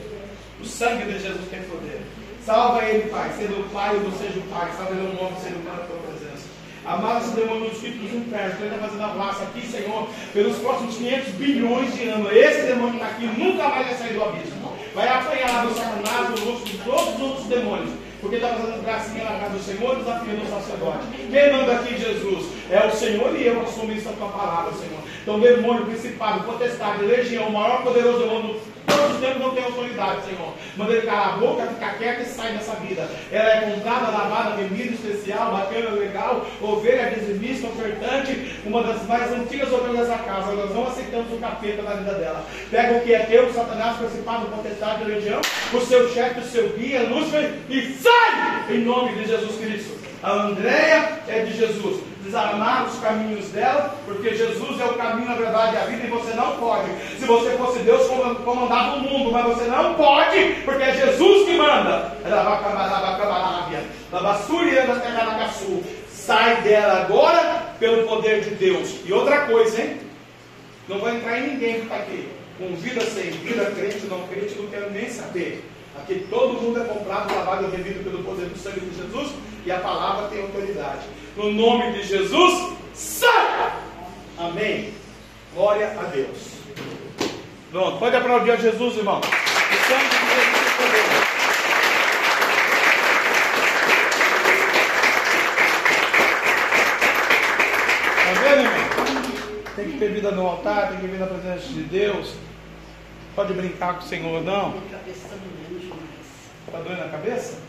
O 0.59 0.65
sangue 0.65 1.05
de 1.05 1.19
Jesus 1.19 1.49
tem 1.49 1.61
poder. 1.63 2.01
Salva 2.45 2.85
ele, 2.85 3.09
Pai, 3.09 3.29
sendo 3.37 3.59
o 3.59 3.69
Pai 3.69 3.95
ou 3.95 4.11
seja 4.11 4.39
o 4.39 4.43
Pai, 4.43 4.71
salva 4.77 4.91
ele 4.93 5.07
o 5.07 5.21
nome, 5.21 5.35
sendo 5.41 5.59
humano 5.59 5.81
a 5.81 5.85
tua 5.85 5.97
presença. 5.97 6.47
Amado 6.85 7.25
esse 7.25 7.35
demônio 7.35 7.69
dos 7.69 7.79
filhos 7.79 7.99
dos 7.99 8.13
infernos, 8.13 8.63
está 8.63 8.77
fazendo 8.77 9.03
a 9.03 9.07
raça 9.07 9.43
aqui, 9.43 9.67
Senhor, 9.67 10.07
pelos 10.31 10.57
próximos 10.59 10.95
500 10.95 11.33
bilhões 11.33 11.93
de 11.93 12.07
anos. 12.07 12.31
Esse 12.31 12.67
demônio 12.67 12.93
está 12.93 13.07
aqui, 13.07 13.25
nunca 13.25 13.67
mais 13.67 13.87
vai 13.87 13.95
sair 13.95 14.13
do 14.13 14.23
abismo. 14.23 14.77
Vai 14.95 15.07
apanhar 15.09 15.67
do 15.67 15.73
Satanás, 15.73 16.29
do 16.29 16.49
rosto 16.49 16.65
de 16.65 16.77
todos 16.77 17.15
os 17.15 17.21
outros 17.21 17.45
demônios. 17.47 17.89
Porque 18.19 18.37
está 18.37 18.49
fazendo 18.49 18.83
gracinha 18.83 19.23
na 19.23 19.39
casa 19.39 19.57
do 19.57 19.63
Senhor, 19.63 19.95
desafiando 19.95 20.41
o 20.41 20.49
sacerdote. 20.49 21.07
Quem 21.29 21.53
manda 21.53 21.73
aqui, 21.73 21.97
Jesus? 21.97 22.47
É 22.71 22.85
o 22.85 22.91
Senhor 22.91 23.35
e 23.35 23.45
eu 23.45 23.61
assumo 23.61 23.91
isso 23.91 24.09
a 24.09 24.13
tua 24.13 24.29
palavra, 24.29 24.73
Senhor. 24.73 24.99
Então, 25.21 25.39
demônio, 25.39 25.85
principado, 25.85 26.43
potestade, 26.43 27.03
legião, 27.03 27.49
maior 27.51 27.83
poderoso 27.83 28.19
do 28.19 28.27
mundo, 28.27 28.59
todos 28.87 29.15
os 29.15 29.19
tempos 29.19 29.41
não 29.41 29.53
tem 29.53 29.63
autoridade, 29.63 30.25
Senhor. 30.25 30.53
Manda 30.75 30.93
ele 30.93 31.05
calar 31.05 31.33
a 31.33 31.37
boca, 31.37 31.67
ficar 31.67 31.97
quieto 31.97 32.21
e 32.21 32.25
sai 32.25 32.53
dessa 32.53 32.75
vida. 32.77 33.07
Ela 33.31 33.49
é 33.49 33.71
comprada, 33.71 34.11
lavada, 34.11 34.55
bebida 34.55 34.93
especial, 34.93 35.51
bacana, 35.51 35.89
legal, 35.91 36.45
ovelha, 36.61 37.11
dizimista, 37.11 37.67
ofertante, 37.67 38.59
uma 38.65 38.83
das 38.83 39.05
mais 39.05 39.31
antigas 39.33 39.71
ovelhas 39.71 40.07
da 40.07 40.17
casa. 40.17 40.53
Nós 40.53 40.73
não 40.73 40.87
aceitamos 40.87 41.31
o 41.31 41.37
capeta 41.37 41.81
na 41.81 41.95
vida 41.95 42.13
dela. 42.13 42.45
Pega 42.71 42.97
o 42.97 43.01
que 43.01 43.13
é 43.13 43.19
teu, 43.19 43.53
Satanás, 43.53 43.97
principado, 43.97 44.45
potestade, 44.47 45.03
legião, 45.03 45.41
o 45.73 45.81
seu 45.81 46.09
chefe, 46.13 46.39
o 46.39 46.43
seu 46.43 46.69
guia, 46.69 47.03
Lúcifer, 47.03 47.53
e 47.69 47.93
sai! 47.93 48.73
Em 48.73 48.79
nome 48.79 49.13
de 49.13 49.27
Jesus 49.27 49.57
Cristo. 49.57 49.97
A 50.23 50.31
Andréia 50.31 51.19
é 51.27 51.41
de 51.41 51.55
Jesus. 51.55 52.16
Desarmar 52.27 52.85
os 52.85 52.99
caminhos 52.99 53.47
dela, 53.51 53.95
porque 54.05 54.35
Jesus 54.35 54.81
é 54.81 54.83
o 54.83 54.95
caminho, 54.95 55.31
a 55.31 55.35
verdade 55.35 55.75
e 55.75 55.77
a 55.77 55.85
vida, 55.85 56.07
e 56.07 56.09
você 56.09 56.33
não 56.33 56.57
pode. 56.57 56.89
Se 57.17 57.25
você 57.25 57.51
fosse 57.51 57.79
Deus, 57.79 58.05
comandava 58.43 58.97
o 58.97 58.99
mundo, 58.99 59.31
mas 59.31 59.45
você 59.45 59.63
não 59.63 59.93
pode, 59.93 60.57
porque 60.65 60.83
é 60.83 60.93
Jesus 60.93 61.45
que 61.45 61.55
manda. 61.55 62.17
Sai 66.11 66.61
dela 66.63 67.03
agora 67.03 67.63
pelo 67.79 68.05
poder 68.05 68.41
de 68.41 68.49
Deus. 68.55 68.95
E 69.05 69.13
outra 69.13 69.45
coisa, 69.45 69.81
hein? 69.81 70.01
Não 70.89 70.99
vai 70.99 71.15
entrar 71.15 71.39
em 71.39 71.51
ninguém 71.51 71.75
que 71.75 71.81
está 71.83 71.95
aqui. 71.95 72.27
Com 72.57 72.75
vida 72.75 73.01
sem 73.01 73.31
vida, 73.31 73.71
crente 73.71 73.99
ou 74.11 74.17
não 74.17 74.27
crente, 74.27 74.55
não 74.59 74.67
quero 74.67 74.91
nem 74.91 75.09
saber. 75.09 75.63
Aqui 75.97 76.27
todo 76.29 76.61
mundo 76.61 76.81
é 76.81 76.85
comprado, 76.85 77.33
lavado 77.33 77.65
e 77.65 77.75
revido 77.75 78.03
pelo 78.03 78.23
poder 78.23 78.45
do 78.45 78.57
sangue 78.57 78.79
de 78.79 78.95
Jesus 78.95 79.33
e 79.65 79.71
a 79.71 79.79
palavra 79.79 80.27
tem 80.29 80.41
autoridade. 80.41 81.05
No 81.35 81.51
nome 81.51 81.91
de 81.93 82.03
Jesus, 82.03 82.73
sai! 82.93 83.73
Amém. 84.37 84.93
Glória 85.53 85.87
a 85.99 86.03
Deus. 86.03 86.57
Pronto, 87.71 87.97
pode 87.97 88.15
aplaudir 88.15 88.51
a 88.51 88.55
Jesus, 88.55 88.95
irmão. 88.95 89.19
O 89.19 89.23
sangue 89.23 90.07
de 90.07 90.15
Jesus 90.29 90.53
tem 90.53 90.87
poder. 90.87 91.37
Está 98.19 98.41
vendo, 98.41 98.61
irmão? 98.61 98.87
Tem 99.75 99.91
que 99.91 99.97
ter 99.97 100.11
vida 100.11 100.31
no 100.31 100.47
altar, 100.47 100.89
tem 100.89 100.99
que 100.99 101.07
vir 101.07 101.19
na 101.19 101.27
presença 101.27 101.67
de 101.67 101.83
Deus. 101.83 102.33
Pode 103.35 103.53
brincar 103.53 103.95
com 103.95 104.05
o 104.05 104.07
Senhor, 104.07 104.41
não? 104.43 104.73
Está 106.67 106.79
doendo 106.79 107.01
a 107.01 107.07
cabeça? 107.07 107.59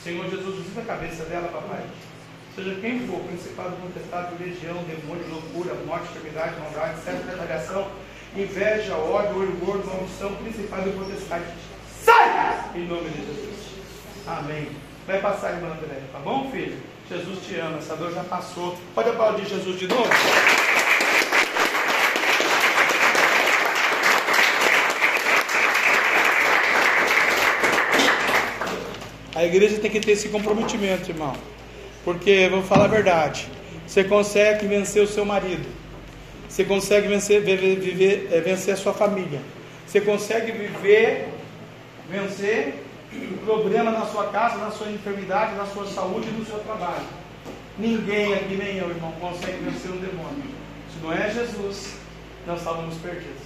Senhor 0.00 0.30
Jesus, 0.30 0.56
visita 0.56 0.82
a 0.82 0.84
cabeça 0.84 1.24
dela, 1.24 1.48
papai. 1.48 1.84
Seja 2.54 2.76
quem 2.76 3.00
for, 3.08 3.18
principado, 3.20 3.74
contestado, 3.76 4.36
legião, 4.38 4.76
demônio, 4.84 5.26
loucura, 5.28 5.74
morte, 5.84 6.06
enfermidade, 6.10 6.60
maldade, 6.60 7.00
certa 7.00 7.28
retaliação, 7.28 7.90
inveja, 8.36 8.94
ódio, 8.96 9.40
orgulho, 9.40 9.84
maldição, 9.84 10.36
principado 10.36 10.88
e 10.88 10.92
potestade. 10.92 11.44
Sai! 12.04 12.70
Em 12.76 12.86
nome 12.86 13.10
de 13.10 13.26
Jesus. 13.26 13.66
Amém. 14.26 14.68
Vai 15.04 15.20
passar, 15.20 15.54
irmã 15.54 15.72
André, 15.72 16.00
tá 16.12 16.20
bom, 16.20 16.48
filho? 16.52 16.78
Jesus 17.08 17.44
te 17.44 17.56
ama, 17.56 17.78
essa 17.78 17.96
dor 17.96 18.12
já 18.12 18.22
passou. 18.22 18.78
Pode 18.94 19.10
aplaudir 19.10 19.46
Jesus 19.46 19.76
de 19.78 19.88
novo? 19.88 20.08
A 29.34 29.44
igreja 29.44 29.78
tem 29.78 29.90
que 29.90 30.00
ter 30.00 30.12
esse 30.12 30.28
comprometimento, 30.28 31.10
irmão. 31.10 31.34
Porque, 32.04 32.48
vou 32.48 32.62
falar 32.62 32.84
a 32.84 32.88
verdade, 32.88 33.48
você 33.86 34.04
consegue 34.04 34.66
vencer 34.66 35.02
o 35.02 35.08
seu 35.08 35.24
marido. 35.24 35.66
Você 36.48 36.64
consegue 36.64 37.08
vencer, 37.08 37.42
viver, 37.42 37.80
viver, 37.80 38.28
é, 38.30 38.40
vencer 38.40 38.74
a 38.74 38.76
sua 38.76 38.94
família. 38.94 39.40
Você 39.86 40.00
consegue 40.00 40.52
viver, 40.52 41.28
vencer 42.08 42.74
o 43.12 43.38
problema 43.38 43.90
na 43.90 44.06
sua 44.06 44.28
casa, 44.28 44.58
na 44.58 44.70
sua 44.70 44.90
enfermidade, 44.90 45.56
na 45.56 45.66
sua 45.66 45.86
saúde 45.86 46.28
e 46.28 46.32
no 46.32 46.46
seu 46.46 46.58
trabalho. 46.60 47.04
Ninguém 47.76 48.34
aqui, 48.34 48.56
nem 48.56 48.76
eu, 48.76 48.88
irmão, 48.88 49.12
consegue 49.20 49.58
vencer 49.64 49.90
um 49.90 49.96
demônio. 49.96 50.44
Se 50.92 51.02
não 51.02 51.12
é 51.12 51.28
Jesus, 51.30 51.94
nós 52.46 52.58
estávamos 52.58 52.94
perdidos. 52.98 53.42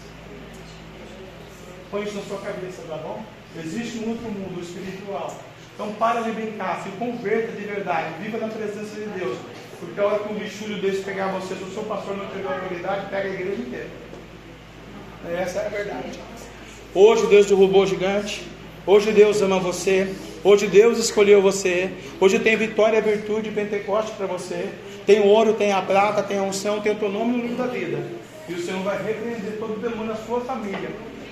Põe 1.91 2.03
isso 2.03 2.17
na 2.17 2.23
sua 2.23 2.39
cabeça, 2.39 2.83
tá 2.87 2.97
bom? 2.99 3.23
Existe 3.59 3.99
um 4.01 4.11
outro 4.11 4.31
mundo, 4.31 4.61
espiritual. 4.61 5.35
Então 5.79 5.93
para 5.93 6.23
de 6.23 6.33
brincar, 6.33 6.83
se 6.83 6.89
converta 6.99 7.53
de 7.53 7.65
verdade, 7.65 8.15
viva 8.21 8.37
na 8.39 8.49
presença 8.49 8.97
de 8.97 9.07
Deus. 9.17 9.39
Porque 9.79 10.01
a 10.01 10.07
hora 10.07 10.19
que 10.19 10.33
um 10.33 10.37
bichulho 10.37 10.83
desse 10.83 11.05
pegar 11.05 11.29
você, 11.29 11.55
se 11.55 11.63
o 11.63 11.71
seu 11.73 11.85
pastor 11.85 12.17
não 12.17 12.27
tiver 12.27 12.53
autoridade, 12.53 13.07
pega 13.09 13.29
a 13.29 13.33
igreja 13.33 13.63
inteira. 13.63 13.87
Essa 15.39 15.61
é 15.61 15.67
a 15.67 15.69
verdade. 15.69 16.19
Hoje 16.93 17.29
Deus 17.29 17.47
derrubou 17.47 17.85
o 17.85 17.87
gigante. 17.87 18.45
Hoje 18.85 19.13
Deus 19.13 19.41
ama 19.41 19.61
você. 19.61 20.13
Hoje 20.43 20.67
Deus 20.67 20.99
escolheu 20.99 21.41
você. 21.41 21.93
Hoje 22.19 22.41
tem 22.41 22.57
vitória, 22.57 23.01
virtude, 23.01 23.53
Pentecoste 23.53 24.11
para 24.17 24.27
você. 24.27 24.71
Tem 25.07 25.21
o 25.21 25.27
ouro, 25.27 25.53
tem 25.53 25.71
a 25.71 25.81
prata, 25.81 26.25
tem 26.25 26.39
a 26.39 26.43
unção, 26.43 26.81
tem 26.81 26.91
o 26.91 26.97
teu 26.97 27.09
nome 27.09 27.37
no 27.37 27.43
livro 27.43 27.57
da 27.57 27.69
vida. 27.69 28.03
E 28.49 28.53
o 28.53 28.61
Senhor 28.61 28.83
vai 28.83 28.97
repreender 29.01 29.59
todo 29.61 29.75
o 29.75 29.79
demônio 29.79 30.07
na 30.07 30.17
sua 30.17 30.41
família. 30.41 30.91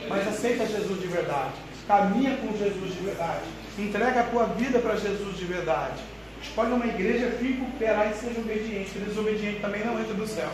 Mas 0.08 0.28
aceita 0.28 0.64
Jesus 0.64 1.00
de 1.00 1.08
verdade. 1.08 1.54
Caminha 1.88 2.36
com 2.36 2.56
Jesus 2.56 2.94
de 2.94 3.04
verdade. 3.04 3.65
Entrega 3.78 4.20
a 4.20 4.24
tua 4.24 4.44
vida 4.46 4.78
para 4.78 4.96
Jesus 4.96 5.36
de 5.36 5.44
verdade. 5.44 6.02
Escolhe 6.42 6.72
uma 6.72 6.86
igreja, 6.86 7.36
fica 7.38 7.62
o 7.62 7.70
pé 7.72 7.92
lá 7.92 8.06
e 8.06 8.14
seja 8.14 8.40
obediente. 8.40 8.98
Desobediente 8.98 9.60
também 9.60 9.84
não 9.84 9.98
entra 10.00 10.14
do 10.14 10.26
céu. 10.26 10.50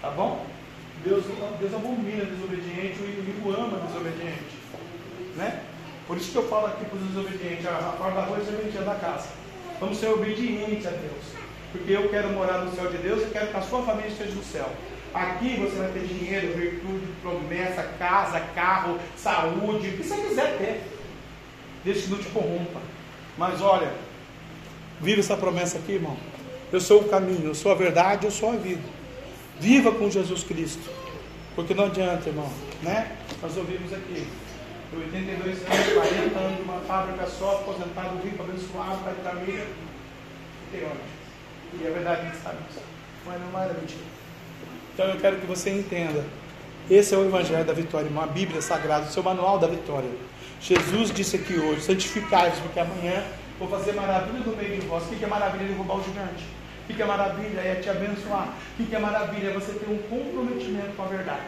Tá 0.00 0.10
bom? 0.10 0.46
Deus, 1.04 1.24
Deus 1.58 1.74
abomina 1.74 2.24
desobediente, 2.24 3.00
o 3.00 3.04
inimigo 3.04 3.50
ama 3.50 3.78
desobediente. 3.86 4.54
Né? 5.36 5.60
Por 6.06 6.16
isso 6.16 6.30
que 6.30 6.36
eu 6.36 6.48
falo 6.48 6.66
aqui 6.66 6.84
para 6.84 6.98
os 6.98 7.06
desobedientes, 7.08 7.66
a 7.66 7.96
parte 7.98 8.14
da 8.14 8.22
rua 8.22 8.38
é 8.38 8.44
serventia 8.44 8.82
da 8.82 8.94
casa. 8.94 9.28
Vamos 9.80 9.98
ser 9.98 10.08
obedientes 10.08 10.86
a 10.86 10.90
Deus. 10.90 11.24
Porque 11.72 11.92
eu 11.92 12.08
quero 12.08 12.30
morar 12.30 12.58
no 12.58 12.74
céu 12.74 12.90
de 12.90 12.98
Deus 12.98 13.22
e 13.22 13.30
quero 13.32 13.48
que 13.48 13.56
a 13.56 13.62
sua 13.62 13.82
família 13.82 14.08
esteja 14.08 14.32
no 14.32 14.44
céu. 14.44 14.70
Aqui 15.12 15.56
você 15.56 15.76
vai 15.76 15.90
ter 15.92 16.06
dinheiro, 16.06 16.56
virtude, 16.56 17.06
promessa, 17.20 17.82
casa, 17.98 18.40
carro, 18.54 18.98
saúde, 19.16 19.88
o 19.88 19.96
que 19.96 20.02
você 20.02 20.16
quiser 20.22 20.58
ter. 20.58 20.93
Desde 21.84 22.04
que 22.04 22.10
não 22.10 22.18
te 22.18 22.28
corrompa. 22.28 22.80
Mas 23.36 23.60
olha, 23.60 23.92
viva 25.00 25.20
essa 25.20 25.36
promessa 25.36 25.78
aqui, 25.78 25.92
irmão. 25.92 26.16
Eu 26.72 26.80
sou 26.80 27.02
o 27.02 27.08
caminho, 27.08 27.46
eu 27.46 27.54
sou 27.54 27.70
a 27.70 27.74
verdade, 27.74 28.24
eu 28.24 28.30
sou 28.30 28.52
a 28.52 28.56
vida. 28.56 28.82
Viva 29.60 29.92
com 29.92 30.10
Jesus 30.10 30.42
Cristo. 30.42 30.90
Porque 31.54 31.74
não 31.74 31.84
adianta, 31.84 32.28
irmão, 32.28 32.50
né? 32.82 33.16
Nós 33.40 33.56
ouvimos 33.56 33.92
aqui. 33.92 34.26
82 34.92 35.58
anos, 35.66 35.92
40 35.92 36.38
anos, 36.38 36.60
uma 36.60 36.80
fábrica 36.80 37.26
só, 37.26 37.56
aposentado, 37.56 38.16
rico, 38.22 38.42
abençoado, 38.42 38.98
pai 39.04 39.14
de 39.14 39.20
família. 39.22 39.66
E 40.72 41.86
é 41.86 41.90
verdade, 41.90 42.20
a 42.20 42.24
gente 42.24 42.36
sabe 42.38 42.58
disso. 42.68 42.80
Mas 43.26 43.40
não 43.40 43.60
era 43.60 43.74
mentira. 43.74 44.02
Então 44.92 45.06
eu 45.06 45.20
quero 45.20 45.36
que 45.38 45.46
você 45.46 45.70
entenda. 45.70 46.24
Esse 46.88 47.14
é 47.14 47.18
o 47.18 47.24
Evangelho 47.24 47.64
da 47.64 47.72
Vitória, 47.72 48.06
irmão. 48.06 48.22
A 48.22 48.26
Bíblia 48.26 48.62
Sagrada, 48.62 49.06
o 49.06 49.10
seu 49.10 49.22
manual 49.22 49.58
da 49.58 49.66
vitória. 49.66 50.10
Jesus 50.64 51.12
disse 51.12 51.36
aqui 51.36 51.58
hoje: 51.58 51.82
santificai-vos, 51.82 52.58
porque 52.60 52.80
amanhã 52.80 53.22
vou 53.58 53.68
fazer 53.68 53.92
maravilha 53.92 54.40
no 54.46 54.56
meio 54.56 54.80
de 54.80 54.86
vós. 54.86 55.04
O 55.04 55.08
que 55.08 55.22
é 55.22 55.28
maravilha? 55.28 55.66
Derrubar 55.66 55.98
o 55.98 56.02
gigante. 56.02 56.44
O 56.88 56.94
que 56.94 57.02
é 57.02 57.04
maravilha? 57.04 57.60
É 57.60 57.74
te 57.82 57.90
abençoar. 57.90 58.54
O 58.80 58.86
que 58.86 58.96
é 58.96 58.98
maravilha? 58.98 59.50
É 59.50 59.52
você 59.52 59.72
ter 59.72 59.90
um 59.90 59.98
comprometimento 60.08 60.96
com 60.96 61.02
a 61.02 61.06
verdade 61.06 61.42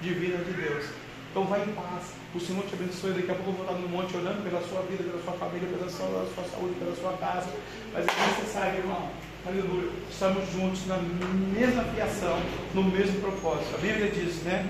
divina 0.00 0.38
de 0.38 0.52
Deus. 0.52 0.84
Então 1.30 1.44
vai 1.44 1.62
em 1.62 1.72
paz. 1.74 2.10
O 2.34 2.40
Senhor 2.40 2.64
te 2.64 2.74
abençoe. 2.74 3.12
Daqui 3.12 3.30
a 3.30 3.34
pouco 3.36 3.50
eu 3.50 3.54
vou 3.54 3.66
estar 3.66 3.78
no 3.78 3.88
monte 3.88 4.16
orando 4.16 4.42
pela 4.42 4.60
sua 4.62 4.82
vida, 4.82 5.04
pela 5.04 5.22
sua 5.22 5.34
família, 5.34 5.68
pela 5.68 5.88
sua, 5.88 6.26
saúde, 6.50 6.74
pela 6.74 6.96
sua 6.96 7.12
casa. 7.18 7.48
Mas 7.92 8.04
é 8.04 8.40
necessário, 8.40 8.78
irmão. 8.80 9.08
Aleluia. 9.46 9.90
Estamos 10.10 10.42
juntos 10.50 10.84
na 10.88 10.98
mesma 10.98 11.84
fiação, 11.94 12.36
no 12.74 12.82
mesmo 12.82 13.20
propósito. 13.20 13.76
A 13.76 13.78
Bíblia 13.78 14.10
diz, 14.10 14.42
né? 14.42 14.66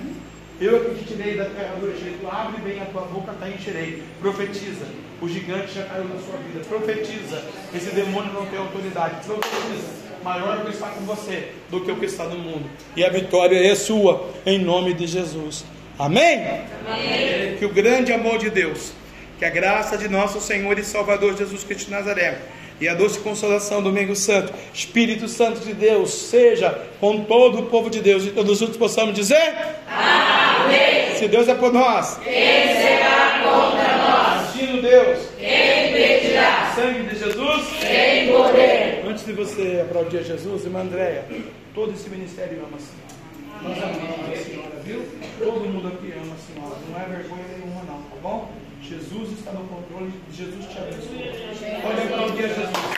Eu 0.58 0.76
é 0.76 0.80
que 0.88 0.94
te 0.94 1.04
tirei 1.12 1.36
da 1.36 1.44
terra 1.44 1.76
do 1.78 1.90
Egito, 1.90 2.26
abre 2.26 2.62
bem 2.62 2.80
a 2.80 2.86
tua 2.86 3.02
boca, 3.02 3.32
tá 3.38 3.46
encherei. 3.46 4.02
Profetiza. 4.20 4.86
O 5.20 5.28
gigante 5.28 5.74
já 5.74 5.82
caiu 5.84 6.04
na 6.04 6.18
sua 6.18 6.38
vida. 6.38 6.64
Profetiza. 6.66 7.44
Esse 7.74 7.94
demônio 7.94 8.32
não 8.32 8.46
tem 8.46 8.58
autoridade. 8.58 9.26
Profetiza. 9.26 10.06
Maior 10.24 10.56
é 10.56 10.62
o 10.62 10.64
que 10.64 10.72
está 10.72 10.88
com 10.88 11.04
você 11.04 11.52
do 11.70 11.82
que 11.82 11.92
o 11.92 11.96
que 11.96 12.06
está 12.06 12.24
no 12.24 12.38
mundo. 12.38 12.68
E 12.96 13.04
a 13.04 13.10
vitória 13.10 13.70
é 13.70 13.74
sua, 13.74 14.30
em 14.46 14.58
nome 14.58 14.94
de 14.94 15.06
Jesus. 15.06 15.64
Amém? 15.98 16.62
Amém. 16.86 17.56
Que 17.58 17.66
o 17.66 17.72
grande 17.72 18.12
amor 18.12 18.38
de 18.38 18.48
Deus, 18.48 18.92
que 19.38 19.44
a 19.44 19.50
graça 19.50 19.98
de 19.98 20.08
nosso 20.08 20.40
Senhor 20.40 20.78
e 20.78 20.84
Salvador 20.84 21.36
Jesus 21.36 21.64
Cristo 21.64 21.86
de 21.86 21.90
Nazaré 21.92 22.40
e 22.80 22.88
a 22.88 22.94
doce 22.94 23.18
consolação 23.20 23.82
do 23.82 23.90
Domingo 23.90 24.14
Santo, 24.14 24.52
Espírito 24.72 25.28
Santo 25.28 25.60
de 25.60 25.72
Deus, 25.72 26.10
seja 26.12 26.78
com 27.00 27.24
todo 27.24 27.60
o 27.60 27.62
povo 27.66 27.88
de 27.88 28.00
Deus 28.00 28.24
e 28.24 28.30
todos 28.30 28.58
juntos 28.58 28.76
possamos 28.76 29.14
dizer: 29.14 29.54
Amém. 29.88 31.14
Se 31.16 31.28
Deus 31.28 31.48
é 31.48 31.54
por 31.54 31.72
nós, 31.72 32.18
quem 32.22 32.32
será 32.32 33.40
contra 33.42 33.96
nós? 33.96 34.48
Assistindo 34.48 34.82
Deus, 34.82 35.18
quem 35.38 35.90
impedirá? 35.90 36.72
Sangue 36.74 37.08
de 37.08 37.18
Jesus, 37.18 37.64
quem 37.80 38.32
poder? 38.32 39.02
Antes 39.08 39.24
de 39.24 39.32
você 39.32 39.82
aplaudir 39.82 40.18
a 40.18 40.22
Jesus, 40.22 40.64
irmã 40.64 40.80
Andréia, 40.80 41.24
todo 41.74 41.92
esse 41.92 42.10
ministério 42.10 42.58
ama 42.58 42.76
a 42.76 42.80
senhora. 42.80 43.06
Nós 43.62 43.82
amamos 43.82 44.30
a 44.30 44.44
senhora, 44.44 44.82
viu? 44.84 45.02
Todo 45.38 45.60
mundo 45.60 45.88
aqui 45.88 46.12
ama 46.12 46.34
a 46.34 46.52
senhora. 46.52 46.76
Não 46.90 47.00
é 47.00 47.16
vergonha 47.16 47.44
nenhuma, 47.56 47.82
não, 47.84 48.02
tá 48.02 48.16
bom? 48.22 48.50
Jesus 48.88 49.32
está 49.32 49.52
no 49.52 49.66
controle, 49.66 50.12
Jesus 50.32 50.64
te 50.66 50.78
abençoa. 50.78 51.80
Pode 51.82 52.02
aplaudir 52.02 52.44
a 52.44 52.48
Jesus. 52.48 52.95